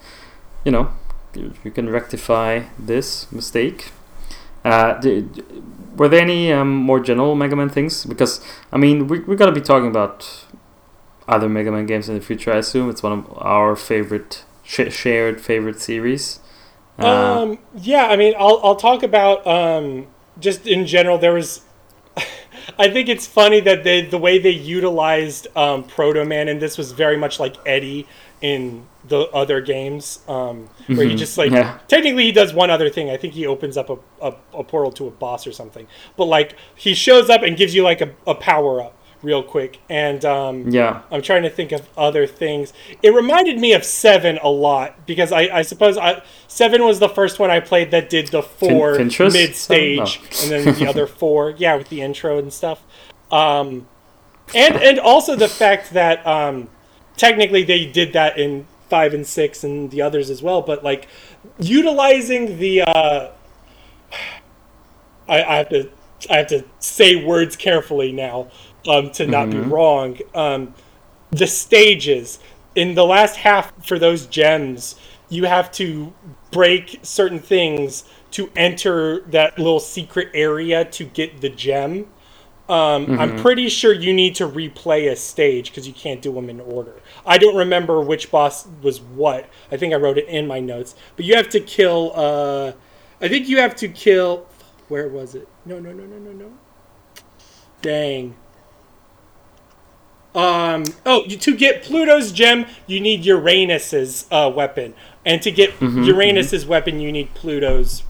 you 0.65 0.73
know, 0.73 0.91
you, 1.35 1.71
can 1.71 1.91
rectify 1.91 2.65
this 2.79 3.31
mistake. 3.33 3.91
Uh, 4.65 4.95
d- 5.01 5.29
were 5.97 6.09
there 6.09 6.21
any 6.21 6.53
um, 6.53 6.75
more 6.75 7.01
general 7.01 7.35
Mega 7.35 7.57
Man 7.57 7.69
things? 7.69 8.05
Because 8.05 8.41
I 8.73 8.79
mean, 8.79 9.09
we 9.09 9.21
we're 9.21 9.37
gonna 9.37 9.53
be 9.53 9.61
talking 9.61 9.89
about 9.89 10.47
other 11.29 11.49
Mega 11.49 11.73
Man 11.73 11.87
games 11.87 12.09
in 12.09 12.15
the 12.15 12.21
future. 12.21 12.53
I 12.53 12.59
assume 12.59 12.91
it's 12.91 13.03
one 13.03 13.13
of 13.13 13.33
our 13.39 13.77
favorite 13.77 14.45
sh- 14.63 14.93
shared 14.93 15.41
favorite 15.41 15.81
series. 15.81 16.41
Uh, 16.99 17.43
Um, 17.43 17.59
yeah, 17.75 18.07
I 18.07 18.17
mean, 18.17 18.35
I'll 18.39 18.61
I'll 18.63 18.77
talk 18.77 19.03
about 19.03 19.47
um, 19.47 20.07
just 20.39 20.67
in 20.67 20.87
general. 20.87 21.19
There 21.19 21.35
was, 21.35 21.63
I 22.79 22.89
think 22.91 23.09
it's 23.09 23.27
funny 23.27 23.61
that 23.61 23.85
they 23.85 24.03
the 24.03 24.19
way 24.19 24.39
they 24.39 24.51
utilized 24.51 25.49
um, 25.57 25.85
Proto 25.85 26.25
Man 26.25 26.49
and 26.49 26.61
this 26.63 26.79
was 26.79 26.93
very 26.93 27.17
much 27.17 27.41
like 27.41 27.57
Eddie 27.67 28.07
in 28.41 28.87
the 29.09 29.21
other 29.31 29.61
games, 29.61 30.21
um, 30.29 30.69
where 30.87 31.07
he 31.07 31.15
Mhm, 31.15 31.19
just 31.19 31.37
like 31.39 31.51
yeah. 31.53 31.79
technically 31.89 32.25
he 32.25 32.33
does 32.33 32.53
one 32.55 32.71
other 32.71 32.89
thing. 32.91 33.11
I 33.11 33.17
think 33.17 33.35
he 33.35 33.47
opens 33.47 33.77
up 33.77 33.91
a, 33.91 33.97
a, 34.23 34.35
a 34.55 34.65
portal 34.65 34.93
to 34.93 35.07
a 35.07 35.11
boss 35.11 35.47
or 35.47 35.53
something. 35.53 35.87
But 36.17 36.25
like 36.27 36.57
he 36.75 36.95
shows 36.95 37.31
up 37.31 37.43
and 37.43 37.57
gives 37.57 37.75
you 37.75 37.83
like 37.83 38.01
a, 38.01 38.11
a 38.27 38.35
power 38.35 38.83
up 38.83 38.97
real 39.23 39.43
quick, 39.43 39.79
and 39.89 40.23
um, 40.27 40.69
yeah, 40.71 41.01
I'm 41.11 41.23
trying 41.23 41.45
to 41.45 41.49
think 41.51 41.73
of 41.73 41.89
other 41.97 42.27
things. 42.27 42.75
It 43.03 43.15
reminded 43.15 43.59
me 43.59 43.73
of 43.73 43.83
Seven 43.83 44.39
a 44.43 44.51
lot 44.51 45.07
because 45.07 45.33
I, 45.33 45.43
I 45.45 45.63
suppose 45.63 45.97
I, 45.97 46.23
Seven 46.47 46.85
was 46.85 46.99
the 46.99 47.09
first 47.09 47.39
one 47.39 47.51
I 47.51 47.61
played 47.61 47.91
that 47.93 48.11
did 48.11 48.29
the 48.29 48.43
four 48.43 48.97
Fintress? 48.99 49.33
mid 49.33 49.55
stage 49.57 49.99
Oh, 50.23 50.47
no. 50.49 50.55
and 50.57 50.67
then 50.67 50.75
the 50.79 50.87
other 50.87 51.07
four, 51.21 51.55
yeah, 51.57 51.75
with 51.77 51.89
the 51.89 52.03
intro 52.03 52.39
and 52.39 52.53
stuff. 52.53 52.83
Um, 53.31 53.87
and 54.55 54.77
and 54.77 54.99
also 54.99 55.37
the 55.37 55.49
fact 55.49 55.93
that 55.95 56.27
um, 56.27 56.69
technically 57.17 57.63
they 57.63 57.87
did 57.87 58.13
that 58.13 58.39
in 58.39 58.67
five 58.89 59.15
and 59.15 59.27
six 59.27 59.65
and 59.65 59.91
the 59.91 60.03
others 60.03 60.31
as 60.31 60.43
well, 60.43 60.63
but 60.63 60.85
like 60.85 61.09
utilizing 61.59 62.59
the 62.59 62.83
uh, 62.83 63.31
I, 65.29 65.43
I 65.43 65.57
have 65.57 65.69
to 65.71 65.91
I 66.31 66.37
have 66.39 66.47
to 66.49 66.65
say 66.79 67.25
words 67.25 67.57
carefully 67.57 68.13
now 68.13 68.49
um, 68.89 69.11
to 69.13 69.27
not 69.27 69.51
be 69.51 69.59
wrong. 69.59 70.19
Um, 70.35 70.75
the 71.31 71.47
stages 71.47 72.39
in 72.75 72.95
the 72.95 73.05
last 73.05 73.37
half 73.37 73.73
for 73.85 73.99
those 73.99 74.27
gems, 74.27 74.97
you 75.29 75.45
have 75.45 75.71
to 75.73 76.13
break 76.51 77.01
certain 77.03 77.39
things 77.39 78.05
to 78.33 78.51
enter 78.57 79.21
that 79.23 79.59
little 79.59 79.81
secret 79.81 80.29
area 80.35 80.85
to 80.85 81.05
get 81.05 81.41
the 81.41 81.49
gem. 81.49 82.07
Um, 82.67 83.21
I'm 83.21 83.37
pretty 83.37 83.69
sure 83.69 83.93
you 83.93 84.15
need 84.15 84.37
to 84.37 84.49
replay 84.49 85.11
a 85.11 85.17
stage 85.17 85.71
because 85.71 85.87
you 85.87 85.93
can't 85.93 86.23
do 86.23 86.33
them 86.33 86.49
in 86.49 86.61
order. 86.61 86.95
I 87.27 87.37
don't 87.37 87.57
remember 87.57 88.01
which 88.01 88.31
boss 88.31 88.67
was 88.83 89.03
what. 89.03 89.51
I 89.71 89.77
think 89.77 89.93
I 89.93 89.97
wrote 89.97 90.17
it 90.17 90.27
in 90.29 90.47
my 90.47 90.61
notes. 90.61 90.95
But 91.17 91.27
you 91.27 91.37
have 91.37 91.51
to 91.51 91.61
kill. 91.61 92.13
Uh, 92.15 92.73
I 93.21 93.29
think 93.29 93.49
you 93.49 93.59
have 93.59 93.77
to 93.77 93.89
kill. 93.89 94.47
Where 94.89 95.09
was 95.09 95.35
it? 95.35 95.47
No, 95.67 95.79
no, 95.79 95.93
no, 95.93 96.05
no, 96.05 96.17
no, 96.19 96.33
no. 96.33 96.53
Dang. 97.83 98.35
Um. 100.35 100.85
Oh, 101.05 101.25
you, 101.27 101.37
to 101.37 101.55
get 101.55 101.83
Pluto's 101.83 102.33
gem, 102.33 102.67
you 102.87 102.99
need 102.99 103.27
Uranus's 103.27 104.27
uh, 104.31 104.51
weapon, 104.55 104.95
and 105.25 105.41
to 105.43 105.51
get 105.51 105.81
Uranus's 105.81 106.67
weapon, 106.67 106.99
you 106.99 107.13
need 107.13 107.35
Pluto's. 107.35 108.05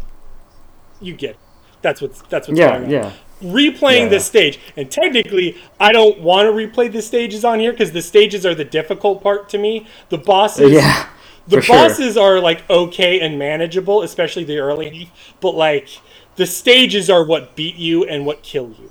You 1.00 1.14
get. 1.14 1.32
It. 1.32 1.38
That's 1.82 2.00
what's 2.00 2.22
that's 2.22 2.48
what's 2.48 2.58
yeah, 2.58 2.78
going 2.78 2.84
on 2.84 2.90
yeah. 2.90 3.12
Replaying 3.44 4.04
Yeah. 4.04 4.08
this 4.08 4.24
stage. 4.26 4.58
And 4.76 4.90
technically, 4.90 5.56
I 5.78 5.92
don't 5.92 6.20
want 6.20 6.46
to 6.48 6.52
replay 6.52 6.90
the 6.90 7.02
stages 7.02 7.44
on 7.44 7.60
here 7.60 7.72
because 7.72 7.92
the 7.92 8.02
stages 8.02 8.44
are 8.46 8.54
the 8.54 8.64
difficult 8.64 9.22
part 9.22 9.48
to 9.50 9.58
me. 9.58 9.86
The 10.08 10.18
bosses, 10.18 10.72
Yeah, 10.72 11.06
the 11.46 11.58
for 11.58 11.62
sure. 11.62 11.76
bosses 11.88 12.16
are 12.16 12.40
like 12.40 12.68
okay 12.70 13.20
and 13.20 13.38
manageable, 13.38 14.02
especially 14.02 14.44
the 14.44 14.58
early. 14.58 15.10
But 15.40 15.54
like 15.54 15.88
the 16.36 16.46
stages 16.46 17.08
are 17.10 17.24
what 17.24 17.54
beat 17.54 17.76
you 17.76 18.04
and 18.04 18.26
what 18.26 18.42
kill 18.42 18.68
you. 18.80 18.90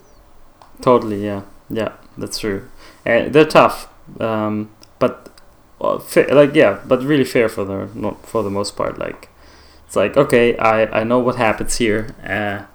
Totally, 0.82 1.24
yeah, 1.26 1.42
yeah, 1.70 1.94
that's 2.18 2.40
true. 2.40 2.70
Uh, 3.06 3.30
they're 3.30 3.46
tough, 3.46 3.88
um, 4.20 4.70
but 5.00 5.30
uh, 5.82 5.98
fa- 6.00 6.28
like 6.32 6.56
yeah, 6.56 6.80
but 6.86 7.04
really 7.04 7.26
fair 7.26 7.50
for 7.50 7.64
the 7.66 7.90
not 7.94 8.26
for 8.26 8.44
the 8.44 8.50
most 8.50 8.76
part. 8.76 8.98
Like 8.98 9.30
it's 9.86 9.96
like 9.96 10.18
okay, 10.18 10.58
I 10.58 11.02
I 11.02 11.04
know 11.04 11.20
what 11.20 11.36
happens 11.36 11.78
here, 11.78 12.16
uh, 12.26 12.66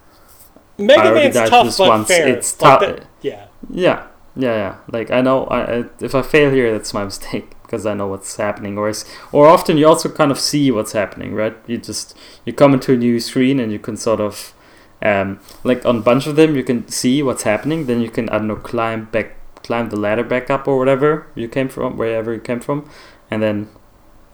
Mega 0.78 1.12
Man's 1.14 1.34
tough 1.34 1.76
but 1.78 1.88
once. 1.88 2.08
fair. 2.08 2.28
It's 2.28 2.60
Like 2.60 2.80
tough. 2.80 2.88
that- 2.96 3.06
yeah. 3.22 3.46
Yeah, 3.70 4.06
yeah, 4.36 4.54
yeah. 4.54 4.76
Like 4.92 5.10
I 5.10 5.20
know, 5.20 5.46
I, 5.46 5.84
if 6.00 6.14
I 6.14 6.22
fail 6.22 6.50
here, 6.50 6.72
that's 6.72 6.94
my 6.94 7.04
mistake 7.10 7.50
because 7.62 7.84
I 7.84 7.94
know 7.94 8.06
what's 8.06 8.36
happening. 8.36 8.78
Or 8.78 8.88
is, 8.88 9.04
or 9.32 9.46
often 9.48 9.76
you 9.76 9.86
also 9.86 10.08
kind 10.08 10.30
of 10.30 10.38
see 10.38 10.70
what's 10.70 10.92
happening, 10.92 11.34
right? 11.34 11.56
You 11.66 11.78
just 11.78 12.16
you 12.44 12.52
come 12.52 12.72
into 12.74 12.92
a 12.94 12.96
new 12.96 13.18
screen 13.20 13.58
and 13.60 13.70
you 13.72 13.78
can 13.78 13.96
sort 13.96 14.20
of, 14.20 14.54
um, 15.02 15.40
like 15.64 15.84
on 15.84 15.96
a 15.98 16.00
bunch 16.00 16.26
of 16.26 16.36
them, 16.36 16.54
you 16.56 16.62
can 16.62 16.86
see 16.88 17.22
what's 17.22 17.42
happening. 17.42 17.86
Then 17.86 18.00
you 18.00 18.10
can 18.10 18.28
I 18.30 18.38
don't 18.38 18.46
know 18.48 18.56
climb 18.56 19.06
back, 19.06 19.36
climb 19.64 19.88
the 19.90 19.96
ladder 19.96 20.24
back 20.24 20.48
up 20.50 20.66
or 20.68 20.78
whatever 20.78 21.26
you 21.34 21.48
came 21.48 21.68
from, 21.68 21.96
wherever 21.96 22.32
you 22.32 22.40
came 22.40 22.60
from, 22.60 22.88
and 23.30 23.42
then, 23.42 23.68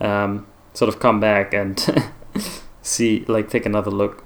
um, 0.00 0.46
sort 0.74 0.88
of 0.90 1.00
come 1.00 1.18
back 1.20 1.54
and 1.54 1.78
see 2.82 3.24
like 3.26 3.48
take 3.48 3.66
another 3.66 3.90
look. 3.90 4.22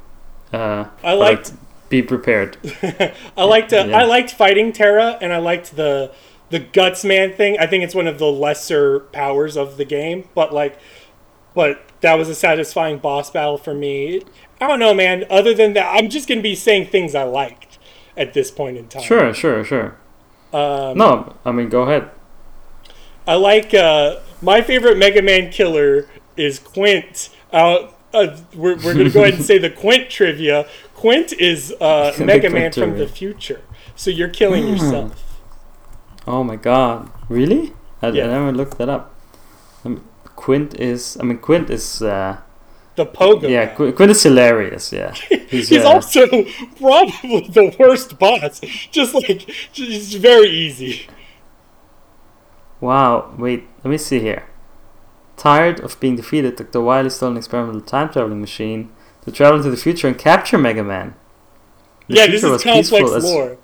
Uh, 0.53 0.87
I 1.05 1.13
liked 1.15 1.53
be 1.89 2.03
prepared. 2.03 2.57
I 3.37 3.45
liked 3.45 3.73
uh, 3.73 3.87
Yeah. 3.89 3.99
I 3.99 4.05
liked 4.05 4.33
fighting 4.33 4.73
Terra, 4.73 5.19
and 5.21 5.33
I 5.33 5.39
liked 5.39 5.77
the 5.77 6.13
the 6.51 6.59
Guts 6.59 7.05
Man 7.05 7.33
thing. 7.33 7.59
I 7.59 7.67
think 7.67 7.85
it's 7.85 7.95
one 7.95 8.07
of 8.07 8.19
the 8.19 8.27
lesser 8.31 9.01
powers 9.01 9.57
of 9.57 9.77
the 9.77 9.85
game, 9.85 10.29
but 10.35 10.53
like, 10.53 10.79
but 11.55 11.83
that 12.01 12.15
was 12.15 12.29
a 12.29 12.35
satisfying 12.35 12.99
boss 12.99 13.31
battle 13.31 13.59
for 13.59 13.75
me. 13.75 14.23
I 14.61 14.67
don't 14.67 14.79
know, 14.79 14.95
man. 14.95 15.25
Other 15.31 15.55
than 15.55 15.75
that, 15.75 15.95
I'm 15.95 16.09
just 16.09 16.29
gonna 16.29 16.41
be 16.41 16.55
saying 16.55 16.87
things 16.87 17.15
I 17.15 17.25
liked 17.25 17.79
at 18.17 18.35
this 18.35 18.51
point 18.51 18.77
in 18.77 18.89
time. 18.89 19.03
Sure, 19.03 19.33
sure, 19.35 19.65
sure. 19.65 19.97
Um, 20.53 20.97
No, 20.97 21.37
I 21.45 21.53
mean 21.53 21.69
go 21.69 21.83
ahead. 21.83 22.11
I 23.27 23.35
like 23.35 23.75
uh, 23.75 24.17
my 24.41 24.63
favorite 24.63 24.97
Mega 24.97 25.21
Man 25.23 25.51
killer 25.51 26.09
is 26.37 26.59
Quint. 26.59 27.29
Uh, 27.53 27.89
uh, 28.15 28.37
we're, 28.55 28.77
we're 28.77 28.95
gonna 28.95 29.11
go 29.11 29.23
ahead 29.23 29.35
and 29.35 29.45
say 29.45 29.59
the 29.59 29.71
Quint 29.71 30.09
trivia. 30.09 30.67
Quint 31.01 31.33
is 31.35 31.73
uh, 31.81 32.13
Mega 32.21 32.51
Man 32.51 32.73
from 32.73 32.99
the 32.99 33.07
future, 33.07 33.61
so 33.95 34.11
you're 34.11 34.29
killing 34.41 34.67
yourself. 34.67 35.41
Oh 36.27 36.43
my 36.43 36.57
god, 36.57 37.11
really? 37.29 37.73
I, 38.03 38.09
Yeah. 38.09 38.25
I 38.25 38.29
never 38.29 38.53
looked 38.53 38.79
that 38.79 38.89
up. 38.89 39.15
Um, 39.85 40.03
Quint 40.37 40.75
is, 40.81 41.17
I 41.21 41.23
mean, 41.23 41.39
Quint 41.39 41.71
is, 41.71 42.03
uh, 42.03 42.39
The 42.97 43.07
Pogo. 43.07 43.49
yeah, 43.49 43.67
Qu- 43.77 43.93
Quint 43.93 44.11
is 44.11 44.23
hilarious. 44.25 44.93
Yeah, 44.93 45.15
he's, 45.51 45.69
He's 45.69 45.85
uh, 45.85 45.89
also 45.93 46.27
probably 46.83 47.47
the 47.59 47.75
worst 47.79 48.19
boss. 48.19 48.61
Just 48.91 49.15
like, 49.15 49.47
just 49.73 50.17
very 50.19 50.49
easy. 50.51 51.07
wow. 52.81 53.35
Wait, 53.39 53.65
let 53.85 53.91
me 53.91 53.99
see 53.99 54.19
here. 54.21 54.45
Tired 55.37 55.79
of 55.81 55.99
being 56.01 56.17
defeated, 56.17 56.57
Dr. 56.57 56.81
Wily 56.81 57.11
stole 57.11 57.31
an 57.31 57.37
experimental 57.37 57.81
time 57.83 58.11
traveling 58.11 58.41
machine 58.41 58.91
to 59.29 59.37
travel 59.37 59.59
into 59.59 59.71
the 59.71 59.77
future 59.77 60.09
and 60.09 60.19
capture 60.19 60.59
Mega 60.59 60.83
Man. 60.85 61.15
The 62.09 62.17
yeah, 62.17 62.27
this 62.27 62.43
is 62.43 62.63
complex 62.63 62.91
peaceful 62.91 63.15
as- 63.15 63.25
lore. 63.25 63.59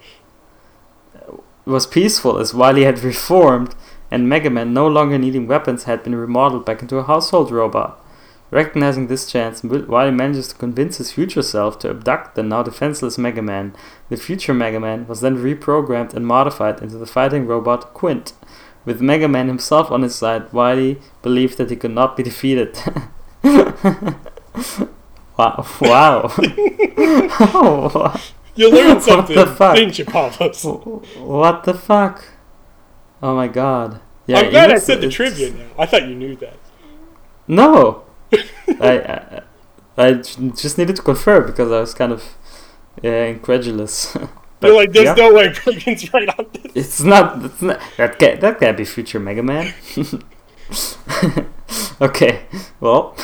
was 1.65 1.87
peaceful 1.87 2.39
as 2.39 2.53
Wily 2.53 2.85
had 2.85 2.99
reformed 3.01 3.75
and 4.11 4.29
Mega 4.29 4.51
Man, 4.51 4.73
no 4.75 4.87
longer 4.87 5.19
needing 5.19 5.47
weapons, 5.47 5.85
had 5.85 6.03
been 6.05 6.15
remodeled 6.15 6.65
back 6.67 6.83
into 6.83 6.99
a 6.99 7.03
household 7.05 7.51
robot. 7.51 8.01
Recognizing 8.51 9.07
this 9.09 9.27
chance, 9.27 9.63
Wi- 9.63 9.87
Wily 9.87 10.11
manages 10.13 10.49
to 10.49 10.55
convince 10.55 10.99
his 10.99 11.11
future 11.11 11.43
self 11.43 11.79
to 11.81 11.91
abduct 11.91 12.35
the 12.37 12.43
now 12.43 12.63
defenseless 12.63 13.17
Mega 13.19 13.43
Man. 13.43 13.75
The 14.11 14.17
future 14.17 14.55
Mega 14.55 14.79
Man 14.79 15.09
was 15.09 15.21
then 15.23 15.39
reprogrammed 15.39 16.15
and 16.15 16.27
modified 16.27 16.81
into 16.83 16.99
the 16.99 17.07
fighting 17.07 17.47
robot 17.47 17.95
Quint. 17.95 18.35
With 18.85 19.01
Mega 19.01 19.27
Man 19.27 19.49
himself 19.49 19.91
on 19.91 20.03
his 20.03 20.15
side, 20.15 20.53
Wily 20.53 21.01
believed 21.23 21.57
that 21.57 21.71
he 21.71 21.77
could 21.77 21.91
not 21.91 22.17
be 22.17 22.23
defeated. 22.23 22.79
wow! 25.37 25.67
Wow! 25.81 26.33
Oh, 26.97 28.31
You 28.55 28.71
learned 28.71 28.95
What 28.95 29.03
something, 29.03 29.37
the 29.37 29.47
fuck? 29.47 29.75
didn't 29.77 29.99
you, 29.99 30.05
Pavlos? 30.05 30.65
What 31.21 31.65
the 31.65 31.75
fuck? 31.75 32.25
Oh 33.23 33.35
my 33.35 33.49
god. 33.49 34.01
Yeah, 34.27 34.41
I'm 34.41 34.51
glad 34.51 34.71
I 34.71 34.79
said 34.79 35.01
the 35.01 35.09
trivia 35.11 35.51
now. 35.53 35.67
I 35.79 35.87
thought 35.87 36.07
you 36.09 36.15
knew 36.15 36.37
that. 36.37 36.57
No! 37.49 38.05
I 38.81 39.43
I 39.97 40.13
just 40.15 40.79
needed 40.79 40.97
to 40.97 41.03
confirm 41.03 41.47
because 41.47 41.71
I 41.71 41.81
was 41.81 41.95
kind 41.95 42.13
of 42.13 42.23
uh, 43.03 43.09
incredulous. 43.09 44.17
But 44.61 44.69
You're 44.69 44.77
like, 44.77 44.93
there's 44.93 45.07
yeah, 45.07 45.15
no 45.15 45.35
way 45.35 45.47
right 46.15 46.39
on 46.39 46.47
this. 46.55 46.73
It's 46.75 47.01
not. 47.03 47.45
It's 47.45 47.61
not. 47.61 47.81
That 47.99 48.19
can't. 48.19 48.41
That 48.41 48.59
can't 48.59 48.77
be 48.79 48.85
future 48.87 49.21
Mega 49.21 49.43
Man. 49.43 49.75
okay. 52.01 52.43
Well, 52.81 53.15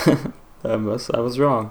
I 0.65 0.77
was. 0.77 1.09
I 1.11 1.21
was 1.21 1.39
wrong. 1.39 1.71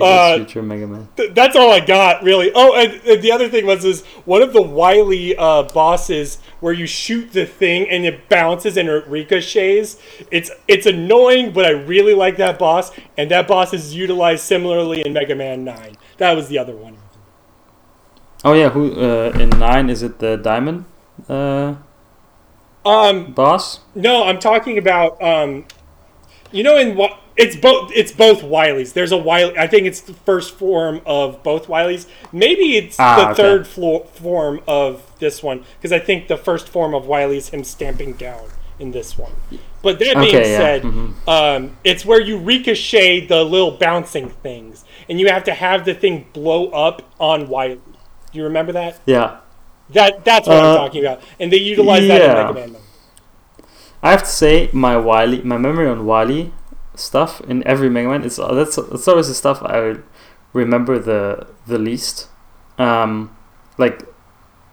Uh, 0.00 0.36
future 0.36 0.62
Mega 0.62 0.86
Man. 0.86 1.08
Th- 1.16 1.34
that's 1.34 1.56
all 1.56 1.70
I 1.72 1.80
got, 1.80 2.22
really. 2.22 2.50
Oh, 2.54 2.74
and, 2.74 3.00
and 3.06 3.22
the 3.22 3.32
other 3.32 3.48
thing 3.48 3.66
was 3.66 3.84
is 3.84 4.04
one 4.24 4.40
of 4.40 4.52
the 4.52 4.62
Wily 4.62 5.36
uh, 5.36 5.64
bosses 5.64 6.38
where 6.60 6.72
you 6.72 6.86
shoot 6.86 7.32
the 7.32 7.44
thing 7.44 7.88
and 7.90 8.04
it 8.04 8.28
bounces 8.28 8.76
and 8.76 8.88
it 8.88 9.06
ricochets. 9.06 9.98
It's 10.30 10.50
it's 10.68 10.86
annoying, 10.86 11.52
but 11.52 11.66
I 11.66 11.70
really 11.70 12.14
like 12.14 12.36
that 12.38 12.58
boss, 12.58 12.92
and 13.18 13.30
that 13.30 13.48
boss 13.48 13.74
is 13.74 13.94
utilized 13.94 14.44
similarly 14.44 15.02
in 15.04 15.12
Mega 15.12 15.34
Man 15.34 15.64
Nine. 15.64 15.96
That 16.18 16.36
was 16.36 16.48
the 16.48 16.58
other 16.58 16.76
one. 16.76 16.96
Oh 18.44 18.54
yeah. 18.54 18.70
Who 18.70 18.92
uh, 18.92 19.32
in 19.38 19.50
nine 19.50 19.90
is 19.90 20.02
it 20.02 20.18
the 20.18 20.36
Diamond 20.36 20.84
uh, 21.28 21.76
Um, 22.84 23.32
boss? 23.32 23.80
no, 23.94 24.24
I'm 24.24 24.38
talking 24.38 24.78
about 24.78 25.22
um, 25.22 25.66
you 26.50 26.62
know, 26.62 26.76
in 26.76 26.96
what 26.96 27.18
it's 27.36 27.56
both 27.56 27.90
it's 27.94 28.12
both 28.12 28.42
Wileys. 28.42 28.92
There's 28.92 29.12
a 29.12 29.16
Wily. 29.16 29.56
I 29.58 29.66
think 29.66 29.86
it's 29.86 30.00
the 30.00 30.14
first 30.14 30.54
form 30.54 31.00
of 31.06 31.42
both 31.42 31.66
Wileys. 31.66 32.06
Maybe 32.32 32.76
it's 32.76 32.96
Ah, 32.98 33.16
the 33.16 33.30
okay. 33.32 33.42
third 33.42 33.66
floor, 33.66 34.04
form 34.06 34.60
of 34.68 35.02
this 35.18 35.42
one 35.42 35.64
because 35.78 35.92
I 35.92 35.98
think 35.98 36.28
the 36.28 36.36
first 36.36 36.68
form 36.68 36.94
of 36.94 37.06
Wily 37.06 37.36
is 37.38 37.48
him 37.50 37.64
stamping 37.64 38.12
down 38.14 38.42
in 38.78 38.90
this 38.92 39.16
one. 39.16 39.32
But 39.82 39.98
that 39.98 40.16
being 40.16 40.36
Okay, 40.36 40.50
yeah, 40.52 40.58
said, 40.58 40.82
mhm. 40.82 41.14
um, 41.28 41.76
it's 41.84 42.04
where 42.04 42.20
you 42.20 42.38
ricochet 42.38 43.26
the 43.26 43.42
little 43.44 43.72
bouncing 43.72 44.28
things, 44.30 44.84
and 45.08 45.18
you 45.18 45.28
have 45.28 45.44
to 45.44 45.54
have 45.54 45.84
the 45.84 45.94
thing 45.94 46.26
blow 46.32 46.68
up 46.68 47.02
on 47.18 47.48
Wily. 47.48 47.80
Do 48.32 48.38
you 48.38 48.44
remember 48.44 48.72
that? 48.72 49.00
Yeah. 49.06 49.38
That 49.90 50.24
that's 50.24 50.46
what 50.48 50.56
I'm 50.58 50.64
Uh, 50.64 50.76
talking 50.76 51.04
about, 51.04 51.20
and 51.40 51.52
they 51.52 51.56
utilize 51.58 52.06
that 52.08 52.20
in. 52.22 52.54
Mega 52.54 52.54
Man. 52.72 52.76
I 54.02 54.10
have 54.10 54.22
to 54.22 54.28
say 54.28 54.68
my 54.72 54.96
Wily, 54.96 55.42
my 55.42 55.58
memory 55.58 55.86
on 55.88 56.06
Wily 56.06 56.52
stuff 56.94 57.40
in 57.42 57.66
every 57.66 57.88
Mega 57.88 58.08
Man 58.08 58.24
is 58.24 58.36
that's 58.36 58.76
that's 58.76 59.08
always 59.08 59.28
the 59.28 59.34
stuff 59.34 59.62
I 59.62 59.96
remember 60.52 60.98
the 60.98 61.46
the 61.66 61.78
least. 61.78 62.28
Um, 62.78 63.36
like, 63.78 64.02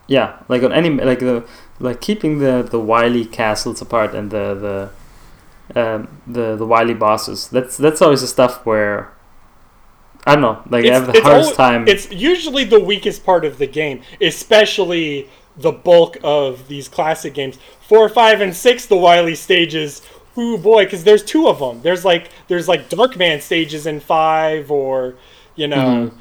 yeah, 0.07 0.41
like 0.47 0.63
on 0.63 0.73
any 0.73 0.89
like 0.89 1.19
the 1.19 1.47
like 1.79 2.01
keeping 2.01 2.39
the 2.39 2.61
the 2.63 2.79
Wily 2.79 3.25
castles 3.25 3.81
apart 3.81 4.13
and 4.13 4.31
the 4.31 4.91
the 5.73 5.81
um, 5.81 6.21
the 6.27 6.55
the 6.55 6.65
Wily 6.65 6.93
bosses. 6.93 7.47
That's 7.47 7.77
that's 7.77 8.01
always 8.01 8.21
the 8.21 8.27
stuff 8.27 8.65
where 8.65 9.13
I 10.25 10.33
don't 10.35 10.41
know, 10.41 10.61
like 10.69 10.85
I 10.85 10.93
have 10.93 11.11
the 11.11 11.21
hardest 11.21 11.51
al- 11.51 11.55
time. 11.55 11.87
It's 11.87 12.11
usually 12.11 12.63
the 12.63 12.79
weakest 12.79 13.25
part 13.25 13.45
of 13.45 13.57
the 13.57 13.67
game, 13.67 14.01
especially 14.21 15.29
the 15.55 15.71
bulk 15.71 16.17
of 16.23 16.67
these 16.67 16.87
classic 16.87 17.33
games. 17.33 17.57
Four, 17.87 18.09
five, 18.09 18.41
and 18.41 18.55
six, 18.55 18.85
the 18.85 18.97
Wily 18.97 19.35
stages. 19.35 20.01
Ooh 20.39 20.57
boy, 20.57 20.85
because 20.85 21.03
there's 21.03 21.23
two 21.23 21.47
of 21.47 21.59
them. 21.59 21.81
There's 21.81 22.05
like 22.05 22.29
there's 22.47 22.67
like 22.67 22.89
Darkman 22.89 23.41
stages 23.41 23.85
in 23.85 23.99
five, 23.99 24.71
or 24.71 25.15
you 25.55 25.67
know, 25.67 25.75
Mhm. 25.75 26.11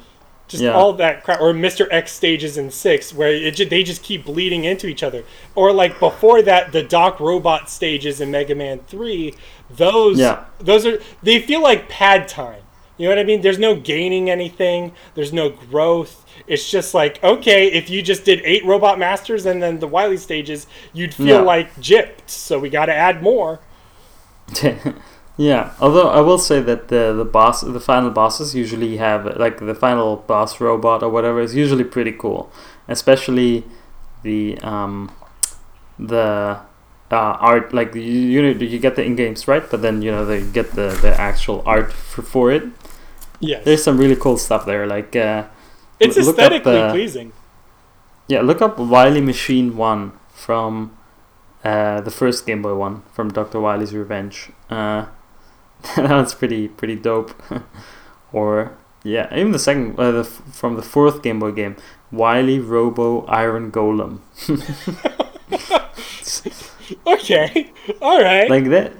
just 0.49 0.63
Yeah. 0.63 0.73
all 0.73 0.91
that 0.93 1.23
crap, 1.23 1.39
or 1.39 1.53
Mister 1.53 1.87
X 1.91 2.11
stages 2.11 2.57
in 2.57 2.69
six, 2.71 3.13
where 3.13 3.31
it 3.33 3.69
they 3.69 3.83
just 3.83 4.03
keep 4.03 4.25
bleeding 4.25 4.65
into 4.65 4.87
each 4.87 5.03
other. 5.03 5.23
Or 5.55 5.71
like 5.71 5.99
before 5.99 6.41
that, 6.41 6.71
the 6.73 6.83
Doc 6.83 7.19
Robot 7.19 7.69
stages 7.69 8.19
in 8.19 8.29
Mega 8.31 8.55
Man 8.55 8.79
three. 8.87 9.35
Those 9.69 10.19
Yeah. 10.19 10.39
those 10.59 10.85
are 10.85 10.99
they 11.23 11.39
feel 11.39 11.61
like 11.61 11.87
pad 11.87 12.27
time. 12.27 12.61
You 12.97 13.05
know 13.07 13.11
what 13.15 13.19
I 13.19 13.23
mean? 13.23 13.39
There's 13.41 13.59
no 13.59 13.75
gaining 13.75 14.29
anything. 14.29 14.91
There's 15.15 15.31
no 15.31 15.47
growth. 15.49 16.25
It's 16.47 16.69
just 16.69 16.93
like 16.93 17.23
okay, 17.23 17.67
if 17.67 17.89
you 17.89 18.01
just 18.01 18.25
did 18.25 18.41
eight 18.43 18.65
Robot 18.65 18.99
Masters 18.99 19.45
and 19.45 19.63
then 19.63 19.79
the 19.79 19.87
Wily 19.87 20.17
stages, 20.17 20.67
you'd 20.91 21.13
feel 21.13 21.27
Yeah. 21.27 21.41
like 21.41 21.73
gypped. 21.79 22.27
So 22.27 22.59
we 22.59 22.69
got 22.69 22.87
to 22.87 22.93
add 22.93 23.21
more. 23.23 23.59
yeah, 25.37 25.73
although 25.79 26.09
I 26.09 26.21
will 26.21 26.37
say 26.37 26.61
that 26.61 26.87
the 26.87 27.13
the 27.13 27.25
boss, 27.25 27.61
the 27.61 27.79
final 27.79 28.09
bosses 28.09 28.55
usually 28.55 28.97
have 28.97 29.25
like 29.37 29.59
the 29.59 29.75
final 29.75 30.17
boss 30.17 30.59
robot 30.59 31.03
or 31.03 31.09
whatever 31.09 31.39
is 31.41 31.55
usually 31.55 31.83
pretty 31.83 32.11
cool, 32.11 32.51
especially 32.87 33.63
the 34.23 34.57
um 34.59 35.11
the 35.97 36.59
uh, 37.11 37.37
art 37.39 37.73
like 37.73 37.93
you 37.95 38.01
you, 38.01 38.41
know, 38.41 38.49
you 38.49 38.79
get 38.79 38.95
the 38.95 39.03
in 39.03 39.15
games 39.15 39.47
right, 39.47 39.69
but 39.69 39.81
then 39.81 40.01
you 40.01 40.11
know 40.11 40.25
they 40.25 40.41
get 40.41 40.71
the 40.71 40.97
the 41.01 41.13
actual 41.19 41.63
art 41.65 41.91
for, 41.91 42.21
for 42.21 42.51
it. 42.51 42.63
Yeah, 43.39 43.61
There's 43.61 43.83
some 43.83 43.97
really 43.97 44.17
cool 44.17 44.37
stuff 44.37 44.65
there, 44.65 44.85
like 44.85 45.15
uh, 45.15 45.45
it's 45.99 46.17
up, 46.17 46.23
aesthetically 46.27 46.77
uh, 46.77 46.91
pleasing. 46.91 47.31
yeah, 48.27 48.41
look 48.41 48.61
up 48.61 48.77
Wily 48.77 49.21
Machine 49.21 49.77
One 49.77 50.13
from 50.29 50.97
uh, 51.63 52.01
the 52.01 52.11
first 52.11 52.45
Game 52.45 52.61
Boy 52.61 52.75
one 52.75 53.03
from 53.11 53.31
Doctor 53.31 53.59
Wily's 53.59 53.93
Revenge. 53.93 54.49
Uh, 54.69 55.07
that 55.95 56.11
was 56.11 56.33
pretty 56.33 56.67
pretty 56.67 56.95
dope. 56.95 57.33
or 58.33 58.77
yeah, 59.03 59.33
even 59.35 59.51
the 59.51 59.59
second 59.59 59.99
uh, 59.99 60.11
the, 60.11 60.23
from 60.23 60.75
the 60.75 60.81
fourth 60.81 61.21
Game 61.21 61.39
Boy 61.39 61.51
game, 61.51 61.75
Wily 62.11 62.59
Robo 62.59 63.25
Iron 63.25 63.71
Golem. 63.71 64.19
okay, 67.07 67.71
all 68.01 68.21
right. 68.21 68.49
like 68.49 68.65
that, 68.65 68.93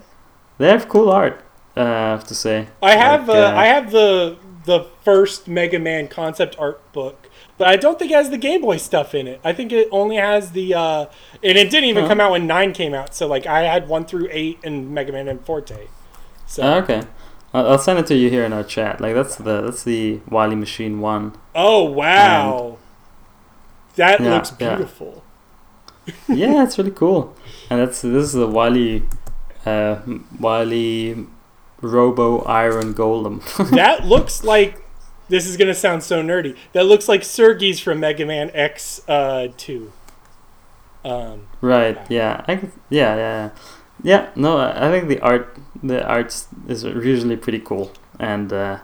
they 0.58 0.68
have 0.68 0.90
cool 0.90 1.10
art. 1.10 1.44
Uh, 1.76 1.82
I 1.82 2.10
have 2.12 2.28
to 2.28 2.36
say. 2.36 2.68
I 2.82 2.96
have 2.96 3.28
Like, 3.28 3.38
uh, 3.38 3.56
I 3.56 3.66
have 3.68 3.92
the 3.92 4.38
the 4.66 4.86
first 5.04 5.48
Mega 5.48 5.80
Man 5.80 6.08
concept 6.08 6.56
art 6.60 6.92
book, 6.94 7.29
but 7.60 7.68
I 7.68 7.76
don't 7.76 8.00
think 8.00 8.10
it 8.10 8.16
has 8.16 8.32
the 8.32 8.38
Game 8.40 8.62
Boy 8.62 8.78
stuff 8.78 9.14
in 9.14 9.28
it. 9.28 9.40
I 9.44 9.54
think 9.54 9.72
it 9.72 9.88
only 9.92 10.16
has 10.16 10.52
the 10.54 10.74
uh, 10.74 11.06
and 11.44 11.58
it 11.58 11.70
didn't 11.70 11.90
even 11.90 12.08
come 12.08 12.20
out 12.20 12.32
when 12.32 12.48
nine 12.48 12.74
came 12.74 12.96
out. 12.96 13.14
So 13.14 13.28
like 13.28 13.46
I 13.46 13.62
had 13.62 13.88
one 13.88 14.06
through 14.06 14.30
eight 14.32 14.58
and 14.64 14.90
Mega 14.92 15.12
Man 15.12 15.28
and 15.28 15.40
Forte. 15.46 15.88
So 16.48 16.64
Ah, 16.64 16.76
okay. 16.78 17.04
I'll 17.54 17.78
send 17.80 18.00
it 18.00 18.06
to 18.08 18.16
you 18.16 18.30
here 18.30 18.44
in 18.46 18.54
our 18.54 18.64
chat. 18.64 19.00
Like 19.02 19.14
that's 19.14 19.36
the 19.36 19.62
that's 19.62 19.84
the 19.84 20.20
Wily 20.30 20.56
Machine 20.56 21.00
one. 21.02 21.34
oh 21.54 21.84
wow, 21.84 22.78
that 23.96 24.20
Yeah, 24.20 24.34
looks 24.36 24.54
yeah. 24.60 24.76
beautiful. 24.76 25.24
yeah, 26.28 26.64
it's 26.64 26.78
really 26.78 26.92
cool. 26.92 27.36
And 27.70 27.80
that's 27.82 28.02
this 28.02 28.24
is 28.26 28.34
the 28.34 28.48
Wily, 28.48 29.04
uh, 29.66 29.98
Wily 30.40 31.28
Robo 31.82 32.42
Iron 32.44 32.94
Golem. 32.94 33.42
that 33.76 34.06
looks 34.06 34.44
like 34.44 34.82
this 35.30 35.46
is 35.48 35.58
gonna 35.58 35.74
sound 35.74 36.04
so 36.04 36.22
nerdy. 36.22 36.56
That 36.74 36.86
looks 36.86 37.08
like 37.08 37.22
Serges 37.22 37.82
from 37.82 38.00
Mega 38.00 38.26
Man 38.26 38.52
X 38.54 39.02
uh, 39.08 39.48
two. 39.58 39.92
Um, 41.06 41.48
right? 41.62 41.98
Yeah. 42.10 42.44
I 42.48 42.56
can, 42.58 42.72
yeah, 42.90 43.16
yeah, 43.16 43.50
yeah. 44.04 44.30
No, 44.36 44.58
I 44.58 44.90
think 44.92 45.08
the 45.08 45.20
art 45.22 45.58
the 45.82 46.06
art 46.06 46.36
is 46.68 46.84
usually 46.84 47.38
pretty 47.38 47.60
cool. 47.60 47.92
And 48.20 48.52
uh, 48.52 48.80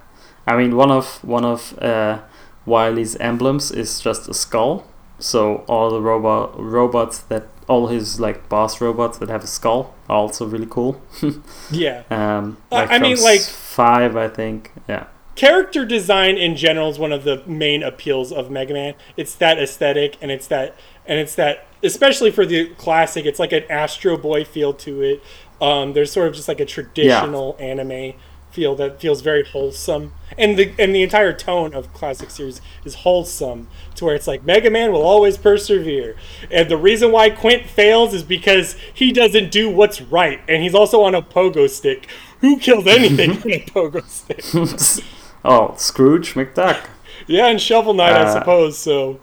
I 0.47 0.55
mean, 0.55 0.76
one 0.76 0.91
of 0.91 1.23
one 1.23 1.43
of 1.43 1.77
uh, 1.80 2.22
Wily's 2.65 3.15
emblems 3.17 3.72
is 3.72 3.99
just 3.99 4.30
a 4.30 4.34
skull. 4.34 4.85
So 5.19 5.63
all 5.67 5.89
the 5.89 6.01
robot 6.01 6.59
robots 6.59 7.19
that 7.19 7.47
all 7.67 7.88
his 7.88 8.19
like 8.19 8.47
boss 8.49 8.80
robots 8.80 9.17
that 9.17 9.30
have 9.30 9.43
a 9.43 9.47
skull 9.47 9.93
are 10.07 10.17
also 10.17 10.45
really 10.45 10.67
cool. 10.69 11.01
yeah. 11.72 12.03
Um, 12.09 12.57
like 12.72 12.91
I 12.91 12.99
mean, 12.99 13.19
like- 13.22 13.41
five, 13.41 14.15
I 14.15 14.30
think. 14.30 14.72
Yeah. 14.88 15.07
Character 15.36 15.86
design 15.86 16.38
in 16.38 16.56
general 16.56 16.90
is 16.90 16.98
one 16.98 17.12
of 17.12 17.24
the 17.24 17.44
main 17.45 17.84
appeals 17.84 18.32
of 18.32 18.49
Mega 18.49 18.74
Man. 18.74 18.94
It's 19.18 19.36
that 19.36 19.60
aesthetic 19.60 20.18
and 20.22 20.32
it's 20.32 20.48
that 20.48 20.76
and 21.06 21.20
it's 21.20 21.36
that 21.36 21.68
especially 21.84 22.32
for 22.32 22.45
the 22.45 22.70
classic, 22.76 23.26
it's 23.26 23.40
like 23.40 23.52
an 23.52 23.64
Astro 23.70 24.18
Boy 24.18 24.44
feel 24.44 24.74
to 24.74 25.02
it. 25.02 25.24
Um, 25.62 25.94
there's 25.94 26.12
sort 26.12 26.28
of 26.28 26.34
just 26.34 26.48
like 26.48 26.60
a 26.60 26.66
traditional 26.66 27.56
anime 27.60 28.14
feel 28.52 28.76
that 28.76 28.99
feels 28.99 29.22
very 29.22 29.44
wholesome. 29.44 30.14
And 30.38 30.57
the 30.57 30.74
and 30.80 30.95
the 30.95 31.03
entire 31.03 31.34
tone 31.34 31.74
of 31.74 31.94
classic 31.94 32.32
series 32.32 32.62
is 32.86 32.95
wholesome 32.95 33.68
to 33.95 34.06
where 34.06 34.16
it's 34.16 34.28
like 34.28 34.45
Mega 34.45 34.70
Man 34.70 34.91
will 34.91 35.03
always 35.03 35.38
persevere. 35.38 36.16
And 36.49 36.70
the 36.70 36.78
reason 36.78 37.12
why 37.12 37.30
Quint 37.30 37.68
fails 37.68 38.14
is 38.14 38.24
because 38.24 38.76
he 38.94 39.12
doesn't 39.12 39.52
do 39.52 39.70
what's 39.70 40.02
right. 40.02 40.41
And 40.48 40.64
he's 40.64 40.76
also 40.76 41.03
on 41.03 41.14
a 41.14 41.22
pogo 41.22 41.70
stick. 41.70 42.07
Who 42.41 42.57
kills 42.57 42.88
anything 42.88 43.32
on 43.44 43.52
a 43.52 43.66
pogo 43.66 44.03
stick? 44.07 45.03
oh, 45.45 45.73
Scrooge 45.77 46.34
McDuck. 46.34 46.88
Yeah, 47.27 47.47
and 47.47 47.59
Shovel 47.61 47.93
Knight, 47.93 48.11
I 48.13 48.23
Uh, 48.23 48.34
suppose. 48.34 48.77
So 48.77 49.19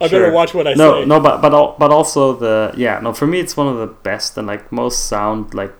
I 0.00 0.06
Sure. 0.08 0.20
better 0.20 0.32
watch 0.32 0.54
what 0.54 0.66
I 0.68 0.74
no, 0.74 1.00
say. 1.00 1.06
no, 1.06 1.18
but 1.20 1.40
but 1.40 1.52
al- 1.54 1.74
but 1.78 1.90
also 1.90 2.34
the 2.34 2.72
yeah 2.76 3.00
no 3.00 3.12
for 3.12 3.26
me 3.26 3.40
it's 3.40 3.56
one 3.56 3.66
of 3.66 3.78
the 3.78 3.86
best 3.86 4.36
and 4.38 4.46
like 4.46 4.70
most 4.70 5.06
sound 5.08 5.54
like 5.54 5.72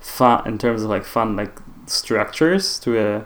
fun 0.00 0.46
in 0.46 0.58
terms 0.58 0.82
of 0.84 0.90
like 0.90 1.04
fun 1.04 1.36
like 1.36 1.58
structures 1.86 2.78
to 2.80 2.98
a 2.98 3.24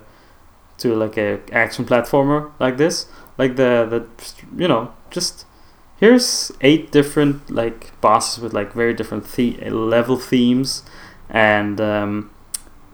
to 0.78 0.94
like 0.94 1.16
a 1.18 1.40
action 1.52 1.84
platformer 1.84 2.50
like 2.58 2.76
this 2.76 3.06
like 3.38 3.56
the 3.56 3.86
the 3.92 4.00
you 4.62 4.68
know 4.68 4.90
just 5.10 5.44
here's 6.00 6.50
eight 6.62 6.90
different 6.92 7.50
like 7.50 7.92
bosses 8.00 8.42
with 8.42 8.52
like 8.54 8.72
very 8.72 8.94
different 8.94 9.24
the- 9.36 9.58
level 9.70 10.16
themes 10.16 10.82
and 11.30 11.80
um, 11.80 12.30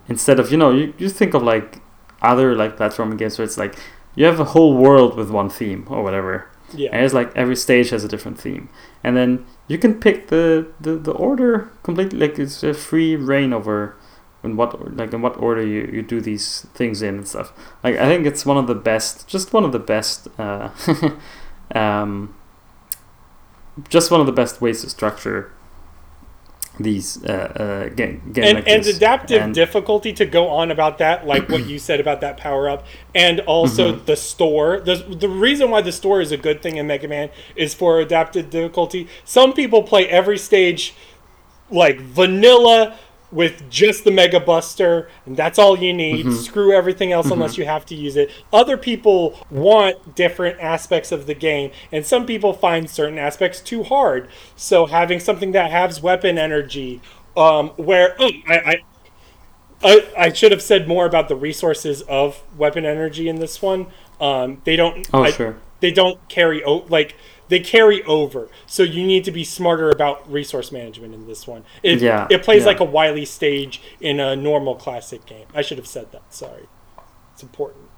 instead 0.08 0.38
of 0.40 0.50
you 0.50 0.56
know 0.58 0.70
you, 0.70 0.92
you 0.98 1.08
think 1.08 1.34
of 1.34 1.42
like 1.42 1.80
other 2.22 2.54
like 2.54 2.76
platforming 2.76 3.18
games 3.18 3.38
where 3.38 3.44
it's 3.44 3.58
like 3.58 3.76
you 4.14 4.24
have 4.24 4.40
a 4.40 4.44
whole 4.44 4.76
world 4.76 5.16
with 5.16 5.30
one 5.30 5.50
theme 5.50 5.86
or 5.88 6.02
whatever. 6.02 6.48
Yeah. 6.74 6.88
and 6.90 7.04
it's 7.04 7.12
like 7.12 7.30
every 7.36 7.56
stage 7.56 7.90
has 7.90 8.02
a 8.02 8.08
different 8.08 8.38
theme. 8.38 8.70
And 9.04 9.14
then 9.14 9.44
you 9.68 9.76
can 9.76 10.00
pick 10.00 10.28
the 10.28 10.68
the, 10.80 10.96
the 10.96 11.12
order 11.12 11.70
completely. 11.82 12.18
Like 12.18 12.38
it's 12.38 12.62
a 12.62 12.72
free 12.72 13.14
reign 13.16 13.52
over 13.52 13.96
in 14.42 14.56
what 14.56 14.96
like 14.96 15.12
in 15.12 15.22
what 15.22 15.36
order 15.36 15.64
you, 15.64 15.88
you 15.92 16.02
do 16.02 16.20
these 16.20 16.66
things 16.74 17.02
in 17.02 17.16
and 17.16 17.28
stuff. 17.28 17.52
Like 17.84 17.96
i 17.96 18.06
think 18.06 18.26
it's 18.26 18.44
one 18.44 18.56
of 18.56 18.66
the 18.66 18.74
best 18.74 19.28
just 19.28 19.52
one 19.52 19.64
of 19.64 19.72
the 19.72 19.78
best 19.78 20.28
uh, 20.38 20.70
um, 21.74 22.34
just 23.88 24.10
one 24.10 24.20
of 24.20 24.26
the 24.26 24.32
best 24.32 24.60
ways 24.60 24.82
to 24.82 24.90
structure 24.90 25.52
these 26.80 27.22
uh, 27.24 27.28
uh, 27.28 27.88
game, 27.94 28.22
and, 28.36 28.54
like 28.58 28.68
and 28.68 28.86
adaptive 28.86 29.42
And- 29.42 29.54
difficulty 29.54 30.12
to 30.14 30.24
go 30.24 30.48
on 30.48 30.70
about 30.70 30.98
that, 30.98 31.26
like 31.26 31.48
what 31.48 31.66
you 31.66 31.78
said 31.78 32.00
about 32.00 32.20
that 32.22 32.38
power 32.38 32.68
up, 32.68 32.86
and 33.14 33.40
also 33.40 33.92
Mm-hmm. 33.94 34.04
the 34.06 34.16
store. 34.16 34.80
The, 34.80 34.96
the 34.96 35.28
reason 35.28 35.70
why 35.70 35.82
the 35.82 35.92
store 35.92 36.20
is 36.22 36.32
a 36.32 36.36
good 36.38 36.62
thing 36.62 36.76
in 36.76 36.86
Mega 36.86 37.08
Man 37.08 37.28
is 37.56 37.74
for 37.74 38.00
adaptive 38.00 38.48
difficulty. 38.50 39.06
Some 39.24 39.52
people 39.52 39.82
play 39.82 40.06
every 40.08 40.38
stage 40.38 40.94
like 41.70 42.00
vanilla 42.00 42.98
with 43.32 43.68
just 43.70 44.04
the 44.04 44.10
Mega 44.10 44.38
Buster, 44.38 45.08
and 45.26 45.36
that's 45.36 45.58
all 45.58 45.78
you 45.78 45.92
need. 45.92 46.26
Mm-hmm. 46.26 46.36
Screw 46.36 46.72
everything 46.72 47.12
else 47.12 47.30
unless 47.30 47.56
you 47.56 47.64
have 47.64 47.86
to 47.86 47.94
use 47.94 48.16
it. 48.16 48.30
Other 48.52 48.76
people 48.76 49.38
want 49.50 50.14
different 50.14 50.60
aspects 50.60 51.10
of 51.10 51.26
the 51.26 51.34
game, 51.34 51.72
and 51.90 52.04
some 52.04 52.26
people 52.26 52.52
find 52.52 52.88
certain 52.88 53.18
aspects 53.18 53.60
too 53.60 53.82
hard. 53.82 54.28
So 54.54 54.86
having 54.86 55.18
something 55.18 55.52
that 55.52 55.70
has 55.70 56.02
weapon 56.02 56.38
energy, 56.38 57.00
um, 57.36 57.70
where 57.70 58.14
oh, 58.18 58.30
I, 58.46 58.54
I 58.54 58.82
I, 59.84 60.06
I 60.16 60.32
should 60.32 60.52
have 60.52 60.62
said 60.62 60.86
more 60.86 61.06
about 61.06 61.28
the 61.28 61.36
resources 61.36 62.02
of 62.02 62.42
weapon 62.56 62.84
energy 62.84 63.28
in 63.28 63.36
this 63.36 63.60
one. 63.60 63.86
Um, 64.20 64.60
they 64.64 64.76
don't. 64.76 65.08
Oh, 65.12 65.24
I- 65.24 65.32
sure. 65.32 65.56
They 65.80 65.90
don't 65.90 66.28
carry 66.28 66.62
o- 66.62 66.86
like 66.88 67.16
they 67.48 67.60
carry 67.60 68.02
over. 68.04 68.48
So 68.66 68.82
you 68.82 69.04
need 69.06 69.24
to 69.24 69.30
be 69.30 69.44
smarter 69.44 69.90
about 69.90 70.30
resource 70.30 70.72
management 70.72 71.14
in 71.14 71.26
this 71.26 71.46
one. 71.46 71.64
It, 71.82 72.00
Yeah, 72.00 72.26
it 72.30 72.42
plays 72.42 72.62
yeah. 72.62 72.68
like 72.68 72.80
a 72.80 72.84
wily 72.84 73.24
stage 73.24 73.80
in 74.00 74.20
a 74.20 74.34
normal 74.36 74.74
classic 74.74 75.26
game. 75.26 75.46
I 75.54 75.62
should 75.62 75.78
have 75.78 75.86
said 75.86 76.12
that. 76.12 76.32
Sorry. 76.32 76.66
It's 77.34 77.42
important. 77.42 77.88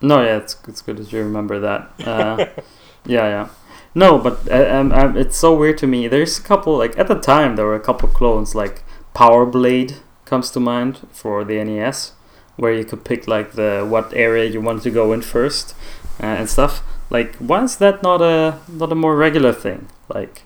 No, 0.00 0.22
yeah, 0.22 0.36
it's 0.36 0.56
it's 0.68 0.82
good 0.82 0.98
that 0.98 1.12
you 1.12 1.20
remember 1.20 1.58
that. 1.60 1.90
Uh, 2.06 2.46
yeah, 3.06 3.28
yeah. 3.28 3.48
No, 3.94 4.18
but 4.18 4.50
uh, 4.50 4.78
um, 4.78 4.92
um, 4.92 5.16
it's 5.16 5.36
so 5.36 5.56
weird 5.56 5.78
to 5.78 5.86
me. 5.86 6.06
There's 6.06 6.38
a 6.38 6.42
couple 6.42 6.76
like 6.76 6.98
at 6.98 7.08
the 7.08 7.14
time 7.14 7.56
there 7.56 7.64
were 7.64 7.74
a 7.74 7.80
couple 7.80 8.08
clones 8.08 8.54
like 8.54 8.82
Power 9.14 9.46
Blade 9.46 9.96
comes 10.26 10.50
to 10.50 10.60
mind 10.60 11.06
for 11.12 11.44
the 11.44 11.62
NES, 11.64 12.12
where 12.56 12.72
you 12.74 12.84
could 12.84 13.04
pick 13.04 13.26
like 13.26 13.52
the 13.52 13.86
what 13.88 14.12
area 14.12 14.44
you 14.50 14.60
wanted 14.60 14.82
to 14.82 14.90
go 14.90 15.12
in 15.12 15.22
first 15.22 15.74
uh, 16.20 16.26
and 16.26 16.50
stuff. 16.50 16.82
Like, 17.10 17.36
why 17.36 17.62
is 17.62 17.76
that 17.76 18.02
not 18.02 18.20
a 18.20 18.58
not 18.68 18.90
a 18.92 18.94
more 18.94 19.16
regular 19.16 19.52
thing? 19.52 19.88
Like, 20.08 20.42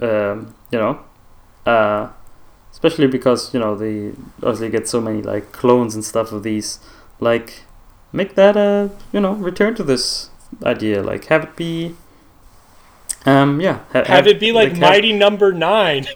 um, 0.00 0.54
you 0.70 0.78
know, 0.78 1.00
uh, 1.66 2.10
especially 2.70 3.06
because 3.08 3.52
you 3.52 3.60
know 3.60 3.74
the 3.74 4.14
obviously 4.42 4.70
get 4.70 4.88
so 4.88 5.00
many 5.00 5.22
like 5.22 5.52
clones 5.52 5.94
and 5.94 6.04
stuff 6.04 6.32
of 6.32 6.42
these. 6.42 6.78
Like, 7.18 7.64
make 8.12 8.34
that 8.36 8.56
a 8.56 8.90
you 9.12 9.20
know 9.20 9.32
return 9.34 9.74
to 9.76 9.82
this 9.82 10.30
idea. 10.64 11.02
Like, 11.02 11.24
have 11.26 11.44
it 11.44 11.56
be. 11.56 11.96
Um. 13.26 13.60
Yeah. 13.60 13.80
ha- 13.92 14.04
Have 14.06 14.26
it 14.26 14.40
be 14.40 14.52
like 14.52 14.70
have- 14.70 14.78
Mighty 14.78 15.12
Number 15.12 15.52
Nine. 15.52 16.06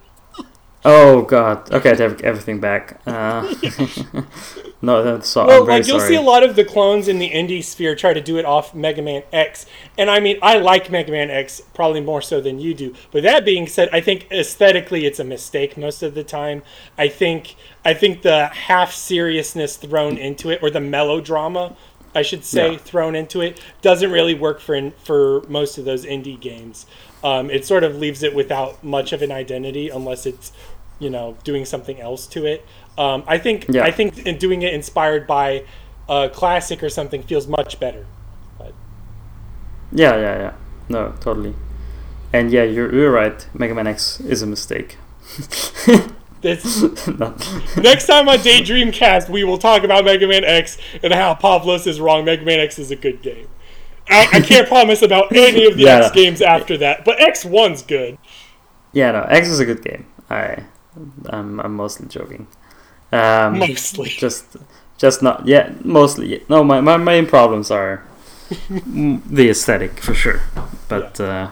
Oh 0.84 1.22
God. 1.22 1.70
Okay, 1.72 1.92
I 1.92 1.96
have 1.96 2.20
everything 2.20 2.60
back. 2.60 3.00
Uh, 3.06 3.52
no, 4.84 5.02
that's 5.02 5.28
so. 5.28 5.46
Well, 5.46 5.60
I'm 5.60 5.66
very 5.66 5.78
like 5.78 5.88
you'll 5.88 5.98
sorry. 5.98 6.10
see 6.10 6.14
a 6.16 6.22
lot 6.22 6.42
of 6.42 6.56
the 6.56 6.64
clones 6.64 7.08
in 7.08 7.18
the 7.18 7.30
indie 7.30 7.62
sphere 7.64 7.94
try 7.94 8.12
to 8.12 8.20
do 8.20 8.38
it 8.38 8.44
off 8.44 8.74
Mega 8.74 9.02
Man 9.02 9.22
X, 9.32 9.66
and 9.98 10.10
I 10.10 10.20
mean 10.20 10.38
I 10.42 10.58
like 10.58 10.90
Mega 10.90 11.10
Man 11.10 11.30
X 11.30 11.60
probably 11.74 12.00
more 12.00 12.22
so 12.22 12.40
than 12.40 12.60
you 12.60 12.74
do. 12.74 12.94
But 13.10 13.22
that 13.24 13.44
being 13.44 13.66
said, 13.66 13.88
I 13.92 14.00
think 14.00 14.28
aesthetically 14.30 15.06
it's 15.06 15.18
a 15.18 15.24
mistake 15.24 15.76
most 15.76 16.02
of 16.02 16.14
the 16.14 16.24
time. 16.24 16.62
I 16.96 17.08
think 17.08 17.56
I 17.84 17.94
think 17.94 18.22
the 18.22 18.46
half 18.46 18.92
seriousness 18.92 19.76
thrown 19.76 20.16
into 20.16 20.50
it, 20.50 20.62
or 20.62 20.70
the 20.70 20.80
melodrama, 20.80 21.76
I 22.14 22.22
should 22.22 22.44
say, 22.44 22.72
Yeah. 22.72 22.78
thrown 22.78 23.14
into 23.14 23.40
it, 23.40 23.60
doesn't 23.82 24.10
really 24.10 24.34
work 24.34 24.60
for 24.60 24.90
for 25.02 25.42
most 25.48 25.78
of 25.78 25.84
those 25.84 26.04
indie 26.04 26.38
games. 26.40 26.86
Um, 27.22 27.50
it 27.50 27.64
sort 27.64 27.84
of 27.84 27.96
leaves 27.96 28.22
it 28.22 28.34
without 28.34 28.84
much 28.84 29.12
of 29.12 29.22
an 29.22 29.32
identity 29.32 29.88
unless 29.88 30.26
it's 30.26 30.52
you 31.00 31.10
know 31.10 31.36
doing 31.42 31.64
something 31.64 32.00
else 32.00 32.26
to 32.28 32.46
it. 32.46 32.64
Um, 32.96 33.24
I 33.26 33.38
think 33.38 33.66
Yeah. 33.68 33.84
I 33.84 33.90
think 33.90 34.18
in 34.26 34.38
doing 34.38 34.62
it 34.62 34.72
inspired 34.74 35.26
by 35.26 35.64
a 36.08 36.28
classic 36.28 36.82
or 36.82 36.88
something 36.88 37.22
feels 37.22 37.46
much 37.48 37.80
better. 37.80 38.06
But 38.58 38.72
Yeah, 39.92 40.16
yeah, 40.16 40.38
yeah. 40.38 40.52
No, 40.88 41.14
totally. 41.20 41.54
And 42.32 42.50
yeah, 42.50 42.64
you're 42.64 42.92
you're 42.94 43.10
right. 43.10 43.46
Mega 43.54 43.74
Man 43.74 43.86
X 43.86 44.20
is 44.20 44.42
a 44.42 44.46
mistake. 44.46 44.96
This 46.40 46.82
next 47.78 48.06
time 48.06 48.28
on 48.28 48.38
Daydream 48.42 48.92
Cast, 48.92 49.30
we 49.30 49.44
will 49.44 49.56
talk 49.56 49.82
about 49.82 50.04
Mega 50.04 50.26
Man 50.28 50.44
X 50.44 50.76
and 51.02 51.10
how 51.10 51.34
Pavlos 51.34 51.86
is 51.86 51.98
wrong. 52.00 52.26
Mega 52.26 52.44
Man 52.44 52.60
X 52.60 52.78
is 52.78 52.90
a 52.90 52.96
good 52.96 53.22
game. 53.22 53.48
I, 54.10 54.28
I 54.30 54.40
can't 54.40 54.68
promise 54.68 55.00
about 55.00 55.32
any 55.34 55.64
of 55.64 55.78
the 55.78 55.84
Yeah. 55.84 56.00
X 56.04 56.10
games 56.10 56.42
after 56.42 56.76
that, 56.76 57.02
but 57.02 57.18
X 57.18 57.46
one's 57.46 57.80
good. 57.82 58.18
Yeah, 58.92 59.12
no, 59.12 59.22
X 59.22 59.48
is 59.48 59.58
a 59.58 59.64
good 59.64 59.82
game. 59.82 60.04
I, 60.28 60.64
I'm, 61.30 61.60
I'm 61.60 61.74
mostly 61.74 62.08
joking. 62.08 62.46
Um, 63.12 63.58
Mostly. 63.60 64.08
just, 64.10 64.44
just 64.98 65.22
not. 65.22 65.46
Yeah, 65.46 65.72
mostly. 65.84 66.42
No, 66.48 66.64
my, 66.64 66.80
my 66.80 66.96
main 66.96 67.26
problems 67.26 67.70
are 67.70 68.02
the 68.68 69.48
aesthetic 69.50 70.00
for 70.00 70.14
sure. 70.14 70.42
But, 70.88 71.18
uh, 71.20 71.50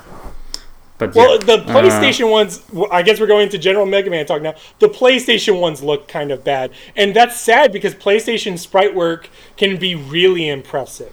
but 0.98 1.14
Well, 1.14 1.32
yeah. 1.38 1.56
the 1.56 1.58
PlayStation 1.64 2.30
ones, 2.30 2.62
I 2.90 3.02
guess 3.02 3.20
we're 3.20 3.26
going 3.26 3.44
into 3.44 3.58
general 3.58 3.86
Mega 3.86 4.10
Man 4.10 4.26
talk 4.26 4.42
now. 4.42 4.54
The 4.78 4.88
PlayStation 4.88 5.60
ones 5.60 5.82
look 5.82 6.08
kind 6.08 6.30
of 6.30 6.44
bad. 6.44 6.70
And 6.96 7.14
that's 7.14 7.40
sad 7.40 7.72
because 7.72 7.94
PlayStation 7.94 8.58
sprite 8.58 8.94
work 8.94 9.28
can 9.56 9.76
be 9.76 9.94
really 9.94 10.48
impressive. 10.48 11.12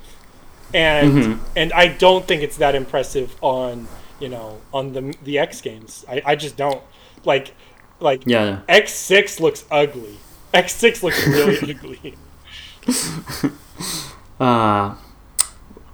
And 0.74 1.14
Mhm. 1.14 1.40
and 1.56 1.74
I 1.74 1.88
don't 1.88 2.28
think 2.28 2.44
it's 2.44 2.58
that 2.58 2.76
impressive 2.76 3.36
on, 3.42 3.88
you 4.20 4.30
know, 4.30 4.58
on 4.72 4.94
the 4.94 5.16
the 5.24 5.40
X 5.40 5.62
games. 5.62 6.06
I, 6.08 6.22
I 6.24 6.36
just 6.36 6.56
don't. 6.58 6.82
Like 7.26 7.54
like 8.00 8.22
yeah, 8.28 8.60
X6 8.70 9.40
looks 9.40 9.66
ugly. 9.72 10.18
X6 10.54 11.04
looks 11.04 11.26
really 11.28 11.58
ugly. 11.76 12.16
Uh, 14.40 14.96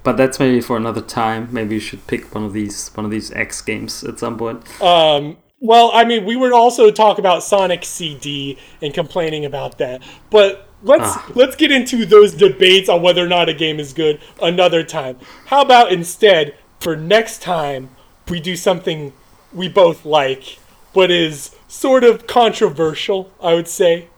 but 0.04 0.18
that's 0.18 0.40
maybe 0.40 0.62
for 0.62 0.78
another 0.78 1.02
time. 1.02 1.50
Maybe 1.52 1.74
you 1.76 1.82
should 1.82 2.06
pick 2.06 2.34
one 2.36 2.44
of 2.44 2.54
these 2.54 2.90
one 2.90 3.06
of 3.06 3.10
these 3.12 3.32
X 3.32 3.60
games 3.62 4.04
at 4.04 4.20
some 4.20 4.38
point. 4.38 4.62
Um, 4.80 5.38
well, 5.60 5.90
I 5.94 6.04
mean, 6.06 6.26
we 6.26 6.36
would 6.36 6.54
also 6.54 6.92
talk 6.92 7.18
about 7.18 7.42
Sonic 7.42 7.84
CD 7.84 8.60
and 8.84 8.94
complaining 8.94 9.46
about 9.46 9.80
that, 9.80 10.04
but 10.30 10.68
let's 10.84 11.04
Ah. 11.18 11.26
let's 11.34 11.56
get 11.56 11.72
into 11.72 12.06
those 12.06 12.34
debates 12.34 12.88
on 12.88 13.02
whether 13.02 13.24
or 13.24 13.28
not 13.28 13.50
a 13.50 13.54
game 13.54 13.80
is 13.80 13.94
good 13.94 14.20
another 14.40 14.84
time. 14.84 15.18
How 15.48 15.62
about 15.64 15.92
instead 15.92 16.54
for 16.80 16.96
next 16.96 17.42
time 17.42 17.90
we 18.30 18.40
do 18.40 18.56
something 18.56 19.12
we 19.52 19.68
both 19.70 20.06
like, 20.06 20.60
but 20.94 21.10
is 21.10 21.56
sort 21.68 22.04
of 22.04 22.28
controversial? 22.28 23.32
I 23.42 23.56
would 23.56 23.68
say. 23.68 24.10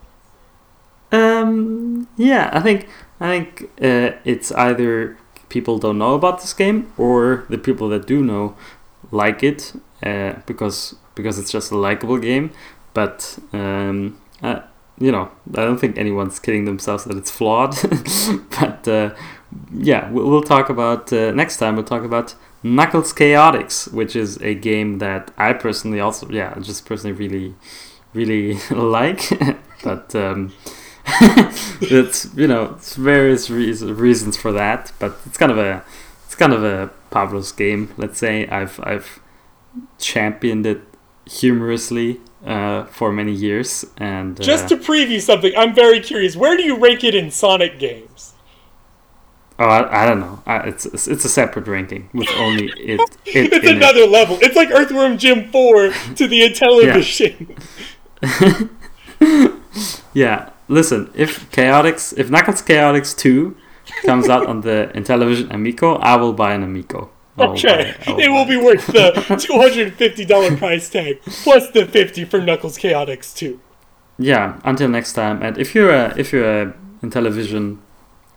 Um, 1.11 2.07
yeah, 2.17 2.49
I 2.53 2.59
think 2.61 2.87
I 3.19 3.27
think 3.27 3.63
uh, 3.81 4.17
it's 4.25 4.51
either 4.51 5.17
people 5.49 5.77
don't 5.77 5.97
know 5.97 6.13
about 6.13 6.41
this 6.41 6.53
game 6.53 6.91
or 6.97 7.45
the 7.49 7.57
people 7.57 7.89
that 7.89 8.05
do 8.05 8.21
know 8.21 8.55
like 9.11 9.43
it 9.43 9.73
uh, 10.03 10.33
because 10.45 10.95
because 11.15 11.39
it's 11.39 11.51
just 11.51 11.71
a 11.71 11.77
likable 11.77 12.17
game. 12.17 12.51
But 12.93 13.39
um, 13.53 14.19
uh, 14.41 14.61
you 14.99 15.11
know, 15.11 15.31
I 15.51 15.63
don't 15.63 15.77
think 15.77 15.97
anyone's 15.97 16.39
kidding 16.39 16.65
themselves 16.65 17.03
that 17.05 17.17
it's 17.17 17.31
flawed. 17.31 17.75
but 18.59 18.87
uh, 18.87 19.15
yeah, 19.73 20.09
we'll, 20.11 20.29
we'll 20.29 20.43
talk 20.43 20.69
about 20.69 21.11
uh, 21.13 21.31
next 21.31 21.57
time. 21.57 21.75
We'll 21.75 21.85
talk 21.85 22.03
about 22.03 22.35
Knuckles 22.63 23.13
Chaotix, 23.13 23.91
which 23.93 24.15
is 24.15 24.41
a 24.41 24.55
game 24.55 24.97
that 24.99 25.31
I 25.37 25.53
personally 25.53 25.99
also 25.99 26.29
yeah 26.29 26.57
just 26.59 26.85
personally 26.85 27.13
really 27.13 27.55
really 28.13 28.59
like. 28.71 29.21
but 29.83 30.15
um, 30.15 30.53
it's 31.81 32.33
you 32.35 32.47
know 32.47 32.73
it's 32.77 32.95
various 32.95 33.49
reas 33.49 33.83
reasons 33.83 34.35
for 34.37 34.51
that, 34.51 34.91
but 34.99 35.17
it's 35.25 35.37
kind 35.37 35.51
of 35.51 35.57
a 35.57 35.83
it's 36.25 36.35
kind 36.35 36.53
of 36.53 36.63
a 36.63 36.91
Pablo's 37.11 37.51
game. 37.51 37.93
Let's 37.97 38.17
say 38.19 38.47
I've 38.47 38.79
I've 38.83 39.19
championed 39.99 40.65
it 40.65 40.81
humorously 41.25 42.19
uh, 42.45 42.85
for 42.85 43.11
many 43.11 43.31
years, 43.31 43.85
and 43.97 44.39
uh, 44.39 44.43
Just 44.43 44.67
to 44.69 44.77
preview 44.77 45.21
something, 45.21 45.53
I'm 45.57 45.73
very 45.73 45.99
curious. 45.99 46.35
Where 46.35 46.57
do 46.57 46.63
you 46.63 46.75
rank 46.77 47.03
it 47.03 47.15
in 47.15 47.31
Sonic 47.31 47.79
games? 47.79 48.33
oh 49.59 49.65
I, 49.65 50.03
I 50.03 50.05
don't 50.05 50.19
know, 50.19 50.43
I, 50.45 50.57
it's 50.67 50.85
it's 50.85 51.25
a 51.25 51.29
separate 51.29 51.67
ranking 51.67 52.09
with 52.13 52.29
only 52.37 52.65
it. 52.77 52.99
it 53.25 53.53
It's 53.53 53.65
in 53.65 53.75
it. 53.77 53.77
another 53.77 54.05
level. 54.05 54.37
It's 54.41 54.55
like 54.55 54.69
Earthworm 54.71 55.17
Jim 55.17 55.49
4 55.51 55.89
to 56.15 56.27
the 56.27 56.41
Intellivision. 56.41 57.57
Yeah, 60.13 60.49
listen, 60.67 61.11
if 61.15 61.49
Chaotix, 61.51 62.17
if 62.17 62.29
Knuckles 62.29 62.61
Chaotix 62.61 63.15
2 63.17 63.55
comes 64.05 64.29
out 64.29 64.47
on 64.47 64.61
the 64.61 64.91
Intellivision 64.95 65.53
Amico, 65.53 65.95
I 65.95 66.15
will 66.17 66.33
buy 66.33 66.53
an 66.53 66.63
Amico. 66.63 67.09
Okay, 67.39 67.93
buy- 68.05 68.11
I 68.11 68.15
will 68.15 68.19
it 68.19 68.29
will 68.29 68.45
be 68.45 68.57
worth 68.57 68.87
the 68.87 69.11
$250 69.27 70.57
price 70.57 70.89
tag 70.89 71.21
plus 71.21 71.69
the 71.71 71.85
50 71.85 72.25
for 72.25 72.41
Knuckles 72.41 72.77
Chaotix 72.77 73.35
2. 73.35 73.59
Yeah, 74.17 74.59
until 74.63 74.89
next 74.89 75.13
time. 75.13 75.41
And 75.43 75.57
if 75.57 75.75
you're 75.75 75.91
a 75.93 76.13
if 76.17 76.33
you're 76.33 76.61
a 76.63 76.73
Intellivision 77.03 77.77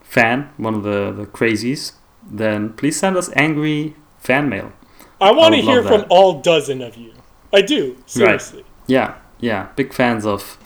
fan, 0.02 0.50
one 0.58 0.74
of 0.74 0.82
the, 0.82 1.12
the 1.12 1.24
crazies, 1.24 1.92
then 2.22 2.74
please 2.74 2.98
send 2.98 3.16
us 3.16 3.30
angry 3.34 3.96
fan 4.18 4.48
mail. 4.50 4.72
I 5.20 5.32
want 5.32 5.54
to 5.54 5.60
hear 5.62 5.82
from 5.82 6.04
all 6.10 6.40
dozen 6.40 6.82
of 6.82 6.96
you. 6.96 7.14
I 7.52 7.62
do, 7.62 7.96
seriously. 8.06 8.64
Yeah, 8.86 9.16
yeah, 9.40 9.68
big 9.76 9.92
fans 9.94 10.26
of 10.26 10.58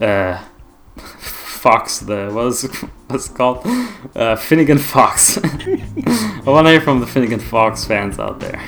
uh 0.00 0.44
Fox 1.00 1.98
the 2.00 2.30
what 2.32 2.46
is 2.46 2.62
what's 3.08 3.28
it 3.30 3.34
called? 3.36 3.66
Uh 4.14 4.36
Finnigan 4.36 4.78
Fox. 4.78 5.38
I 5.44 6.42
wanna 6.46 6.70
hear 6.70 6.80
from 6.80 7.00
the 7.00 7.06
Finnigan 7.06 7.40
Fox 7.40 7.84
fans 7.84 8.18
out 8.18 8.40
there. 8.40 8.60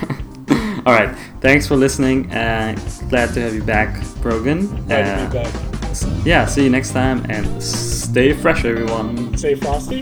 Alright, 0.85 1.15
thanks 1.41 1.67
for 1.67 1.75
listening 1.75 2.29
and 2.31 2.79
glad 3.09 3.33
to 3.33 3.41
have 3.41 3.53
you 3.53 3.63
back, 3.63 3.89
Brogan. 4.21 4.67
Glad 4.87 5.03
to 5.31 5.39
Uh, 5.39 5.43
be 5.43 5.49
back. 5.49 6.25
yeah, 6.25 6.45
see 6.45 6.63
you 6.63 6.69
next 6.69 6.91
time 6.91 7.25
and 7.29 7.61
stay 7.61 8.33
fresh 8.33 8.65
everyone. 8.65 9.37
Stay 9.37 9.55
Frosty? 9.55 10.01